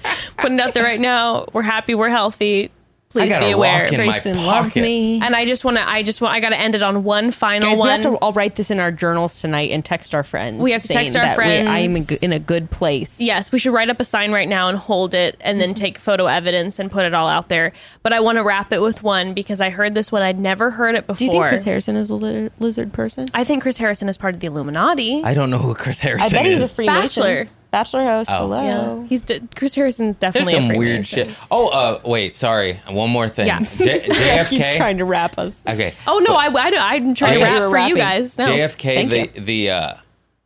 putting 0.38 0.58
it 0.58 0.60
out 0.60 0.74
there 0.74 0.82
right 0.82 0.98
now. 0.98 1.46
We're 1.52 1.62
happy. 1.62 1.94
We're 1.94 2.08
healthy. 2.08 2.72
Please 3.10 3.34
be 3.34 3.50
aware. 3.52 3.84
rock 3.84 3.94
Grayson 3.94 4.36
loves 4.44 4.76
me. 4.76 5.20
And 5.22 5.34
I 5.34 5.46
just 5.46 5.64
want 5.64 5.78
to. 5.78 5.88
I 5.88 6.02
just 6.02 6.20
want. 6.20 6.34
I 6.34 6.40
got 6.40 6.50
to 6.50 6.60
end 6.60 6.74
it 6.74 6.82
on 6.82 7.04
one 7.04 7.30
final 7.30 7.70
Guys, 7.70 7.76
we 7.76 7.80
one. 7.80 7.90
have 7.90 8.02
to 8.02 8.16
all 8.16 8.32
write 8.34 8.56
this 8.56 8.70
in 8.70 8.80
our 8.80 8.92
journals 8.92 9.40
tonight 9.40 9.70
and 9.70 9.82
text 9.82 10.14
our 10.14 10.22
friends. 10.22 10.62
We 10.62 10.72
have 10.72 10.82
to 10.82 10.88
text 10.88 11.16
our 11.16 11.34
friends. 11.34 11.66
we- 11.66 11.74
I 11.74 11.78
am 11.78 11.96
in, 11.96 12.04
in 12.22 12.32
a 12.32 12.38
good 12.38 12.70
place. 12.70 13.18
Yes, 13.18 13.50
we 13.50 13.58
should 13.58 13.72
write 13.72 13.88
up 13.88 13.98
a 13.98 14.04
sign 14.04 14.30
right 14.32 14.48
now 14.48 14.68
and 14.68 14.76
hold 14.76 15.14
it 15.14 15.38
and 15.40 15.58
then 15.58 15.70
mm-hmm. 15.70 15.82
take 15.82 15.98
photo 15.98 16.26
evidence 16.26 16.78
and 16.78 16.90
put 16.90 17.06
it 17.06 17.14
all 17.14 17.28
out 17.28 17.48
there. 17.48 17.72
But 18.02 18.12
I 18.12 18.20
want 18.20 18.36
to 18.36 18.44
wrap 18.44 18.72
it 18.74 18.82
with 18.82 19.02
one 19.02 19.32
because 19.32 19.62
I 19.62 19.70
heard 19.70 19.94
this 19.94 20.12
one. 20.12 20.20
I'd 20.20 20.38
never 20.38 20.70
heard 20.70 20.94
it 20.94 21.06
before. 21.06 21.18
Do 21.18 21.24
you 21.24 21.30
think 21.30 21.46
Chris 21.46 21.64
Harrison 21.64 21.96
is 21.96 22.10
a 22.10 22.14
li- 22.14 22.50
lizard 22.58 22.92
person? 22.92 23.26
I 23.32 23.44
think 23.44 23.62
Chris 23.62 23.78
Harrison 23.78 24.10
is 24.10 24.18
part 24.18 24.34
of 24.34 24.40
the 24.40 24.48
Illuminati. 24.48 25.22
I 25.24 25.32
don't 25.32 25.50
know 25.50 25.58
who 25.58 25.74
Chris 25.74 26.00
Harrison 26.00 26.26
is. 26.26 26.34
I 26.34 26.36
bet 26.36 26.46
he's 26.46 26.60
a 26.60 26.64
is. 26.64 26.74
Freemason. 26.74 27.22
Bachelor. 27.22 27.48
Bachelor 27.70 28.04
host. 28.04 28.30
Oh. 28.32 28.38
Hello. 28.48 28.62
yeah, 29.02 29.06
he's 29.08 29.22
de- 29.22 29.40
Chris 29.54 29.74
Harrison's 29.74 30.16
There's 30.16 30.32
definitely 30.34 30.58
a 30.58 30.66
some 30.68 30.76
weird 30.76 31.06
Freemason. 31.06 31.28
shit. 31.28 31.36
Oh, 31.50 31.68
uh, 31.68 32.00
wait, 32.04 32.34
sorry. 32.34 32.80
One 32.88 33.10
more 33.10 33.28
thing. 33.28 33.46
Yeah. 33.46 33.60
J- 33.60 34.06
Jeff 34.06 34.48
keeps 34.50 34.64
JFK. 34.66 34.76
trying 34.76 34.98
to 34.98 35.04
wrap 35.04 35.38
us. 35.38 35.62
Okay. 35.68 35.92
Oh 36.06 36.18
no, 36.26 36.34
I, 36.34 36.46
I, 36.46 36.94
I'm 36.94 37.14
trying 37.14 37.38
to 37.38 37.40
Okay. 37.40 37.44
rap 37.44 37.54
You 37.56 37.60
were 37.62 37.68
for 37.70 37.78
you 37.78 37.96
guys. 37.96 38.38
No, 38.38 38.48
JFK, 38.48 38.94
Thank 38.94 39.10
the 39.10 39.18
you. 39.18 39.44
the 39.44 39.70
uh, 39.70 39.94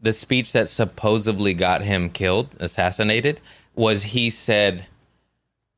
the 0.00 0.12
speech 0.12 0.52
that 0.52 0.68
supposedly 0.68 1.54
got 1.54 1.82
him 1.82 2.10
killed, 2.10 2.56
assassinated, 2.58 3.40
was 3.76 4.02
he 4.02 4.28
said 4.30 4.86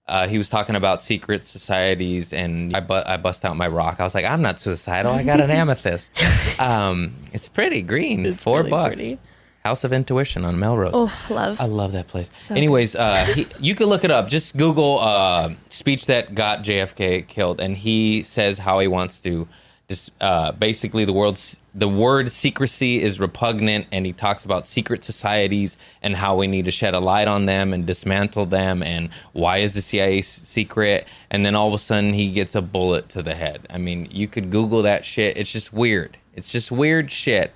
uh, 0.07 0.27
he 0.29 0.39
was 0.39 0.49
talking 0.49 0.77
about 0.77 1.03
secret 1.03 1.47
societies, 1.47 2.33
and 2.33 2.75
I, 2.77 2.81
bu- 2.81 3.03
I 3.07 3.17
bust 3.19 3.45
out 3.45 3.57
my 3.57 3.69
rock. 3.69 4.01
I 4.01 4.05
was 4.05 4.15
like, 4.15 4.25
I'm 4.25 4.41
not 4.43 4.61
suicidal. 4.61 5.13
I 5.13 5.25
got 5.25 5.41
an 5.41 5.51
amethyst. 5.51 6.61
Um, 6.61 7.17
it's 7.33 7.49
pretty 7.49 7.83
green, 7.83 8.33
four 8.35 8.59
really 8.59 8.71
bucks. 8.71 8.89
pretty. 8.97 9.19
House 9.65 9.83
of 9.83 9.95
Intuition 9.95 10.45
on 10.45 10.59
Melrose. 10.59 10.91
oh 10.93 11.27
love. 11.31 11.59
I 11.59 11.65
love 11.65 11.93
that 11.93 12.07
place. 12.07 12.51
Anyways, 12.51 12.95
uh, 12.95 13.25
he, 13.35 13.47
you 13.59 13.75
can 13.75 13.87
look 13.87 14.05
it 14.05 14.11
up. 14.11 14.29
Just 14.29 14.59
Google 14.59 14.99
uh, 14.99 15.55
speech 15.71 16.05
that 16.07 16.35
got 16.35 16.63
JFK 16.63 17.27
killed, 17.27 17.63
and 17.63 17.75
he 17.75 18.23
says 18.25 18.59
how 18.59 18.79
he 18.81 18.89
wants 18.89 19.21
to. 19.21 19.49
Just 19.89 20.11
uh, 20.21 20.53
basically, 20.53 21.07
the 21.07 21.15
world's 21.15 21.61
the 21.75 21.89
word 21.89 22.29
secrecy 22.31 23.01
is 23.01 23.19
repugnant, 23.19 23.87
and 23.91 24.05
he 24.05 24.13
talks 24.13 24.45
about 24.45 24.67
secret 24.67 25.03
societies 25.03 25.79
and 26.03 26.15
how 26.17 26.37
we 26.37 26.47
need 26.47 26.67
to 26.67 26.71
shed 26.71 26.93
a 26.93 27.01
light 27.01 27.27
on 27.27 27.47
them 27.47 27.73
and 27.73 27.87
dismantle 27.87 28.45
them, 28.45 28.83
and 28.83 29.09
why 29.33 29.59
is 29.59 29.73
the 29.73 29.81
CIA 29.81 30.21
secret? 30.21 31.09
And 31.31 31.43
then 31.45 31.55
all 31.55 31.69
of 31.69 31.75
a 31.75 31.79
sudden, 31.79 32.13
he 32.13 32.31
gets 32.33 32.55
a 32.55 32.61
bullet 32.61 33.09
to 33.11 33.23
the 33.23 33.35
head. 33.35 33.67
I 33.71 33.79
mean, 33.79 34.09
you 34.11 34.29
could 34.29 34.51
Google 34.51 34.83
that 34.83 35.07
shit. 35.07 35.39
It's 35.39 35.51
just 35.51 35.73
weird. 35.73 36.19
It's 36.35 36.53
just 36.53 36.71
weird 36.71 37.11
shit. 37.11 37.53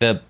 The 0.00 0.22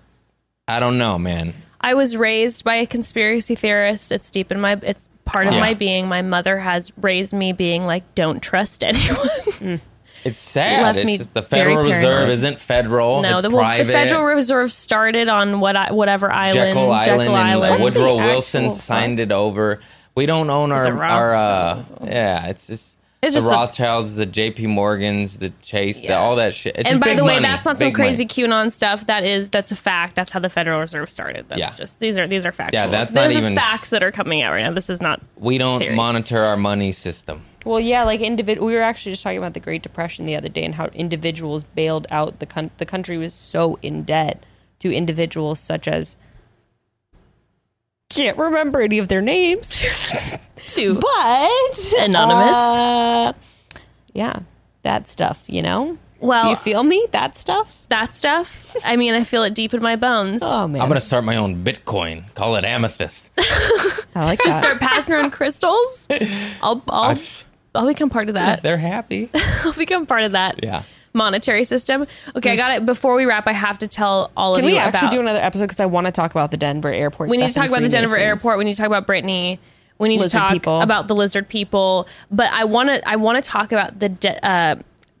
I 0.67 0.79
don't 0.79 0.97
know, 0.97 1.17
man. 1.17 1.53
I 1.81 1.93
was 1.93 2.15
raised 2.15 2.63
by 2.63 2.75
a 2.75 2.85
conspiracy 2.85 3.55
theorist. 3.55 4.11
It's 4.11 4.29
deep 4.29 4.51
in 4.51 4.61
my 4.61 4.79
it's 4.81 5.09
part 5.25 5.47
of 5.47 5.53
Yeah. 5.53 5.59
my 5.59 5.73
being. 5.73 6.07
My 6.07 6.21
mother 6.21 6.57
has 6.59 6.91
raised 6.97 7.33
me 7.33 7.51
being 7.51 7.85
like 7.85 8.15
don't 8.15 8.41
trust 8.41 8.83
anyone. 8.83 9.81
It's 10.25 10.39
sad. 10.39 10.83
left 10.83 10.99
It's 10.99 11.05
me 11.05 11.17
just 11.17 11.33
the 11.33 11.41
very 11.41 11.71
Federal 11.73 11.83
Reserve 11.85 12.01
paranoid. 12.03 12.29
isn't 12.29 12.59
federal. 12.61 13.21
no, 13.23 13.39
it's 13.39 13.41
the, 13.41 13.49
well, 13.49 13.59
private. 13.65 13.87
the 13.87 13.91
Federal 13.91 14.23
Reserve 14.23 14.71
started 14.71 15.27
on 15.27 15.59
what 15.59 15.75
I, 15.75 15.91
whatever 15.91 16.31
island 16.31 16.53
Jekyll 16.73 16.89
Island, 16.93 17.21
and 17.23 17.29
uh, 17.29 17.35
Island. 17.35 17.83
Woodrow 17.83 18.17
the 18.19 18.23
Wilson 18.23 18.65
actual 18.67 18.77
signed 18.77 19.19
it 19.19 19.33
over. 19.33 19.81
We 20.15 20.25
don't 20.25 20.49
own 20.49 20.71
our 20.71 20.83
the 20.85 20.91
our 20.91 21.33
uh, 21.33 21.75
Rothschilds. 21.75 22.05
yeah. 22.05 22.47
It's 22.47 22.67
just 22.67 22.97
It's 23.23 23.33
the 23.35 23.39
just 23.41 23.49
Rothschilds, 23.51 24.15
the 24.15 24.25
J.P. 24.25 24.67
Morgans, 24.67 25.37
the 25.37 25.49
Chase, 25.61 26.01
the, 26.01 26.13
all 26.13 26.35
that 26.35 26.53
shit. 26.53 26.75
It's 26.77 26.89
and 26.89 26.95
just 26.95 26.99
by 26.99 27.07
big 27.07 27.17
the 27.17 27.23
way, 27.23 27.35
money, 27.35 27.43
that's 27.47 27.65
not 27.65 27.79
some 27.79 27.91
crazy 27.93 28.25
money. 28.25 28.47
QAnon 28.65 28.71
stuff. 28.71 29.05
That 29.07 29.23
is 29.23 29.49
that's 29.49 29.71
a 29.71 29.75
fact. 29.75 30.15
That's 30.15 30.31
how 30.31 30.39
the 30.39 30.49
Federal 30.49 30.79
Reserve 30.79 31.09
started. 31.09 31.47
That's 31.49 31.59
Yeah. 31.59 31.73
just 31.75 31.99
these 31.99 32.17
are 32.17 32.27
these 32.27 32.45
are 32.45 32.51
factual. 32.51 32.79
Yeah, 32.81 32.87
that's 32.87 33.13
this 33.13 33.15
not 33.15 33.31
is 33.31 33.37
even- 33.37 33.55
facts 33.55 33.89
that 33.91 34.03
are 34.03 34.11
coming 34.11 34.41
out 34.43 34.51
right 34.53 34.63
now. 34.63 34.71
This 34.71 34.89
is 34.89 35.01
not. 35.01 35.21
We 35.37 35.57
don't 35.57 35.79
theory. 35.79 35.95
monitor 35.95 36.43
our 36.43 36.57
money 36.57 36.91
system. 36.91 37.43
Well, 37.65 37.79
yeah, 37.79 38.03
like 38.03 38.19
individual. 38.19 38.67
We 38.67 38.75
were 38.75 38.81
actually 38.81 39.13
just 39.13 39.23
talking 39.23 39.37
about 39.37 39.53
the 39.53 39.61
Great 39.61 39.83
Depression 39.83 40.25
the 40.25 40.35
other 40.35 40.49
day 40.49 40.65
and 40.65 40.75
how 40.75 40.87
individuals 40.87 41.63
bailed 41.63 42.07
out 42.11 42.39
the 42.39 42.45
coun- 42.45 42.71
the 42.77 42.85
country 42.85 43.17
was 43.17 43.33
so 43.33 43.79
in 43.81 44.03
debt 44.03 44.45
to 44.79 44.91
individuals 44.93 45.61
such 45.61 45.87
as 45.87 46.17
can't 48.09 48.37
remember 48.37 48.81
any 48.81 48.99
of 48.99 49.07
their 49.07 49.21
names, 49.21 49.83
To 50.67 50.95
but 50.95 51.93
Anonymous? 51.99 52.49
uh, 52.55 53.33
yeah, 54.13 54.39
that 54.83 55.07
stuff. 55.07 55.43
You 55.47 55.61
know. 55.61 55.97
well, 56.19 56.49
you 56.49 56.55
feel 56.55 56.83
me? 56.83 57.05
That 57.11 57.35
stuff. 57.35 57.75
that 57.89 58.15
stuff. 58.15 58.75
I 58.85 58.95
mean, 58.95 59.13
I 59.13 59.23
feel 59.23 59.43
it 59.43 59.53
deep 59.53 59.73
in 59.73 59.81
my 59.81 59.95
bones. 59.95 60.39
Oh 60.43 60.67
man, 60.67 60.81
I'm 60.81 60.87
gonna 60.87 60.99
start 60.99 61.23
my 61.23 61.35
own 61.37 61.63
Bitcoin. 61.63 62.33
Call 62.35 62.55
it 62.55 62.65
Amethyst. 62.65 63.29
I 64.15 64.25
like 64.25 64.41
Just 64.43 64.59
start 64.59 64.79
passing 64.79 65.13
around 65.13 65.31
crystals. 65.31 66.07
I'll 66.61 66.81
I'll, 66.89 67.11
I've- 67.11 67.43
I'll 67.75 67.87
become 67.87 68.09
part 68.11 68.29
of 68.29 68.35
that. 68.35 68.61
They're 68.61 68.77
happy. 68.77 69.29
I'll 69.63 69.73
become 69.73 70.05
part 70.05 70.23
of 70.23 70.33
that. 70.33 70.59
Yeah. 70.63 70.83
Monetary 71.15 71.63
system. 71.63 72.05
Okay, 72.35 72.51
I 72.51 72.55
got 72.55 72.71
it. 72.71 72.85
Before 72.85 73.15
we 73.15 73.25
wrap, 73.25 73.47
I 73.47 73.51
have 73.51 73.79
to 73.79 73.87
tell 73.87 74.31
all 74.37 74.55
Can 74.55 74.63
of 74.65 74.69
you 74.69 74.75
we 74.75 74.79
actually 74.79 74.99
about. 75.07 75.11
do 75.11 75.19
another 75.19 75.39
episode 75.39 75.65
because 75.65 75.79
I 75.79 75.85
want 75.87 76.05
to 76.05 76.11
talk 76.11 76.31
about 76.31 76.49
the 76.51 76.57
Denver 76.57 76.91
airport. 76.91 77.29
we 77.29 77.37
need 77.37 77.47
to 77.49 77.53
talk 77.53 77.67
about 77.69 77.81
the 77.83 77.89
Denver 77.89 78.17
airport. 78.17 78.57
We 78.59 78.63
need 78.63 78.73
to 78.73 78.77
talk 78.79 78.87
about 78.87 79.05
Brittany. 79.07 79.59
We 80.03 80.09
need 80.09 80.19
Lizard 80.21 80.31
to 80.31 80.37
talk 80.37 80.51
people. 80.53 80.81
about 80.81 81.07
the 81.07 81.15
lizard 81.15 81.47
people. 81.49 82.07
But 82.29 82.51
I 82.53 82.63
want 82.65 82.89
to. 82.89 83.09
I 83.09 83.15
want 83.15 83.43
to 83.43 83.49
talk 83.49 83.71
about 83.71 83.99
the 83.99 84.09
de- 84.09 84.45
uh, 84.47 84.75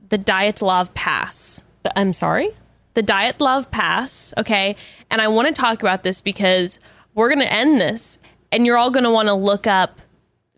the 0.09 0.17
Dyatlov 0.19 0.93
Pass. 0.93 1.63
The- 1.83 1.97
I'm 1.97 2.13
sorry. 2.13 2.49
The 2.93 3.01
Dyatlov 3.03 3.71
Pass. 3.71 4.33
Okay, 4.37 4.75
and 5.09 5.21
I 5.21 5.27
want 5.27 5.47
to 5.47 5.53
talk 5.53 5.81
about 5.81 6.03
this 6.03 6.21
because 6.21 6.77
we're 7.15 7.29
going 7.29 7.39
to 7.39 7.51
end 7.51 7.81
this, 7.81 8.19
and 8.51 8.65
you're 8.65 8.77
all 8.77 8.91
going 8.91 9.03
to 9.05 9.11
want 9.11 9.27
to 9.29 9.33
look 9.33 9.65
up 9.65 9.99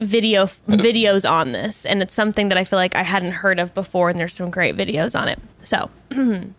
video 0.01 0.45
videos 0.67 1.29
on 1.29 1.53
this, 1.53 1.85
and 1.85 2.01
it's 2.01 2.13
something 2.13 2.49
that 2.49 2.57
I 2.57 2.65
feel 2.65 2.77
like 2.77 2.95
I 2.95 3.03
hadn't 3.03 3.31
heard 3.31 3.59
of 3.59 3.73
before, 3.73 4.09
and 4.09 4.19
there's 4.19 4.33
some 4.33 4.49
great 4.51 4.75
videos 4.75 5.17
on 5.17 5.29
it. 5.29 5.39
So, 5.63 5.89
the 6.09 6.53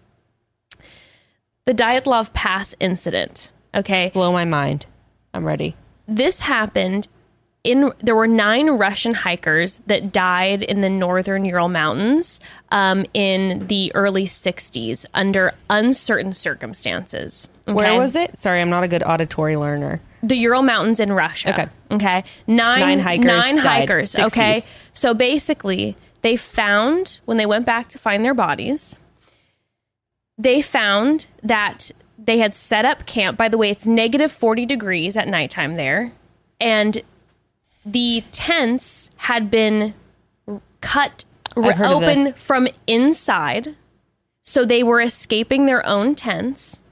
Dyatlov 1.67 2.33
Pass 2.33 2.75
incident. 2.81 3.53
Okay, 3.75 4.11
Blow 4.15 4.33
my 4.33 4.45
mind. 4.47 4.87
I'm 5.35 5.45
ready. 5.45 5.77
this 6.09 6.41
happened 6.41 7.09
in 7.67 7.93
there 7.99 8.15
were 8.17 8.27
nine 8.27 8.69
russian 8.71 9.13
hikers 9.15 9.81
that 9.87 10.13
died 10.13 10.63
in 10.63 10.81
the 10.81 10.89
northern 10.89 11.45
ural 11.45 11.69
mountains 11.69 12.41
um, 12.71 13.05
in 13.15 13.67
the 13.67 13.91
early 13.95 14.25
60s 14.25 15.05
under 15.15 15.53
uncertain 15.69 16.33
circumstances 16.33 17.49
Where 17.65 17.97
was 17.99 18.15
it? 18.15 18.39
Sorry, 18.39 18.61
I'm 18.61 18.71
not 18.71 18.85
a 18.85 18.89
good 18.89 19.03
auditory 19.03 19.57
learner. 19.57 20.01
the 20.23 20.37
ural 20.37 20.63
mountains 20.63 21.01
in 21.01 21.13
russia 21.13 21.51
Okay. 21.51 21.67
okay 21.91 22.25
nine, 22.47 22.81
Nine 22.81 22.99
hikers 23.01 23.27
nine 23.27 23.59
hikers 23.59 24.19
okay 24.19 24.61
so 24.93 25.13
basically 25.15 25.97
they 26.23 26.37
found 26.37 27.21
when 27.25 27.37
they 27.37 27.47
went 27.47 27.67
back 27.67 27.89
to 27.91 27.99
find 27.99 28.25
their 28.25 28.35
bodies 28.35 28.99
they 30.39 30.61
found 30.61 31.27
that 31.43 31.91
they 32.19 32.39
had 32.39 32.55
set 32.55 32.85
up 32.85 33.07
camp. 33.07 33.39
By 33.39 33.49
the 33.49 33.57
way, 33.57 33.71
it's 33.71 33.87
negative 33.87 34.33
40 34.33 34.67
degrees 34.67 35.17
at 35.17 35.29
nighttime 35.29 35.77
there. 35.77 36.13
And 36.61 37.01
the 37.87 38.25
tents 38.33 39.09
had 39.17 39.51
been 39.51 39.95
cut 40.81 41.25
I've 41.57 41.77
heard 41.77 41.87
of 41.87 42.03
open 42.03 42.33
from 42.35 42.69
inside. 42.87 43.77
So 44.43 44.65
they 44.65 44.83
were 44.83 45.01
escaping 45.01 45.67
their 45.67 45.87
own 45.87 46.15
tents. 46.15 46.83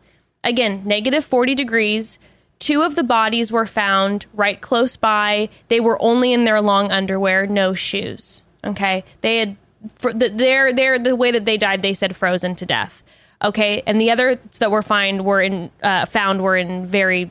Again, 0.43 0.83
negative 0.85 1.25
40 1.25 1.55
degrees. 1.55 2.19
Two 2.59 2.83
of 2.83 2.95
the 2.95 3.03
bodies 3.03 3.53
were 3.53 3.67
found 3.67 4.27
right 4.33 4.61
close 4.61 4.97
by. 4.97 5.49
They 5.69 5.81
were 5.81 6.01
only 6.01 6.33
in 6.33 6.45
their 6.45 6.61
long 6.61 6.91
underwear, 6.91 7.47
no 7.47 7.75
shoes. 7.75 8.45
Okay. 8.65 9.05
They 9.21 9.39
had, 9.39 9.57
for 9.95 10.13
the, 10.13 10.29
their, 10.29 10.73
their, 10.73 10.99
the 10.99 11.15
way 11.15 11.31
that 11.31 11.45
they 11.45 11.57
died, 11.57 11.83
they 11.83 11.95
said 11.95 12.17
frozen 12.17 12.55
to 12.57 12.67
death. 12.67 13.05
Okay. 13.43 13.83
And 13.87 14.01
the 14.01 14.11
others 14.11 14.39
that 14.59 14.71
were 14.71 14.83
found 14.83 15.25
were 15.25 15.43
in, 15.43 15.71
uh, 15.83 16.07
found 16.07 16.41
were 16.41 16.57
in 16.57 16.87
very, 16.87 17.31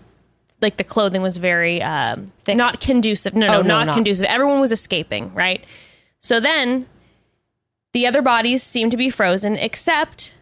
like 0.63 0.77
the 0.77 0.83
clothing 0.83 1.21
was 1.21 1.37
very, 1.37 1.81
um, 1.83 2.31
not 2.47 2.79
conducive. 2.79 3.35
No, 3.35 3.45
no, 3.47 3.53
Oh, 3.59 3.61
no, 3.61 3.67
not 3.67 3.85
not. 3.87 3.93
conducive. 3.95 4.25
Everyone 4.25 4.59
was 4.59 4.71
escaping, 4.71 5.33
right? 5.35 5.63
So 6.21 6.39
then 6.39 6.87
the 7.93 8.07
other 8.07 8.21
bodies 8.23 8.63
seemed 8.63 8.91
to 8.91 8.97
be 8.97 9.09
frozen, 9.11 9.55
except 9.55 10.33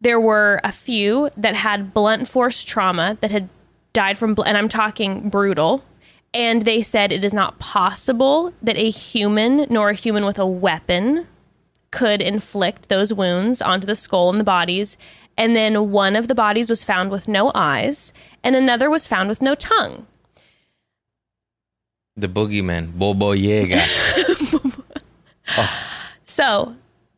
there 0.00 0.20
were 0.20 0.60
a 0.62 0.70
few 0.70 1.30
that 1.36 1.54
had 1.56 1.92
blunt 1.94 2.28
force 2.28 2.62
trauma 2.62 3.16
that 3.20 3.30
had 3.32 3.48
died 3.92 4.18
from, 4.18 4.34
bl- 4.34 4.42
and 4.42 4.56
I'm 4.56 4.68
talking 4.68 5.28
brutal. 5.28 5.82
And 6.32 6.62
they 6.62 6.82
said 6.82 7.10
it 7.12 7.24
is 7.24 7.32
not 7.32 7.58
possible 7.58 8.52
that 8.62 8.76
a 8.76 8.90
human 8.90 9.66
nor 9.70 9.90
a 9.90 9.94
human 9.94 10.24
with 10.24 10.38
a 10.38 10.46
weapon 10.46 11.26
could 11.90 12.20
inflict 12.20 12.88
those 12.88 13.14
wounds 13.14 13.62
onto 13.62 13.86
the 13.86 13.94
skull 13.94 14.28
and 14.30 14.38
the 14.38 14.44
bodies. 14.44 14.96
And 15.38 15.54
then 15.54 15.90
one 15.90 16.16
of 16.16 16.26
the 16.28 16.34
bodies 16.34 16.68
was 16.68 16.84
found 16.84 17.10
with 17.10 17.28
no 17.28 17.52
eyes, 17.54 18.12
and 18.44 18.54
another 18.54 18.88
was 18.88 19.08
found 19.08 19.28
with 19.28 19.42
no 19.42 19.56
tongue. 19.56 20.06
The 22.16 22.28
boogeyman, 22.28 22.96
Baba 22.96 23.36
Yaga, 23.36 23.80
So 26.24 26.74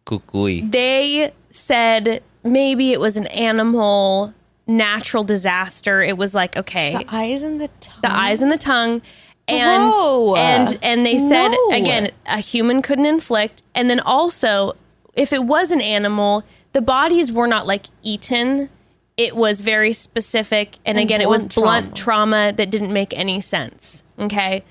Kukui. 0.07 0.70
they 0.70 1.32
said 1.51 2.23
maybe 2.43 2.93
it 2.93 3.01
was 3.01 3.16
an 3.16 3.27
animal 3.28 4.32
natural 4.66 5.23
disaster. 5.23 6.03
It 6.03 6.16
was 6.19 6.35
like, 6.35 6.57
okay, 6.57 6.97
The 6.97 7.15
eyes 7.15 7.43
and 7.43 7.61
the 7.61 7.69
tongue. 7.81 8.01
the 8.03 8.11
eyes 8.12 8.43
and 8.43 8.51
the 8.51 8.59
tongue 8.59 9.03
and 9.48 9.93
Whoa. 9.93 10.35
and 10.35 10.77
and 10.82 11.07
they 11.07 11.19
said 11.19 11.48
No. 11.51 11.69
again 11.77 12.11
a 12.27 12.39
human 12.40 12.82
couldn't 12.82 13.07
inflict 13.07 13.62
and 13.77 13.89
then 13.89 14.01
also 14.01 14.73
if 15.15 15.32
it 15.32 15.44
was 15.44 15.70
an 15.70 15.81
animal 15.81 16.43
the 16.73 16.81
bodies 16.82 17.31
were 17.31 17.47
not 17.47 17.65
like 17.65 17.86
eaten 18.03 18.69
it 19.16 19.34
was 19.34 19.60
very 19.60 19.93
specific 19.93 20.78
and, 20.84 20.98
And 20.98 21.06
again 21.06 21.20
it 21.20 21.28
was 21.28 21.44
blunt 21.44 21.55
blunt 21.55 21.97
trauma. 21.97 22.52
that 22.55 22.70
didn't 22.70 22.93
make 22.93 23.16
any 23.16 23.40
sense 23.40 24.02
okay? 24.18 24.62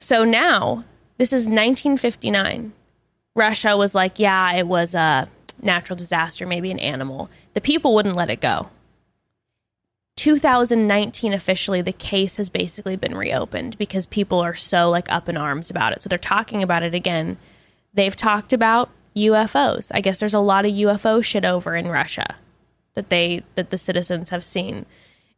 So 0.00 0.24
now 0.24 0.84
this 1.18 1.32
is 1.32 1.44
1959 1.46 2.72
russia 3.34 3.76
was 3.76 3.94
like 3.94 4.18
yeah 4.18 4.52
it 4.52 4.66
was 4.66 4.94
a 4.94 5.28
natural 5.62 5.96
disaster 5.96 6.46
maybe 6.46 6.70
an 6.70 6.78
animal. 6.78 7.28
The 7.54 7.60
people 7.60 7.94
wouldn't 7.94 8.16
let 8.16 8.30
it 8.30 8.40
go. 8.40 8.70
2019 10.16 11.32
officially 11.32 11.82
the 11.82 11.92
case 11.92 12.36
has 12.36 12.48
basically 12.50 12.96
been 12.96 13.16
reopened 13.16 13.76
because 13.78 14.06
people 14.06 14.40
are 14.40 14.54
so 14.54 14.88
like 14.90 15.10
up 15.10 15.28
in 15.28 15.36
arms 15.36 15.70
about 15.70 15.92
it. 15.92 16.02
So 16.02 16.08
they're 16.08 16.18
talking 16.18 16.62
about 16.62 16.82
it 16.82 16.94
again. 16.94 17.36
They've 17.94 18.16
talked 18.16 18.52
about 18.52 18.90
ufos 19.16 19.90
i 19.94 20.00
guess 20.00 20.20
there's 20.20 20.34
a 20.34 20.38
lot 20.38 20.66
of 20.66 20.72
ufo 20.72 21.24
shit 21.24 21.44
over 21.44 21.74
in 21.74 21.88
russia 21.88 22.36
that 22.96 23.08
they 23.10 23.42
that 23.54 23.70
the 23.70 23.78
citizens 23.78 24.30
have 24.30 24.44
seen 24.44 24.84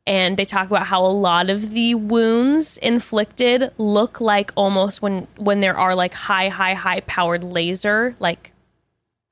and 0.06 0.36
they 0.38 0.44
talk 0.46 0.66
about 0.68 0.86
how 0.86 1.04
a 1.04 1.08
lot 1.12 1.50
of 1.50 1.70
the 1.72 1.94
wounds 1.94 2.78
inflicted 2.78 3.70
look 3.76 4.20
like 4.22 4.50
almost 4.56 5.02
when 5.02 5.26
when 5.36 5.60
there 5.60 5.76
are 5.76 5.94
like 5.94 6.14
high 6.14 6.48
high 6.48 6.72
high 6.74 7.00
powered 7.00 7.44
laser 7.44 8.14
like 8.18 8.52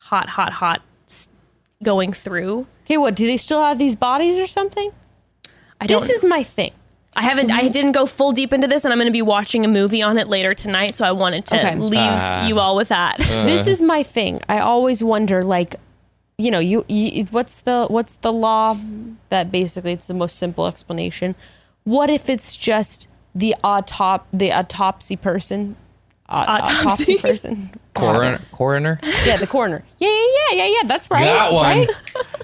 hot 0.02 0.28
hot 0.30 0.52
hot 0.52 0.82
going 1.82 2.12
through 2.12 2.66
Okay, 2.84 2.98
what? 2.98 3.16
Do 3.16 3.26
they 3.26 3.36
still 3.36 3.62
have 3.64 3.78
these 3.78 3.96
bodies 3.96 4.38
or 4.38 4.46
something? 4.46 4.92
i 5.80 5.86
don't 5.88 6.00
This 6.02 6.10
is 6.10 6.24
my 6.24 6.44
thing. 6.44 6.70
I 7.16 7.22
haven't. 7.22 7.50
I 7.50 7.66
didn't 7.68 7.92
go 7.92 8.06
full 8.06 8.30
deep 8.30 8.52
into 8.52 8.68
this, 8.68 8.84
and 8.84 8.92
I'm 8.92 8.98
going 8.98 9.06
to 9.06 9.12
be 9.12 9.22
watching 9.22 9.64
a 9.64 9.68
movie 9.68 10.02
on 10.02 10.18
it 10.18 10.28
later 10.28 10.54
tonight. 10.54 10.96
So 10.96 11.04
I 11.04 11.10
wanted 11.12 11.46
to 11.46 11.58
Okay. 11.58 11.74
leave 11.74 11.98
Ah. 11.98 12.46
you 12.46 12.60
all 12.60 12.76
with 12.76 12.88
that. 12.88 13.16
this 13.18 13.66
is 13.66 13.80
my 13.82 14.02
thing. 14.04 14.40
I 14.50 14.58
always 14.60 15.02
wonder, 15.02 15.42
like, 15.42 15.76
you 16.38 16.50
know, 16.50 16.58
you, 16.58 16.84
you 16.88 17.24
what's 17.30 17.60
the 17.60 17.86
what's 17.88 18.14
the 18.16 18.32
law 18.32 18.76
that 19.30 19.50
basically 19.50 19.92
it's 19.92 20.06
the 20.06 20.14
most 20.14 20.36
simple 20.38 20.66
explanation. 20.66 21.34
What 21.84 22.10
if 22.10 22.28
it's 22.28 22.56
just 22.56 23.08
the 23.34 23.54
autop 23.64 24.22
the 24.32 24.52
autopsy 24.52 25.16
person, 25.16 25.76
Au- 26.28 26.36
Autopsy. 26.38 26.76
autopsy 26.86 27.18
person, 27.18 27.70
Coroner, 27.94 28.40
coroner? 28.52 29.00
yeah, 29.24 29.36
the 29.36 29.46
coroner. 29.46 29.82
Yeah, 29.98 30.08
yeah, 30.08 30.26
yeah, 30.52 30.64
yeah, 30.64 30.74
yeah. 30.82 30.86
That's 30.88 31.10
right. 31.10 31.24
Got 31.24 31.52
one. 31.52 31.64
right? 31.78 31.88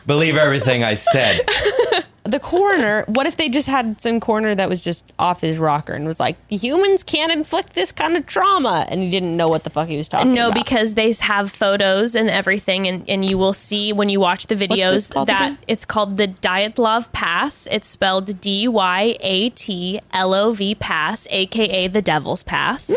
Believe 0.06 0.36
everything 0.36 0.84
I 0.84 0.94
said. 0.94 1.40
the 2.24 2.38
coroner. 2.38 3.04
What 3.08 3.26
if 3.26 3.36
they 3.36 3.48
just 3.48 3.66
had 3.66 4.00
some 4.00 4.20
coroner 4.20 4.54
that 4.54 4.68
was 4.68 4.84
just 4.84 5.04
off 5.18 5.40
his 5.40 5.58
rocker 5.58 5.92
and 5.92 6.06
was 6.06 6.20
like, 6.20 6.36
"Humans 6.50 7.02
can't 7.02 7.32
inflict 7.32 7.74
this 7.74 7.90
kind 7.90 8.16
of 8.16 8.26
trauma," 8.26 8.86
and 8.88 9.02
he 9.02 9.10
didn't 9.10 9.36
know 9.36 9.48
what 9.48 9.64
the 9.64 9.70
fuck 9.70 9.88
he 9.88 9.96
was 9.96 10.08
talking 10.08 10.32
No, 10.32 10.46
about. 10.48 10.54
No, 10.56 10.62
because 10.62 10.94
they 10.94 11.12
have 11.12 11.50
photos 11.50 12.14
and 12.14 12.30
everything, 12.30 12.86
and, 12.86 13.04
and 13.08 13.24
you 13.28 13.36
will 13.38 13.52
see 13.52 13.92
when 13.92 14.08
you 14.08 14.20
watch 14.20 14.46
the 14.46 14.54
videos 14.54 15.12
that 15.12 15.22
again? 15.22 15.58
it's 15.66 15.84
called 15.84 16.16
the 16.16 16.28
Dyatlov 16.28 17.12
Pass. 17.12 17.66
It's 17.72 17.88
spelled 17.88 18.40
D 18.40 18.68
Y 18.68 19.16
A 19.20 19.50
T 19.50 19.98
L 20.12 20.32
O 20.32 20.52
V 20.52 20.76
Pass, 20.76 21.26
aka 21.30 21.88
the 21.88 22.00
Devil's 22.02 22.44
Pass. 22.44 22.96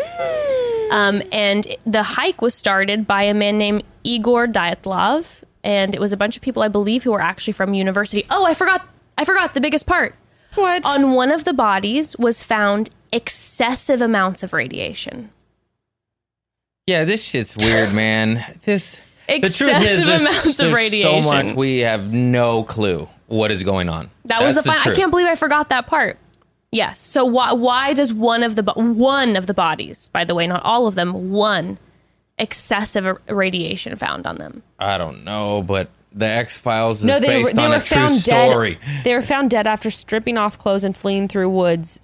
Um, 0.92 1.20
and 1.32 1.66
the 1.84 2.04
hike 2.04 2.40
was 2.40 2.54
started 2.54 3.08
by 3.08 3.24
a 3.24 3.34
man 3.34 3.58
named 3.58 3.82
Igor 4.04 4.46
Dyatlov, 4.46 5.42
and 5.64 5.96
it 5.96 6.00
was 6.00 6.12
a 6.12 6.16
bunch 6.16 6.36
of 6.36 6.42
people, 6.42 6.62
I 6.62 6.68
believe, 6.68 7.02
who 7.02 7.10
were 7.10 7.20
actually 7.20 7.54
from 7.54 7.74
university. 7.74 8.24
Oh, 8.30 8.46
I 8.46 8.54
forgot! 8.54 8.86
I 9.18 9.24
forgot 9.24 9.52
the 9.52 9.60
biggest 9.60 9.86
part. 9.86 10.14
what? 10.54 10.84
On 10.86 11.12
one 11.12 11.30
of 11.30 11.44
the 11.44 11.52
bodies 11.54 12.16
was 12.18 12.42
found 12.42 12.90
excessive 13.12 14.00
amounts 14.00 14.42
of 14.42 14.52
radiation. 14.52 15.30
Yeah, 16.86 17.04
this 17.04 17.24
shit's 17.24 17.56
weird, 17.56 17.92
man. 17.92 18.44
This 18.64 19.00
the 19.28 19.40
truth 19.40 19.70
Excessive 19.70 19.82
is 19.90 20.06
there's, 20.06 20.20
amounts 20.20 20.60
of 20.60 20.72
radiation. 20.72 21.22
so 21.22 21.28
much 21.28 21.52
we 21.54 21.78
have 21.78 22.12
no 22.12 22.62
clue 22.62 23.08
what 23.26 23.50
is 23.50 23.64
going 23.64 23.88
on. 23.88 24.10
That 24.26 24.42
was 24.42 24.54
That's 24.54 24.66
the 24.66 24.72
fun. 24.72 24.92
I 24.92 24.94
can't 24.94 25.10
believe 25.10 25.26
I 25.26 25.34
forgot 25.34 25.68
that 25.70 25.88
part. 25.88 26.16
Yes. 26.70 27.00
So 27.00 27.24
why 27.24 27.52
why 27.52 27.92
does 27.92 28.12
one 28.12 28.42
of 28.42 28.54
the 28.54 28.62
one 28.76 29.34
of 29.36 29.46
the 29.46 29.54
bodies, 29.54 30.08
by 30.12 30.24
the 30.24 30.34
way, 30.34 30.46
not 30.46 30.62
all 30.64 30.86
of 30.86 30.94
them, 30.94 31.30
one 31.30 31.78
excessive 32.38 33.18
radiation 33.28 33.96
found 33.96 34.26
on 34.26 34.36
them? 34.36 34.62
I 34.78 34.96
don't 34.98 35.24
know, 35.24 35.62
but 35.62 35.88
the 36.16 36.26
X 36.26 36.58
Files 36.58 37.00
is 37.00 37.04
no, 37.04 37.20
they 37.20 37.38
were 37.38 37.44
based 37.44 37.56
they 37.56 37.64
on 37.64 37.70
were 37.70 37.76
a 37.76 37.80
true 37.80 37.96
found 37.96 38.12
story. 38.14 38.74
dead. 38.76 39.04
They 39.04 39.14
were 39.14 39.22
found 39.22 39.50
dead 39.50 39.66
after 39.66 39.90
stripping 39.90 40.38
off 40.38 40.58
clothes 40.58 40.82
and 40.82 40.96
fleeing 40.96 41.28
through 41.28 41.50
woods. 41.50 42.00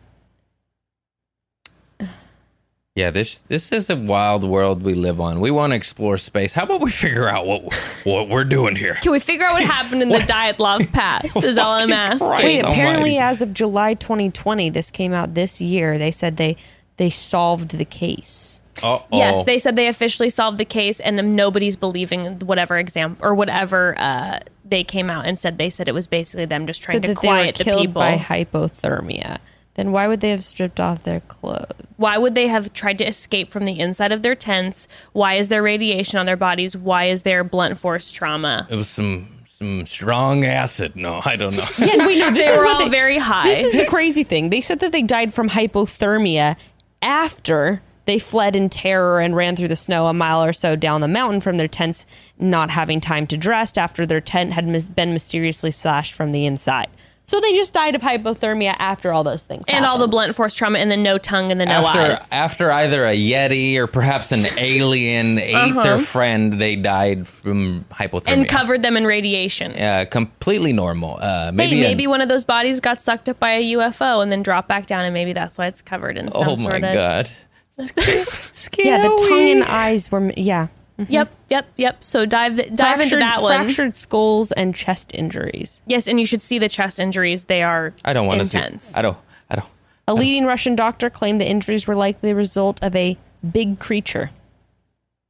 Yeah, 2.94 3.10
this 3.10 3.38
this 3.38 3.72
is 3.72 3.86
the 3.86 3.96
wild 3.96 4.44
world 4.44 4.82
we 4.82 4.92
live 4.92 5.18
on. 5.18 5.40
We 5.40 5.50
want 5.50 5.70
to 5.70 5.76
explore 5.76 6.18
space. 6.18 6.52
How 6.52 6.64
about 6.64 6.82
we 6.82 6.90
figure 6.90 7.26
out 7.26 7.46
what 7.46 7.72
what 8.04 8.28
we're 8.28 8.44
doing 8.44 8.76
here? 8.76 8.94
Can 8.94 9.12
we 9.12 9.18
figure 9.18 9.46
out 9.46 9.54
what 9.54 9.62
happened 9.64 10.02
in 10.02 10.10
the 10.10 10.18
Dyatlov 10.18 10.92
Pass? 10.92 11.42
Is 11.42 11.56
all 11.56 11.72
I'm 11.72 11.90
asking. 11.90 12.28
Wait, 12.28 12.60
apparently, 12.60 13.16
almighty. 13.16 13.18
as 13.18 13.40
of 13.40 13.54
July 13.54 13.94
2020, 13.94 14.68
this 14.68 14.90
came 14.90 15.14
out 15.14 15.32
this 15.32 15.58
year. 15.58 15.96
They 15.96 16.10
said 16.10 16.36
they 16.36 16.56
they 16.98 17.08
solved 17.08 17.70
the 17.70 17.86
case. 17.86 18.61
Uh-oh. 18.82 19.04
Yes, 19.12 19.44
they 19.44 19.58
said 19.58 19.76
they 19.76 19.88
officially 19.88 20.30
solved 20.30 20.58
the 20.58 20.64
case, 20.64 20.98
and 21.00 21.36
nobody's 21.36 21.76
believing 21.76 22.38
whatever 22.40 22.78
exam 22.78 23.16
or 23.20 23.34
whatever 23.34 23.94
uh, 23.98 24.40
they 24.64 24.82
came 24.84 25.10
out 25.10 25.26
and 25.26 25.38
said. 25.38 25.58
They 25.58 25.70
said 25.70 25.88
it 25.88 25.94
was 25.94 26.06
basically 26.06 26.46
them 26.46 26.66
just 26.66 26.82
trying 26.82 26.94
Said 26.96 27.02
to 27.02 27.08
that 27.08 27.20
they 27.20 27.28
were 27.28 27.34
quiet 27.34 27.56
the 27.56 27.64
killed 27.64 27.80
people. 27.82 28.00
by 28.00 28.16
hypothermia. 28.16 29.38
Then 29.74 29.90
why 29.92 30.06
would 30.06 30.20
they 30.20 30.30
have 30.30 30.44
stripped 30.44 30.78
off 30.80 31.02
their 31.02 31.20
clothes? 31.20 31.66
Why 31.96 32.18
would 32.18 32.34
they 32.34 32.48
have 32.48 32.72
tried 32.74 32.98
to 32.98 33.06
escape 33.06 33.50
from 33.50 33.64
the 33.64 33.78
inside 33.80 34.12
of 34.12 34.20
their 34.22 34.34
tents? 34.34 34.86
Why 35.12 35.34
is 35.34 35.48
there 35.48 35.62
radiation 35.62 36.18
on 36.18 36.26
their 36.26 36.36
bodies? 36.36 36.76
Why 36.76 37.04
is 37.06 37.22
there 37.22 37.42
blunt 37.42 37.78
force 37.78 38.12
trauma? 38.12 38.66
it 38.70 38.76
was 38.76 38.88
some 38.88 39.28
some 39.46 39.86
strong 39.86 40.44
acid. 40.44 40.96
No, 40.96 41.20
I 41.24 41.36
don't 41.36 41.56
know. 41.56 41.64
Yeah, 41.78 42.06
we 42.06 42.18
know 42.18 42.30
this 42.32 42.46
They 42.48 42.54
is 42.54 42.60
were 42.60 42.66
what 42.66 42.82
all 42.84 42.88
very 42.90 43.18
high. 43.18 43.44
This 43.44 43.72
is 43.72 43.80
the 43.80 43.86
crazy 43.88 44.24
thing. 44.24 44.50
They 44.50 44.60
said 44.60 44.80
that 44.80 44.92
they 44.92 45.02
died 45.02 45.32
from 45.32 45.48
hypothermia 45.50 46.56
after 47.00 47.80
they 48.04 48.18
fled 48.18 48.56
in 48.56 48.68
terror 48.68 49.20
and 49.20 49.36
ran 49.36 49.54
through 49.56 49.68
the 49.68 49.76
snow 49.76 50.06
a 50.08 50.12
mile 50.12 50.42
or 50.42 50.52
so 50.52 50.74
down 50.76 51.00
the 51.00 51.08
mountain 51.08 51.40
from 51.40 51.56
their 51.56 51.68
tents, 51.68 52.04
not 52.38 52.70
having 52.70 53.00
time 53.00 53.26
to 53.28 53.36
dress 53.36 53.76
after 53.76 54.04
their 54.06 54.20
tent 54.20 54.52
had 54.52 54.66
mis- 54.66 54.86
been 54.86 55.12
mysteriously 55.12 55.70
slashed 55.70 56.12
from 56.14 56.32
the 56.32 56.44
inside. 56.46 56.88
So 57.24 57.40
they 57.40 57.52
just 57.54 57.72
died 57.72 57.94
of 57.94 58.02
hypothermia 58.02 58.74
after 58.80 59.12
all 59.12 59.22
those 59.22 59.46
things. 59.46 59.64
and 59.68 59.84
all 59.86 59.96
the 59.96 60.08
blunt 60.08 60.34
force 60.34 60.56
trauma, 60.56 60.80
and 60.80 60.90
the 60.90 60.96
no 60.96 61.18
tongue 61.18 61.52
and 61.52 61.60
the 61.60 61.66
no 61.66 61.74
after 61.74 62.00
eyes. 62.00 62.32
after 62.32 62.72
either 62.72 63.06
a 63.06 63.16
yeti 63.16 63.76
or 63.76 63.86
perhaps 63.86 64.32
an 64.32 64.40
alien 64.58 65.38
ate 65.38 65.72
their 65.84 65.98
friend, 66.00 66.54
they 66.54 66.74
died 66.74 67.28
from 67.28 67.84
hypothermia. 67.92 68.22
Uh-huh. 68.26 68.32
and 68.40 68.48
covered 68.48 68.82
them 68.82 68.96
in 68.96 69.06
radiation. 69.06 69.70
uh, 69.80 70.04
completely 70.10 70.72
normal. 70.72 71.16
Uh, 71.22 71.52
maybe 71.54 71.80
Maybe, 71.80 72.04
a- 72.04 72.10
one 72.10 72.20
of 72.20 72.28
those 72.28 72.44
bodies 72.44 72.80
got 72.80 73.00
sucked 73.00 73.28
up 73.28 73.38
by 73.38 73.52
a 73.52 73.72
UFO 73.74 74.20
and 74.20 74.32
then 74.32 74.42
dropped 74.42 74.66
back 74.68 74.86
down, 74.86 75.04
and 75.04 75.14
maybe 75.14 75.32
that's 75.32 75.56
why 75.56 75.68
it's 75.68 75.80
covered 75.80 76.18
in 76.18 76.30
some 76.32 76.42
Oh 76.48 76.56
my 76.56 76.62
sort 76.62 76.74
of. 76.74 76.92
god! 76.92 77.30
Yeah, 78.78 79.02
the 79.02 79.26
tongue 79.28 79.50
and 79.50 79.64
eyes 79.64 80.10
were 80.10 80.32
yeah. 80.36 80.68
Mm-hmm. 80.98 81.12
Yep, 81.12 81.32
yep, 81.48 81.66
yep. 81.76 82.04
So 82.04 82.26
dive 82.26 82.56
dive 82.76 83.00
into 83.00 83.16
that 83.16 83.42
one. 83.42 83.64
Fractured 83.64 83.96
skulls 83.96 84.52
and 84.52 84.74
chest 84.74 85.12
injuries. 85.14 85.82
Yes, 85.86 86.06
and 86.06 86.20
you 86.20 86.26
should 86.26 86.42
see 86.42 86.58
the 86.58 86.68
chest 86.68 87.00
injuries. 87.00 87.46
They 87.46 87.62
are 87.62 87.94
I 88.04 88.12
don't 88.12 88.26
want 88.26 88.40
to 88.40 88.46
see. 88.46 88.58
I 88.96 89.02
don't. 89.02 89.16
I 89.50 89.56
don't. 89.56 89.68
A 90.08 90.14
leading 90.14 90.44
Russian 90.44 90.76
doctor 90.76 91.10
claimed 91.10 91.40
the 91.40 91.48
injuries 91.48 91.86
were 91.86 91.94
likely 91.94 92.30
the 92.30 92.36
result 92.36 92.82
of 92.82 92.94
a 92.94 93.16
big 93.50 93.78
creature. 93.78 94.30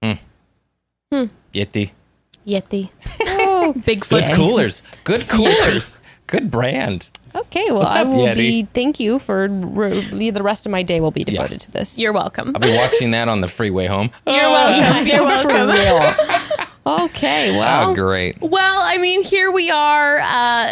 Hmm. 0.03 0.13
Hmm. 1.13 1.25
Yeti. 1.53 1.93
Yeti. 2.47 2.91
Oh, 3.21 3.75
Bigfoot. 3.79 4.09
Good 4.11 4.33
coolers. 4.33 4.83
Good 5.05 5.29
coolers. 5.29 6.01
Good 6.27 6.51
brand. 6.51 7.09
Okay, 7.35 7.65
well, 7.69 7.79
What's 7.79 7.91
I 7.91 8.03
up, 8.03 8.09
will 8.09 8.27
Yeti? 8.27 8.35
be. 8.35 8.69
Thank 8.75 9.01
you 9.01 9.19
for 9.19 9.49
re- 9.49 10.31
the 10.31 10.43
rest 10.43 10.67
of 10.67 10.73
my 10.73 10.83
day 10.83 11.01
will 11.01 11.11
be 11.11 11.25
devoted 11.25 11.61
to 11.63 11.71
this. 11.71 11.99
You're 11.99 12.13
welcome. 12.13 12.53
I'll 12.55 12.61
be 12.61 12.75
watching 12.75 13.13
that 13.13 13.29
on 13.29 13.41
the 13.41 13.49
freeway 13.49 13.87
home. 13.87 14.11
You're 14.27 14.45
oh, 14.45 14.51
welcome. 14.51 15.07
You're 15.07 15.25
welcome. 15.25 16.59
Okay, 16.85 17.53
well, 17.57 17.91
Oh, 17.91 17.95
great. 17.95 18.41
Well, 18.41 18.81
I 18.83 18.99
mean, 18.99 19.23
here 19.23 19.53
we 19.53 19.71
are. 19.71 20.19
Uh, 20.19 20.25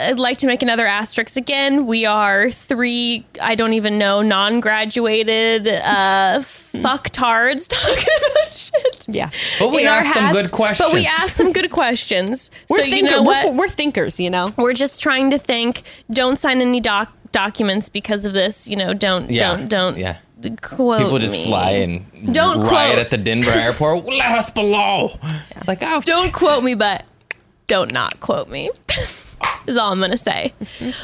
I'd 0.08 0.18
like 0.18 0.38
to 0.38 0.48
make 0.48 0.60
another 0.60 0.84
asterisk 0.84 1.36
again. 1.36 1.86
We 1.86 2.04
are 2.04 2.50
three, 2.50 3.24
I 3.40 3.54
don't 3.54 3.74
even 3.74 3.96
know, 3.96 4.20
non 4.20 4.58
graduated 4.58 5.68
uh, 5.68 6.40
fucktards 6.40 7.68
talking 7.68 8.32
about 8.32 8.50
shit. 8.50 9.04
yeah, 9.08 9.30
But 9.60 9.70
we 9.70 9.86
asked 9.86 10.12
some 10.12 10.32
good 10.32 10.50
questions. 10.50 10.88
But 10.90 10.94
we 10.94 11.06
asked 11.06 11.36
some 11.36 11.52
good 11.52 11.70
questions. 11.70 12.50
we're 12.68 12.78
so, 12.78 12.82
thinker- 12.84 12.96
you 12.96 13.02
know 13.04 13.22
what? 13.22 13.46
We're, 13.46 13.58
we're 13.58 13.68
thinkers, 13.68 14.18
you 14.18 14.30
know. 14.30 14.46
We're 14.56 14.74
just 14.74 15.00
trying 15.00 15.30
to 15.30 15.38
think. 15.38 15.82
Don't 16.12 16.36
sign 16.38 16.60
any 16.60 16.80
doc- 16.80 17.12
documents 17.30 17.88
because 17.88 18.26
of 18.26 18.32
this. 18.32 18.66
You 18.66 18.74
know, 18.74 18.94
don't, 18.94 19.30
Yeah. 19.30 19.56
don't, 19.56 19.68
don't. 19.68 19.96
Yeah. 19.98 20.16
Quote 20.62 21.02
People 21.02 21.18
just 21.18 21.34
me. 21.34 21.44
fly 21.44 21.70
and 21.72 22.32
Don't 22.32 22.60
riot 22.60 22.68
quote. 22.68 22.98
at 22.98 23.10
the 23.10 23.18
Denver 23.18 23.50
airport. 23.50 24.06
Let 24.06 24.38
us 24.38 24.50
below. 24.50 25.10
Like, 25.66 25.78
oh, 25.82 26.00
Don't 26.00 26.32
quote 26.32 26.64
me, 26.64 26.74
but 26.74 27.04
don't 27.66 27.92
not 27.92 28.20
quote 28.20 28.48
me. 28.48 28.70
is 29.66 29.76
all 29.76 29.92
I'm 29.92 30.00
gonna 30.00 30.16
say. 30.16 30.52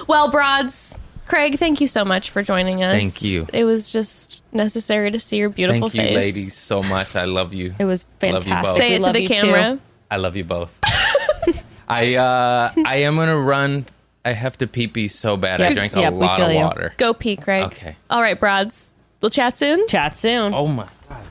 Well, 0.09 0.31
broads, 0.31 0.99
Craig, 1.27 1.59
thank 1.59 1.81
you 1.81 1.87
so 1.87 2.05
much 2.05 2.31
for 2.31 2.43
joining 2.43 2.83
us. 2.83 2.93
Thank 2.95 3.23
you. 3.23 3.47
It 3.53 3.65
was 3.65 3.93
just 3.93 4.43
necessary 4.53 5.11
to 5.11 5.19
see 5.21 5.37
your 5.37 5.49
beautiful 5.51 5.89
face. 5.89 5.97
Thank 5.99 6.11
you, 6.13 6.17
ladies, 6.17 6.55
so 6.55 6.83
much. 6.85 7.15
I 7.17 7.25
love 7.27 7.53
you. 7.53 7.75
It 7.79 7.85
was 7.85 8.05
I 8.23 8.31
love 8.31 8.45
you 8.47 8.51
fantastic. 8.53 8.67
both. 8.69 8.77
Say 8.79 8.89
We 8.91 8.95
it 8.97 9.03
to 9.03 9.13
the 9.13 9.23
you 9.23 9.29
too. 9.29 9.35
camera. 9.35 9.79
I 10.11 10.17
love 10.17 10.37
you 10.37 10.45
both. 10.45 10.79
I 11.89 12.15
uh 12.17 12.73
I 12.85 12.97
am 12.97 13.17
gonna 13.17 13.39
run. 13.39 13.87
I 14.25 14.33
have 14.33 14.59
to 14.59 14.67
pee 14.67 14.89
pee 14.89 15.07
so 15.09 15.37
bad. 15.37 15.61
I 15.61 15.73
drank 15.73 15.95
a 15.95 16.01
Yeah, 16.01 16.11
we 16.11 16.17
lot 16.27 16.41
of 16.41 16.53
water. 16.53 16.95
Go 16.97 17.15
pee, 17.15 17.37
Craig. 17.37 17.65
Okay. 17.67 17.97
All 18.11 18.21
right, 18.21 18.39
broads. 18.39 18.93
We'll 19.21 19.31
chat 19.31 19.57
soon. 19.59 19.87
Chat 19.89 20.17
soon. 20.19 20.55
Oh 20.55 20.67
my 20.67 20.89
God. 21.09 21.23